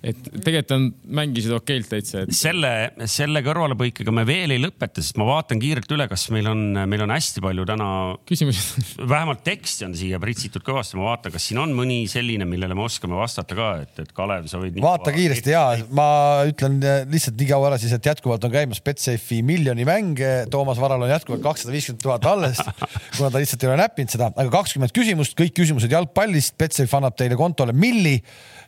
et 0.00 0.20
tegelikult 0.32 0.72
on, 0.72 0.84
mängisid 1.12 1.52
okeilt 1.52 1.90
täitsa 1.90 2.22
et.... 2.24 2.32
selle, 2.32 2.70
selle 3.10 3.42
kõrvalepõikega 3.44 4.12
me 4.14 4.24
veel 4.28 4.54
ei 4.54 4.60
lõpeta, 4.62 5.02
sest 5.04 5.18
ma 5.20 5.26
vaatan 5.28 5.60
kiirelt 5.60 5.90
üle, 5.92 6.06
kas 6.08 6.24
meil 6.32 6.48
on, 6.48 6.62
meil 6.88 7.04
on 7.04 7.12
hästi 7.12 7.42
palju 7.44 7.66
täna. 7.68 7.88
küsimusi 8.28 8.84
vähemalt 9.00 9.42
teksti 9.44 9.88
on 9.90 9.96
siia 9.98 10.20
pritsitud 10.22 10.64
kõvasti, 10.64 10.96
ma 10.96 11.10
vaatan, 11.10 11.34
kas 11.34 11.50
siin 11.50 11.60
on 11.60 11.74
mõni 11.76 11.98
selline, 12.10 12.48
millele 12.48 12.76
me 12.78 12.86
oskame 12.86 13.18
vastata 13.18 13.58
ka, 13.58 13.68
et, 13.84 13.92
et 14.00 14.14
Kalev, 14.16 14.48
sa 14.50 14.60
võid. 14.62 14.78
vaata 14.80 15.12
kiiresti 15.12 15.52
ja 15.52 15.64
ma 15.96 16.06
ütlen 16.48 16.78
lihtsalt 17.10 17.36
nii 17.36 17.50
kaua 17.50 17.68
ära 17.72 17.80
siis, 17.82 17.92
et 17.96 18.08
jätkuvalt 18.08 18.46
on 18.48 18.54
käimas 18.54 18.80
Betsafe'i 18.84 19.42
miljoni 19.44 19.84
mäng. 19.88 20.22
Toomas 20.52 20.80
Varal 20.80 21.04
on 21.04 21.12
jätkuvalt 21.12 21.44
kakssada 21.44 21.74
viiskümmend 21.74 22.00
tuhat 22.06 22.30
alles, 22.30 22.62
kuna 23.18 23.28
ta 23.28 23.42
lihtsalt 23.42 23.66
ei 23.66 23.72
ole 23.72 23.82
näppinud 23.82 24.16
seda, 24.16 24.30
aga 24.32 24.48
kakskümmend 24.56 24.96
küsimust, 24.96 25.36
kõik 25.38 25.52
küsimused 25.60 25.92
jalgpallist. 25.92 26.56
Betsafe 26.60 26.96
annab 26.96 27.20
teile 27.20 27.36
kontole 27.36 27.76
milli 27.76 28.16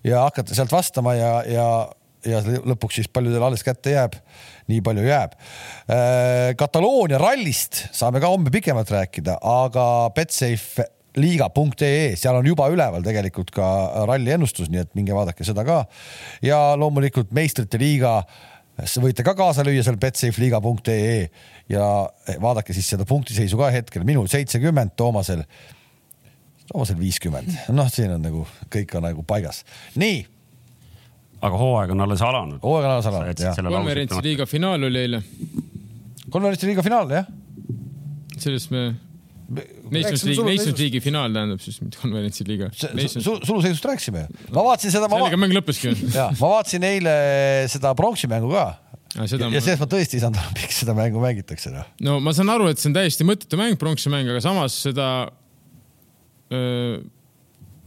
ja 0.05 0.25
hakata 0.27 0.55
sealt 0.57 0.73
vastama 0.73 1.15
ja, 1.15 1.22
ja, 1.49 1.67
ja 2.27 2.41
lõpuks 2.43 3.01
siis 3.01 3.11
palju 3.13 3.33
teil 3.35 3.45
alles 3.45 3.65
kätte 3.67 3.95
jääb, 3.95 4.17
nii 4.71 4.83
palju 4.85 5.07
jääb. 5.07 5.37
Äh, 5.91 6.53
Kataloonia 6.59 7.21
rallist 7.23 7.87
saame 7.95 8.23
ka 8.23 8.31
homme 8.33 8.53
pikemalt 8.55 8.91
rääkida, 8.93 9.39
aga 9.43 9.87
Betsafe 10.15 10.89
liiga.ee, 11.19 12.15
seal 12.17 12.39
on 12.39 12.47
juba 12.47 12.69
üleval 12.73 13.05
tegelikult 13.05 13.53
ka 13.53 13.67
ralli 14.09 14.33
ennustus, 14.33 14.71
nii 14.73 14.81
et 14.85 14.95
minge 14.97 15.13
vaadake 15.17 15.45
seda 15.45 15.65
ka. 15.67 15.83
ja 16.45 16.73
loomulikult 16.79 17.35
meistrite 17.37 17.81
liiga, 17.81 18.23
võite 19.03 19.25
ka 19.27 19.35
kaasa 19.37 19.65
lüüa 19.67 19.85
seal 19.85 20.01
betsafeliiga.ee 20.01 21.29
ja 21.73 21.87
vaadake 22.41 22.73
siis 22.73 22.89
seda 22.95 23.05
punktiseisu 23.09 23.61
ka 23.61 23.69
hetkel, 23.75 24.07
minul 24.09 24.31
seitsekümmend, 24.33 24.97
Toomasel 24.97 25.45
Toomasel 26.71 26.97
viiskümmend, 26.97 27.53
noh, 27.75 27.89
siin 27.93 28.15
on 28.15 28.23
nagu 28.25 28.47
kõik 28.73 28.95
on 28.97 29.05
nagu 29.11 29.27
paigas. 29.29 29.67
nii. 30.01 30.23
Aga 31.43 31.59
hooaeg 31.59 31.95
on 31.95 32.05
alles 32.07 32.25
alanud. 32.25 32.59
hooaeg 32.63 32.89
on 32.89 32.97
alles 32.97 33.09
alanud, 33.11 33.47
jah. 33.47 33.63
konverentsi 33.69 34.21
liiga 34.25 34.49
finaal 34.49 34.89
oli 34.89 35.07
eile. 35.07 35.23
konverentsi 36.31 36.69
liiga 36.71 36.85
finaal, 36.87 37.11
jah. 37.21 37.31
sellest 38.39 38.71
me 38.75 38.93
Nations 39.93 40.23
League, 40.25 40.45
Nations 40.47 40.79
League'i 40.79 41.01
finaal 41.05 41.35
tähendab 41.35 41.61
siis, 41.61 41.77
mitte 41.83 41.99
konverentsi 42.01 42.47
liiga. 42.49 42.71
suluseisust 42.73 43.85
rääkisime. 43.85 44.25
ma 44.55 44.65
vaatasin 44.65 44.95
seda. 44.95 45.11
sellega 45.13 45.41
mäng 45.41 45.57
lõppeski. 45.59 45.93
ja, 46.15 46.31
ma 46.39 46.53
vaatasin 46.55 46.87
eile 46.89 47.15
seda 47.73 47.93
pronksi 47.99 48.31
mängu 48.33 48.53
ka. 48.55 48.67
ja, 49.19 49.27
ja 49.27 49.51
ma... 49.53 49.61
sellest 49.61 49.83
ma 49.85 49.91
tõesti 49.93 50.19
ei 50.19 50.25
saanud 50.25 50.41
aru, 50.41 50.55
miks 50.63 50.83
seda 50.85 50.97
mängu 50.97 51.25
mängitakse. 51.25 51.75
Noh. 51.75 51.91
no 52.07 52.19
ma 52.25 52.33
saan 52.37 52.53
aru, 52.55 52.71
et 52.73 52.81
see 52.81 52.89
on 52.93 52.97
täiesti 52.97 53.27
mõttetu 53.29 53.61
mäng, 53.61 53.77
pronksi 53.81 54.13
mäng, 54.13 54.31
aga 54.33 54.41
samas 54.45 54.79
seda 54.87 55.09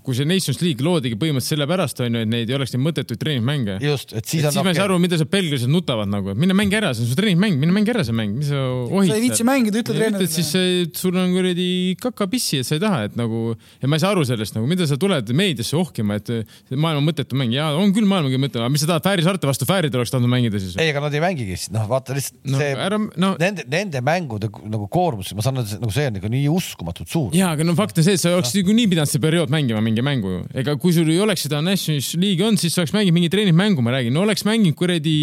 kui 0.06 0.18
see 0.18 0.28
Nations 0.28 0.62
League 0.64 0.86
loodigi 0.86 1.18
põhimõtteliselt 1.20 1.56
sellepärast 1.56 2.02
onju, 2.06 2.24
et 2.26 2.32
neid 2.32 2.52
ei 2.52 2.58
oleks 2.58 2.76
neid 2.76 2.84
mõttetuid 2.86 3.22
treeningmänge. 3.22 3.78
just, 3.84 4.14
et 4.14 4.26
siis 4.26 4.44
et 4.44 4.50
on 4.50 4.56
siis 4.56 4.66
ma 4.66 4.74
ei 4.74 4.78
saa 4.78 4.88
aru, 4.90 5.00
mida 5.02 5.20
seal 5.20 5.30
belglased 5.32 5.72
nutavad 5.72 6.12
nagu, 6.12 6.32
et 6.34 6.42
mine 6.42 6.56
mängi 6.58 6.78
ära, 6.80 6.92
see 6.96 7.06
on 7.06 7.12
su 7.12 7.18
treeningmäng, 7.20 7.58
mine 7.62 7.76
mängi 7.76 7.94
ära 7.94 8.06
see 8.08 8.16
mäng, 8.16 8.38
mis 8.40 8.52
sa 8.52 8.62
ohid. 8.86 9.12
sa 9.12 9.18
ei 9.18 9.26
viitsi 9.26 9.48
mängida, 9.48 9.82
ütle 9.82 9.98
treenerile. 9.98 10.30
siis, 10.32 10.52
sul 11.00 11.18
on 11.20 11.34
kuradi 11.36 11.68
kakapissi, 12.02 12.62
et 12.62 12.70
sa 12.70 12.78
ei 12.78 12.84
taha, 12.84 13.02
et 13.10 13.18
nagu, 13.20 13.56
ja 13.82 13.90
ma 13.90 14.00
ei 14.00 14.06
saa 14.06 14.14
aru 14.16 14.26
sellest 14.28 14.58
nagu, 14.58 14.70
mida 14.70 14.88
sa 14.90 15.00
tuled 15.02 15.34
meediasse 15.36 15.78
ohkima, 15.80 16.20
et 16.22 16.32
maailma 16.72 17.04
mõttetu 17.10 17.40
mäng 17.40 17.56
ja 17.56 17.72
on 17.78 17.94
küll 17.96 18.08
maailma 18.10 18.32
kõige 18.32 18.44
mõttetu, 18.46 18.64
aga 18.64 18.74
mis 18.74 18.86
sa 18.86 18.92
tahad 18.94 19.06
Fääri 19.06 19.26
saarte 19.26 19.50
vastu, 19.50 19.68
Fäärid 19.70 19.96
oleks 19.98 20.14
tahtnud 20.14 20.32
mängida 20.32 20.62
siis? 20.62 20.78
ei, 20.82 20.90
ega 20.94 21.04
nad 21.04 21.14
ei 21.16 21.24
mängigi, 21.24 21.58
noh, 21.76 21.86
vaata 21.90 22.16
lihtsalt 22.16 22.40
no, 22.50 22.62
see 22.62 22.72
ära, 22.88 23.00
no, 23.00 23.34
nende, 23.42 23.66
nende 23.72 24.02
mängude 24.06 24.50
nagu 24.50 24.88
koormus, 24.92 25.34
ma 25.38 25.46
saan 25.46 25.62
aru, 25.62 25.80
nagu 25.82 25.94
see 25.94 26.10
on 26.10 26.18
nagu 26.20 26.32
nii 26.34 26.50
uskumatult 26.52 27.12
suur. 27.12 27.36
ja, 27.38 27.52
aga 27.56 27.68
no 27.68 27.76
fakt 27.78 28.02
on 28.02 28.08
see, 28.08 28.18
et 28.18 28.24
sa 28.24 28.34
oleksid 28.36 28.62
niikuinii 28.62 28.90
pidanud 28.94 29.12
see 29.12 29.24
periood 29.24 29.54
mängima 29.54 29.84
mingi 29.86 29.95
mängu 30.04 30.32
ju. 30.32 30.42
ega 30.62 30.76
kui 30.82 30.94
sul 30.96 31.10
ei 31.12 31.20
oleks 31.24 31.46
seda 31.46 31.62
Nations 31.64 32.14
League'i 32.20 32.44
olnud, 32.48 32.60
siis 32.60 32.76
oleks 32.82 32.94
mänginud 32.96 33.16
mingi 33.16 33.30
treeningmängu, 33.32 33.84
ma 33.86 33.94
räägin, 33.96 34.16
no 34.16 34.26
oleks 34.26 34.44
mänginud 34.48 34.76
kuradi, 34.80 35.16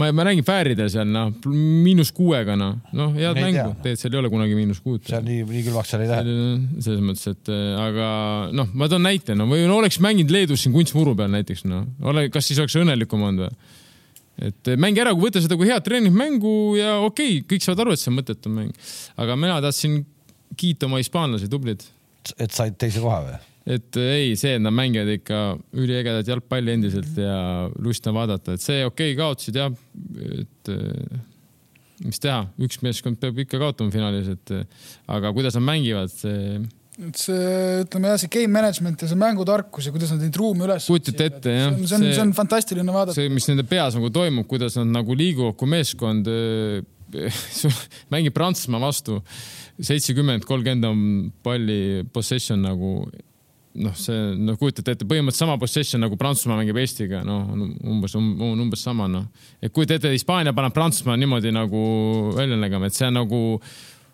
ma, 0.00 0.10
ma 0.16 0.26
räägin 0.26 0.46
Fääridel 0.46 0.90
seal 0.92 1.10
noh, 1.10 1.32
miinus 1.50 2.12
kuuega 2.16 2.56
noh, 2.58 2.78
noh 2.96 3.14
head 3.18 3.38
ei 3.38 3.46
mängu, 3.46 3.74
tegelikult 3.84 4.04
seal 4.04 4.16
ei 4.16 4.22
ole 4.22 4.32
kunagi 4.32 4.58
miinus 4.58 4.82
kuut. 4.84 5.04
seal 5.10 5.26
nii, 5.26 5.44
nii 5.50 5.66
külmaks 5.68 5.94
seal 5.94 6.06
ei 6.06 6.10
lähe. 6.10 6.36
selles 6.80 7.04
mõttes, 7.04 7.26
et 7.34 7.52
äh, 7.54 7.82
aga 7.88 8.08
noh, 8.56 8.70
ma 8.74 8.90
toon 8.90 9.06
näite, 9.06 9.36
no 9.38 9.48
või 9.50 9.66
no 9.70 9.80
oleks 9.82 10.00
mänginud 10.02 10.34
Leedus 10.34 10.64
siin 10.64 10.74
kunstmuru 10.74 11.14
peal 11.18 11.30
näiteks 11.34 11.66
noh, 11.70 11.86
ole, 12.10 12.28
kas 12.34 12.50
siis 12.50 12.62
oleks 12.62 12.78
õnnelikum 12.80 13.28
olnud 13.28 13.46
või? 13.46 13.76
et 14.40 14.72
äh, 14.72 14.78
mängi 14.80 15.02
ära, 15.02 15.12
kui 15.16 15.28
võtta 15.28 15.42
seda 15.42 15.58
kui 15.60 15.68
head 15.68 15.84
treeningmängu 15.84 16.54
ja 16.78 16.96
okei 17.04 17.40
okay,, 17.40 17.46
kõik 17.52 17.66
saavad 17.66 17.84
aru, 17.84 17.94
et 17.94 18.02
see 18.02 18.12
on 18.12 18.18
mõttetu 18.20 18.52
mäng. 18.52 18.88
aga 19.20 19.36
mina 19.36 19.60
tahtsin 19.64 20.00
kiita 20.60 20.88
oma 20.88 21.00
hispaanlasi, 21.00 21.50
tublid. 21.50 21.84
et 22.38 22.52
said 22.52 22.78
teise 22.80 23.02
koha 23.02 23.20
või? 23.26 23.38
Et 23.68 23.98
ei, 24.00 24.34
see, 24.40 24.56
et 24.56 24.62
nad 24.62 24.74
mängivad 24.74 25.10
ikka 25.18 25.40
üliägedat 25.76 26.30
jalgpalli 26.32 26.74
endiselt 26.76 27.18
ja 27.20 27.68
lust 27.82 28.06
on 28.08 28.16
vaadata, 28.16 28.56
et 28.56 28.64
see 28.64 28.84
okei 28.86 29.12
okay,, 29.12 29.18
kaotasid 29.18 29.60
jah, 29.60 29.74
et 30.40 30.72
äh, 30.72 31.22
mis 32.06 32.22
teha, 32.22 32.44
üks 32.64 32.80
meeskond 32.84 33.20
peab 33.20 33.40
ikka 33.44 33.60
kaotama 33.60 33.92
finaalis, 33.92 34.32
et 34.32 34.54
äh, 34.56 34.84
aga 35.12 35.32
kuidas 35.36 35.58
nad 35.58 35.66
mängivad, 35.68 36.12
see 36.14 36.60
et 37.00 37.16
see, 37.16 37.44
ütleme 37.84 38.10
jah, 38.10 38.18
see 38.20 38.32
game 38.32 38.52
management 38.52 39.00
ja 39.00 39.08
see 39.08 39.18
mängutarkus 39.20 39.86
ja 39.88 39.92
kuidas 39.94 40.10
nad 40.12 40.20
neid 40.20 40.36
ruume 40.36 40.66
üles 40.66 40.88
kujutate 40.90 41.28
ette 41.30 41.54
jah. 41.54 41.76
see 41.78 41.96
on, 41.96 42.04
see 42.10 42.24
on 42.26 42.32
fantastiline 42.36 42.92
vaadata. 42.92 43.16
see, 43.16 43.30
mis 43.32 43.46
nende 43.48 43.64
peas 43.68 43.96
nagu 43.96 44.10
toimub, 44.12 44.48
kuidas 44.50 44.76
nad 44.80 44.90
nagu 44.98 45.16
liiguvad 45.16 45.56
kui 45.60 45.70
meeskond 45.70 46.28
mängib 48.12 48.34
Prantsusmaa 48.36 48.80
vastu, 48.82 49.18
seitsekümmend, 49.80 50.44
kolmkümmend 50.46 50.86
on 50.86 51.00
palli 51.42 52.04
possession 52.12 52.62
nagu 52.62 53.00
noh, 53.74 53.94
see 53.94 54.18
noh, 54.38 54.56
kujutate 54.58 54.96
ette, 54.96 55.06
põhimõtteliselt 55.06 55.44
sama 55.44 55.58
possession 55.60 56.02
nagu 56.02 56.18
Prantsusmaa 56.18 56.58
mängib 56.58 56.78
Eestiga, 56.82 57.22
noh 57.26 57.52
umbes 57.54 58.16
um,, 58.18 58.32
umbes 58.50 58.82
sama 58.82 59.06
noh. 59.10 59.28
et 59.62 59.72
kujuta 59.74 59.98
ette, 59.98 60.10
Hispaania 60.14 60.54
paneb 60.56 60.74
Prantsusmaa 60.74 61.18
niimoodi 61.20 61.52
nagu 61.54 61.82
välja 62.36 62.58
nägema, 62.58 62.90
et 62.90 62.98
see 62.98 63.06
on 63.06 63.20
nagu 63.20 63.40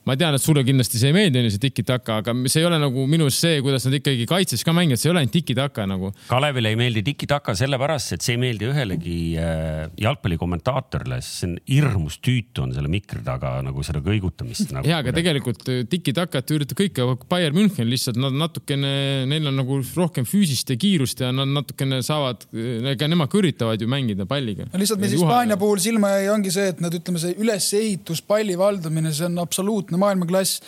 ma 0.06 0.14
tean, 0.18 0.36
et 0.36 0.42
sulle 0.42 0.62
kindlasti 0.66 1.00
see 1.00 1.10
ei 1.10 1.16
meeldi, 1.16 1.40
onju, 1.40 1.52
see 1.56 1.62
tiki-taka, 1.66 2.20
aga 2.22 2.34
see 2.46 2.62
ei 2.62 2.68
ole 2.68 2.78
nagu 2.78 3.06
minu 3.10 3.26
arust 3.26 3.42
see, 3.42 3.58
kuidas 3.64 3.86
nad 3.88 3.96
ikkagi 3.98 4.26
kaitses 4.30 4.62
ka 4.66 4.74
mängivad, 4.76 5.00
see 5.02 5.08
ei 5.10 5.14
ole 5.14 5.22
ainult 5.24 5.34
tiki-taka 5.34 5.86
nagu. 5.90 6.12
Kalevile 6.30 6.70
ei 6.72 6.78
meeldi 6.78 7.02
tiki-taka 7.06 7.56
sellepärast, 7.58 8.14
et 8.16 8.26
see 8.26 8.36
ei 8.36 8.42
meeldi 8.44 8.68
ühelegi 8.70 9.16
äh, 9.42 9.86
jalgpallikommentaatorile, 10.02 11.18
sest 11.24 11.42
see 11.42 11.50
on 11.50 11.56
hirmus 11.70 12.20
tüütu 12.22 12.62
on 12.64 12.74
selle 12.76 12.90
mikri 12.92 13.22
taga 13.26 13.56
nagu 13.66 13.82
seda 13.86 14.02
kõigutamist 14.04 14.70
nagu,. 14.76 14.86
ja, 14.88 15.00
aga 15.02 15.14
tegelikult 15.16 15.66
äh, 15.72 15.82
tiki-takat 15.90 16.54
üritab 16.54 16.80
kõik, 16.80 17.02
Bayern 17.30 17.58
München 17.58 17.90
lihtsalt 17.90 18.20
nad 18.20 18.34
natukene, 18.36 19.26
neil 19.28 19.50
on 19.50 19.58
nagu 19.58 19.80
rohkem 19.96 20.26
füüsist 20.28 20.70
ja 20.70 20.78
kiirust 20.80 21.24
ja 21.24 21.32
nad 21.34 21.50
natukene 21.50 21.98
saavad, 22.06 22.46
ega 22.92 23.10
nemad 23.10 23.30
ka 23.32 23.40
üritavad 23.40 23.82
ju 23.82 23.90
mängida 23.90 24.28
palliga. 24.28 24.68
lihtsalt, 24.72 25.02
mis 25.02 25.16
Hispaania 25.16 25.58
puhul 25.60 25.82
silma 25.82 26.14
jäi, 26.14 26.30
ongi 26.30 26.54
see, 26.54 26.70
et 26.74 26.82
nad 26.84 26.94
ütleme, 26.94 27.20
see 27.22 27.34
ülesehitus, 27.42 28.22
palli 28.26 28.54
valdamine, 28.58 29.10
see 29.16 29.26
on 29.28 29.42
absoluutne 29.42 29.95
maailmaklass 30.00 30.60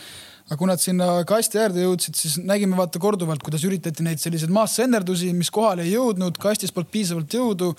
aga 0.49 0.57
kui 0.57 0.68
nad 0.70 0.81
sinna 0.81 1.07
kasti 1.29 1.61
äärde 1.61 1.83
jõudsid, 1.85 2.16
siis 2.16 2.39
nägime 2.41 2.76
vaata 2.79 3.01
korduvalt, 3.03 3.43
kuidas 3.45 3.66
üritati 3.68 4.05
neid 4.05 4.20
selliseid 4.22 4.53
maassenderdusi, 4.53 5.29
mis 5.37 5.51
kohale 5.53 5.85
ei 5.85 5.93
jõudnud, 5.93 6.41
kastis 6.41 6.72
polnud 6.72 6.89
piisavalt 6.93 7.37
jõudu. 7.37 7.74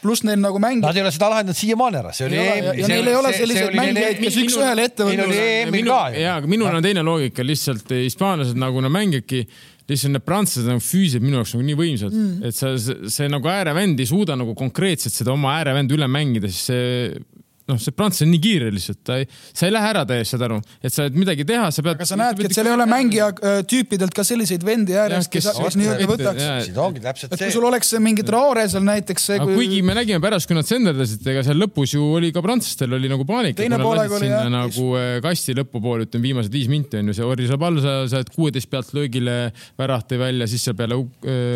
pluss 0.00 0.24
neil 0.24 0.40
nagu 0.40 0.56
mängib. 0.56 0.86
Nad 0.86 0.96
ei 0.96 1.04
ole 1.04 1.10
seda 1.12 1.28
lahendanud 1.28 1.58
siiamaani 1.58 1.98
ära, 2.00 2.12
see 2.16 2.24
oli 2.26 2.38
EM. 2.40 2.68
ja 2.80 2.86
neil 2.88 3.10
ei 3.10 3.16
ole 3.18 3.32
selliseid 3.36 3.74
mängijaid, 3.76 4.22
kes 4.24 4.38
üks-ühele 4.42 4.86
ette 4.88 5.06
võtavad. 5.06 6.16
ja, 6.16 6.38
aga 6.40 6.50
minul 6.50 6.72
on 6.72 6.82
teine 6.82 7.04
loogika, 7.06 7.44
lihtsalt 7.46 7.92
hispaanlased 8.00 8.58
nagu 8.58 8.80
nad 8.80 8.96
mängivadki 8.96 9.44
lihtsalt 9.90 10.14
need 10.14 10.24
prantslased 10.24 10.70
nagu 10.70 10.82
füüsiliselt 10.82 11.24
minu 11.24 11.40
jaoks 11.40 11.52
nagu 11.56 11.66
nii 11.66 11.78
võimsad 11.78 12.14
mm., 12.14 12.48
et 12.48 12.56
sa, 12.56 12.72
see, 12.78 13.10
see 13.12 13.28
nagu 13.30 13.50
äärevend 13.50 14.00
ei 14.00 14.08
suuda 14.08 14.36
nagu 14.38 14.54
konkreetselt 14.58 15.14
seda 15.14 15.34
oma 15.34 15.56
äärevend 15.58 15.92
üle 15.96 16.08
mängida, 16.10 16.50
siis 16.50 16.70
see 16.70 17.39
noh, 17.70 17.80
see 17.80 17.94
prantslane 17.96 18.28
on 18.28 18.34
nii 18.34 18.42
kiire 18.44 18.70
lihtsalt, 18.74 19.00
ta 19.06 19.18
ei, 19.20 19.26
sa 19.30 19.68
ei 19.68 19.74
lähe 19.74 19.90
ära 19.92 20.04
täiesti, 20.08 20.34
saad 20.34 20.46
aru, 20.46 20.58
et 20.82 20.94
sa, 20.94 21.06
et 21.10 21.16
midagi 21.18 21.46
teha, 21.48 21.70
sa 21.74 21.84
pead. 21.84 21.98
aga 21.98 22.08
sa 22.08 22.18
näedki, 22.20 22.48
et 22.48 22.56
seal 22.56 22.70
ei 22.70 22.74
ole 22.74 22.86
mängija 22.90 23.30
äh, 23.32 23.60
tüüpidelt 23.70 24.14
ka 24.16 24.24
selliseid 24.26 24.64
vendi 24.66 24.96
ääres, 24.98 25.28
kes, 25.32 25.48
kes 25.56 25.78
nii-öelda 25.80 26.08
võtaks. 26.10 26.48
siin 26.66 26.80
ongi 26.82 27.04
täpselt 27.04 27.34
see. 27.34 27.38
et 27.38 27.44
kui 27.46 27.56
sul 27.56 27.68
oleks 27.70 27.92
mingi 28.02 28.26
Traore 28.26 28.66
seal 28.70 28.84
näiteks. 28.86 29.28
Kui... 29.44 29.56
kuigi 29.62 29.80
me 29.86 29.96
nägime 29.98 30.20
pärast, 30.22 30.48
kui 30.50 30.58
nad 30.58 30.68
senderdasid, 30.68 31.24
ega 31.32 31.44
seal 31.46 31.60
lõpus 31.60 31.94
ju 31.96 32.06
oli 32.18 32.32
ka 32.34 32.42
prantslastel 32.44 32.98
oli 32.98 33.10
nagu 33.10 33.26
paanika. 33.28 33.60
teine 33.62 33.80
poolega 33.80 34.18
oli 34.18 34.30
jah. 34.30 34.48
nagu 34.52 34.86
kasti 35.24 35.56
lõpupoole, 35.58 36.08
ütleme 36.08 36.30
viimased 36.30 36.54
viis 36.54 36.68
minti 36.72 37.00
on 37.00 37.10
ju, 37.10 37.16
see 37.20 37.26
Orri 37.26 37.48
Sabal, 37.50 37.80
sa 37.82 37.96
saad 38.10 38.30
kuueteist 38.34 38.70
pealt 38.72 38.92
löögile, 38.96 39.36
värav 39.80 40.04
tõi 40.10 40.20
välja, 40.20 40.48
siis 40.50 40.64
seal 40.66 40.76
peale 40.78 40.98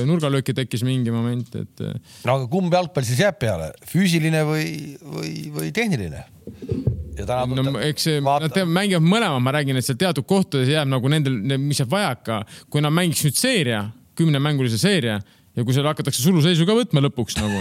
nurgalööki 0.09 0.55
tekkis 0.57 0.85
mingi 0.87 1.13
moment, 1.15 1.55
et. 1.61 1.85
no 2.25 2.39
aga 2.39 2.49
kumb 2.51 2.75
jalgpall 2.75 3.07
siis 3.07 3.23
jääb 3.25 3.39
peale, 3.41 3.71
füüsiline 3.91 4.45
või, 4.49 4.67
või, 5.03 5.33
või 5.55 5.73
tehniline? 5.75 6.04
Ja 6.13 7.27
täna 7.27 7.63
no, 7.63 7.79
eks 7.85 8.09
see, 8.09 8.21
nad 8.25 8.59
mängivad 8.67 9.07
mõlemad, 9.07 9.43
ma 9.45 9.55
räägin, 9.55 9.79
et 9.79 9.87
seal 9.87 9.99
teatud 10.01 10.27
kohtades 10.29 10.71
jääb 10.73 10.91
nagu 10.91 11.11
nendel, 11.13 11.39
mis 11.63 11.81
jääb 11.83 11.93
vajaka, 11.95 12.43
kui 12.71 12.85
nad 12.85 12.95
mängiks 12.95 13.25
nüüd 13.29 13.39
seeria, 13.39 13.85
kümnemängulise 14.19 14.79
seeria 14.81 15.21
ja 15.55 15.63
kui 15.63 15.75
seal 15.77 15.87
hakatakse 15.87 16.23
suluseisu 16.25 16.67
ka 16.67 16.75
võtma 16.77 17.03
lõpuks 17.05 17.37
nagu 17.39 17.61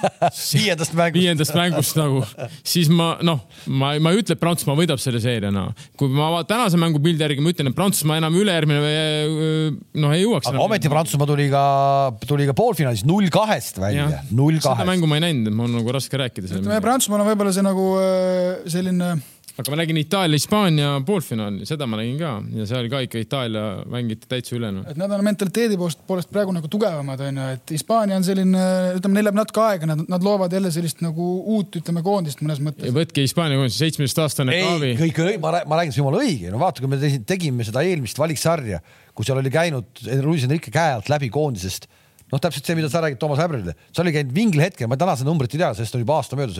viiendast 0.56 0.94
mängust, 0.96 1.18
viiendast 1.18 1.56
mängust 1.58 1.98
nagu, 1.98 2.22
siis 2.64 2.88
ma 2.92 3.14
noh, 3.24 3.42
ma, 3.68 3.92
ma 4.00 4.14
ei 4.14 4.22
ütle, 4.22 4.36
et 4.36 4.40
Prantsusmaa 4.40 4.78
võidab 4.78 5.02
selle 5.02 5.20
seeria, 5.22 5.52
no 5.54 5.66
kui 6.00 6.08
ma 6.12 6.40
tänase 6.48 6.80
mängupildi 6.80 7.26
järgi 7.26 7.44
ma 7.44 7.52
ütlen, 7.52 7.68
et 7.70 7.76
Prantsusmaa 7.76 8.18
enam 8.22 8.38
ülejärgmine 8.40 8.80
noh 10.00 10.16
ei 10.16 10.24
jõuaks. 10.24 10.48
aga 10.52 10.64
ometi 10.64 10.92
Prantsusmaa 10.92 11.28
tuli 11.28 11.50
ka, 11.52 11.66
tuli 12.24 12.48
ka 12.48 12.56
poolfinaalis 12.56 13.04
null 13.08 13.28
kahest 13.34 13.80
välja, 13.82 14.08
null 14.32 14.56
kahest. 14.56 14.70
seda 14.70 14.88
mängu 14.88 15.10
ma 15.10 15.20
ei 15.20 15.28
näinud, 15.28 15.52
mul 15.52 15.68
on 15.68 15.78
nagu 15.82 15.96
raske 15.98 16.20
rääkida. 16.20 16.48
ütleme 16.48 16.80
Prantsusmaal 16.84 17.26
on 17.26 17.32
võib-olla 17.34 17.52
see 17.54 17.66
nagu 17.66 17.88
selline 18.72 19.14
aga 19.54 19.70
ma 19.70 19.78
nägin 19.78 19.98
Itaalia-Hispaania 20.00 20.88
poolfinaali, 21.06 21.66
seda 21.68 21.86
ma 21.86 21.98
nägin 22.00 22.16
ka 22.18 22.30
ja 22.58 22.66
seal 22.66 22.88
ka 22.90 23.00
ikka 23.04 23.20
Itaalia 23.22 23.62
mängiti 23.90 24.26
täitsa 24.30 24.56
üle 24.56 24.72
no.. 24.74 24.82
et 24.90 24.98
nad 24.98 25.12
on 25.14 25.22
mentaliteedi 25.26 25.78
poolest, 25.78 26.00
poolest 26.08 26.30
praegu 26.34 26.54
nagu 26.56 26.70
tugevamad 26.70 27.22
onju, 27.28 27.46
et 27.54 27.74
Hispaania 27.76 28.18
on 28.18 28.26
selline, 28.26 28.64
ütleme, 28.98 29.18
neil 29.18 29.28
läheb 29.28 29.38
natuke 29.38 29.62
aega, 29.62 29.90
nad, 29.92 30.02
nad 30.10 30.26
loovad 30.26 30.54
jälle 30.58 30.74
sellist 30.74 31.04
nagu 31.06 31.28
uut, 31.54 31.78
ütleme 31.82 32.02
koondist 32.06 32.42
mõnes 32.42 32.58
mõttes. 32.66 32.90
võtke 32.94 33.22
Hispaania 33.22 33.60
koondis, 33.60 33.78
seitsmeteistaastane 33.84 34.58
Kaavi. 34.58 34.94
kõik, 35.04 35.24
ma, 35.42 35.60
ma 35.70 35.78
räägin, 35.80 35.94
see 35.94 36.02
jumala 36.02 36.24
õige, 36.24 36.50
no 36.50 36.62
vaata, 36.62 36.82
kui 36.82 36.90
me 36.90 37.14
tegime 37.22 37.66
seda 37.68 37.86
eelmist 37.86 38.18
valiksarja, 38.18 38.82
kus 39.14 39.30
seal 39.30 39.38
oli 39.38 39.54
käinud 39.54 40.02
Luis 40.26 40.48
Enrique 40.48 40.74
käe 40.74 40.96
alt 40.98 41.12
läbi 41.12 41.30
koondisest 41.30 41.86
noh, 42.32 42.40
täpselt 42.42 42.66
see, 42.66 42.76
mida 42.78 42.88
sa 42.90 43.02
räägid 43.04 43.20
Toomas 43.20 43.40
Häbrile, 43.42 43.74
see 43.90 44.02
oli 44.02 44.12
käinud 44.14 44.34
mingil 44.36 44.62
hetkel, 44.64 44.88
ma 44.90 44.98
tänase 45.00 45.26
numbrit 45.26 45.54
ei 45.54 45.60
tea, 45.60 45.70
sest 45.76 45.96
on 45.96 46.02
juba 46.02 46.16
aasta 46.18 46.38
möödas, 46.38 46.58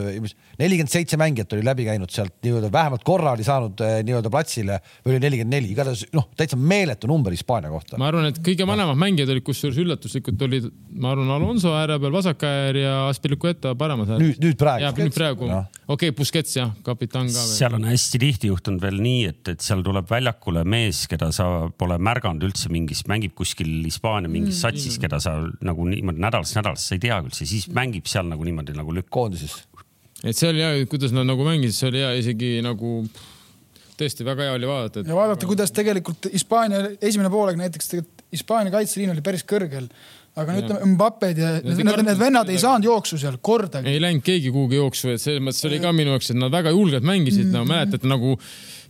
nelikümmend 0.60 0.92
seitse 0.92 1.18
mängijat 1.20 1.54
oli 1.56 1.64
läbi 1.66 1.86
käinud 1.88 2.12
sealt 2.14 2.34
nii-öelda 2.44 2.70
vähemalt 2.72 3.04
korra 3.06 3.32
oli 3.34 3.46
saanud 3.46 3.80
nii-öelda 4.06 4.32
platsile 4.32 4.78
või 5.04 5.14
oli 5.14 5.22
nelikümmend 5.24 5.56
neli, 5.56 5.72
igatahes 5.74 6.04
noh, 6.14 6.28
täitsa 6.38 6.58
meeletu 6.60 7.10
number 7.10 7.34
Hispaania 7.34 7.72
kohta. 7.72 7.98
ma 8.00 8.10
arvan, 8.10 8.28
et 8.30 8.40
kõige 8.44 8.66
vanemad 8.68 8.98
mängijad 9.00 9.32
olid, 9.34 9.46
kusjuures 9.46 9.80
üllatuslikult 9.82 10.44
olid, 10.46 10.68
ma 11.00 11.14
arvan, 11.14 11.32
Alonso 11.34 11.74
ääre 11.78 11.98
peal 12.02 12.14
vasak 12.14 12.44
äär 12.48 12.80
ja 12.82 12.94
Aspilicueta 13.08 13.74
paremas 13.78 14.12
ääres. 14.12 14.22
nüüd, 14.22 14.42
nüüd 14.44 14.60
praegu. 14.60 14.92
nüüd 15.00 15.16
praegu 15.16 15.50
no.. 15.50 15.64
okei 15.86 16.12
okay,, 16.12 16.18
Busquets 16.18 16.58
jah, 16.58 16.74
kapitan 16.86 17.30
ka 17.32 17.46
seal 17.54 17.78
on 17.78 17.88
hästi 17.88 18.20
tihti 18.22 18.52
juhtunud 18.52 18.82
veel 18.84 19.00
nii, 19.02 19.24
et, 19.32 19.42
et 19.56 19.64
seal 19.64 19.82
tuleb 19.86 20.06
väljakule 20.10 20.64
mees, 20.68 21.04
keda 21.10 21.32
sa 21.34 21.48
pole 21.78 21.98
märganud 21.98 22.44
üldse 22.46 22.70
mingis, 22.72 23.04
mängib 23.10 23.34
kuskil 23.38 23.72
Hispaania 23.84 24.30
mingis 24.30 24.62
satsis, 24.64 24.98
keda 25.02 25.20
sa 25.22 25.36
nagu 25.64 25.86
niimoodi 25.88 26.22
nädalast 26.24 26.57
nädalasse 26.59 26.90
sa 26.90 26.96
ei 26.96 27.05
tea 27.05 27.20
üldse, 27.22 27.46
siis 27.48 27.68
mängib 27.74 28.09
seal 28.11 28.26
nagu 28.30 28.46
niimoodi 28.46 28.76
nagu 28.76 28.94
lükk. 28.94 29.11
koondises. 29.14 29.57
et 30.24 30.36
see 30.36 30.50
oli 30.50 30.64
hea, 30.64 30.88
kuidas 30.90 31.14
nad 31.14 31.28
nagu 31.28 31.46
mängisid, 31.46 31.78
see 31.78 31.92
oli 31.92 32.02
hea 32.02 32.12
isegi 32.22 32.50
nagu 32.64 32.96
tõesti 33.98 34.26
väga 34.26 34.48
hea 34.48 34.59
oli 34.59 34.68
vaadata 34.68 35.00
et.... 35.00 35.09
ja 35.12 35.16
vaadata, 35.16 35.46
kuidas 35.46 35.72
tegelikult 35.74 36.30
Hispaania 36.32 36.84
esimene 37.00 37.30
poolaeg 37.30 37.61
näiteks 37.61 37.92
tegelikult 37.92 38.28
Hispaania 38.34 38.74
kaitseliin 38.74 39.12
oli 39.12 39.22
päris 39.22 39.44
kõrgel 39.46 39.86
aga 40.34 40.55
no 40.55 40.62
ütleme, 40.62 40.92
Mbapped 40.94 41.38
ja 41.38 41.50
need, 41.61 41.80
need, 41.86 42.00
need 42.09 42.18
vennad 42.20 42.50
ei 42.50 42.59
saanud 42.59 42.88
jooksu 42.88 43.18
seal 43.22 43.36
kordagi. 43.44 43.90
ei 43.90 44.00
läinud 44.02 44.24
keegi 44.26 44.50
kuhugi 44.55 44.80
jooksu, 44.80 45.12
et 45.14 45.22
selles 45.22 45.42
mõttes 45.44 45.66
oli 45.68 45.78
ka 45.82 45.92
minu 45.94 46.14
jaoks, 46.14 46.32
et 46.34 46.40
nad 46.40 46.52
väga 46.55 46.72
julgelt 46.74 47.07
mängisid 47.07 47.46
mm, 47.46 47.52
-hmm. 47.52 47.62
no 47.62 47.70
mäletate 47.70 48.11
nagu 48.11 48.34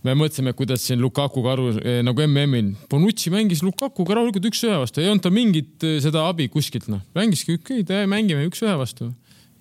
me 0.05 0.15
mõtlesime, 0.19 0.53
kuidas 0.57 0.85
siin 0.87 1.03
Lukakuga 1.03 1.55
aru 1.55 1.73
eh, 1.81 2.01
nagu 2.05 2.25
MM-il. 2.27 2.73
Bonucci 2.91 3.33
mängis 3.35 3.65
Lukakuga 3.65 4.19
rahulikult 4.19 4.49
üks-ühe 4.51 4.77
vastu, 4.83 5.03
ei 5.03 5.11
olnud 5.11 5.25
tal 5.25 5.35
mingit 5.35 5.85
eh, 5.87 5.99
seda 6.05 6.27
abi 6.29 6.49
kuskilt 6.53 6.91
noh, 6.93 7.03
mängiski 7.17 7.59
okei 7.59 7.85
okay,, 7.85 8.09
mängime 8.11 8.47
üks-ühe 8.51 8.77
vastu. 8.81 9.11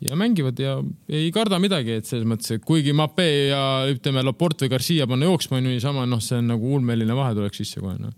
Ja 0.03 0.17
mängivad 0.19 0.57
ja 0.59 0.73
ei 1.07 1.29
karda 1.31 1.55
midagi, 1.63 1.93
et 1.95 2.09
selles 2.09 2.27
mõttes, 2.27 2.49
et 2.51 2.63
kuigi 2.67 2.91
Mape 2.91 3.23
ja 3.53 3.61
ütleme, 3.87 4.19
Laporte 4.27 4.65
või 4.65 4.73
Garcia 4.73 5.07
panna 5.07 5.29
jooksma 5.29 5.61
on 5.61 5.69
ju 5.69 5.75
niisama, 5.77 6.03
noh, 6.09 6.19
see 6.19 6.41
on 6.41 6.49
nagu 6.51 6.73
ulmeline 6.75 7.15
vahe 7.15 7.37
tuleks 7.37 7.61
sisse 7.63 7.79
kohe 7.79 7.95
noh 8.01 8.11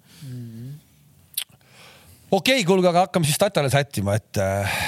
okei 2.36 2.60
okay,, 2.60 2.66
kuulge, 2.68 2.90
aga 2.90 3.06
hakkame 3.06 3.28
siis 3.28 3.40
tatale 3.40 3.70
sättima, 3.72 4.16
et 4.20 4.40
äh, 4.42 4.80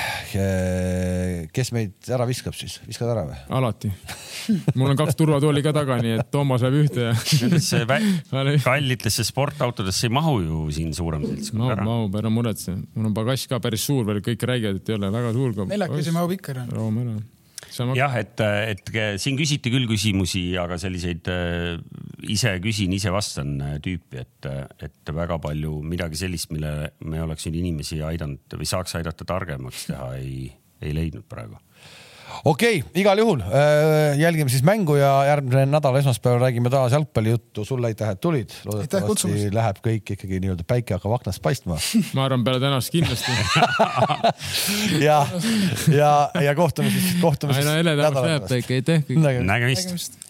kes 1.53 1.71
meid 1.75 2.09
ära 2.13 2.27
viskab 2.29 2.55
siis, 2.57 2.77
viskad 2.87 3.11
ära 3.13 3.23
või? 3.29 3.37
alati. 3.59 3.91
mul 4.75 4.91
on 4.91 4.99
kaks 4.99 5.17
turvatooli 5.19 5.63
ka 5.65 5.73
taga, 5.75 5.99
nii 6.03 6.17
et 6.17 6.31
Toomas 6.33 6.65
läheb 6.65 6.83
ühte 6.83 7.07
ja. 7.09 7.15
Nendesse 7.43 7.83
kallitesse 8.67 9.25
sportautodesse 9.27 10.09
ei 10.09 10.15
mahu 10.17 10.35
ju 10.43 10.65
siin 10.75 10.93
suurem 10.97 11.25
seltskond 11.27 11.71
ära. 11.71 11.87
mahub, 11.87 12.19
ära 12.19 12.33
muretse. 12.33 12.75
mul 12.95 13.11
on 13.11 13.17
pagass 13.17 13.49
ka 13.49 13.61
päris 13.63 13.87
suur 13.87 14.05
veel, 14.07 14.21
kõik 14.25 14.47
räägivad, 14.51 14.81
et 14.81 14.93
ei 14.93 14.99
ole 14.99 15.11
väga 15.15 15.33
suur. 15.37 15.57
neljakesi 15.71 16.15
mahub 16.15 16.37
ikka 16.37 16.55
ära. 16.57 16.69
rahume 16.73 17.07
ära 17.07 17.17
jah, 17.97 18.15
et, 18.19 18.41
et 18.41 18.91
siin 19.21 19.37
küsiti 19.39 19.71
küll 19.73 19.87
küsimusi, 19.89 20.43
aga 20.59 20.79
selliseid 20.81 21.29
äh, 21.31 21.77
ise 22.27 22.55
küsin, 22.63 22.95
ise 22.97 23.13
vastan 23.13 23.55
äh, 23.61 23.77
tüüpi, 23.83 24.23
et, 24.23 24.49
et 24.87 25.13
väga 25.13 25.39
palju 25.43 25.79
midagi 25.85 26.19
sellist, 26.23 26.51
mille 26.55 26.91
me 27.05 27.21
oleks 27.23 27.47
nüüd 27.47 27.61
inimesi 27.61 28.01
aidanud 28.05 28.57
või 28.57 28.69
saaks 28.69 28.97
aidata 28.99 29.27
targemaks 29.27 29.87
teha, 29.91 30.11
ei, 30.21 30.49
ei 30.81 30.97
leidnud 30.97 31.27
praegu 31.29 31.59
okei 32.45 32.79
okay,, 32.79 33.01
igal 33.01 33.21
juhul 33.21 33.41
äh, 33.45 34.17
jälgime 34.19 34.51
siis 34.53 34.63
mängu 34.67 34.97
ja 34.99 35.11
järgmine 35.29 35.65
nädal 35.71 35.97
esmaspäeval 36.01 36.41
räägime 36.45 36.71
taas 36.73 36.91
jalgpallijuttu. 36.95 37.65
sulle 37.65 37.87
aitäh, 37.91 38.11
et 38.13 38.21
tulid. 38.21 38.53
loodetavasti 38.65 39.49
läheb 39.53 39.81
kõik 39.85 40.13
ikkagi 40.17 40.41
nii-öelda 40.43 40.67
päike 40.67 40.97
hakkab 40.97 41.17
aknast 41.19 41.41
paistma 41.41 41.79
ma 42.17 42.27
arvan, 42.27 42.45
peale 42.47 42.61
tänast 42.63 42.93
kindlasti 42.93 43.31
ja, 45.07 45.19
ja, 45.91 46.13
ja 46.43 46.55
kohtume 46.55 46.91
siis, 46.93 47.17
kohtume 47.21 47.57
siis. 47.57 47.65
aina 47.65 47.81
heledamaks 47.81 48.29
läheb 48.29 48.49
päike, 48.53 48.81
aitäh. 48.81 49.03
nägemist, 49.09 49.51
nägemist.. 49.53 50.26